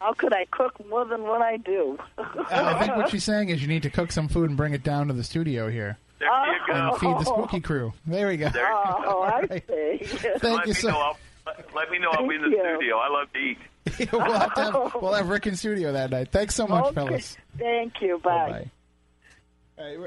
How 0.00 0.12
could 0.14 0.32
I 0.32 0.44
cook 0.50 0.74
more 0.88 1.04
than 1.04 1.22
what 1.22 1.40
I 1.40 1.56
do? 1.56 1.96
Uh, 2.18 2.24
I 2.50 2.84
think 2.84 2.96
what 2.96 3.10
she's 3.12 3.22
saying 3.24 3.48
is 3.48 3.62
you 3.62 3.68
need 3.68 3.84
to 3.84 3.90
cook 3.90 4.10
some 4.10 4.26
food 4.28 4.48
and 4.50 4.56
bring 4.56 4.74
it 4.74 4.82
down 4.82 5.06
to 5.06 5.14
the 5.14 5.22
studio 5.24 5.70
here 5.70 5.98
There 6.18 6.28
you 6.28 6.58
go. 6.66 6.72
and 6.74 6.98
feed 6.98 7.16
the 7.18 7.24
spooky 7.24 7.60
crew. 7.60 7.92
There 8.06 8.26
we 8.26 8.36
go. 8.36 8.50
Oh, 8.56 9.22
I 9.22 9.46
see. 9.68 10.04
Thank 10.04 10.42
let 10.42 10.66
you 10.66 10.70
me 10.70 10.72
so- 10.74 10.88
know. 10.90 10.98
I'll, 10.98 11.18
let- 11.46 11.74
let 11.76 11.90
me 11.90 11.98
know. 12.00 12.10
I'll 12.10 12.26
be 12.28 12.34
in 12.34 12.42
the 12.42 12.48
you. 12.48 12.58
studio. 12.76 12.96
I 12.98 13.08
love 13.08 13.32
to 13.32 13.38
eat. 13.38 13.58
we'll, 14.12 14.20
have 14.22 14.54
to 14.54 14.62
have, 14.62 14.94
we'll 15.00 15.12
have 15.12 15.28
Rick 15.28 15.46
in 15.46 15.56
studio 15.56 15.92
that 15.92 16.10
night. 16.10 16.28
Thanks 16.32 16.54
so 16.54 16.66
much, 16.66 16.86
Okay. 16.86 16.94
fellas. 16.94 17.36
Thank 17.58 18.00
you. 18.00 18.18
Bye. 18.18 18.70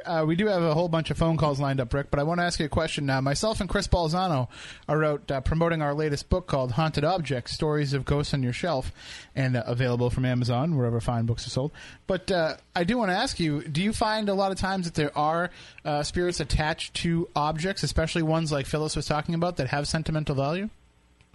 Uh, 0.03 0.25
we 0.27 0.35
do 0.35 0.47
have 0.47 0.63
a 0.63 0.73
whole 0.73 0.89
bunch 0.89 1.11
of 1.11 1.17
phone 1.17 1.37
calls 1.37 1.59
lined 1.59 1.79
up, 1.79 1.93
Rick, 1.93 2.07
but 2.09 2.19
I 2.19 2.23
want 2.23 2.39
to 2.39 2.43
ask 2.43 2.59
you 2.59 2.65
a 2.65 2.69
question 2.69 3.05
now. 3.05 3.21
Myself 3.21 3.61
and 3.61 3.69
Chris 3.69 3.87
Balzano 3.87 4.47
are 4.87 5.03
out 5.03 5.29
uh, 5.29 5.41
promoting 5.41 5.83
our 5.83 5.93
latest 5.93 6.27
book 6.27 6.47
called 6.47 6.71
Haunted 6.71 7.03
Objects 7.03 7.51
Stories 7.53 7.93
of 7.93 8.03
Ghosts 8.03 8.33
on 8.33 8.41
Your 8.41 8.51
Shelf, 8.51 8.91
and 9.35 9.55
uh, 9.55 9.61
available 9.67 10.09
from 10.09 10.25
Amazon, 10.25 10.75
wherever 10.75 10.99
fine 10.99 11.27
books 11.27 11.45
are 11.45 11.51
sold. 11.51 11.71
But 12.07 12.31
uh, 12.31 12.55
I 12.75 12.83
do 12.83 12.97
want 12.97 13.11
to 13.11 13.15
ask 13.15 13.39
you 13.39 13.61
do 13.61 13.83
you 13.83 13.93
find 13.93 14.27
a 14.27 14.33
lot 14.33 14.51
of 14.51 14.57
times 14.57 14.85
that 14.85 14.95
there 14.95 15.15
are 15.15 15.51
uh, 15.85 16.01
spirits 16.01 16.39
attached 16.39 16.95
to 16.95 17.29
objects, 17.35 17.83
especially 17.83 18.23
ones 18.23 18.51
like 18.51 18.65
Phyllis 18.65 18.95
was 18.95 19.05
talking 19.05 19.35
about, 19.35 19.57
that 19.57 19.67
have 19.67 19.87
sentimental 19.87 20.33
value? 20.33 20.71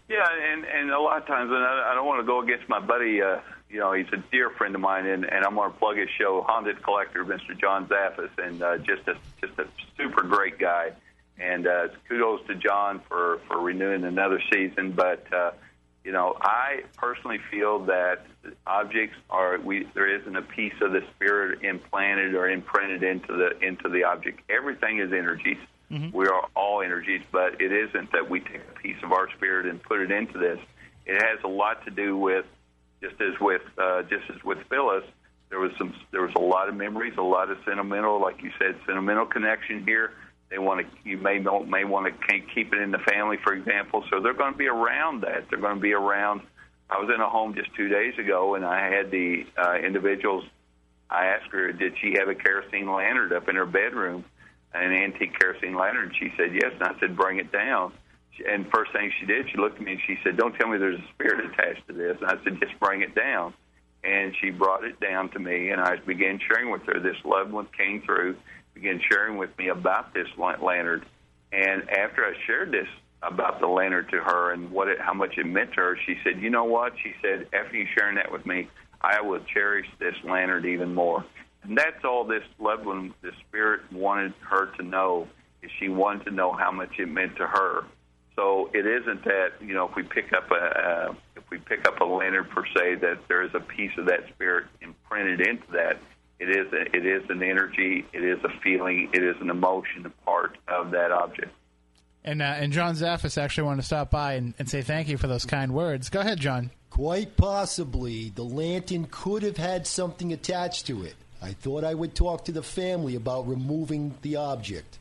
Yeah, 0.09 0.26
and 0.52 0.64
and 0.64 0.90
a 0.90 1.00
lot 1.00 1.22
of 1.22 1.26
times, 1.26 1.50
and 1.50 1.64
I, 1.64 1.92
I 1.92 1.94
don't 1.94 2.07
want 2.07 2.20
to 2.20 2.26
go 2.26 2.42
against 2.42 2.68
my 2.68 2.80
buddy. 2.80 3.22
Uh, 3.22 3.38
you 3.70 3.80
know, 3.80 3.92
he's 3.92 4.07
a 4.12 4.22
dear 4.30 4.50
friend 4.50 4.74
of 4.74 4.80
mine, 4.80 5.07
and, 5.07 5.24
and 5.24 5.44
I'm 5.44 5.55
going 5.55 5.72
to 5.72 5.78
plug 5.78 5.96
his 5.96 6.09
show, 6.18 6.44
Haunted 6.46 6.82
Collector, 6.82 7.24
Mr. 7.24 7.59
John 7.59 7.86
Zaffis, 7.86 8.30
and 8.38 8.62
uh, 8.62 8.78
just 8.78 9.09
a 9.09 9.16
just 9.40 9.59
a 9.59 9.66
super 9.96 10.22
great 10.22 10.59
guy. 10.59 10.92
And 11.38 11.66
uh, 11.66 11.88
kudos 12.09 12.46
to 12.48 12.55
John 12.55 13.00
for 13.09 13.40
for 13.48 13.61
renewing 13.61 14.05
another 14.05 14.40
season. 14.52 14.92
But 14.92 15.26
uh, 15.32 15.52
you 16.05 16.12
know, 16.12 16.36
I 16.38 16.82
personally 16.98 17.38
feel 17.50 17.86
that 17.86 18.26
objects 18.66 19.16
are 19.30 19.59
we 19.59 19.88
there 19.94 20.20
isn't 20.20 20.36
a 20.36 20.42
piece 20.42 20.74
of 20.82 20.92
the 20.92 21.00
spirit 21.16 21.64
implanted 21.64 22.34
or 22.34 22.48
imprinted 22.48 23.02
into 23.02 23.32
the 23.32 23.59
into 23.66 23.88
the 23.88 24.05
object. 24.05 24.40
Everything 24.50 25.00
is 25.00 25.12
energies. 25.95 26.12
We 26.12 26.26
are 26.26 26.49
all 26.55 26.82
energies, 26.82 27.22
but 27.30 27.61
it 27.61 27.72
isn't 27.72 28.12
that 28.12 28.28
we 28.28 28.40
take 28.40 28.62
a 28.68 28.78
piece 28.80 28.97
of 29.03 29.12
our 29.12 29.30
spirit 29.30 29.66
and 29.66 29.82
put 29.82 30.01
it 30.01 30.11
into 30.11 30.38
this. 30.38 30.59
It 31.07 31.20
has 31.22 31.38
a 31.45 31.49
lot 31.49 31.84
to 31.84 31.90
do 31.90 32.16
with 32.16 32.47
just 33.01 33.20
as 33.20 33.38
with 33.40 33.62
uh, 33.78 34.03
just 34.05 34.24
as 34.30 34.42
with 34.45 34.59
Phyllis, 34.68 35.05
there 35.51 35.61
was 35.61 35.72
some 35.78 35.95
there 36.11 36.22
was 36.22 36.34
a 36.36 36.40
lot 36.40 36.68
of 36.68 36.74
memories, 36.74 37.14
a 37.16 37.22
lot 37.22 37.51
of 37.51 37.59
sentimental, 37.64 38.20
like 38.20 38.42
you 38.42 38.51
said, 38.59 38.76
sentimental 38.86 39.26
connection 39.26 39.84
here. 39.84 40.12
They 40.51 40.59
want 40.59 40.80
to 40.80 41.09
you 41.09 41.18
may 41.18 41.38
know, 41.38 41.64
may 41.64 41.84
want 41.84 42.07
to 42.07 42.40
keep 42.55 42.72
it 42.72 42.80
in 42.80 42.90
the 42.90 42.99
family, 42.99 43.36
for 43.42 43.53
example. 43.53 44.05
So 44.11 44.20
they're 44.20 44.34
going 44.34 44.53
to 44.53 44.59
be 44.59 44.68
around 44.68 45.22
that. 45.22 45.45
They're 45.49 45.61
going 45.61 45.76
to 45.76 45.80
be 45.80 45.92
around. 45.92 46.42
I 46.90 46.99
was 46.99 47.11
in 47.14 47.20
a 47.20 47.28
home 47.28 47.55
just 47.55 47.74
two 47.74 47.88
days 47.88 48.18
ago, 48.18 48.55
and 48.55 48.64
I 48.64 48.88
had 48.90 49.11
the 49.11 49.47
uh, 49.57 49.76
individuals. 49.76 50.45
I 51.11 51.26
asked 51.26 51.51
her, 51.53 51.70
did 51.72 51.95
she 52.01 52.14
have 52.18 52.28
a 52.28 52.34
kerosene 52.34 52.90
lantern 52.90 53.32
up 53.32 53.49
in 53.49 53.57
her 53.57 53.66
bedroom, 53.66 54.24
an 54.75 54.93
antique 54.93 55.39
kerosene 55.39 55.75
lantern? 55.75 56.12
She 56.18 56.33
said 56.37 56.53
yes, 56.55 56.72
and 56.75 56.83
I 56.83 56.99
said, 57.01 57.16
bring 57.16 57.39
it 57.39 57.53
down. 57.53 57.93
And 58.49 58.66
first 58.75 58.93
thing 58.93 59.12
she 59.20 59.27
did, 59.27 59.49
she 59.51 59.57
looked 59.57 59.77
at 59.79 59.83
me 59.83 59.93
and 59.93 60.01
she 60.07 60.18
said, 60.25 60.37
"Don't 60.37 60.55
tell 60.57 60.68
me 60.68 60.77
there's 60.77 60.99
a 60.99 61.09
spirit 61.14 61.45
attached 61.47 61.87
to 61.87 61.93
this." 61.93 62.16
And 62.20 62.29
I 62.29 62.43
said, 62.43 62.59
"Just 62.61 62.79
bring 62.81 63.03
it 63.03 63.14
down." 63.14 63.55
And 64.03 64.35
she 64.41 64.51
brought 64.51 64.85
it 64.85 64.99
down 64.99 65.29
to 65.31 65.39
me, 65.39 65.70
and 65.70 65.81
I 65.81 65.97
began 65.97 66.41
sharing 66.41 66.70
with 66.70 66.83
her. 66.83 66.99
This 66.99 67.16
loved 67.25 67.53
one 67.53 67.68
came 67.79 68.03
through, 68.03 68.37
began 68.75 69.01
sharing 69.09 69.39
with 69.39 69.57
me 69.57 69.68
about 69.68 70.12
this 70.14 70.27
lantern. 70.37 71.05
And 71.53 71.89
after 71.89 72.25
I 72.25 72.35
shared 72.45 72.72
this 72.72 72.89
about 73.22 73.61
the 73.61 73.68
lantern 73.68 74.07
to 74.11 74.20
her 74.20 74.53
and 74.53 74.70
what 74.72 74.89
it, 74.89 75.01
how 75.01 75.14
much 75.14 75.39
it 75.39 75.47
meant 75.47 75.72
to 75.75 75.81
her, 75.81 75.99
she 76.05 76.18
said, 76.25 76.43
"You 76.43 76.51
know 76.51 76.64
what?" 76.64 76.95
She 77.03 77.14
said, 77.22 77.47
"After 77.53 77.77
you 77.77 77.87
sharing 77.97 78.16
that 78.16 78.33
with 78.33 78.45
me, 78.45 78.68
I 79.01 79.20
will 79.20 79.41
cherish 79.45 79.87
this 80.01 80.16
lantern 80.25 80.66
even 80.66 80.93
more." 80.93 81.25
And 81.65 81.79
that's 81.79 82.05
all 82.05 82.25
this 82.25 82.45
loved 82.59 82.85
one, 82.85 83.15
the 83.23 83.33
spirit 83.49 83.81
wanted 83.93 84.35
her 84.41 84.67
to 84.77 84.83
know. 84.83 85.29
Is 85.62 85.71
she 85.79 85.89
wanted 85.89 86.25
to 86.27 86.31
know 86.31 86.53
how 86.53 86.71
much 86.71 86.99
it 86.99 87.09
meant 87.09 87.37
to 87.37 87.47
her. 87.47 87.85
So 88.37 88.71
it 88.75 88.87
isn't 88.87 89.25
that 89.25 89.53
you 89.61 89.75
know 89.75 89.89
if 89.89 89.95
we 89.95 90.03
pick 90.03 90.33
up 90.33 90.51
a 90.51 90.55
uh, 90.55 91.15
if 91.37 91.49
we 91.51 91.59
pick 91.59 91.87
up 91.87 92.01
a 92.01 92.05
lantern 92.05 92.45
per 92.45 92.67
se 92.67 92.97
that 92.97 93.19
there 93.29 93.43
is 93.43 93.55
a 93.55 93.61
piece 93.61 93.93
of 93.97 94.07
that 94.07 94.29
spirit 94.35 94.67
imprinted 94.81 95.47
into 95.47 95.71
that. 95.73 95.99
It 96.41 96.51
is 96.51 96.73
a, 96.73 96.97
it 96.97 97.07
is 97.07 97.23
an 97.31 97.43
energy. 97.43 98.05
It 98.12 98.25
is 98.25 98.43
a 98.45 98.51
feeling. 98.61 99.09
It 99.15 99.23
is 99.23 99.37
an 99.41 99.51
emotion, 99.51 100.05
a 100.05 100.11
part 100.25 100.59
of 100.69 100.91
that 100.91 101.12
object. 101.12 101.53
And 102.25 102.43
uh, 102.43 102.57
and 102.59 102.73
John 102.73 102.95
Zaffis 102.95 103.39
actually 103.39 103.65
wanted 103.65 103.83
to 103.83 103.87
stop 103.87 104.11
by 104.11 104.35
and, 104.35 104.55
and 104.59 104.69
say 104.69 104.83
thank 104.83 105.09
you 105.09 105.17
for 105.17 105.29
those 105.29 105.45
kind 105.45 105.73
words. 105.73 106.11
Go 106.11 106.21
ahead, 106.21 106.41
John. 106.41 106.71
Quite 106.91 107.37
possibly, 107.37 108.31
the 108.31 108.45
lantern 108.45 109.07
could 109.11 109.43
have 109.43 109.57
had 109.57 109.87
something 109.87 110.33
attached 110.33 110.87
to 110.87 111.05
it. 111.05 111.15
I 111.45 111.53
thought 111.53 111.84
I 111.84 111.95
would 111.95 112.14
talk 112.14 112.47
to 112.47 112.53
the 112.53 112.62
family 112.62 113.16
about 113.16 113.47
removing 113.47 114.14
the 114.22 114.36
object. 114.36 114.99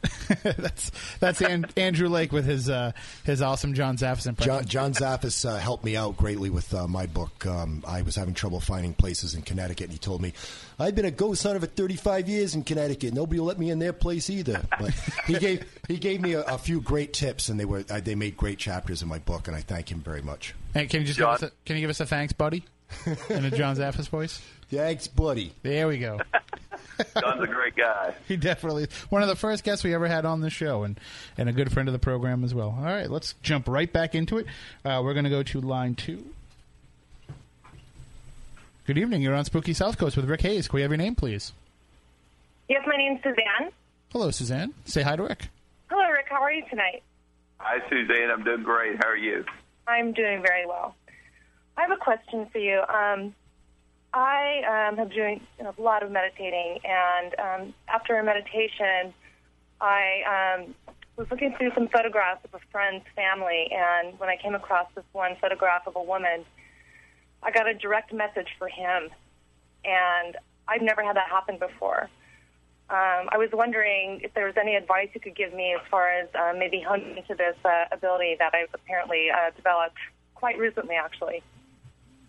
that's 0.44 0.92
that's 1.18 1.40
An- 1.40 1.66
Andrew 1.76 2.08
Lake 2.08 2.30
with 2.30 2.44
his 2.44 2.68
uh, 2.68 2.92
his 3.24 3.42
awesome 3.42 3.74
John 3.74 3.96
Zaffis 3.96 4.26
impression. 4.26 4.68
John, 4.68 4.92
John 4.92 5.18
Zaffis 5.18 5.48
uh, 5.48 5.56
helped 5.56 5.84
me 5.84 5.96
out 5.96 6.16
greatly 6.16 6.50
with 6.50 6.72
uh, 6.72 6.86
my 6.86 7.06
book. 7.06 7.46
Um, 7.46 7.82
I 7.86 8.02
was 8.02 8.14
having 8.14 8.34
trouble 8.34 8.60
finding 8.60 8.94
places 8.94 9.34
in 9.34 9.42
Connecticut, 9.42 9.84
and 9.84 9.92
he 9.92 9.98
told 9.98 10.22
me, 10.22 10.34
I've 10.78 10.94
been 10.94 11.04
a 11.04 11.10
ghost 11.10 11.42
hunter 11.42 11.58
for 11.60 11.66
35 11.66 12.28
years 12.28 12.54
in 12.54 12.62
Connecticut. 12.62 13.12
Nobody 13.12 13.40
will 13.40 13.46
let 13.46 13.58
me 13.58 13.70
in 13.70 13.78
their 13.78 13.92
place 13.92 14.30
either. 14.30 14.62
But 14.78 14.90
he 15.26 15.34
gave 15.38 15.64
he 15.88 15.96
gave 15.96 16.20
me 16.20 16.34
a, 16.34 16.42
a 16.42 16.58
few 16.58 16.80
great 16.80 17.12
tips, 17.12 17.48
and 17.48 17.58
they 17.58 17.64
were 17.64 17.84
uh, 17.90 18.00
they 18.00 18.14
made 18.14 18.36
great 18.36 18.58
chapters 18.58 19.02
in 19.02 19.08
my 19.08 19.18
book, 19.18 19.48
and 19.48 19.56
I 19.56 19.62
thank 19.62 19.90
him 19.90 20.00
very 20.00 20.22
much. 20.22 20.54
Hey, 20.74 20.86
can 20.86 21.00
you 21.00 21.06
just 21.06 21.18
give 21.18 21.28
us 21.28 21.42
a, 21.42 21.50
can 21.64 21.76
you 21.76 21.80
give 21.80 21.90
us 21.90 22.00
a 22.00 22.06
thanks, 22.06 22.32
buddy, 22.32 22.64
in 23.30 23.44
a 23.44 23.50
John 23.50 23.74
Zaffis 23.74 24.08
voice? 24.08 24.40
Thanks, 24.70 25.08
buddy. 25.08 25.52
There 25.62 25.88
we 25.88 25.98
go. 25.98 26.20
John's 27.20 27.42
a 27.42 27.46
great 27.46 27.76
guy. 27.76 28.14
He 28.26 28.36
definitely 28.36 28.84
is. 28.84 28.92
one 29.08 29.22
of 29.22 29.28
the 29.28 29.36
first 29.36 29.64
guests 29.64 29.84
we 29.84 29.94
ever 29.94 30.08
had 30.08 30.24
on 30.24 30.40
the 30.40 30.50
show, 30.50 30.82
and 30.82 30.98
and 31.36 31.48
a 31.48 31.52
good 31.52 31.72
friend 31.72 31.88
of 31.88 31.92
the 31.92 31.98
program 31.98 32.44
as 32.44 32.54
well. 32.54 32.74
All 32.76 32.84
right, 32.84 33.10
let's 33.10 33.34
jump 33.42 33.68
right 33.68 33.90
back 33.90 34.14
into 34.14 34.38
it. 34.38 34.46
Uh, 34.84 35.00
we're 35.02 35.14
going 35.14 35.24
to 35.24 35.30
go 35.30 35.42
to 35.42 35.60
line 35.60 35.94
two. 35.94 36.24
Good 38.86 38.98
evening. 38.98 39.22
You're 39.22 39.34
on 39.34 39.44
Spooky 39.44 39.74
South 39.74 39.98
Coast 39.98 40.16
with 40.16 40.24
Rick 40.28 40.40
Hayes. 40.42 40.66
Can 40.68 40.76
we 40.76 40.82
have 40.82 40.90
your 40.90 40.98
name, 40.98 41.14
please? 41.14 41.52
Yes, 42.68 42.82
my 42.86 42.96
name's 42.96 43.22
Suzanne. 43.22 43.70
Hello, 44.12 44.30
Suzanne. 44.30 44.72
Say 44.86 45.02
hi 45.02 45.16
to 45.16 45.22
Rick. 45.22 45.48
Hello, 45.90 46.08
Rick. 46.10 46.26
How 46.30 46.42
are 46.42 46.52
you 46.52 46.64
tonight? 46.70 47.02
Hi, 47.58 47.78
Suzanne. 47.90 48.30
I'm 48.30 48.44
doing 48.44 48.62
great. 48.62 48.96
How 48.96 49.08
are 49.08 49.16
you? 49.16 49.44
I'm 49.86 50.12
doing 50.12 50.42
very 50.42 50.66
well. 50.66 50.94
I 51.76 51.82
have 51.82 51.90
a 51.90 51.96
question 51.96 52.46
for 52.50 52.58
you. 52.58 52.80
Um, 52.88 53.34
I 54.18 54.88
um, 54.90 54.96
have 54.96 55.12
doing 55.12 55.40
a 55.60 55.80
lot 55.80 56.02
of 56.02 56.10
meditating, 56.10 56.80
and 56.82 57.34
um, 57.38 57.74
after 57.86 58.18
a 58.18 58.24
meditation, 58.24 59.14
I 59.80 60.56
um, 60.58 60.74
was 61.16 61.28
looking 61.30 61.54
through 61.56 61.70
some 61.76 61.86
photographs 61.86 62.44
of 62.44 62.52
a 62.52 62.58
friend's 62.72 63.04
family, 63.14 63.70
and 63.70 64.18
when 64.18 64.28
I 64.28 64.36
came 64.36 64.56
across 64.56 64.88
this 64.96 65.04
one 65.12 65.36
photograph 65.40 65.86
of 65.86 65.94
a 65.94 66.02
woman, 66.02 66.44
I 67.44 67.52
got 67.52 67.68
a 67.68 67.74
direct 67.74 68.12
message 68.12 68.48
for 68.58 68.66
him, 68.66 69.08
and 69.84 70.36
I've 70.66 70.82
never 70.82 71.04
had 71.04 71.14
that 71.14 71.28
happen 71.28 71.56
before. 71.56 72.10
Um, 72.90 73.28
I 73.30 73.36
was 73.36 73.50
wondering 73.52 74.22
if 74.24 74.34
there 74.34 74.46
was 74.46 74.56
any 74.60 74.74
advice 74.74 75.10
you 75.14 75.20
could 75.20 75.36
give 75.36 75.54
me 75.54 75.76
as 75.80 75.86
far 75.88 76.10
as 76.10 76.28
uh, 76.34 76.54
maybe 76.58 76.80
honing 76.80 77.18
into 77.18 77.36
this 77.36 77.54
uh, 77.64 77.84
ability 77.92 78.34
that 78.40 78.52
I've 78.52 78.74
apparently 78.74 79.28
uh, 79.30 79.52
developed 79.54 79.98
quite 80.34 80.58
recently, 80.58 80.96
actually. 80.96 81.40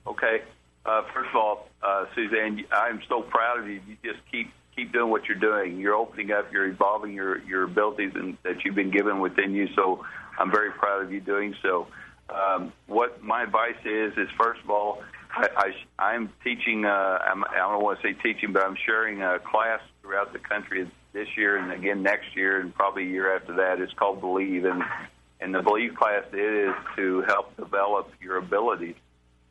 Okay. 0.06 0.42
Uh, 0.90 1.04
first 1.14 1.30
of 1.30 1.36
all, 1.36 1.68
uh, 1.84 2.06
Suzanne, 2.16 2.66
I'm 2.72 3.00
so 3.08 3.22
proud 3.22 3.60
of 3.60 3.68
you. 3.68 3.80
You 3.88 3.96
just 4.04 4.20
keep 4.32 4.52
keep 4.76 4.92
doing 4.92 5.12
what 5.12 5.26
you're 5.26 5.38
doing. 5.38 5.80
You're 5.80 5.94
opening 5.94 6.32
up. 6.32 6.52
You're 6.52 6.66
evolving 6.66 7.14
your 7.14 7.38
your 7.44 7.64
abilities 7.64 8.14
and 8.16 8.38
that 8.44 8.66
you've 8.66 8.74
been 8.74 8.90
given 8.90 9.20
within 9.20 9.54
you. 9.54 9.68
So 9.76 10.04
I'm 10.40 10.50
very 10.50 10.72
proud 10.72 11.04
of 11.04 11.12
you 11.12 11.20
doing 11.20 11.54
so. 11.62 11.88
Um, 12.30 12.74
what 12.88 13.22
my 13.22 13.44
advice 13.44 13.78
is 13.86 14.14
is 14.18 14.30
first 14.36 14.62
of 14.64 14.72
all, 14.72 15.04
I, 15.32 15.48
I 16.00 16.04
I'm 16.04 16.34
teaching. 16.44 16.86
Uh, 16.86 17.20
I'm, 17.22 17.44
I 17.44 17.58
don't 17.58 17.84
want 17.84 18.02
to 18.02 18.08
say 18.08 18.14
teaching, 18.14 18.52
but 18.52 18.66
I'm 18.66 18.78
sharing 18.88 19.22
a 19.22 19.38
class 19.38 19.82
throughout 20.02 20.34
the 20.34 20.40
country 20.40 20.90
this 21.14 21.28
year 21.38 21.58
and 21.58 21.72
again 21.72 22.02
next 22.02 22.36
year 22.36 22.62
and 22.62 22.74
probably 22.74 23.04
a 23.04 23.10
year 23.10 23.36
after 23.36 23.58
that. 23.58 23.80
It's 23.80 23.94
called 23.94 24.22
Believe, 24.22 24.66
and 24.66 24.82
and 25.40 25.54
the 25.54 25.62
Believe 25.62 25.94
class 25.94 26.24
it 26.34 26.40
is 26.40 26.76
to 26.96 27.22
help 27.28 27.56
develop 27.58 28.12
your 28.20 28.38
abilities. 28.38 28.96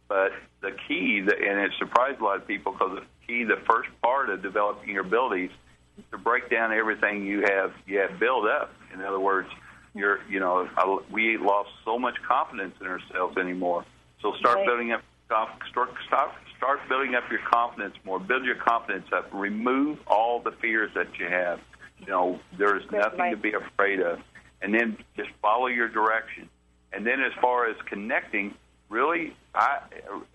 But 0.09 0.33
the 0.63 0.73
key, 0.89 1.19
and 1.19 1.59
it 1.61 1.73
surprised 1.79 2.21
a 2.21 2.25
lot 2.25 2.37
of 2.37 2.47
people 2.47 2.73
because 2.73 2.99
the 3.01 3.05
key, 3.27 3.45
the 3.45 3.61
first 3.71 3.91
part 4.03 4.31
of 4.31 4.43
developing 4.43 4.91
your 4.91 5.03
abilities, 5.05 5.51
is 5.99 6.05
to 6.11 6.19
break 6.19 6.49
down 6.51 6.73
everything 6.73 7.27
you 7.27 7.43
have 7.43 7.73
you 7.87 7.99
have 7.99 8.19
built 8.19 8.47
up. 8.49 8.73
In 8.95 9.03
other 9.03 9.21
words, 9.21 9.49
you're 9.95 10.21
you 10.29 10.41
know 10.41 10.69
I, 10.77 10.99
we 11.11 11.37
lost 11.37 11.71
so 11.85 11.99
much 11.99 12.17
confidence 12.27 12.75
in 12.81 12.87
ourselves 12.87 13.37
anymore. 13.37 13.85
So 14.23 14.33
start 14.39 14.57
Right. 14.57 14.67
building 14.67 14.93
up 14.93 15.03
start 15.27 15.51
start 15.71 15.91
start 16.07 16.31
start 16.57 16.81
building 16.89 17.15
up 17.15 17.25
your 17.31 17.41
confidence 17.51 17.95
more. 18.05 18.19
Build 18.19 18.45
your 18.45 18.57
confidence 18.57 19.09
up. 19.13 19.29
Remove 19.33 19.99
all 20.07 20.41
the 20.41 20.53
fears 20.53 20.91
that 20.95 21.19
you 21.19 21.27
have. 21.27 21.61
You 22.01 22.07
know 22.07 22.41
there's 22.57 22.85
nothing 22.91 23.31
to 23.31 23.37
be 23.37 23.53
afraid 23.53 24.01
of, 24.01 24.21
and 24.63 24.73
then 24.73 24.97
just 25.17 25.31
follow 25.43 25.67
your 25.67 25.89
direction. 25.89 26.49
And 26.93 27.07
then 27.07 27.21
as 27.21 27.33
far 27.43 27.67
as 27.69 27.77
connecting, 27.87 28.55
really, 28.89 29.37
I 29.59 29.81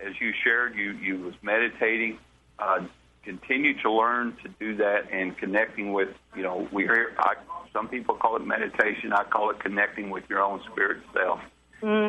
as 0.06 0.14
you 0.20 0.34
shared, 0.44 0.76
you 0.76 0.92
you 0.92 1.20
was 1.20 1.34
meditating. 1.42 2.20
Uh, 2.60 2.86
continue 3.24 3.82
to 3.82 3.92
learn 3.92 4.36
to 4.44 4.50
do 4.60 4.76
that 4.76 5.12
and 5.12 5.38
connecting 5.38 5.94
with 5.94 6.10
you 6.36 6.44
know 6.44 6.68
we 6.72 6.84
hear 6.84 7.16
I, 7.18 7.36
some 7.72 7.88
people 7.88 8.16
call 8.16 8.36
it 8.36 8.46
meditation. 8.46 9.14
I 9.14 9.24
call 9.24 9.50
it 9.50 9.60
connecting 9.60 10.10
with 10.10 10.26
your 10.30 10.42
own 10.42 10.62
spirit 10.72 11.02
self 11.14 11.40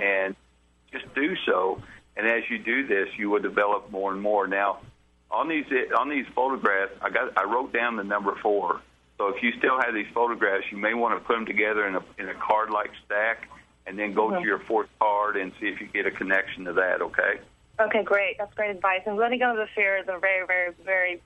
and 0.02 0.36
just 0.92 1.12
do 1.14 1.34
so. 1.46 1.80
And 2.16 2.26
as 2.26 2.42
you 2.48 2.58
do 2.58 2.86
this, 2.86 3.08
you 3.16 3.30
will 3.30 3.40
develop 3.40 3.90
more 3.90 4.12
and 4.12 4.20
more. 4.20 4.46
Now, 4.46 4.78
on 5.30 5.48
these 5.48 5.64
on 5.98 6.08
these 6.08 6.26
photographs, 6.34 6.92
I 7.00 7.10
got 7.10 7.36
I 7.38 7.44
wrote 7.44 7.72
down 7.72 7.96
the 7.96 8.04
number 8.04 8.34
four. 8.42 8.80
So 9.18 9.28
if 9.28 9.42
you 9.42 9.52
still 9.58 9.80
have 9.80 9.94
these 9.94 10.12
photographs, 10.12 10.64
you 10.72 10.78
may 10.78 10.94
want 10.94 11.18
to 11.18 11.24
put 11.24 11.34
them 11.34 11.46
together 11.46 11.86
in 11.86 11.94
a 11.94 12.04
in 12.18 12.28
a 12.28 12.34
card 12.34 12.70
like 12.70 12.90
stack, 13.06 13.48
and 13.86 13.98
then 13.98 14.12
go 14.14 14.28
Mhm. 14.30 14.40
to 14.40 14.46
your 14.46 14.58
fourth 14.60 14.88
card 14.98 15.36
and 15.36 15.52
see 15.60 15.68
if 15.68 15.80
you 15.80 15.86
get 15.86 16.06
a 16.06 16.10
connection 16.10 16.64
to 16.64 16.72
that. 16.74 17.02
Okay. 17.02 17.40
Okay, 17.80 18.02
great. 18.02 18.38
That's 18.38 18.54
great 18.54 18.70
advice. 18.70 19.02
And 19.06 19.16
letting 19.16 19.40
go 19.40 19.50
of 19.50 19.56
the 19.56 19.66
fear 19.74 19.96
is 19.96 20.08
a 20.08 20.18
very, 20.18 20.46
very, 20.46 20.72
very 20.84 21.20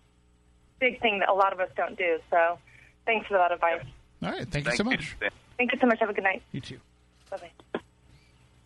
big 0.78 1.01
thing 1.01 1.18
that 1.20 1.28
a 1.28 1.35
lot 1.35 1.52
of 1.52 1.60
us 1.60 1.68
don't 1.76 1.97
do. 1.97 2.18
So 2.30 2.59
thanks 3.05 3.26
for 3.26 3.35
that 3.35 3.52
advice. 3.52 3.85
All 4.22 4.30
right. 4.30 4.48
Thank 4.48 4.66
you 4.66 4.76
so 4.76 4.85
much. 4.85 5.16
Thank 5.56 5.72
you 5.72 5.78
so 5.78 5.86
much. 5.86 5.98
Have 6.01 6.10
a 6.10 6.14
good 6.14 6.24
night. 6.24 6.43
You 6.52 6.60
too. 6.60 6.80
Bye-bye. 7.30 7.51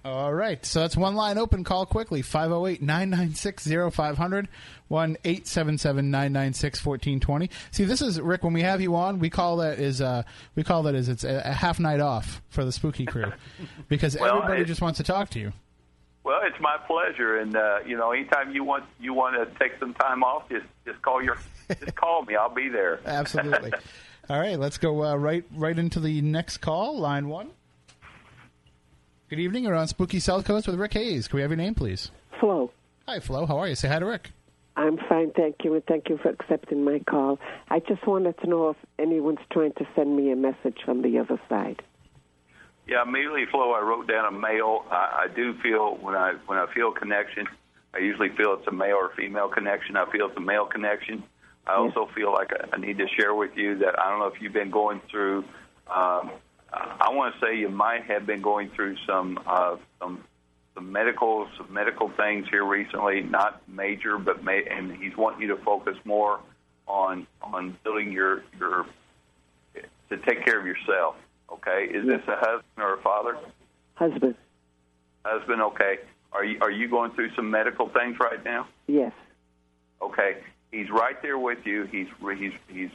All 0.04 0.34
right. 0.34 0.64
So 0.66 0.80
that's 0.80 0.96
one 0.96 1.14
line 1.14 1.38
open. 1.38 1.62
Call 1.62 1.86
quickly 1.86 2.22
508 2.22 2.82
996 2.82 3.68
0500 3.94 4.48
1 4.88 5.16
877 5.24 6.10
996 6.10 6.84
1420. 6.84 7.50
See, 7.70 7.84
this 7.84 8.02
is, 8.02 8.20
Rick, 8.20 8.42
when 8.42 8.52
we 8.52 8.62
have 8.62 8.80
you 8.80 8.96
on, 8.96 9.20
we 9.20 9.30
call 9.30 9.58
that 9.58 9.78
is, 9.78 10.00
uh, 10.00 10.24
we 10.56 10.64
call 10.64 10.82
that 10.84 10.94
is 10.96 11.08
it's 11.08 11.24
a, 11.24 11.42
a 11.44 11.52
half 11.52 11.78
night 11.78 12.00
off 12.00 12.42
for 12.48 12.64
the 12.64 12.72
spooky 12.72 13.06
crew 13.06 13.32
because 13.88 14.16
Well, 14.18 14.38
everybody 14.38 14.64
just 14.64 14.82
wants 14.82 14.96
to 14.96 15.04
talk 15.04 15.30
to 15.30 15.38
you. 15.38 15.52
Well, 16.24 16.40
it's 16.44 16.60
my 16.60 16.76
pleasure, 16.86 17.38
and 17.38 17.56
uh, 17.56 17.78
you 17.84 17.96
know, 17.96 18.12
anytime 18.12 18.52
you 18.52 18.62
want 18.62 18.84
you 19.00 19.12
want 19.12 19.34
to 19.36 19.58
take 19.58 19.78
some 19.80 19.92
time 19.94 20.22
off, 20.22 20.48
just 20.48 20.66
just 20.86 21.02
call 21.02 21.20
your 21.20 21.36
just 21.68 21.96
call 21.96 22.24
me. 22.24 22.36
I'll 22.36 22.54
be 22.54 22.68
there. 22.68 23.00
Absolutely. 23.06 23.72
All 24.30 24.38
right. 24.38 24.56
Let's 24.56 24.78
go 24.78 25.02
uh, 25.02 25.16
right 25.16 25.44
right 25.52 25.76
into 25.76 25.98
the 25.98 26.20
next 26.20 26.58
call. 26.58 26.96
Line 27.00 27.28
one. 27.28 27.50
Good 29.32 29.40
evening. 29.40 29.64
You're 29.64 29.74
on 29.74 29.88
Spooky 29.88 30.20
South 30.20 30.44
Coast 30.44 30.66
with 30.66 30.76
Rick 30.76 30.92
Hayes. 30.92 31.26
Can 31.26 31.36
we 31.36 31.40
have 31.40 31.50
your 31.50 31.56
name, 31.56 31.74
please? 31.74 32.10
Flo. 32.38 32.70
Hi, 33.08 33.18
Flo. 33.18 33.46
How 33.46 33.56
are 33.56 33.66
you? 33.66 33.74
Say 33.74 33.88
hi 33.88 33.98
to 33.98 34.04
Rick. 34.04 34.30
I'm 34.76 34.98
fine, 35.08 35.30
thank 35.30 35.64
you, 35.64 35.72
and 35.72 35.82
thank 35.86 36.10
you 36.10 36.18
for 36.18 36.28
accepting 36.28 36.84
my 36.84 36.98
call. 36.98 37.38
I 37.70 37.78
just 37.78 38.06
wanted 38.06 38.38
to 38.42 38.46
know 38.46 38.68
if 38.68 38.76
anyone's 38.98 39.38
trying 39.50 39.72
to 39.78 39.86
send 39.96 40.14
me 40.14 40.32
a 40.32 40.36
message 40.36 40.76
from 40.84 41.00
the 41.00 41.18
other 41.18 41.40
side. 41.48 41.80
Yeah, 42.86 43.04
immediately, 43.04 43.46
Flo. 43.50 43.72
I 43.72 43.80
wrote 43.80 44.06
down 44.06 44.26
a 44.26 44.38
male. 44.38 44.84
I, 44.90 45.24
I 45.24 45.34
do 45.34 45.54
feel 45.62 45.96
when 45.96 46.14
I 46.14 46.34
when 46.44 46.58
I 46.58 46.66
feel 46.74 46.92
connection, 46.92 47.46
I 47.94 48.00
usually 48.00 48.28
feel 48.36 48.52
it's 48.60 48.68
a 48.68 48.72
male 48.72 48.96
or 48.96 49.12
female 49.16 49.48
connection. 49.48 49.96
I 49.96 50.12
feel 50.12 50.26
it's 50.26 50.36
a 50.36 50.40
male 50.40 50.66
connection. 50.66 51.24
I 51.66 51.76
also 51.76 52.06
feel 52.14 52.34
like 52.34 52.50
I, 52.52 52.76
I 52.76 52.78
need 52.78 52.98
to 52.98 53.08
share 53.08 53.34
with 53.34 53.56
you 53.56 53.78
that 53.78 53.98
I 53.98 54.10
don't 54.10 54.18
know 54.18 54.26
if 54.26 54.42
you've 54.42 54.52
been 54.52 54.70
going 54.70 55.00
through. 55.10 55.46
Um, 55.90 56.32
I 56.72 57.10
want 57.10 57.34
to 57.34 57.40
say 57.40 57.58
you 57.58 57.68
might 57.68 58.04
have 58.04 58.26
been 58.26 58.40
going 58.40 58.70
through 58.70 58.96
some 59.06 59.38
uh, 59.46 59.76
some 60.00 60.24
some 60.74 60.90
medical 60.90 61.48
some 61.58 61.72
medical 61.72 62.10
things 62.16 62.46
here 62.50 62.64
recently, 62.64 63.20
not 63.20 63.62
major, 63.68 64.18
but 64.18 64.42
may, 64.42 64.64
and 64.70 64.92
he's 64.92 65.16
wanting 65.16 65.42
you 65.42 65.48
to 65.48 65.62
focus 65.62 65.96
more 66.04 66.40
on 66.86 67.26
on 67.42 67.76
building 67.84 68.12
your 68.12 68.42
your 68.58 68.86
to 69.74 70.16
take 70.18 70.44
care 70.44 70.58
of 70.58 70.66
yourself. 70.66 71.16
Okay, 71.50 71.88
is 71.92 72.06
this 72.06 72.22
a 72.26 72.36
husband 72.36 72.78
or 72.78 72.94
a 72.94 73.02
father? 73.02 73.36
Husband. 73.94 74.34
Husband. 75.24 75.62
Okay. 75.62 75.98
Are 76.32 76.44
you 76.44 76.58
are 76.62 76.70
you 76.70 76.88
going 76.88 77.12
through 77.12 77.34
some 77.34 77.50
medical 77.50 77.88
things 77.90 78.16
right 78.18 78.42
now? 78.42 78.66
Yes. 78.86 79.12
Okay. 80.00 80.38
He's 80.70 80.90
right 80.90 81.20
there 81.20 81.38
with 81.38 81.58
you. 81.64 81.84
He's 81.84 82.06
he's 82.38 82.52
he's 82.68 82.90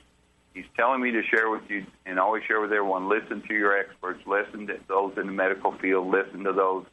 he's 0.57 0.65
telling 0.75 1.01
me 1.01 1.11
to 1.11 1.21
share 1.23 1.49
with 1.49 1.61
you 1.69 1.85
and 2.05 2.19
always 2.19 2.43
share 2.43 2.59
with 2.59 2.71
everyone. 2.71 3.07
Listen 3.07 3.41
to 3.47 3.53
your 3.53 3.77
experts. 3.77 4.19
Listen 4.25 4.65
to 4.67 4.79
those 4.87 5.13
in 5.17 5.27
the 5.27 5.31
medical 5.33 5.71
field. 5.77 6.07
Listen 6.09 6.43
to 6.45 6.53
those 6.53 6.85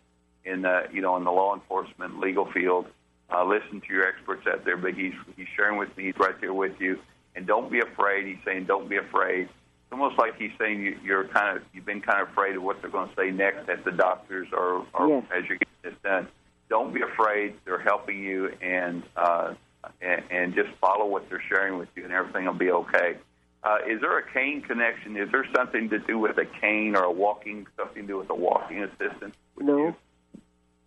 in 0.44 0.62
the 0.62 0.86
you 0.92 1.00
know 1.00 1.16
in 1.16 1.24
the 1.24 1.30
law 1.32 1.54
enforcement 1.54 2.20
legal 2.20 2.50
field. 2.52 2.86
Uh, 3.34 3.44
listen 3.44 3.80
to 3.80 3.92
your 3.92 4.06
experts 4.06 4.46
out 4.46 4.64
there. 4.64 4.76
But 4.76 4.94
he's 4.94 5.14
he's 5.36 5.48
sharing 5.56 5.78
with 5.78 5.96
me. 5.96 6.04
He's 6.04 6.18
right 6.18 6.38
there 6.40 6.52
with 6.52 6.78
you. 6.78 6.98
And 7.34 7.46
don't 7.46 7.70
be 7.72 7.80
afraid. 7.80 8.26
He's 8.26 8.44
saying 8.44 8.66
don't 8.66 8.88
be 8.88 8.96
afraid. 8.96 9.44
It's 9.48 9.92
almost 9.92 10.18
like 10.18 10.36
he's 10.38 10.52
saying 10.58 10.82
you, 10.82 10.98
you're 11.02 11.24
kind 11.28 11.56
of 11.56 11.64
you've 11.72 11.86
been 11.86 12.00
kind 12.02 12.20
of 12.22 12.28
afraid 12.28 12.56
of 12.56 12.62
what 12.62 12.80
they're 12.82 12.90
going 12.90 13.08
to 13.08 13.14
say 13.16 13.30
next 13.30 13.68
at 13.68 13.84
the 13.84 13.92
doctors 13.92 14.48
or, 14.52 14.86
or 14.94 15.08
Yes. 15.08 15.24
as 15.34 15.48
you're 15.48 15.58
getting 15.58 15.82
this 15.82 15.94
done. 16.02 16.28
Don't 16.68 16.92
be 16.94 17.00
afraid. 17.02 17.54
They're 17.64 17.78
helping 17.80 18.22
you, 18.22 18.50
and 18.62 19.02
uh, 19.16 19.54
and, 20.00 20.22
and 20.30 20.54
just 20.54 20.70
follow 20.80 21.06
what 21.06 21.28
they're 21.28 21.42
sharing 21.48 21.78
with 21.78 21.88
you, 21.94 22.04
and 22.04 22.12
everything 22.12 22.46
will 22.46 22.54
be 22.54 22.70
okay. 22.70 23.16
Uh, 23.64 23.78
is 23.88 24.00
there 24.02 24.18
a 24.18 24.32
cane 24.32 24.60
connection? 24.60 25.16
Is 25.16 25.30
there 25.32 25.46
something 25.56 25.88
to 25.88 25.98
do 25.98 26.18
with 26.18 26.36
a 26.36 26.44
cane 26.44 26.94
or 26.94 27.04
a 27.04 27.10
walking 27.10 27.66
something 27.78 28.02
to 28.02 28.08
do 28.08 28.18
with 28.18 28.28
a 28.28 28.34
walking 28.34 28.82
assistant? 28.82 29.34
No. 29.58 29.96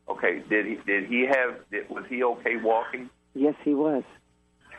Okay. 0.07 0.43
Did 0.47 0.67
he 0.67 0.75
did 0.85 1.05
he 1.05 1.25
have 1.25 1.55
did, 1.71 1.89
was 1.89 2.05
he 2.07 2.23
okay 2.23 2.57
walking? 2.57 3.09
Yes, 3.33 3.55
he 3.63 3.73
was. 3.73 4.03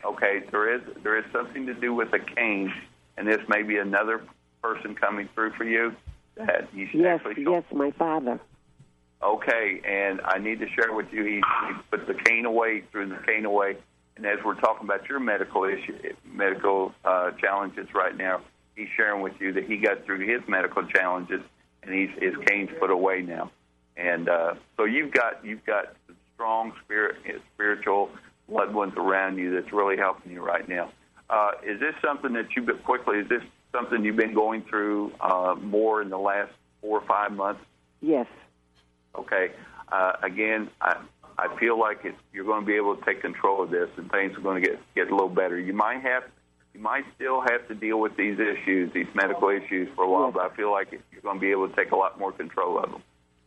Okay. 0.04 0.44
There 0.52 0.72
is 0.76 0.82
there 1.02 1.18
is 1.18 1.24
something 1.32 1.66
to 1.66 1.74
do 1.74 1.92
with 1.92 2.12
a 2.12 2.20
cane, 2.20 2.72
and 3.16 3.26
this 3.26 3.40
may 3.48 3.62
be 3.62 3.78
another 3.78 4.22
person 4.62 4.94
coming 4.94 5.28
through 5.34 5.52
for 5.54 5.64
you 5.64 5.94
that 6.36 6.68
he's 6.72 6.88
Yes, 6.92 7.20
actually 7.24 7.42
yes, 7.44 7.64
my 7.72 7.90
father. 7.92 8.38
Okay, 9.20 9.80
and 9.84 10.20
I 10.24 10.38
need 10.38 10.60
to 10.60 10.68
share 10.68 10.92
with 10.92 11.12
you. 11.12 11.24
He, 11.24 11.34
he 11.34 11.74
put 11.90 12.06
the 12.06 12.14
cane 12.14 12.44
away, 12.44 12.84
threw 12.92 13.08
the 13.08 13.18
cane 13.26 13.44
away, 13.44 13.76
and 14.19 14.27
as 14.27 14.39
we're 14.45 14.61
talking 14.61 14.85
about 14.85 15.09
your 15.09 15.20
medical 15.20 15.65
issue, 15.65 15.97
medical 16.27 16.93
uh, 17.05 17.31
challenges 17.40 17.86
right 17.95 18.16
now, 18.16 18.43
he's 18.74 18.89
sharing 18.97 19.23
with 19.23 19.35
you 19.40 19.53
that 19.53 19.65
he 19.65 19.77
got 19.77 20.05
through 20.05 20.27
his 20.27 20.47
medical 20.49 20.85
challenges, 20.85 21.40
and 21.82 21.95
he's 21.95 22.11
his 22.20 22.35
cane's 22.47 22.70
put 22.81 22.90
away 22.90 23.23
now. 23.23 23.51
And 23.97 24.28
uh, 24.28 24.55
so 24.77 24.85
you've 24.85 25.12
got 25.12 25.45
you've 25.45 25.65
got 25.65 25.95
strong 26.35 26.73
spirit, 26.85 27.16
spiritual 27.55 28.11
loved 28.49 28.74
ones 28.74 28.95
around 28.97 29.39
you 29.39 29.55
that's 29.55 29.73
really 29.73 29.97
helping 29.97 30.32
you 30.32 30.43
right 30.43 30.69
now. 30.69 30.90
Uh, 31.31 31.53
is 31.65 31.78
this 31.78 31.95
something 32.05 32.32
that 32.32 32.47
you've 32.57 32.66
been 32.66 32.78
quickly? 32.78 33.19
Is 33.19 33.28
this 33.28 33.43
something 33.73 34.05
you've 34.05 34.16
been 34.16 34.35
going 34.35 34.62
through 34.62 35.12
uh, 35.20 35.55
more 35.61 36.03
in 36.03 36.09
the 36.11 36.19
last 36.19 36.53
four 36.81 36.99
or 36.99 37.07
five 37.07 37.32
months? 37.32 37.61
Yes. 38.01 38.27
Okay. 39.15 39.53
Uh, 39.93 40.12
again, 40.23 40.70
I, 40.81 40.97
I 41.39 41.56
feel 41.60 41.78
like 41.78 42.01
it's, 42.05 42.19
you're 42.32 42.44
going 42.44 42.62
to 42.62 42.66
be 42.66 42.74
able 42.74 42.97
to 42.97 43.05
take 43.05 43.20
control 43.20 43.62
of 43.62 43.70
this, 43.70 43.89
and 43.97 44.10
things 44.10 44.36
are 44.36 44.40
going 44.40 44.60
to 44.62 44.69
get 44.69 44.81
get 44.94 45.09
a 45.09 45.15
little 45.15 45.28
better. 45.28 45.59
You 45.59 45.73
might 45.73 46.02
have, 46.02 46.24
you 46.74 46.81
might 46.81 47.05
still 47.15 47.40
have 47.40 47.69
to 47.69 47.74
deal 47.74 48.01
with 48.01 48.16
these 48.16 48.39
issues, 48.40 48.93
these 48.93 49.06
medical 49.15 49.48
issues, 49.48 49.89
for 49.94 50.05
a 50.05 50.10
while, 50.10 50.32
but 50.32 50.43
I 50.51 50.56
feel 50.56 50.73
like 50.73 50.90
you're 50.90 51.23
going 51.23 51.36
to 51.36 51.40
be 51.40 51.52
able 51.52 51.69
to 51.69 51.77
take 51.77 51.93
a 51.93 51.97
lot 51.97 52.19
more 52.19 52.32
control 52.32 52.78
of 52.78 52.90
them. 52.90 53.02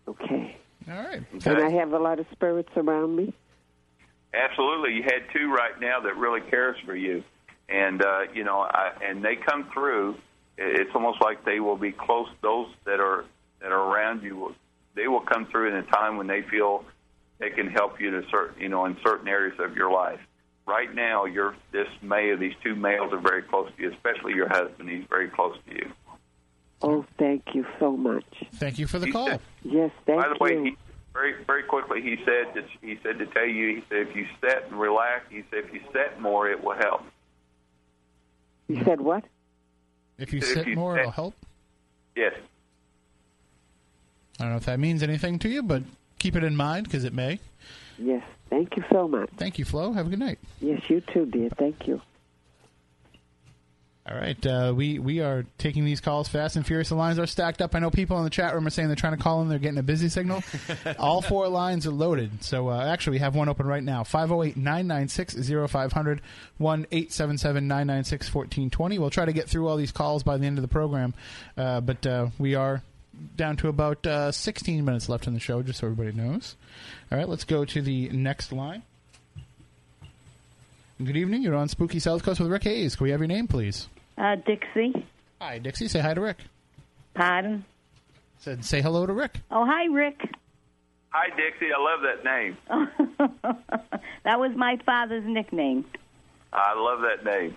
Okay. 0.07 0.57
All 0.89 0.97
right. 0.97 1.21
And 1.45 1.57
I 1.59 1.69
have 1.69 1.91
a 1.93 1.99
lot 1.99 2.19
of 2.19 2.25
spirits 2.31 2.71
around 2.75 3.15
me. 3.15 3.33
Absolutely. 4.33 4.93
You 4.93 5.03
had 5.03 5.23
two 5.33 5.51
right 5.51 5.79
now 5.79 5.99
that 5.99 6.15
really 6.15 6.41
cares 6.49 6.77
for 6.85 6.95
you. 6.95 7.23
and 7.71 8.03
uh, 8.03 8.21
you 8.33 8.43
know, 8.43 8.59
I, 8.59 8.91
and 9.03 9.23
they 9.23 9.35
come 9.35 9.69
through. 9.73 10.15
It's 10.57 10.91
almost 10.93 11.21
like 11.21 11.45
they 11.45 11.59
will 11.59 11.77
be 11.77 11.91
close. 11.91 12.27
Those 12.41 12.67
that 12.85 12.99
are 12.99 13.25
that 13.61 13.71
are 13.71 13.93
around 13.93 14.23
you, 14.23 14.35
will, 14.35 14.55
they 14.95 15.07
will 15.07 15.21
come 15.21 15.47
through 15.47 15.69
in 15.69 15.75
a 15.75 15.83
time 15.83 16.17
when 16.17 16.27
they 16.27 16.41
feel 16.41 16.83
they 17.41 17.49
can 17.49 17.67
help 17.67 17.99
you 17.99 18.11
to 18.11 18.23
certain, 18.29 18.61
you 18.61 18.69
know, 18.69 18.85
in 18.85 18.95
certain 19.03 19.27
areas 19.27 19.59
of 19.59 19.75
your 19.75 19.91
life. 19.91 20.19
Right 20.67 20.93
now, 20.93 21.25
you're 21.25 21.55
this 21.71 21.87
male. 22.01 22.37
These 22.37 22.53
two 22.63 22.75
males 22.75 23.11
are 23.11 23.19
very 23.19 23.41
close 23.41 23.69
to 23.75 23.81
you, 23.81 23.91
especially 23.91 24.33
your 24.33 24.47
husband. 24.47 24.89
He's 24.89 25.05
very 25.09 25.27
close 25.27 25.57
to 25.67 25.75
you. 25.75 25.91
Oh, 26.83 27.05
thank 27.17 27.53
you 27.53 27.65
so 27.79 27.97
much. 27.97 28.25
Thank 28.55 28.79
you 28.79 28.87
for 28.87 28.99
the 28.99 29.11
call. 29.11 29.41
Yes, 29.63 29.91
thank 30.05 30.07
you. 30.07 30.15
By 30.15 30.27
the 30.29 30.53
you. 30.53 30.61
way, 30.61 30.69
he, 30.69 30.77
very 31.13 31.43
very 31.45 31.63
quickly, 31.63 32.01
he 32.01 32.15
said 32.23 32.53
that 32.53 32.65
he 32.81 32.97
said 33.03 33.17
to 33.19 33.25
tell 33.25 33.45
you. 33.45 33.75
He 33.75 33.83
said 33.89 34.07
if 34.07 34.15
you 34.15 34.27
sit 34.39 34.65
and 34.69 34.79
relax, 34.79 35.25
he 35.29 35.43
said 35.49 35.65
if 35.65 35.73
you 35.73 35.81
sit 35.91 36.19
more, 36.21 36.49
it 36.49 36.63
will 36.63 36.75
help. 36.75 37.03
You 38.67 38.83
said 38.85 39.01
what? 39.01 39.23
If 40.17 40.31
you 40.31 40.39
If 40.39 40.45
sit 40.45 40.67
more, 40.75 40.93
sit- 40.95 41.01
it'll 41.01 41.11
help. 41.11 41.33
Yes. 42.15 42.33
I 44.39 44.43
don't 44.43 44.51
know 44.51 44.57
if 44.57 44.65
that 44.65 44.79
means 44.79 45.03
anything 45.03 45.39
to 45.39 45.49
you, 45.49 45.61
but 45.63 45.83
keep 46.21 46.35
it 46.35 46.43
in 46.43 46.55
mind 46.55 46.85
because 46.85 47.03
it 47.03 47.13
may. 47.13 47.39
Yes, 47.97 48.23
thank 48.49 48.77
you 48.77 48.83
so 48.91 49.07
much. 49.07 49.29
Thank 49.37 49.59
you, 49.59 49.65
Flo. 49.65 49.91
Have 49.93 50.07
a 50.07 50.09
good 50.09 50.19
night. 50.19 50.39
Yes, 50.59 50.81
you 50.87 51.01
too, 51.01 51.25
dear. 51.25 51.49
Thank 51.57 51.87
you. 51.87 52.01
All 54.09 54.17
right, 54.17 54.45
uh, 54.47 54.73
we 54.75 54.97
we 54.97 55.19
are 55.19 55.45
taking 55.59 55.85
these 55.85 56.01
calls 56.01 56.27
fast 56.27 56.55
and 56.55 56.65
furious. 56.65 56.89
The 56.89 56.95
lines 56.95 57.19
are 57.19 57.27
stacked 57.27 57.61
up. 57.61 57.75
I 57.75 57.79
know 57.79 57.91
people 57.91 58.17
in 58.17 58.23
the 58.23 58.31
chat 58.31 58.55
room 58.55 58.65
are 58.65 58.71
saying 58.71 58.89
they're 58.89 58.95
trying 58.95 59.15
to 59.15 59.21
call 59.21 59.43
in. 59.43 59.47
They're 59.49 59.59
getting 59.59 59.77
a 59.77 59.83
busy 59.83 60.09
signal. 60.09 60.43
All 60.99 61.21
four 61.21 61.47
lines 61.49 61.85
are 61.85 61.91
loaded. 61.91 62.43
So 62.43 62.69
uh, 62.69 62.83
actually, 62.83 63.17
we 63.17 63.19
have 63.19 63.35
one 63.35 63.47
open 63.47 63.67
right 63.67 63.83
now 63.83 64.03
508 64.03 64.57
996 64.57 65.71
0500 65.71 66.21
1 66.57 66.87
877 66.91 67.67
996 67.67 68.33
1420. 68.33 68.97
We'll 68.97 69.11
try 69.11 69.25
to 69.25 69.33
get 69.33 69.47
through 69.47 69.67
all 69.67 69.77
these 69.77 69.91
calls 69.91 70.23
by 70.23 70.37
the 70.37 70.47
end 70.47 70.57
of 70.57 70.63
the 70.63 70.67
program. 70.67 71.13
Uh, 71.55 71.79
but 71.81 72.05
uh, 72.07 72.29
we 72.39 72.55
are 72.55 72.81
down 73.35 73.57
to 73.57 73.67
about 73.67 74.05
uh, 74.05 74.31
16 74.31 74.83
minutes 74.83 75.09
left 75.09 75.27
in 75.27 75.33
the 75.33 75.39
show, 75.39 75.61
just 75.61 75.79
so 75.79 75.87
everybody 75.87 76.15
knows. 76.15 76.55
All 77.11 77.17
right, 77.17 77.27
let's 77.27 77.43
go 77.43 77.65
to 77.65 77.81
the 77.81 78.09
next 78.09 78.51
line. 78.51 78.83
Good 81.03 81.17
evening. 81.17 81.41
You're 81.41 81.55
on 81.55 81.67
Spooky 81.67 81.99
South 81.99 82.23
Coast 82.23 82.39
with 82.39 82.51
Rick 82.51 82.63
Hayes. 82.63 82.95
Can 82.95 83.05
we 83.05 83.11
have 83.11 83.19
your 83.19 83.27
name, 83.27 83.47
please? 83.47 83.87
Uh, 84.17 84.35
Dixie. 84.35 85.05
Hi, 85.39 85.57
Dixie. 85.57 85.87
Say 85.87 85.99
hi 85.99 86.13
to 86.13 86.21
Rick. 86.21 86.37
Pardon? 87.15 87.65
Said 88.39 88.63
say 88.63 88.81
hello 88.81 89.05
to 89.05 89.13
Rick. 89.13 89.39
Oh, 89.49 89.65
hi, 89.65 89.85
Rick. 89.85 90.19
Hi, 91.09 91.27
Dixie. 91.35 91.71
I 91.73 91.79
love 91.79 92.01
that 92.03 92.23
name. 92.23 93.77
That 94.23 94.39
was 94.39 94.51
my 94.55 94.77
father's 94.85 95.25
nickname. 95.25 95.85
I 96.53 96.73
love 96.75 97.01
that 97.01 97.25
name. 97.25 97.55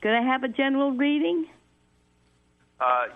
Could 0.00 0.12
I 0.12 0.22
have 0.22 0.44
a 0.44 0.48
general 0.48 0.92
reading? 0.92 1.46
Uh, 2.80 3.06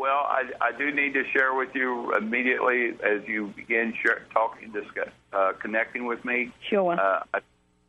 well, 0.00 0.24
I, 0.24 0.44
I 0.62 0.72
do 0.72 0.90
need 0.90 1.12
to 1.12 1.24
share 1.30 1.52
with 1.54 1.74
you 1.74 2.16
immediately 2.16 2.94
as 3.04 3.20
you 3.28 3.52
begin 3.54 3.92
share, 4.02 4.22
talking, 4.32 4.72
discuss, 4.72 5.10
uh, 5.34 5.52
connecting 5.60 6.06
with 6.06 6.24
me. 6.24 6.50
Sure. 6.70 6.98
Uh, 6.98 7.22
I, 7.34 7.40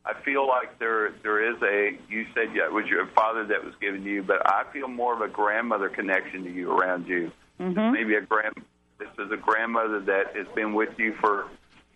I 0.04 0.14
feel 0.26 0.46
like 0.46 0.78
there 0.78 1.14
there 1.24 1.40
is 1.52 1.62
a. 1.62 1.98
You 2.10 2.26
said 2.34 2.50
yeah, 2.54 2.66
it 2.66 2.74
was 2.74 2.86
your 2.88 3.08
father 3.16 3.46
that 3.46 3.64
was 3.64 3.74
giving 3.80 4.04
you, 4.04 4.24
but 4.24 4.46
I 4.46 4.66
feel 4.74 4.90
more 4.90 5.14
of 5.14 5.22
a 5.22 5.30
grandmother 5.30 5.88
connection 5.88 6.44
to 6.44 6.52
you 6.52 6.72
around 6.72 7.08
you. 7.08 7.32
Mm-hmm. 7.62 7.94
Maybe 7.94 8.16
a 8.16 8.22
grand. 8.22 8.56
This 9.00 9.08
is 9.18 9.32
a 9.32 9.38
grandmother 9.38 10.02
that 10.02 10.36
has 10.36 10.48
been 10.54 10.74
with 10.74 10.90
you 10.98 11.14
for 11.22 11.46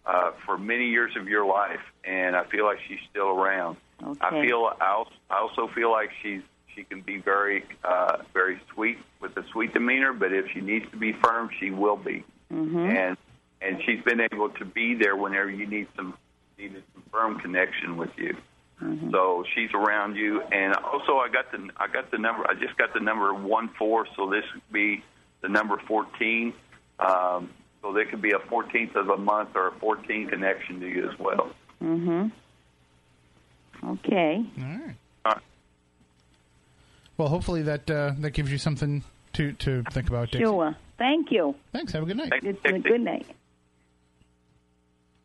uh, 0.06 0.32
for 0.46 0.58
many 0.58 0.88
years 0.90 1.12
of 1.18 1.28
your 1.28 1.46
life, 1.46 1.82
and 2.06 2.38
I 2.38 2.46
feel 2.46 2.64
like 2.64 2.78
she's 2.88 3.00
still 3.10 3.28
around. 3.28 3.78
I 4.22 4.28
Okay. 4.28 4.48
feel 4.48 4.72
I 4.80 4.92
also, 4.92 5.12
I 5.30 5.40
also 5.40 5.68
feel 5.74 5.92
like 5.92 6.12
she's 6.22 6.42
she 6.76 6.84
can 6.84 7.02
be 7.02 7.18
very 7.18 7.64
uh, 7.84 8.18
very 8.34 8.60
sweet 8.74 8.98
with 9.22 9.36
a 9.38 9.46
sweet 9.52 9.74
demeanor, 9.74 10.14
but 10.14 10.34
if 10.34 10.46
she 10.52 10.62
needs 10.62 10.90
to 10.92 10.98
be 10.98 11.14
firm, 11.14 11.50
she 11.60 11.72
will 11.72 11.98
be. 11.98 12.24
Mm-hmm. 12.54 12.78
And 12.78 13.18
and 13.62 13.82
she's 13.86 14.04
been 14.04 14.22
able 14.22 14.50
to 14.50 14.66
be 14.66 14.96
there 14.96 15.16
whenever 15.16 15.50
you 15.50 15.66
need 15.66 15.88
some 15.96 16.18
needed 16.58 16.84
some 16.94 17.04
firm 17.12 17.40
connection 17.40 17.98
with 17.98 18.12
you. 18.18 18.38
Mm-hmm. 18.82 19.12
So 19.12 19.46
she's 19.56 19.70
around 19.74 20.16
you, 20.16 20.42
and 20.42 20.76
also 20.76 21.18
I 21.18 21.30
got 21.30 21.52
the 21.52 21.70
I 21.78 21.88
got 21.88 22.12
the 22.12 22.18
number. 22.18 22.46
I 22.50 22.54
just 22.56 22.78
got 22.78 22.94
the 22.94 23.00
number 23.00 23.34
one 23.34 23.70
four, 23.78 24.06
so 24.16 24.30
this 24.30 24.44
would 24.54 24.72
be 24.72 25.04
the 25.42 25.50
number 25.50 25.78
fourteen. 25.88 26.54
Um, 27.00 27.50
so 27.82 27.94
there 27.94 28.06
could 28.06 28.22
be 28.22 28.32
a 28.32 28.40
fourteenth 28.40 28.96
of 28.96 29.10
a 29.10 29.18
month 29.18 29.56
or 29.56 29.68
a 29.70 29.72
fourteen 29.80 30.28
connection 30.28 30.80
to 30.82 30.88
you 30.88 31.10
as 31.10 31.18
well. 31.18 31.52
Mm-hmm. 31.82 32.28
Okay. 33.92 34.46
All 34.58 34.64
right. 34.64 34.96
All 35.26 35.32
right. 35.34 35.42
Well, 37.18 37.30
hopefully 37.30 37.64
that 37.64 37.90
uh, 37.90 38.14
that 38.20 38.32
gives 38.32 38.52
you 38.52 38.58
something 38.58 39.04
to 39.34 39.54
to 39.54 39.84
think 39.92 40.08
about. 40.10 40.32
Dixie. 40.32 40.44
Sure. 40.44 40.76
Thank 40.98 41.32
you. 41.32 41.56
Thanks. 41.72 41.94
Have 41.94 42.04
a 42.04 42.06
good 42.06 42.18
night. 42.18 42.32
Good, 42.42 42.62
good, 42.64 42.84
good 42.84 43.02
night. 43.02 43.26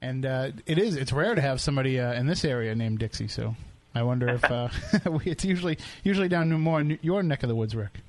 And 0.03 0.25
uh, 0.25 0.51
it 0.67 0.79
is 0.79 0.97
it's 0.97 1.13
rare 1.13 1.35
to 1.35 1.41
have 1.41 1.61
somebody 1.61 2.01
uh, 2.01 2.15
in 2.15 2.27
this 2.27 2.45
area 2.45 2.75
named 2.75 2.99
Dixie. 2.99 3.29
So 3.29 3.55
I 3.95 4.03
wonder 4.03 4.29
if 4.29 4.45
uh, 4.45 4.69
it's 5.25 5.45
usually 5.45 5.79
usually 6.03 6.29
down 6.29 6.51
more 6.53 6.81
in 6.81 6.99
your 7.03 7.23
neck 7.23 7.43
of 7.43 7.49
the 7.49 7.55
woods, 7.55 7.75
Rick. 7.75 8.01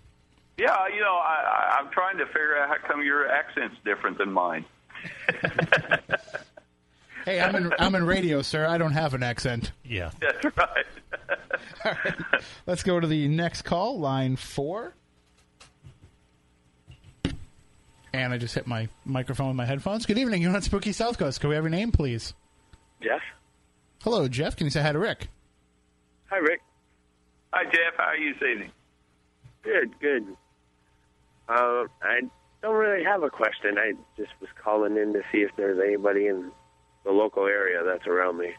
Yeah, 0.58 0.88
you 0.94 1.00
know, 1.02 1.16
I, 1.16 1.42
I, 1.44 1.80
I'm 1.80 1.92
trying 1.92 2.18
to 2.20 2.26
figure 2.28 2.58
out 2.58 2.70
how 2.70 2.88
come 2.88 3.04
your 3.04 3.28
accent's 3.28 3.78
different 3.84 4.18
than 4.20 4.32
mine. 4.32 4.66
Hey, 7.26 7.40
I'm 7.40 7.56
in 7.56 7.74
I'm 7.78 7.96
in 7.96 8.06
radio, 8.06 8.42
sir. 8.42 8.66
I 8.66 8.78
don't 8.78 8.94
have 8.94 9.14
an 9.14 9.24
accent. 9.24 9.72
Yeah. 9.84 10.12
That's 10.22 10.58
right. 10.58 10.86
Let's 12.66 12.84
go 12.84 13.00
to 13.00 13.08
the 13.08 13.28
next 13.28 13.64
call, 13.64 14.00
line 14.00 14.36
four. 14.36 14.96
And 18.14 18.34
I 18.34 18.38
just 18.38 18.56
hit 18.56 18.68
my 18.68 18.90
microphone 19.06 19.48
with 19.48 19.56
my 19.56 19.66
headphones. 19.66 20.06
Good 20.06 20.18
evening. 20.18 20.42
You're 20.42 20.54
on 20.54 20.62
Spooky 20.62 20.92
South 20.92 21.18
Coast. 21.18 21.40
Can 21.40 21.50
we 21.50 21.56
have 21.56 21.64
your 21.64 21.70
name, 21.70 21.92
please? 21.92 22.34
Jeff? 23.02 23.22
Hello, 24.04 24.28
Jeff. 24.28 24.58
Can 24.58 24.66
you 24.66 24.72
say 24.72 24.82
hi 24.82 24.92
to 24.92 25.00
Rick? 25.00 25.30
Hi, 26.30 26.38
Rick. 26.38 26.62
Hi, 27.54 27.64
Jeff. 27.66 27.96
How 27.98 28.04
are 28.06 28.18
you 28.18 28.34
this 28.34 28.44
evening? 28.50 28.72
Good, 29.64 30.00
good. 30.00 30.28
Uh, 31.48 31.86
I 32.02 32.22
don't 32.62 32.76
really 32.76 33.04
have 33.04 33.24
a 33.24 33.30
question. 33.30 33.78
I 33.78 33.94
just 34.18 34.32
was 34.42 34.50
calling 34.62 34.98
in 34.98 35.14
to 35.14 35.22
see 35.32 35.40
if 35.40 35.52
there's 35.56 35.80
anybody 35.80 36.28
in 36.28 36.52
the 37.04 37.12
local 37.12 37.46
area 37.46 37.84
that's 37.84 38.08
around 38.08 38.38
me. 38.38 38.54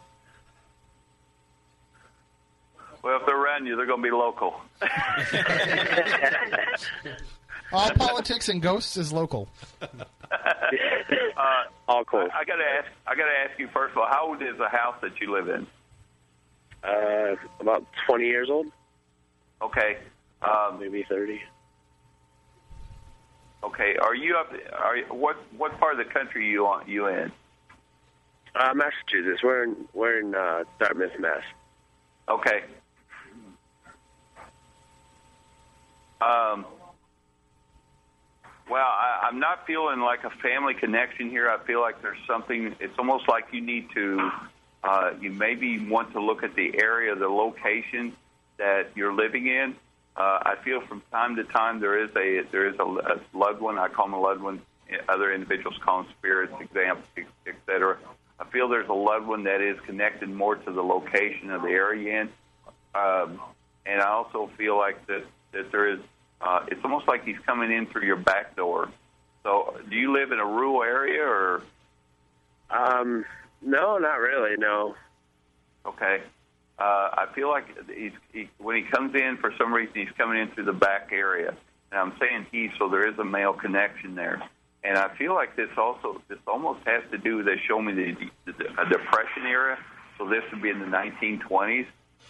Well, 3.03 3.19
if 3.21 3.27
they're 3.27 3.41
around 3.41 3.67
you, 3.67 3.75
they're 3.77 3.87
going 3.87 4.03
to 4.03 4.09
be 4.09 4.15
local. 4.15 4.61
All 7.73 7.91
politics 7.93 8.49
and 8.49 8.61
ghosts 8.63 8.97
is 8.97 9.13
local. 9.13 9.49
uh, 9.81 9.87
All 11.89 12.05
cool. 12.05 12.29
I, 12.33 12.41
I 12.41 12.45
got 12.45 12.57
to 12.57 12.65
ask. 12.65 12.87
I 13.07 13.15
got 13.17 13.25
to 13.25 13.51
ask 13.51 13.59
you 13.59 13.69
first 13.73 13.93
of 13.93 13.99
all. 13.99 14.07
How 14.09 14.29
old 14.29 14.43
is 14.43 14.57
the 14.59 14.69
house 14.69 14.97
that 15.03 15.21
you 15.21 15.33
live 15.35 15.49
in? 15.49 15.67
Uh, 16.85 17.37
about 17.61 17.87
20 18.09 18.27
years 18.27 18.49
old, 18.51 18.67
Okay. 19.63 19.99
Um, 20.43 20.79
maybe 20.81 21.05
30. 21.09 21.41
okay. 23.65 23.97
Are 24.03 24.15
you 24.15 24.37
up? 24.37 24.53
Are 24.79 24.97
you, 24.97 25.05
what 25.11 25.37
what 25.57 25.79
part 25.79 25.99
of 25.99 26.07
the 26.07 26.13
country 26.13 26.49
you 26.49 26.67
on 26.67 26.87
you 26.89 27.07
in? 27.07 27.33
Uh, 28.55 28.75
Massachusetts. 28.75 29.43
We're 29.43 29.65
in 29.65 29.77
we're 29.95 30.21
in 30.21 30.35
uh, 30.35 30.65
Dartmouth, 30.79 31.19
Mass. 31.19 31.43
Okay. 32.29 32.63
Um. 36.21 36.67
Well, 38.71 38.87
I, 38.87 39.29
I'm 39.29 39.39
not 39.39 39.67
feeling 39.67 40.01
like 40.01 40.25
a 40.25 40.31
family 40.31 40.75
connection 40.75 41.31
here. 41.31 41.51
I 41.51 41.59
feel 41.67 41.81
like 41.81 42.01
there's 42.03 42.19
something. 42.27 42.75
It's 42.79 42.99
almost 42.99 43.29
like 43.29 43.47
you 43.53 43.61
need 43.61 43.89
to. 43.95 44.31
Uh, 44.85 45.13
you 45.21 45.31
maybe 45.31 45.79
want 45.89 46.13
to 46.13 46.21
look 46.21 46.43
at 46.43 46.57
the 46.57 46.77
area, 46.83 47.15
the 47.15 47.29
location 47.29 48.13
that 48.59 48.89
you're 48.97 49.13
living 49.13 49.47
in. 49.47 49.77
Uh, 50.17 50.41
I 50.43 50.57
feel 50.63 50.81
from 50.83 51.03
time 51.11 51.37
to 51.37 51.45
time 51.45 51.81
there 51.81 52.03
is 52.03 52.11
a 52.17 52.43
there 52.51 52.69
is 52.69 52.79
a, 52.79 52.85
a 52.85 53.21
loved 53.33 53.61
one. 53.61 53.79
I 53.79 53.89
call 53.89 54.07
them 54.07 54.15
a 54.15 54.21
loved 54.21 54.43
one. 54.43 54.61
Other 55.09 55.33
individuals 55.33 55.79
call 55.83 56.03
them 56.03 56.13
spirits, 56.19 56.53
examples, 56.61 57.07
etc. 57.47 57.97
I 58.43 58.51
feel 58.51 58.69
there's 58.69 58.89
a 58.89 58.93
loved 58.93 59.27
one 59.27 59.45
that 59.45 59.61
is 59.61 59.79
connected 59.87 60.29
more 60.29 60.57
to 60.57 60.73
the 60.73 60.83
location 60.83 61.51
of 61.51 61.63
the 61.63 61.69
area 61.69 62.23
in. 62.23 62.29
Um, 62.93 63.41
and 63.87 64.03
I 64.03 64.09
also 64.09 64.51
feel 64.59 64.77
like 64.77 65.07
that 65.07 65.25
that 65.53 65.71
there 65.71 65.89
is. 65.89 66.01
Uh, 66.41 66.67
it's 66.67 66.81
almost 66.83 67.07
like 67.07 67.25
he's 67.25 67.39
coming 67.47 67.71
in 67.71 67.87
through 67.87 68.05
your 68.05 68.17
back 68.17 68.57
door. 68.57 68.89
So, 69.45 69.77
do 69.89 69.95
you 69.95 70.13
live 70.13 70.33
in 70.33 70.41
a 70.41 70.45
rural 70.45 70.83
area 70.83 71.23
or? 71.23 71.63
Um, 72.69 73.25
no, 73.61 73.99
not 73.99 74.19
really. 74.19 74.57
No. 74.57 74.97
Okay. 75.87 76.23
Uh, 76.81 76.83
I 77.13 77.27
feel 77.35 77.49
like 77.49 77.67
he's 77.89 78.13
he, 78.33 78.49
when 78.59 78.77
he 78.77 78.83
comes 78.83 79.15
in 79.15 79.37
for 79.41 79.53
some 79.57 79.73
reason 79.73 79.95
he's 79.95 80.17
coming 80.19 80.41
in 80.41 80.49
through 80.49 80.65
the 80.65 80.73
back 80.73 81.11
area, 81.13 81.55
and 81.93 82.01
I'm 82.01 82.13
saying 82.19 82.47
he, 82.51 82.71
so 82.77 82.89
there 82.89 83.07
is 83.07 83.17
a 83.21 83.25
male 83.25 83.53
connection 83.53 84.17
there. 84.17 84.43
And 84.85 84.99
I 84.99 85.15
feel 85.17 85.35
like 85.35 85.55
this 85.55 85.71
also 85.77 86.21
this 86.29 86.39
almost 86.47 86.81
has 86.87 87.03
to 87.13 87.19
do. 87.19 87.43
They 87.43 87.61
show 87.69 87.81
me 87.81 87.93
the, 87.93 88.53
the 88.53 88.81
a 88.81 88.89
depression 88.89 89.47
era, 89.47 89.79
so 90.19 90.29
this 90.29 90.43
would 90.53 90.61
be 90.63 90.71
in 90.71 90.81
the 90.81 90.87
1920s. 90.87 91.87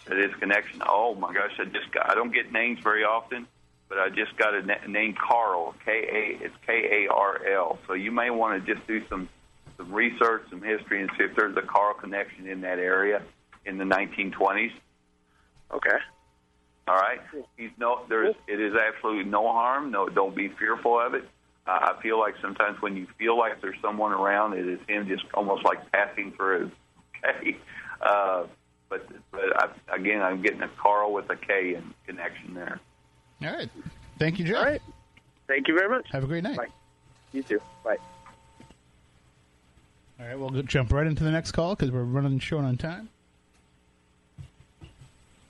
that 0.07 0.19
is 0.19 0.35
connection. 0.39 0.83
Oh 0.87 1.15
my 1.15 1.33
gosh, 1.33 1.53
I 1.59 1.65
just 1.65 1.91
got. 1.93 2.11
I 2.11 2.15
don't 2.15 2.33
get 2.33 2.53
names 2.53 2.81
very 2.83 3.05
often, 3.05 3.47
but 3.89 3.99
I 3.99 4.11
just 4.11 4.37
got 4.37 4.55
a 4.55 4.63
na- 4.63 4.87
name 4.87 5.15
Carl. 5.15 5.75
K 5.85 5.93
A. 5.93 6.45
It's 6.45 6.55
K 6.67 7.07
A 7.07 7.13
R 7.13 7.47
L. 7.47 7.79
So 7.87 7.95
you 7.95 8.13
may 8.13 8.29
want 8.29 8.65
to 8.65 8.75
just 8.75 8.87
do 8.87 9.03
some 9.09 9.31
some 9.79 9.91
research, 9.91 10.43
some 10.51 10.61
history, 10.61 11.01
and 11.01 11.11
see 11.17 11.25
if 11.25 11.35
there's 11.35 11.57
a 11.57 11.63
Carl 11.63 11.95
connection 11.95 12.47
in 12.47 12.61
that 12.61 12.79
area 12.79 13.23
in 13.65 13.79
the 13.79 13.85
1920s. 13.85 14.73
Okay. 15.73 15.97
All 16.87 16.97
right. 16.97 17.21
He's 17.57 17.71
no. 17.79 18.01
There's. 18.11 18.35
It 18.47 18.61
is 18.61 18.75
absolutely 18.75 19.25
no 19.31 19.51
harm. 19.51 19.91
No. 19.91 20.09
Don't 20.09 20.35
be 20.37 20.49
fearful 20.49 21.01
of 21.01 21.15
it. 21.15 21.25
Uh, 21.67 21.93
I 21.97 22.03
feel 22.03 22.19
like 22.19 22.35
sometimes 22.43 22.81
when 22.83 22.97
you 22.97 23.07
feel 23.19 23.39
like 23.39 23.61
there's 23.61 23.77
someone 23.81 24.13
around, 24.13 24.55
it 24.55 24.67
is 24.67 24.81
him 24.89 25.07
just 25.07 25.25
almost 25.35 25.65
like 25.65 25.91
passing 25.93 26.33
through. 26.33 26.71
Okay. 27.25 27.57
Uh, 28.01 28.47
but 28.89 29.07
but 29.31 29.41
I, 29.57 29.95
again, 29.95 30.21
I'm 30.21 30.43
getting 30.43 30.61
a 30.61 30.69
Carl 30.77 31.13
with 31.13 31.31
a 31.31 31.37
K 31.37 31.77
in 31.77 31.95
connection 32.05 32.53
there. 32.53 32.81
All 33.41 33.57
right. 33.57 33.69
Thank 34.19 34.41
you, 34.41 34.45
Jeff. 34.45 34.57
All 34.57 34.65
right. 34.65 34.83
Thank 35.47 35.69
you 35.69 35.75
very 35.75 35.89
much. 35.89 36.09
Have 36.11 36.25
a 36.25 36.27
great 36.27 36.43
night. 36.43 36.57
Bye. 36.57 36.67
You 37.31 37.45
too. 37.45 37.61
Bye. 37.85 37.99
All 40.19 40.27
right, 40.27 40.37
we'll 40.39 40.63
jump 40.63 40.93
right 40.93 41.07
into 41.07 41.23
the 41.25 41.31
next 41.31 41.53
call 41.53 41.77
because 41.77 41.91
we're 41.93 42.03
running 42.03 42.39
short 42.39 42.65
on 42.65 42.77
time. 42.77 43.09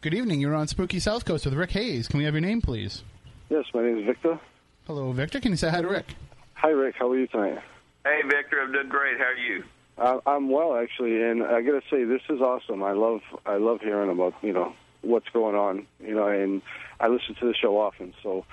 Good 0.02 0.14
evening. 0.14 0.40
You're 0.40 0.54
on 0.54 0.66
Spooky 0.66 0.98
South 0.98 1.24
Coast 1.24 1.44
with 1.44 1.54
Rick 1.54 1.70
Hayes. 1.72 2.08
Can 2.08 2.18
we 2.18 2.24
have 2.24 2.34
your 2.34 2.40
name, 2.40 2.60
please? 2.60 3.02
Yes, 3.50 3.64
my 3.72 3.82
name 3.82 3.98
is 3.98 4.04
Victor. 4.06 4.38
Hello, 4.86 5.12
Victor. 5.12 5.40
Can 5.40 5.52
you 5.52 5.56
say 5.56 5.70
hi 5.70 5.80
to 5.82 5.88
Rick? 5.88 6.06
Hi, 6.54 6.68
Rick. 6.68 6.96
How 6.98 7.10
are 7.10 7.18
you 7.18 7.26
tonight? 7.26 7.58
Hey, 8.04 8.20
Victor, 8.28 8.60
I'm 8.60 8.72
doing 8.72 8.88
great. 8.88 9.18
How 9.18 9.24
are 9.26 9.34
you? 9.36 9.64
Uh, 9.98 10.20
I'm 10.26 10.50
well, 10.50 10.76
actually, 10.76 11.22
and 11.22 11.42
I 11.42 11.60
got 11.62 11.72
to 11.72 11.82
say, 11.90 12.04
this 12.04 12.22
is 12.28 12.40
awesome. 12.40 12.82
I 12.82 12.92
love, 12.92 13.20
I 13.46 13.56
love 13.56 13.80
hearing 13.80 14.10
about 14.10 14.34
you 14.42 14.52
know 14.52 14.74
what's 15.02 15.28
going 15.32 15.54
on. 15.54 15.86
You 16.00 16.14
know, 16.14 16.26
and 16.28 16.62
I 16.98 17.08
listen 17.08 17.34
to 17.40 17.46
the 17.46 17.54
show 17.54 17.78
often. 17.78 18.14
So, 18.22 18.44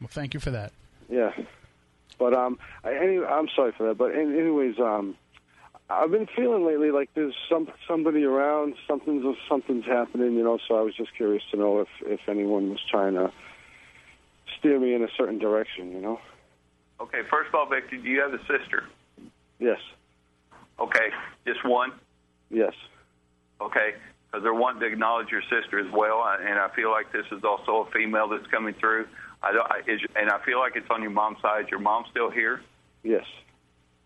Well, 0.00 0.08
thank 0.10 0.34
you 0.34 0.40
for 0.40 0.50
that. 0.50 0.72
yeah. 1.08 1.32
But 2.18 2.32
um, 2.32 2.58
I, 2.82 2.94
any, 2.94 3.18
I'm 3.22 3.48
sorry 3.54 3.72
for 3.76 3.86
that. 3.88 3.98
But 3.98 4.12
an- 4.14 4.36
anyways, 4.38 4.78
um, 4.80 5.16
I've 5.90 6.10
been 6.10 6.26
feeling 6.34 6.66
lately 6.66 6.90
like 6.90 7.10
there's 7.14 7.34
some 7.48 7.68
somebody 7.86 8.24
around. 8.24 8.74
Something's 8.88 9.36
something's 9.48 9.84
happening. 9.84 10.32
You 10.34 10.42
know, 10.42 10.58
so 10.66 10.76
I 10.78 10.80
was 10.80 10.96
just 10.96 11.14
curious 11.14 11.42
to 11.50 11.58
know 11.58 11.80
if 11.80 11.88
if 12.06 12.20
anyone 12.28 12.70
was 12.70 12.80
trying 12.90 13.14
to 13.14 13.30
steer 14.58 14.78
me 14.78 14.94
in 14.94 15.02
a 15.02 15.08
certain 15.16 15.38
direction. 15.38 15.92
You 15.92 16.00
know. 16.00 16.20
Okay, 17.00 17.22
first 17.30 17.48
of 17.48 17.54
all, 17.54 17.66
Victor, 17.66 17.96
do 17.96 18.08
you 18.08 18.20
have 18.20 18.32
a 18.32 18.40
sister? 18.40 18.84
Yes. 19.58 19.78
Okay, 20.78 21.10
just 21.46 21.64
one. 21.64 21.92
Yes. 22.50 22.72
Okay, 23.60 23.94
because 24.26 24.42
they're 24.42 24.54
wanting 24.54 24.80
to 24.80 24.86
acknowledge 24.86 25.28
your 25.30 25.42
sister 25.42 25.78
as 25.78 25.90
well, 25.92 26.22
and 26.40 26.58
I 26.58 26.68
feel 26.74 26.90
like 26.90 27.12
this 27.12 27.26
is 27.32 27.42
also 27.44 27.86
a 27.86 27.90
female 27.90 28.28
that's 28.28 28.46
coming 28.48 28.74
through. 28.74 29.06
I 29.42 29.52
don't, 29.52 29.70
I, 29.70 29.80
is, 29.86 30.00
and 30.14 30.30
I 30.30 30.42
feel 30.44 30.58
like 30.58 30.76
it's 30.76 30.90
on 30.90 31.02
your 31.02 31.10
mom's 31.10 31.40
side. 31.40 31.68
Your 31.70 31.80
mom 31.80 32.04
still 32.10 32.30
here? 32.30 32.60
Yes. 33.02 33.24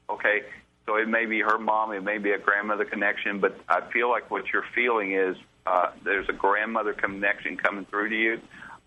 Okay, 0.09 0.43
so 0.86 0.97
it 0.97 1.09
may 1.09 1.27
be 1.27 1.40
her 1.40 1.59
mom, 1.59 1.93
it 1.93 2.02
may 2.02 2.18
be 2.18 2.32
a 2.32 2.39
grandmother 2.39 2.85
connection, 2.85 3.40
but 3.40 3.56
I 3.68 3.81
feel 3.93 4.09
like 4.09 4.31
what 4.31 4.44
you're 4.52 4.64
feeling 4.74 5.12
is 5.12 5.36
uh, 5.66 5.90
there's 6.05 6.28
a 6.28 6.32
grandmother 6.32 6.93
connection 6.93 7.56
coming 7.56 7.85
through 7.86 8.10
to 8.10 8.16
you. 8.16 8.40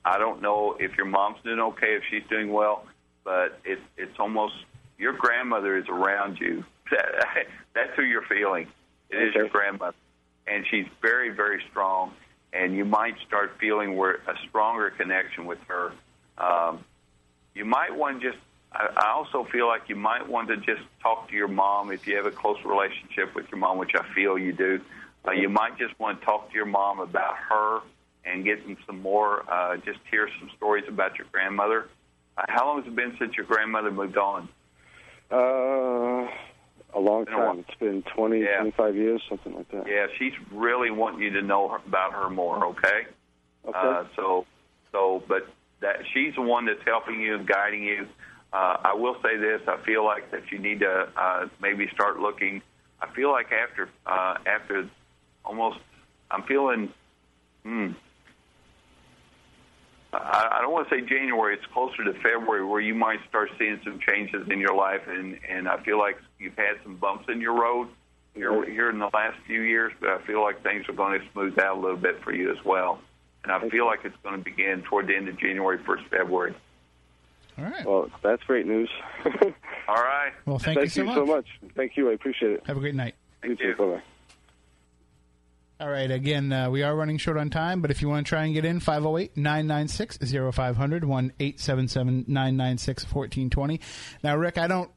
I 0.05 0.17
don't 0.17 0.41
know 0.41 0.75
if 0.79 0.97
your 0.97 1.05
mom's 1.05 1.37
doing 1.43 1.59
okay, 1.59 1.95
if 1.95 2.03
she's 2.09 2.23
doing 2.29 2.51
well, 2.51 2.85
but 3.23 3.59
it's 3.63 3.81
it's 3.97 4.19
almost 4.19 4.53
your 4.97 5.13
grandmother 5.13 5.77
is 5.77 5.87
around 5.87 6.39
you. 6.39 6.63
That's 6.91 7.95
who 7.95 8.03
you're 8.03 8.25
feeling. 8.25 8.67
It 9.09 9.17
is 9.17 9.35
your 9.35 9.47
grandmother, 9.47 9.95
and 10.45 10.65
she's 10.69 10.87
very 11.01 11.29
very 11.29 11.63
strong, 11.69 12.13
and 12.51 12.75
you 12.75 12.85
might 12.85 13.15
start 13.25 13.53
feeling 13.59 13.95
where 13.95 14.15
a 14.15 14.35
stronger 14.49 14.89
connection 14.89 15.45
with 15.45 15.59
her. 15.67 15.93
Um, 16.37 16.83
you 17.55 17.63
might 17.63 17.95
want 17.95 18.21
to 18.21 18.31
just 18.31 18.43
I, 18.73 18.89
I 18.97 19.11
also 19.11 19.47
feel 19.51 19.67
like 19.67 19.83
you 19.87 19.95
might 19.95 20.27
want 20.27 20.49
to 20.49 20.57
just 20.57 20.81
talk 21.01 21.29
to 21.29 21.35
your 21.35 21.47
mom 21.47 21.91
if 21.91 22.07
you 22.07 22.17
have 22.17 22.25
a 22.25 22.31
close 22.31 22.57
relationship 22.65 23.35
with 23.35 23.49
your 23.51 23.59
mom, 23.59 23.77
which 23.77 23.91
I 23.95 24.03
feel 24.13 24.37
you 24.37 24.51
do. 24.51 24.81
Uh, 25.25 25.31
you 25.31 25.47
might 25.47 25.77
just 25.77 25.97
want 25.99 26.19
to 26.19 26.25
talk 26.25 26.49
to 26.49 26.55
your 26.55 26.65
mom 26.65 26.99
about 26.99 27.37
her 27.49 27.79
and 28.25 28.43
get 28.43 28.63
them 28.65 28.77
some 28.85 29.01
more, 29.01 29.43
uh, 29.51 29.77
just 29.77 29.99
hear 30.09 30.29
some 30.39 30.49
stories 30.55 30.85
about 30.87 31.17
your 31.17 31.27
grandmother. 31.31 31.87
Uh, 32.37 32.43
how 32.47 32.65
long 32.67 32.77
has 32.81 32.87
it 32.87 32.95
been 32.95 33.15
since 33.19 33.35
your 33.35 33.45
grandmother 33.45 33.91
moved 33.91 34.17
on? 34.17 34.49
Uh, 35.31 36.29
a 36.95 36.99
long 36.99 37.25
Been 37.25 37.33
a 37.33 37.37
time. 37.37 37.65
It's 37.67 37.79
been 37.79 38.03
20, 38.03 38.39
Yeah. 38.39 38.59
25 38.59 38.95
years, 38.95 39.21
something 39.27 39.53
like 39.55 39.69
that. 39.71 39.87
Yeah, 39.87 40.07
she's 40.17 40.33
really 40.51 40.91
wanting 40.91 41.21
you 41.21 41.31
to 41.31 41.41
know 41.41 41.67
her, 41.69 41.77
about 41.87 42.13
her 42.13 42.29
more. 42.29 42.65
Okay. 42.67 43.07
Okay. 43.65 43.77
Uh, 43.77 44.03
so, 44.15 44.45
so, 44.91 45.23
but 45.27 45.47
that 45.81 45.97
she's 46.13 46.35
the 46.35 46.41
one 46.41 46.65
that's 46.65 46.83
helping 46.85 47.21
you 47.21 47.35
and 47.35 47.47
guiding 47.47 47.83
you. 47.83 48.07
Uh, 48.51 48.77
I 48.83 48.93
will 48.93 49.15
say 49.23 49.37
this: 49.37 49.61
I 49.67 49.77
feel 49.85 50.05
like 50.05 50.29
that 50.31 50.51
you 50.51 50.59
need 50.59 50.81
to 50.81 51.09
uh, 51.17 51.47
maybe 51.61 51.87
start 51.93 52.19
looking. 52.19 52.61
I 53.01 53.07
feel 53.13 53.31
like 53.31 53.51
after 53.51 53.89
uh, 54.05 54.37
after 54.45 54.87
almost, 55.43 55.79
I'm 56.29 56.43
feeling. 56.43 56.93
Hmm, 57.63 57.91
I, 60.13 60.57
I 60.57 60.61
don't 60.61 60.71
want 60.71 60.89
to 60.89 60.95
say 60.95 61.01
January. 61.01 61.55
It's 61.55 61.65
closer 61.73 62.03
to 62.03 62.13
February 62.13 62.65
where 62.65 62.81
you 62.81 62.95
might 62.95 63.19
start 63.27 63.49
seeing 63.57 63.79
some 63.83 63.99
changes 63.99 64.47
in 64.49 64.59
your 64.59 64.75
life, 64.75 65.01
and 65.07 65.39
and 65.49 65.67
I 65.67 65.81
feel 65.83 65.97
like 65.97 66.17
you've 66.39 66.55
had 66.55 66.75
some 66.83 66.95
bumps 66.97 67.25
in 67.29 67.41
your 67.41 67.59
road 67.59 67.89
here 68.35 68.51
mm-hmm. 68.51 68.71
here 68.71 68.89
in 68.89 68.99
the 68.99 69.09
last 69.13 69.37
few 69.45 69.61
years, 69.61 69.93
but 69.99 70.09
I 70.09 70.19
feel 70.25 70.41
like 70.41 70.63
things 70.63 70.87
are 70.89 70.93
going 70.93 71.19
to 71.19 71.25
smooth 71.31 71.57
out 71.59 71.77
a 71.77 71.79
little 71.79 71.97
bit 71.97 72.21
for 72.23 72.33
you 72.33 72.51
as 72.51 72.63
well. 72.65 72.99
And 73.43 73.51
I 73.51 73.67
feel 73.69 73.85
like 73.85 73.99
it's 74.05 74.15
going 74.23 74.37
to 74.37 74.43
begin 74.43 74.83
toward 74.83 75.07
the 75.07 75.15
end 75.15 75.27
of 75.27 75.37
January, 75.37 75.77
first 75.85 76.03
February. 76.09 76.55
All 77.57 77.65
right. 77.65 77.85
Well, 77.85 78.09
that's 78.23 78.41
great 78.43 78.65
news. 78.65 78.89
All 79.25 79.95
right. 79.95 80.31
Well, 80.45 80.59
thank 80.59 80.79
you 80.79 80.87
so 80.87 81.05
so 81.13 81.25
much. 81.25 81.45
much. 81.61 81.71
Thank 81.75 81.97
you. 81.97 82.09
I 82.09 82.13
appreciate 82.13 82.53
it. 82.53 82.63
Have 82.65 82.77
a 82.77 82.79
great 82.79 82.95
night. 82.95 83.15
Thank 83.41 83.59
you 83.59 83.73
too. 83.73 83.77
Bye-bye. 83.77 84.03
All 85.83 85.89
right. 85.89 86.09
Again, 86.09 86.53
uh, 86.53 86.69
we 86.69 86.81
are 86.81 86.95
running 86.95 87.17
short 87.17 87.35
on 87.35 87.49
time, 87.49 87.81
but 87.81 87.91
if 87.91 88.01
you 88.01 88.07
want 88.07 88.25
to 88.25 88.29
try 88.29 88.45
and 88.45 88.53
get 88.53 88.63
in, 88.63 88.79
508 88.79 89.35
996 89.35 90.17
0500 90.55 91.03
1 91.03 91.33
877 91.41 92.23
996 92.25 93.03
1420. 93.03 93.81
Now, 94.23 94.37
Rick, 94.37 94.57
I 94.57 94.67
don't 94.67 94.89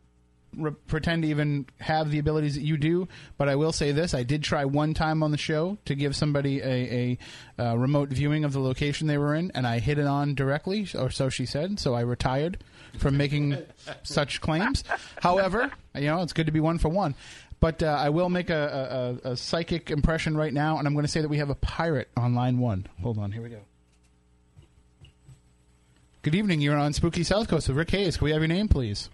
re- 0.56 0.70
pretend 0.86 1.24
to 1.24 1.28
even 1.28 1.66
have 1.80 2.12
the 2.12 2.20
abilities 2.20 2.54
that 2.54 2.62
you 2.62 2.76
do, 2.76 3.08
but 3.36 3.48
I 3.48 3.56
will 3.56 3.72
say 3.72 3.90
this. 3.90 4.14
I 4.14 4.22
did 4.22 4.44
try 4.44 4.64
one 4.64 4.94
time 4.94 5.24
on 5.24 5.32
the 5.32 5.36
show 5.36 5.76
to 5.86 5.96
give 5.96 6.14
somebody 6.14 6.60
a, 6.60 7.18
a 7.58 7.64
uh, 7.70 7.74
remote 7.74 8.10
viewing 8.10 8.44
of 8.44 8.52
the 8.52 8.60
location 8.60 9.08
they 9.08 9.18
were 9.18 9.34
in, 9.34 9.50
and 9.56 9.66
I 9.66 9.80
hit 9.80 9.98
it 9.98 10.06
on 10.06 10.36
directly, 10.36 10.86
or 10.96 11.10
so 11.10 11.28
she 11.28 11.46
said, 11.46 11.80
so 11.80 11.94
I 11.94 12.02
retired 12.02 12.62
from 12.98 13.16
making 13.16 13.58
such 14.04 14.40
claims. 14.40 14.84
However, 15.20 15.70
you 15.94 16.06
know, 16.06 16.22
it's 16.22 16.32
good 16.32 16.46
to 16.46 16.52
be 16.52 16.60
one 16.60 16.78
for 16.78 16.88
one. 16.88 17.14
But 17.58 17.82
uh, 17.82 17.86
I 17.86 18.10
will 18.10 18.28
make 18.28 18.50
a, 18.50 19.18
a, 19.24 19.30
a 19.30 19.36
psychic 19.36 19.90
impression 19.90 20.36
right 20.36 20.52
now, 20.52 20.78
and 20.78 20.86
I'm 20.86 20.92
going 20.94 21.06
to 21.06 21.10
say 21.10 21.22
that 21.22 21.28
we 21.28 21.38
have 21.38 21.50
a 21.50 21.54
pirate 21.54 22.08
on 22.16 22.34
line 22.34 22.58
one. 22.58 22.86
Hold 23.02 23.18
on, 23.18 23.32
here 23.32 23.42
we 23.42 23.48
go. 23.48 23.60
Good 26.22 26.34
evening. 26.34 26.60
You're 26.60 26.76
on 26.76 26.92
Spooky 26.92 27.22
South 27.22 27.48
Coast 27.48 27.68
with 27.68 27.76
Rick 27.76 27.90
Hayes. 27.92 28.16
Can 28.16 28.24
we 28.24 28.32
have 28.32 28.40
your 28.40 28.48
name, 28.48 28.68
please? 28.68 29.10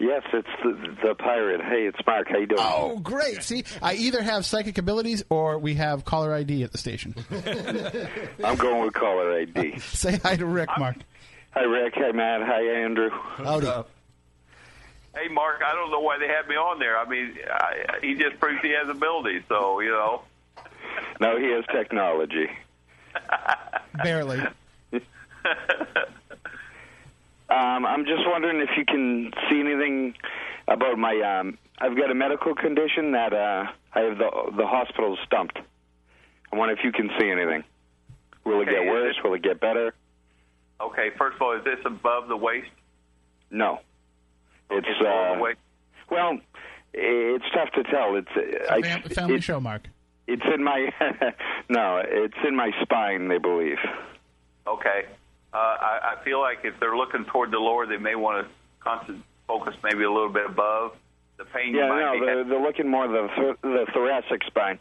Yes, 0.00 0.22
it's 0.32 0.48
the, 0.62 0.96
the 1.08 1.14
pirate. 1.14 1.60
Hey, 1.60 1.86
it's 1.86 1.98
Mark. 2.06 2.28
How 2.28 2.38
you 2.38 2.46
doing? 2.46 2.60
Oh, 2.62 2.98
great. 2.98 3.42
See, 3.42 3.64
I 3.80 3.94
either 3.94 4.22
have 4.22 4.44
psychic 4.44 4.78
abilities 4.78 5.22
or 5.30 5.58
we 5.58 5.74
have 5.74 6.04
caller 6.04 6.34
ID 6.34 6.62
at 6.62 6.72
the 6.72 6.78
station. 6.78 7.14
I'm 8.44 8.56
going 8.56 8.84
with 8.84 8.94
caller 8.94 9.32
ID. 9.32 9.78
Say 9.78 10.18
hi 10.18 10.36
to 10.36 10.46
Rick, 10.46 10.70
Mark. 10.78 10.96
Hi, 11.52 11.62
Rick. 11.62 11.94
Hi, 11.96 12.12
Matt. 12.12 12.42
Hi, 12.42 12.82
Andrew. 12.84 13.10
Howdy. 13.10 13.66
Hey, 15.14 15.28
Mark, 15.28 15.60
I 15.64 15.74
don't 15.74 15.90
know 15.90 16.00
why 16.00 16.18
they 16.18 16.28
had 16.28 16.48
me 16.48 16.56
on 16.56 16.78
there. 16.78 16.98
I 16.98 17.06
mean, 17.06 17.36
I, 17.50 17.98
he 18.00 18.14
just 18.14 18.40
proves 18.40 18.62
he 18.62 18.70
has 18.70 18.88
ability, 18.88 19.44
so 19.48 19.80
you 19.80 19.90
know. 19.90 20.22
No, 21.20 21.38
he 21.38 21.50
has 21.50 21.64
technology. 21.72 22.48
Barely. 24.02 24.40
Um, 27.52 27.84
I'm 27.84 28.06
just 28.06 28.22
wondering 28.26 28.60
if 28.60 28.70
you 28.78 28.84
can 28.86 29.30
see 29.50 29.60
anything 29.60 30.14
about 30.68 30.96
my. 30.96 31.20
Um, 31.20 31.58
I've 31.78 31.96
got 31.96 32.10
a 32.10 32.14
medical 32.14 32.54
condition 32.54 33.12
that 33.12 33.34
uh, 33.34 33.66
I 33.94 34.00
have 34.00 34.16
the 34.16 34.30
the 34.56 34.66
hospital 34.66 35.18
stumped. 35.26 35.58
I 36.50 36.56
wonder 36.56 36.74
if 36.74 36.82
you 36.82 36.92
can 36.92 37.10
see 37.20 37.28
anything. 37.28 37.62
Will 38.44 38.62
it 38.62 38.66
get 38.66 38.84
is 38.84 38.88
worse? 38.88 39.16
Will 39.22 39.34
it 39.34 39.42
get 39.42 39.60
better? 39.60 39.92
Okay, 40.80 41.10
first 41.18 41.36
of 41.36 41.42
all, 41.42 41.52
is 41.52 41.64
this 41.64 41.78
above 41.84 42.28
the 42.28 42.36
waist? 42.36 42.70
No. 43.50 43.80
It's 44.72 45.00
uh, 45.00 45.38
well, 46.10 46.38
it's 46.94 47.44
tough 47.54 47.70
to 47.72 47.82
tell. 47.84 48.16
It's 48.16 48.28
uh, 48.36 48.72
I, 48.74 48.82
Fam- 48.82 49.02
family 49.02 49.34
it- 49.36 49.42
show, 49.44 49.60
Mark. 49.60 49.82
It's 50.28 50.42
in 50.54 50.62
my 50.62 50.88
no, 51.68 52.00
it's 52.06 52.36
in 52.46 52.54
my 52.56 52.70
spine. 52.82 53.28
They 53.28 53.38
believe. 53.38 53.78
Okay. 54.66 55.04
Uh, 55.52 55.56
I, 55.56 56.14
I 56.20 56.24
feel 56.24 56.40
like 56.40 56.58
if 56.64 56.74
they're 56.80 56.96
looking 56.96 57.24
toward 57.26 57.50
the 57.50 57.58
lower, 57.58 57.86
they 57.86 57.96
may 57.98 58.14
want 58.14 58.46
to 58.46 58.52
constant 58.80 59.22
focus 59.48 59.74
maybe 59.82 60.04
a 60.04 60.10
little 60.10 60.28
bit 60.32 60.46
above. 60.46 60.92
The 61.38 61.44
pain 61.46 61.74
Yeah, 61.74 61.86
you 61.86 61.92
might 61.92 62.00
no, 62.00 62.12
be 62.20 62.26
they're, 62.26 62.44
they're 62.44 62.62
looking 62.62 62.88
more 62.88 63.08
the 63.08 63.28
th- 63.36 63.56
the 63.62 63.86
thoracic 63.92 64.44
spine. 64.46 64.78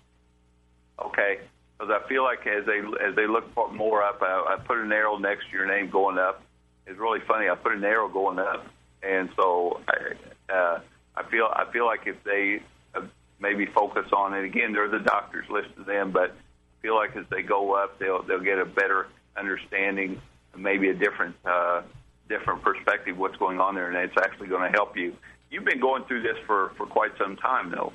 Okay. 0.99 1.39
because 1.79 1.91
I 2.03 2.07
feel 2.07 2.23
like 2.23 2.45
as 2.45 2.65
they 2.67 2.79
as 3.03 3.15
they 3.15 3.25
look 3.27 3.51
for 3.55 3.71
more 3.71 4.03
up, 4.03 4.21
I, 4.21 4.55
I 4.57 4.63
put 4.63 4.77
an 4.77 4.91
arrow 4.91 5.17
next 5.17 5.49
to 5.49 5.57
your 5.57 5.65
name 5.65 5.89
going 5.89 6.17
up. 6.19 6.43
It's 6.85 6.99
really 6.99 7.19
funny. 7.27 7.49
I 7.49 7.55
put 7.55 7.73
an 7.73 7.83
arrow 7.83 8.07
going 8.09 8.37
up, 8.39 8.65
and 9.03 9.29
so 9.35 9.81
I, 9.87 10.53
uh, 10.53 10.79
I 11.15 11.23
feel 11.29 11.49
I 11.51 11.65
feel 11.71 11.85
like 11.85 12.07
if 12.07 12.23
they 12.23 12.61
uh, 12.95 13.01
maybe 13.39 13.65
focus 13.65 14.05
on 14.13 14.33
it 14.33 14.45
again, 14.45 14.73
there's 14.73 14.93
a 14.93 15.03
doctor's 15.03 15.49
list 15.49 15.69
of 15.77 15.85
them, 15.85 16.11
but 16.11 16.31
I 16.31 16.81
feel 16.81 16.95
like 16.95 17.15
as 17.15 17.25
they 17.29 17.41
go 17.41 17.73
up, 17.73 17.99
they'll 17.99 18.23
they'll 18.23 18.39
get 18.39 18.59
a 18.59 18.65
better 18.65 19.07
understanding, 19.35 20.21
maybe 20.57 20.89
a 20.89 20.93
different 20.93 21.35
uh, 21.45 21.81
different 22.29 22.61
perspective 22.61 23.15
of 23.15 23.19
what's 23.19 23.37
going 23.37 23.59
on 23.59 23.75
there, 23.75 23.87
and 23.87 23.97
it's 23.97 24.17
actually 24.17 24.47
going 24.47 24.69
to 24.69 24.75
help 24.75 24.97
you. 24.97 25.15
You've 25.49 25.65
been 25.65 25.81
going 25.81 26.05
through 26.05 26.21
this 26.23 26.37
for 26.45 26.71
for 26.77 26.85
quite 26.85 27.11
some 27.17 27.35
time, 27.37 27.71
though. 27.71 27.93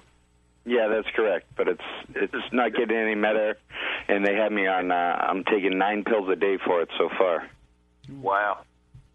Yeah, 0.66 0.88
that's 0.88 1.08
correct. 1.14 1.46
But 1.56 1.68
it's 1.68 1.84
it's 2.14 2.52
not 2.52 2.74
getting 2.74 2.96
any 2.96 3.14
better, 3.14 3.56
and 4.08 4.26
they 4.26 4.34
have 4.34 4.52
me 4.52 4.66
on. 4.66 4.90
Uh, 4.90 4.94
I'm 4.94 5.44
taking 5.44 5.78
nine 5.78 6.04
pills 6.04 6.28
a 6.28 6.36
day 6.36 6.58
for 6.64 6.82
it 6.82 6.88
so 6.98 7.08
far. 7.16 7.48
Wow. 8.20 8.62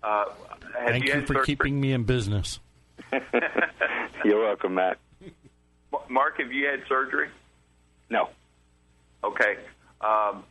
Uh, 0.02 0.26
Thank 0.74 1.06
you 1.06 1.12
had 1.14 1.28
for 1.28 1.34
surgery? 1.34 1.46
keeping 1.46 1.80
me 1.80 1.94
in 1.94 2.04
business. 2.04 2.60
You're 4.24 4.40
welcome, 4.40 4.76
Matt. 4.76 4.98
Mark, 6.10 6.40
have 6.40 6.52
you 6.52 6.68
had 6.68 6.84
surgery? 6.88 7.30
No. 8.10 8.30
Okay. 9.24 9.58
Um, 10.02 10.44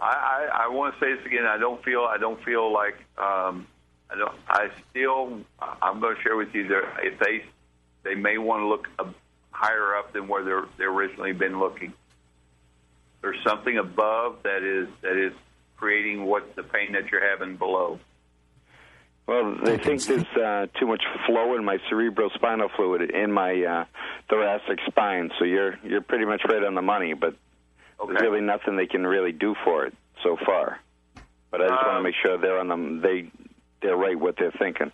I, 0.00 0.48
I, 0.50 0.64
I 0.64 0.68
want 0.68 0.94
to 0.94 1.00
say 1.00 1.14
this 1.14 1.26
again. 1.26 1.44
I 1.46 1.58
don't 1.58 1.82
feel. 1.84 2.00
I 2.02 2.18
don't 2.18 2.42
feel 2.44 2.72
like. 2.72 2.94
Um, 3.18 3.66
I 4.10 4.16
don't. 4.16 4.34
I 4.48 4.68
still. 4.90 5.40
I'm 5.60 6.00
going 6.00 6.16
to 6.16 6.22
share 6.22 6.36
with 6.36 6.54
you 6.54 6.68
that 6.68 6.82
if 7.02 7.18
they, 7.18 7.44
they 8.02 8.14
may 8.14 8.38
want 8.38 8.62
to 8.62 8.66
look 8.66 8.88
up, 8.98 9.14
higher 9.50 9.96
up 9.96 10.12
than 10.12 10.26
where 10.28 10.42
they're 10.42 10.64
they 10.78 10.84
originally 10.84 11.32
been 11.32 11.58
looking. 11.58 11.92
There's 13.22 13.42
something 13.44 13.76
above 13.76 14.38
that 14.44 14.62
is 14.62 14.88
that 15.02 15.16
is 15.16 15.32
creating 15.80 16.26
what 16.26 16.54
the 16.56 16.62
pain 16.62 16.92
that 16.92 17.10
you're 17.10 17.26
having 17.26 17.56
below. 17.56 17.98
Well, 19.26 19.56
they 19.64 19.78
think 19.78 20.04
there's 20.04 20.26
uh, 20.36 20.66
too 20.78 20.86
much 20.86 21.02
flow 21.26 21.56
in 21.56 21.64
my 21.64 21.78
cerebrospinal 21.90 22.68
fluid 22.76 23.10
in 23.10 23.32
my 23.32 23.52
uh, 23.62 23.84
thoracic 24.28 24.78
spine. 24.88 25.30
So 25.38 25.44
you're 25.44 25.78
you're 25.84 26.02
pretty 26.02 26.24
much 26.24 26.42
right 26.48 26.62
on 26.62 26.74
the 26.74 26.82
money, 26.82 27.14
but 27.14 27.34
there's 28.04 28.20
really 28.20 28.40
nothing 28.40 28.76
they 28.76 28.86
can 28.86 29.06
really 29.06 29.32
do 29.32 29.54
for 29.64 29.86
it 29.86 29.94
so 30.22 30.36
far. 30.44 30.80
But 31.50 31.62
I 31.62 31.68
just 31.68 31.86
want 31.86 31.98
to 31.98 32.02
make 32.02 32.14
sure 32.22 32.38
they're 32.38 32.58
on 32.58 32.68
them. 32.68 33.00
They 33.00 33.30
they're 33.80 33.96
right 33.96 34.18
what 34.18 34.36
they're 34.36 34.52
thinking. 34.58 34.92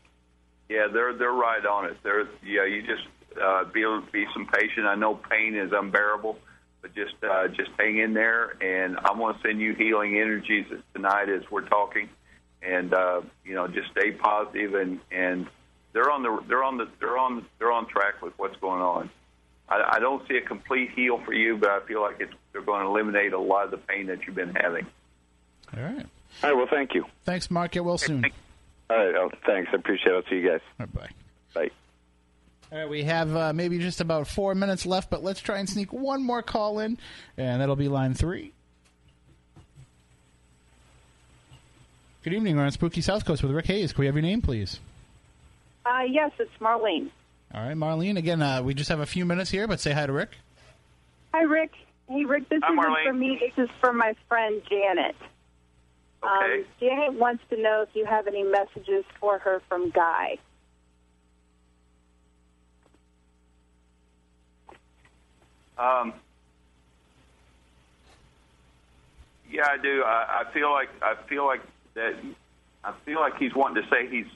Yeah, 0.69 0.87
they're 0.93 1.15
they're 1.15 1.33
right 1.33 1.65
on 1.65 1.87
it. 1.87 1.97
They're 2.03 2.29
yeah. 2.45 2.65
You 2.67 2.83
just 2.83 3.07
uh, 3.43 3.65
be 3.65 3.85
be 4.13 4.27
some 4.35 4.47
patient. 4.47 4.87
I 4.87 4.95
know 4.95 5.15
pain 5.15 5.57
is 5.57 5.73
unbearable, 5.73 6.39
but 6.83 6.95
just 6.95 7.15
uh, 7.23 7.49
just 7.49 7.71
hang 7.79 7.99
in 7.99 8.15
there. 8.15 8.57
And 8.63 8.97
I'm 9.05 9.19
going 9.19 9.35
to 9.35 9.41
send 9.41 9.61
you 9.61 9.75
healing 9.75 10.19
energies 10.19 10.67
tonight 10.95 11.29
as 11.29 11.43
we're 11.51 11.69
talking. 11.69 12.09
And 12.63 12.93
uh, 12.93 13.21
you 13.45 13.55
know, 13.55 13.69
just 13.69 13.91
stay 13.91 14.13
positive 14.13 14.75
and 14.75 15.01
and 15.11 15.47
they're 15.93 16.11
on 16.11 16.23
the 16.23 16.43
they're 16.49 16.65
on 16.65 16.79
the 16.79 16.89
they're 17.01 17.19
on 17.19 17.47
they're 17.59 17.73
on 17.73 17.87
track 17.87 18.23
with 18.23 18.35
what's 18.37 18.57
going 18.57 18.83
on. 18.83 19.11
I, 19.69 19.97
I 19.97 19.99
don't 19.99 20.27
see 20.29 20.37
a 20.37 20.43
complete 20.43 20.91
heal 20.95 21.21
for 21.25 21.33
you, 21.33 21.57
but 21.57 21.71
I 21.71 21.81
feel 21.87 22.01
like 22.01 22.17
it's 22.21 22.33
they're 22.53 22.63
going 22.63 22.83
to 22.83 22.89
eliminate 22.89 23.33
a 23.33 23.39
lot 23.39 23.65
of 23.65 23.71
the 23.71 23.79
pain 23.79 24.07
that 24.07 24.27
you've 24.27 24.37
been 24.37 24.55
having. 24.55 24.87
All 25.77 25.83
right. 25.83 26.07
All 26.43 26.51
right. 26.51 26.57
Well, 26.57 26.69
thank 26.71 26.95
you. 26.95 27.05
Thanks, 27.25 27.51
Mark. 27.51 27.73
Get 27.73 27.85
well 27.85 27.99
soon. 27.99 28.25
All 28.91 28.97
right. 28.97 29.15
Oh, 29.17 29.31
thanks. 29.45 29.71
I 29.73 29.77
appreciate 29.77 30.13
it. 30.13 30.17
I'll 30.17 30.31
see 30.31 30.37
you 30.37 30.49
guys. 30.49 30.61
bye. 30.79 30.87
Bye. 30.87 31.09
All 32.73 32.79
right, 32.79 32.89
we 32.89 33.05
have 33.05 33.37
uh, 33.37 33.53
maybe 33.53 33.79
just 33.79 34.01
about 34.01 34.27
four 34.27 34.55
minutes 34.55 34.85
left, 34.87 35.09
but 35.09 35.23
let's 35.23 35.41
try 35.41 35.59
and 35.59 35.69
sneak 35.69 35.93
one 35.93 36.23
more 36.23 36.43
call 36.43 36.81
in, 36.81 36.99
and 37.37 37.61
that'll 37.61 37.77
be 37.77 37.87
line 37.87 38.15
three. 38.15 38.53
Good 42.25 42.33
evening, 42.33 42.57
we're 42.57 42.65
on 42.65 42.73
Spooky 42.73 43.03
South 43.03 43.25
Coast 43.25 43.45
with 43.45 43.53
Rick 43.53 43.67
Hayes. 43.67 43.93
Can 43.93 44.01
we 44.01 44.07
have 44.07 44.17
your 44.17 44.23
name, 44.23 44.43
please? 44.43 44.81
Uh, 45.85 46.03
yes, 46.11 46.33
it's 46.41 46.51
Marlene. 46.61 47.11
All 47.55 47.63
right, 47.63 47.77
Marlene. 47.77 48.19
Again, 48.19 48.43
uh, 48.43 48.63
we 48.63 48.75
just 48.75 48.91
have 48.91 48.99
a 48.99 49.07
few 49.07 49.25
minutes 49.25 49.49
here, 49.51 49.69
but 49.69 49.79
say 49.79 49.93
hi 49.93 50.05
to 50.05 50.13
Rick. 50.13 50.31
Hi, 51.33 51.43
Rick. 51.43 51.71
Hey, 52.09 52.25
Rick, 52.25 52.49
this 52.49 52.59
Hi, 52.65 52.73
isn't 52.73 53.07
for 53.07 53.13
me. 53.13 53.39
This 53.41 53.65
is 53.65 53.71
for 53.81 53.93
my 53.93 54.15
friend 54.29 54.61
Janet. 54.69 55.15
Okay. 56.25 56.55
Um, 56.55 56.65
Janet 56.81 57.15
wants 57.15 57.45
to 57.51 57.63
know 57.63 57.83
if 57.83 57.95
you 57.95 58.05
have 58.07 58.27
any 58.27 58.43
messages 58.43 59.05
for 59.21 59.39
her 59.39 59.63
from 59.69 59.91
Guy. 59.91 60.39
Um, 65.79 66.15
yeah, 69.51 69.67
I 69.69 69.77
do. 69.79 70.03
I, 70.03 70.43
I 70.45 70.53
feel 70.53 70.71
like 70.71 70.89
I 71.03 71.15
feel 71.29 71.47
like 71.47 71.63
that. 71.95 72.15
I 72.85 72.93
feel 73.05 73.21
like 73.21 73.37
he's 73.39 73.55
wanting 73.55 73.83
to 73.83 73.89
say 73.91 74.09
he's 74.09 74.27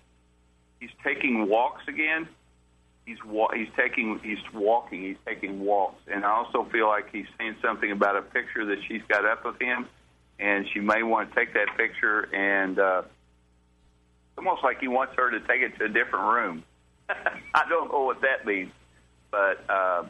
he's 0.80 0.90
taking 1.02 1.48
walks 1.48 1.82
again. 1.88 2.28
He's 3.06 3.18
he's 3.54 3.68
taking 3.76 4.20
he's 4.22 4.38
walking. 4.52 5.02
He's 5.02 5.16
taking 5.24 5.60
walks, 5.60 6.02
and 6.08 6.24
I 6.24 6.30
also 6.30 6.64
feel 6.70 6.88
like 6.88 7.10
he's 7.10 7.26
saying 7.38 7.56
something 7.62 7.90
about 7.90 8.16
a 8.16 8.22
picture 8.22 8.66
that 8.66 8.78
she's 8.86 9.02
got 9.08 9.24
up 9.24 9.44
of 9.44 9.58
him, 9.60 9.86
and 10.38 10.66
she 10.72 10.80
may 10.80 11.02
want 11.02 11.30
to 11.30 11.34
take 11.34 11.54
that 11.54 11.76
picture 11.76 12.28
and 12.34 12.78
uh, 12.78 13.02
almost 14.36 14.62
like 14.62 14.80
he 14.80 14.88
wants 14.88 15.14
her 15.16 15.30
to 15.30 15.40
take 15.40 15.62
it 15.62 15.78
to 15.78 15.86
a 15.86 15.88
different 15.88 16.26
room. 16.26 16.64
I 17.08 17.68
don't 17.68 17.90
know 17.90 18.04
what 18.04 18.20
that 18.20 18.44
means, 18.44 18.72
but. 19.30 19.64
Uh, 19.68 20.04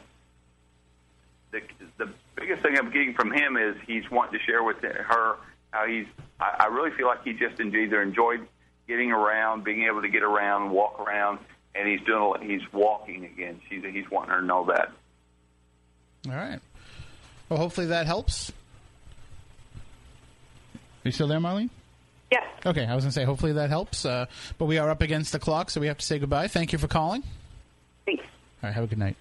the 1.51 1.61
the 1.97 2.09
biggest 2.35 2.63
thing 2.63 2.77
I'm 2.77 2.91
getting 2.91 3.13
from 3.13 3.31
him 3.31 3.57
is 3.57 3.75
he's 3.85 4.09
wanting 4.09 4.39
to 4.39 4.45
share 4.45 4.63
with 4.63 4.77
her 4.81 5.37
how 5.71 5.87
he's. 5.87 6.05
I, 6.39 6.55
I 6.61 6.65
really 6.67 6.91
feel 6.91 7.07
like 7.07 7.23
he 7.23 7.33
just 7.33 7.59
either 7.59 8.01
enjoyed 8.01 8.47
getting 8.87 9.11
around, 9.11 9.63
being 9.63 9.83
able 9.83 10.01
to 10.01 10.09
get 10.09 10.23
around, 10.23 10.71
walk 10.71 10.99
around, 10.99 11.39
and 11.75 11.87
he's 11.87 12.01
doing. 12.05 12.41
He's 12.41 12.61
walking 12.73 13.25
again. 13.25 13.59
She's 13.69 13.83
he's 13.83 14.09
wanting 14.09 14.31
her 14.31 14.41
to 14.41 14.45
know 14.45 14.65
that. 14.65 14.91
All 16.27 16.35
right. 16.35 16.59
Well, 17.49 17.59
hopefully 17.59 17.87
that 17.87 18.05
helps. 18.05 18.51
Are 21.03 21.07
you 21.07 21.11
still 21.11 21.27
there, 21.27 21.39
Marlene? 21.39 21.69
Yes. 22.31 22.43
Okay, 22.65 22.85
I 22.85 22.95
was 22.95 23.03
going 23.03 23.09
to 23.09 23.13
say, 23.13 23.25
hopefully 23.25 23.53
that 23.53 23.69
helps. 23.69 24.05
Uh, 24.05 24.27
but 24.57 24.65
we 24.65 24.77
are 24.77 24.89
up 24.89 25.01
against 25.01 25.31
the 25.31 25.39
clock, 25.39 25.69
so 25.69 25.81
we 25.81 25.87
have 25.87 25.97
to 25.97 26.05
say 26.05 26.19
goodbye. 26.19 26.47
Thank 26.47 26.71
you 26.71 26.77
for 26.77 26.87
calling. 26.87 27.23
Thanks. 28.05 28.23
All 28.23 28.69
right, 28.69 28.73
have 28.73 28.83
a 28.83 28.87
good 28.87 28.99
night. 28.99 29.17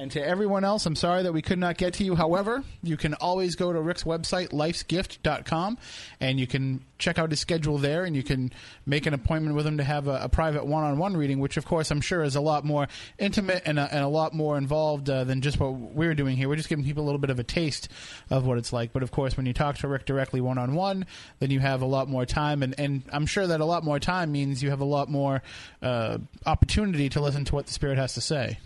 And 0.00 0.12
to 0.12 0.24
everyone 0.24 0.62
else, 0.62 0.86
I'm 0.86 0.94
sorry 0.94 1.24
that 1.24 1.32
we 1.32 1.42
could 1.42 1.58
not 1.58 1.76
get 1.76 1.94
to 1.94 2.04
you. 2.04 2.14
However, 2.14 2.62
you 2.84 2.96
can 2.96 3.14
always 3.14 3.56
go 3.56 3.72
to 3.72 3.80
Rick's 3.80 4.04
website, 4.04 4.50
lifesgift.com, 4.50 5.76
and 6.20 6.38
you 6.38 6.46
can 6.46 6.84
check 6.98 7.18
out 7.18 7.30
his 7.30 7.40
schedule 7.40 7.78
there, 7.78 8.04
and 8.04 8.14
you 8.14 8.22
can 8.22 8.52
make 8.86 9.06
an 9.06 9.14
appointment 9.14 9.56
with 9.56 9.66
him 9.66 9.78
to 9.78 9.82
have 9.82 10.06
a, 10.06 10.20
a 10.22 10.28
private 10.28 10.64
one 10.64 10.84
on 10.84 10.98
one 10.98 11.16
reading, 11.16 11.40
which, 11.40 11.56
of 11.56 11.64
course, 11.64 11.90
I'm 11.90 12.00
sure 12.00 12.22
is 12.22 12.36
a 12.36 12.40
lot 12.40 12.64
more 12.64 12.86
intimate 13.18 13.64
and 13.66 13.76
a, 13.76 13.92
and 13.92 14.04
a 14.04 14.08
lot 14.08 14.32
more 14.34 14.56
involved 14.56 15.10
uh, 15.10 15.24
than 15.24 15.40
just 15.40 15.58
what 15.58 15.72
we're 15.72 16.14
doing 16.14 16.36
here. 16.36 16.48
We're 16.48 16.54
just 16.54 16.68
giving 16.68 16.84
people 16.84 17.02
a 17.02 17.06
little 17.06 17.18
bit 17.18 17.30
of 17.30 17.40
a 17.40 17.44
taste 17.44 17.88
of 18.30 18.46
what 18.46 18.56
it's 18.56 18.72
like. 18.72 18.92
But, 18.92 19.02
of 19.02 19.10
course, 19.10 19.36
when 19.36 19.46
you 19.46 19.52
talk 19.52 19.78
to 19.78 19.88
Rick 19.88 20.06
directly 20.06 20.40
one 20.40 20.58
on 20.58 20.76
one, 20.76 21.06
then 21.40 21.50
you 21.50 21.58
have 21.58 21.82
a 21.82 21.86
lot 21.86 22.08
more 22.08 22.24
time, 22.24 22.62
and, 22.62 22.72
and 22.78 23.02
I'm 23.12 23.26
sure 23.26 23.48
that 23.48 23.60
a 23.60 23.64
lot 23.64 23.82
more 23.82 23.98
time 23.98 24.30
means 24.30 24.62
you 24.62 24.70
have 24.70 24.80
a 24.80 24.84
lot 24.84 25.10
more 25.10 25.42
uh, 25.82 26.18
opportunity 26.46 27.08
to 27.08 27.20
listen 27.20 27.44
to 27.46 27.54
what 27.56 27.66
the 27.66 27.72
Spirit 27.72 27.98
has 27.98 28.14
to 28.14 28.20
say. 28.20 28.58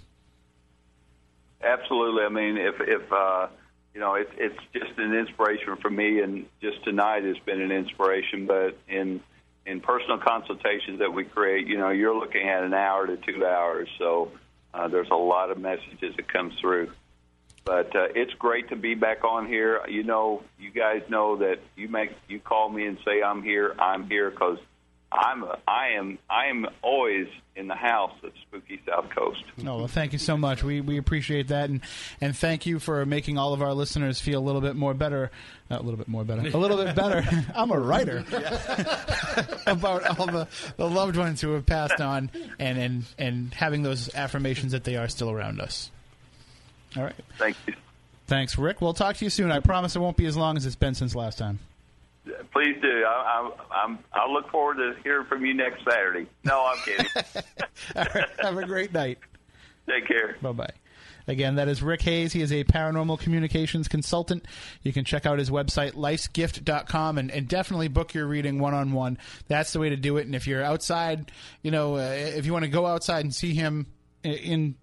Absolutely. 1.62 2.24
I 2.24 2.28
mean, 2.28 2.56
if 2.56 2.80
if 2.80 3.12
uh, 3.12 3.48
you 3.94 4.00
know, 4.00 4.14
it, 4.14 4.30
it's 4.36 4.58
just 4.72 4.98
an 4.98 5.14
inspiration 5.14 5.76
for 5.76 5.90
me, 5.90 6.20
and 6.20 6.46
just 6.60 6.82
tonight 6.84 7.24
has 7.24 7.38
been 7.38 7.60
an 7.60 7.70
inspiration. 7.70 8.46
But 8.46 8.76
in 8.88 9.20
in 9.66 9.80
personal 9.80 10.18
consultations 10.18 10.98
that 10.98 11.12
we 11.12 11.24
create, 11.24 11.66
you 11.66 11.78
know, 11.78 11.90
you're 11.90 12.16
looking 12.16 12.48
at 12.48 12.64
an 12.64 12.74
hour 12.74 13.06
to 13.06 13.16
two 13.16 13.46
hours, 13.46 13.88
so 13.98 14.32
uh, 14.74 14.88
there's 14.88 15.10
a 15.10 15.16
lot 15.16 15.50
of 15.50 15.58
messages 15.58 16.16
that 16.16 16.28
comes 16.32 16.54
through. 16.60 16.90
But 17.64 17.94
uh, 17.94 18.08
it's 18.14 18.34
great 18.34 18.70
to 18.70 18.76
be 18.76 18.94
back 18.94 19.24
on 19.24 19.46
here. 19.46 19.80
You 19.88 20.02
know, 20.02 20.42
you 20.58 20.70
guys 20.70 21.02
know 21.08 21.36
that 21.36 21.60
you 21.76 21.88
make 21.88 22.10
you 22.28 22.40
call 22.40 22.68
me 22.68 22.86
and 22.86 22.98
say 23.04 23.22
I'm 23.22 23.42
here. 23.42 23.74
I'm 23.78 24.08
here 24.08 24.30
because 24.30 24.58
I'm 25.12 25.42
a, 25.42 25.58
I 25.68 25.90
am 25.98 26.18
I 26.30 26.46
am 26.46 26.66
always 26.80 27.28
in 27.54 27.68
the 27.68 27.74
house 27.74 28.14
of 28.22 28.32
Spooky 28.42 28.80
South 28.88 29.10
Coast. 29.10 29.42
No, 29.58 29.76
well, 29.76 29.86
thank 29.86 30.12
you 30.14 30.18
so 30.18 30.36
much. 30.36 30.64
We 30.64 30.80
we 30.80 30.96
appreciate 30.96 31.48
that, 31.48 31.68
and 31.68 31.82
and 32.20 32.36
thank 32.36 32.64
you 32.64 32.78
for 32.78 33.04
making 33.04 33.36
all 33.36 33.52
of 33.52 33.60
our 33.60 33.74
listeners 33.74 34.20
feel 34.20 34.40
a 34.40 34.44
little 34.44 34.62
bit 34.62 34.74
more 34.74 34.94
better, 34.94 35.30
uh, 35.70 35.76
a 35.78 35.82
little 35.82 35.98
bit 35.98 36.08
more 36.08 36.24
better, 36.24 36.40
a 36.40 36.58
little 36.58 36.82
bit 36.82 36.96
better. 36.96 37.22
I'm 37.54 37.70
a 37.70 37.78
writer 37.78 38.24
about 39.66 40.18
all 40.18 40.26
the, 40.26 40.48
the 40.76 40.88
loved 40.88 41.16
ones 41.16 41.40
who 41.40 41.52
have 41.52 41.66
passed 41.66 42.00
on, 42.00 42.30
and 42.58 42.78
and 42.78 43.04
and 43.18 43.54
having 43.54 43.82
those 43.82 44.14
affirmations 44.14 44.72
that 44.72 44.84
they 44.84 44.96
are 44.96 45.08
still 45.08 45.30
around 45.30 45.60
us. 45.60 45.90
All 46.96 47.04
right. 47.04 47.14
Thank 47.38 47.56
you. 47.66 47.74
Thanks, 48.26 48.56
Rick. 48.56 48.80
We'll 48.80 48.94
talk 48.94 49.16
to 49.16 49.24
you 49.24 49.30
soon. 49.30 49.50
I 49.50 49.60
promise 49.60 49.94
it 49.94 49.98
won't 49.98 50.16
be 50.16 50.26
as 50.26 50.36
long 50.36 50.56
as 50.56 50.64
it's 50.64 50.76
been 50.76 50.94
since 50.94 51.14
last 51.14 51.38
time. 51.38 51.58
Please 52.52 52.76
do. 52.80 53.04
I, 53.04 53.50
I, 53.72 53.82
I'm. 53.84 53.98
I 54.12 54.30
look 54.30 54.48
forward 54.50 54.76
to 54.76 54.94
hearing 55.02 55.26
from 55.26 55.44
you 55.44 55.54
next 55.54 55.82
Saturday. 55.84 56.26
No, 56.44 56.64
I'm 56.66 56.78
kidding. 56.84 57.06
All 57.96 58.06
right. 58.14 58.28
Have 58.40 58.56
a 58.58 58.64
great 58.66 58.92
night. 58.92 59.18
Take 59.88 60.06
care. 60.06 60.36
Bye 60.40 60.52
bye. 60.52 60.70
Again, 61.28 61.54
that 61.56 61.68
is 61.68 61.82
Rick 61.82 62.02
Hayes. 62.02 62.32
He 62.32 62.40
is 62.42 62.52
a 62.52 62.64
paranormal 62.64 63.18
communications 63.20 63.86
consultant. 63.88 64.44
You 64.82 64.92
can 64.92 65.04
check 65.04 65.24
out 65.26 65.38
his 65.38 65.50
website, 65.50 65.92
lifesgift.com, 65.94 67.18
and, 67.18 67.30
and 67.30 67.46
definitely 67.48 67.88
book 67.88 68.12
your 68.14 68.26
reading 68.26 68.58
one 68.58 68.74
on 68.74 68.92
one. 68.92 69.18
That's 69.48 69.72
the 69.72 69.78
way 69.78 69.88
to 69.90 69.96
do 69.96 70.16
it. 70.16 70.26
And 70.26 70.34
if 70.34 70.46
you're 70.48 70.62
outside, 70.64 71.30
you 71.62 71.70
know, 71.70 71.96
uh, 71.96 72.00
if 72.12 72.44
you 72.46 72.52
want 72.52 72.64
to 72.64 72.70
go 72.70 72.86
outside 72.86 73.24
and 73.24 73.32
see 73.34 73.54
him 73.54 73.86
i- 74.24 74.28
in 74.28 74.74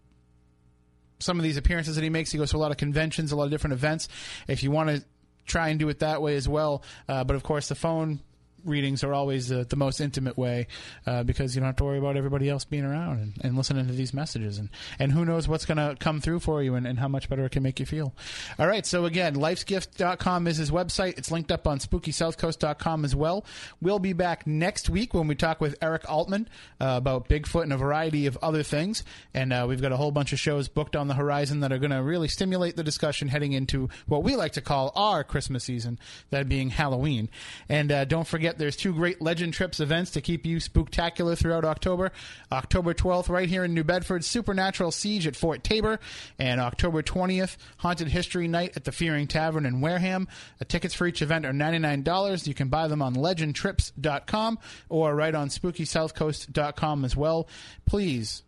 some 1.20 1.38
of 1.38 1.44
these 1.44 1.57
appearances 1.57 1.95
that 1.95 2.03
he 2.03 2.10
makes. 2.10 2.32
He 2.32 2.38
goes 2.38 2.52
to 2.52 2.57
a 2.57 2.60
lot 2.60 2.72
of 2.72 2.78
conventions, 2.78 3.34
a 3.34 3.36
lot 3.36 3.44
of 3.44 3.52
different 3.52 3.74
events. 3.74 4.07
If 4.48 4.64
you 4.64 4.72
want 4.72 4.90
to 4.90 5.03
try 5.49 5.67
and 5.69 5.80
do 5.80 5.89
it 5.89 5.99
that 5.99 6.21
way 6.21 6.35
as 6.35 6.47
well, 6.47 6.84
uh, 7.09 7.23
but 7.26 7.35
of 7.35 7.43
course 7.43 7.67
the 7.67 7.76
phone 7.76 8.21
readings 8.65 9.03
are 9.03 9.14
always 9.14 9.52
uh, 9.52 9.64
the 9.68 9.76
most 9.76 9.99
intimate 9.99 10.38
way 10.38 10.68
uh, 11.06 11.23
because 11.23 11.56
you 11.56 11.61
don't 11.61 11.68
have 11.68 11.76
to 11.77 11.84
worry 11.84 11.98
about 11.98 12.18
everybody 12.18 12.49
else 12.49 12.65
being 12.65 12.84
around 12.84 13.19
and, 13.19 13.34
and 13.41 13.57
listening 13.57 13.88
to 13.88 13.94
these 13.94 14.14
messages 14.14 14.57
and, 14.57 14.69
and 14.98 15.11
who 15.11 15.26
knows 15.26 15.48
what's 15.48 15.65
going 15.65 15.77
to 15.77 15.95
come 15.99 16.22
through 16.22 16.40
for 16.40 16.61
you 16.64 16.76
and, 16.76 16.88
and 16.88 16.99
how 16.99 17.07
much 17.07 17.30
better 17.30 17.45
it 17.45 17.52
can 17.52 17.64
make 17.64 17.80
you 17.80 17.86
feel. 17.86 18.14
All 18.57 18.68
right 18.68 18.86
so 18.86 19.06
again 19.06 19.36
lifesgift.com 19.36 20.48
is 20.48 20.57
his 20.57 20.72
website. 20.72 21.18
It's 21.18 21.31
linked 21.31 21.52
up 21.52 21.68
on 21.68 21.80
spookysouthcoast.com 21.80 23.06
as 23.06 23.15
well. 23.15 23.45
We'll 23.81 23.99
be 23.99 24.14
back 24.14 24.45
next 24.45 24.90
week 24.90 25.14
when 25.14 25.27
we 25.27 25.36
talk 25.36 25.61
with 25.61 25.77
eric 25.81 26.10
altman 26.10 26.49
uh, 26.80 26.95
about 26.98 27.30
bigfoot 27.30 27.64
and 27.64 27.73
a 27.73 27.77
variety 27.77 28.26
of 28.26 28.38
other 28.41 28.64
things. 28.64 29.03
And 29.34 29.53
uh, 29.53 29.65
we've 29.68 29.81
got 29.81 29.91
a 29.91 29.98
whole 29.98 30.11
bunch 30.11 30.34
of 30.34 30.40
shows 30.40 30.68
booked 30.68 30.95
on 30.95 31.07
the 31.07 31.14
horizon 31.14 31.61
that 31.61 31.72
are 31.72 31.80
going 31.80 31.91
to 31.91 32.03
really 32.03 32.27
stimulate 32.27 32.76
the 32.76 32.84
discussion 32.84 33.27
heading 33.27 33.53
into 33.53 33.90
what 34.07 34.23
we 34.23 34.36
like 34.36 34.53
to 34.53 34.61
call 34.61 34.91
our 34.95 35.23
christmas 35.23 35.64
season 35.64 35.99
that 36.30 36.49
being 36.49 36.69
halloween. 36.69 37.30
And 37.68 37.91
uh, 37.91 38.06
don't 38.06 38.27
forget 38.27 38.48
there's 38.57 38.76
two 38.76 38.93
great 38.93 39.21
legend 39.21 39.53
trips 39.53 39.80
events 39.80 40.11
to 40.11 40.21
keep 40.21 40.45
you 40.45 40.57
spooktacular 40.57 41.38
throughout 41.38 41.65
october. 41.65 42.11
October 42.51 42.93
12th 42.93 43.30
right 43.30 43.49
here 43.49 43.63
in 43.63 43.73
new 43.73 43.84
bedford 43.84 44.23
supernatural 44.23 44.91
siege 44.91 45.27
at 45.27 45.35
Fort 45.35 45.63
Taber. 45.63 45.99
And 46.38 46.59
october 46.59 47.03
20th 47.03 47.57
haunted 47.77 48.07
history 48.09 48.47
night 48.47 48.73
at 48.76 48.84
the 48.84 48.91
fearing 48.91 49.27
tavern 49.27 49.65
in 49.65 49.81
wareham. 49.81 50.27
The 50.57 50.65
tickets 50.65 50.93
for 50.93 51.07
each 51.07 51.21
event 51.21 51.45
are 51.45 51.51
$99 51.51 52.47
you 52.47 52.53
can 52.53 52.69
buy 52.69 52.88
them 52.88 53.01
on 53.01 53.15
legendtrips.com 53.15 54.59
or 54.89 55.15
right 55.15 55.35
on 55.35 55.49
spookysouthcoast.com 55.49 57.05
as 57.05 57.15
well. 57.15 57.47
Please 57.85 58.43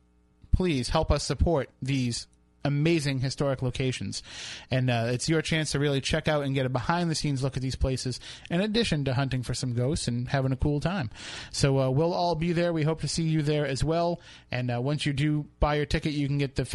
please 0.52 0.90
help 0.90 1.12
us 1.12 1.24
support 1.24 1.70
these 1.82 2.28
amazing 2.64 3.20
historic 3.20 3.62
locations. 3.62 4.24
And 4.70 4.90
uh, 4.90 5.08
it's 5.08 5.30
your 5.30 5.42
chance 5.42 5.72
to 5.72 5.80
really 5.80 6.02
check 6.02 6.28
out 6.28 6.44
and 6.44 6.54
get 6.54 6.66
a 6.66 6.70
behind 6.70 7.10
the 7.10 7.16
scenes 7.16 7.44
look 7.44 7.58
at 7.58 7.64
these 7.64 7.76
places, 7.76 8.20
in 8.50 8.62
addition 8.62 9.06
to 9.06 9.14
hunting 9.14 9.44
for 9.44 9.54
some 9.54 9.74
ghosts 9.74 10.08
and 10.08 10.28
having 10.28 10.52
a 10.52 10.58
cool 10.58 10.80
time. 10.80 11.10
So 11.52 11.80
uh, 11.80 11.90
we'll 11.90 12.14
all 12.14 12.36
be 12.36 12.54
there. 12.54 12.74
We 12.74 12.84
hope 12.84 13.02
to 13.02 13.08
see 13.08 13.24
you 13.24 13.42
there 13.42 13.66
as 13.66 13.84
well. 13.84 14.22
And 14.52 14.72
uh, 14.72 14.82
once 14.82 15.06
you 15.06 15.14
do 15.14 15.46
buy 15.60 15.76
your 15.76 15.86
ticket, 15.86 16.14
you 16.14 16.28
can 16.28 16.38
get 16.38 16.56
the 16.56 16.66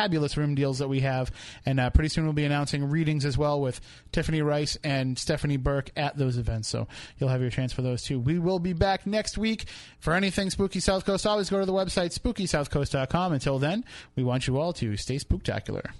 fantabulous 0.00 0.36
room 0.36 0.54
deals 0.54 0.78
that 0.78 0.88
we 0.88 1.00
have. 1.00 1.30
And 1.66 1.80
uh, 1.80 1.90
pretty 1.90 2.08
soon 2.08 2.24
we'll 2.24 2.32
be 2.32 2.44
announcing 2.44 2.88
readings 2.88 3.24
as 3.24 3.36
well 3.36 3.60
with 3.60 3.80
Tiffany 4.12 4.42
Rice 4.42 4.76
and 4.84 5.18
Stephanie 5.18 5.56
Burke 5.56 5.90
at 5.96 6.16
those 6.16 6.38
events. 6.38 6.68
So 6.68 6.88
you'll 7.18 7.30
have 7.30 7.40
your 7.40 7.50
chance 7.50 7.72
for 7.72 7.82
those 7.82 8.02
too. 8.02 8.18
We 8.18 8.38
will 8.38 8.58
be 8.58 8.72
back 8.72 9.06
next 9.06 9.38
week 9.38 9.66
for 9.98 10.14
anything 10.14 10.50
Spooky 10.50 10.80
South 10.80 11.04
Coast. 11.04 11.26
Always 11.26 11.50
go 11.50 11.60
to 11.60 11.66
the 11.66 11.72
website 11.72 12.18
spookysouthcoast.com. 12.18 13.32
Until 13.32 13.58
then, 13.58 13.84
we 14.16 14.24
want 14.24 14.46
you 14.46 14.58
all 14.58 14.72
to 14.74 14.96
stay 14.96 15.16
spooktacular. 15.16 15.90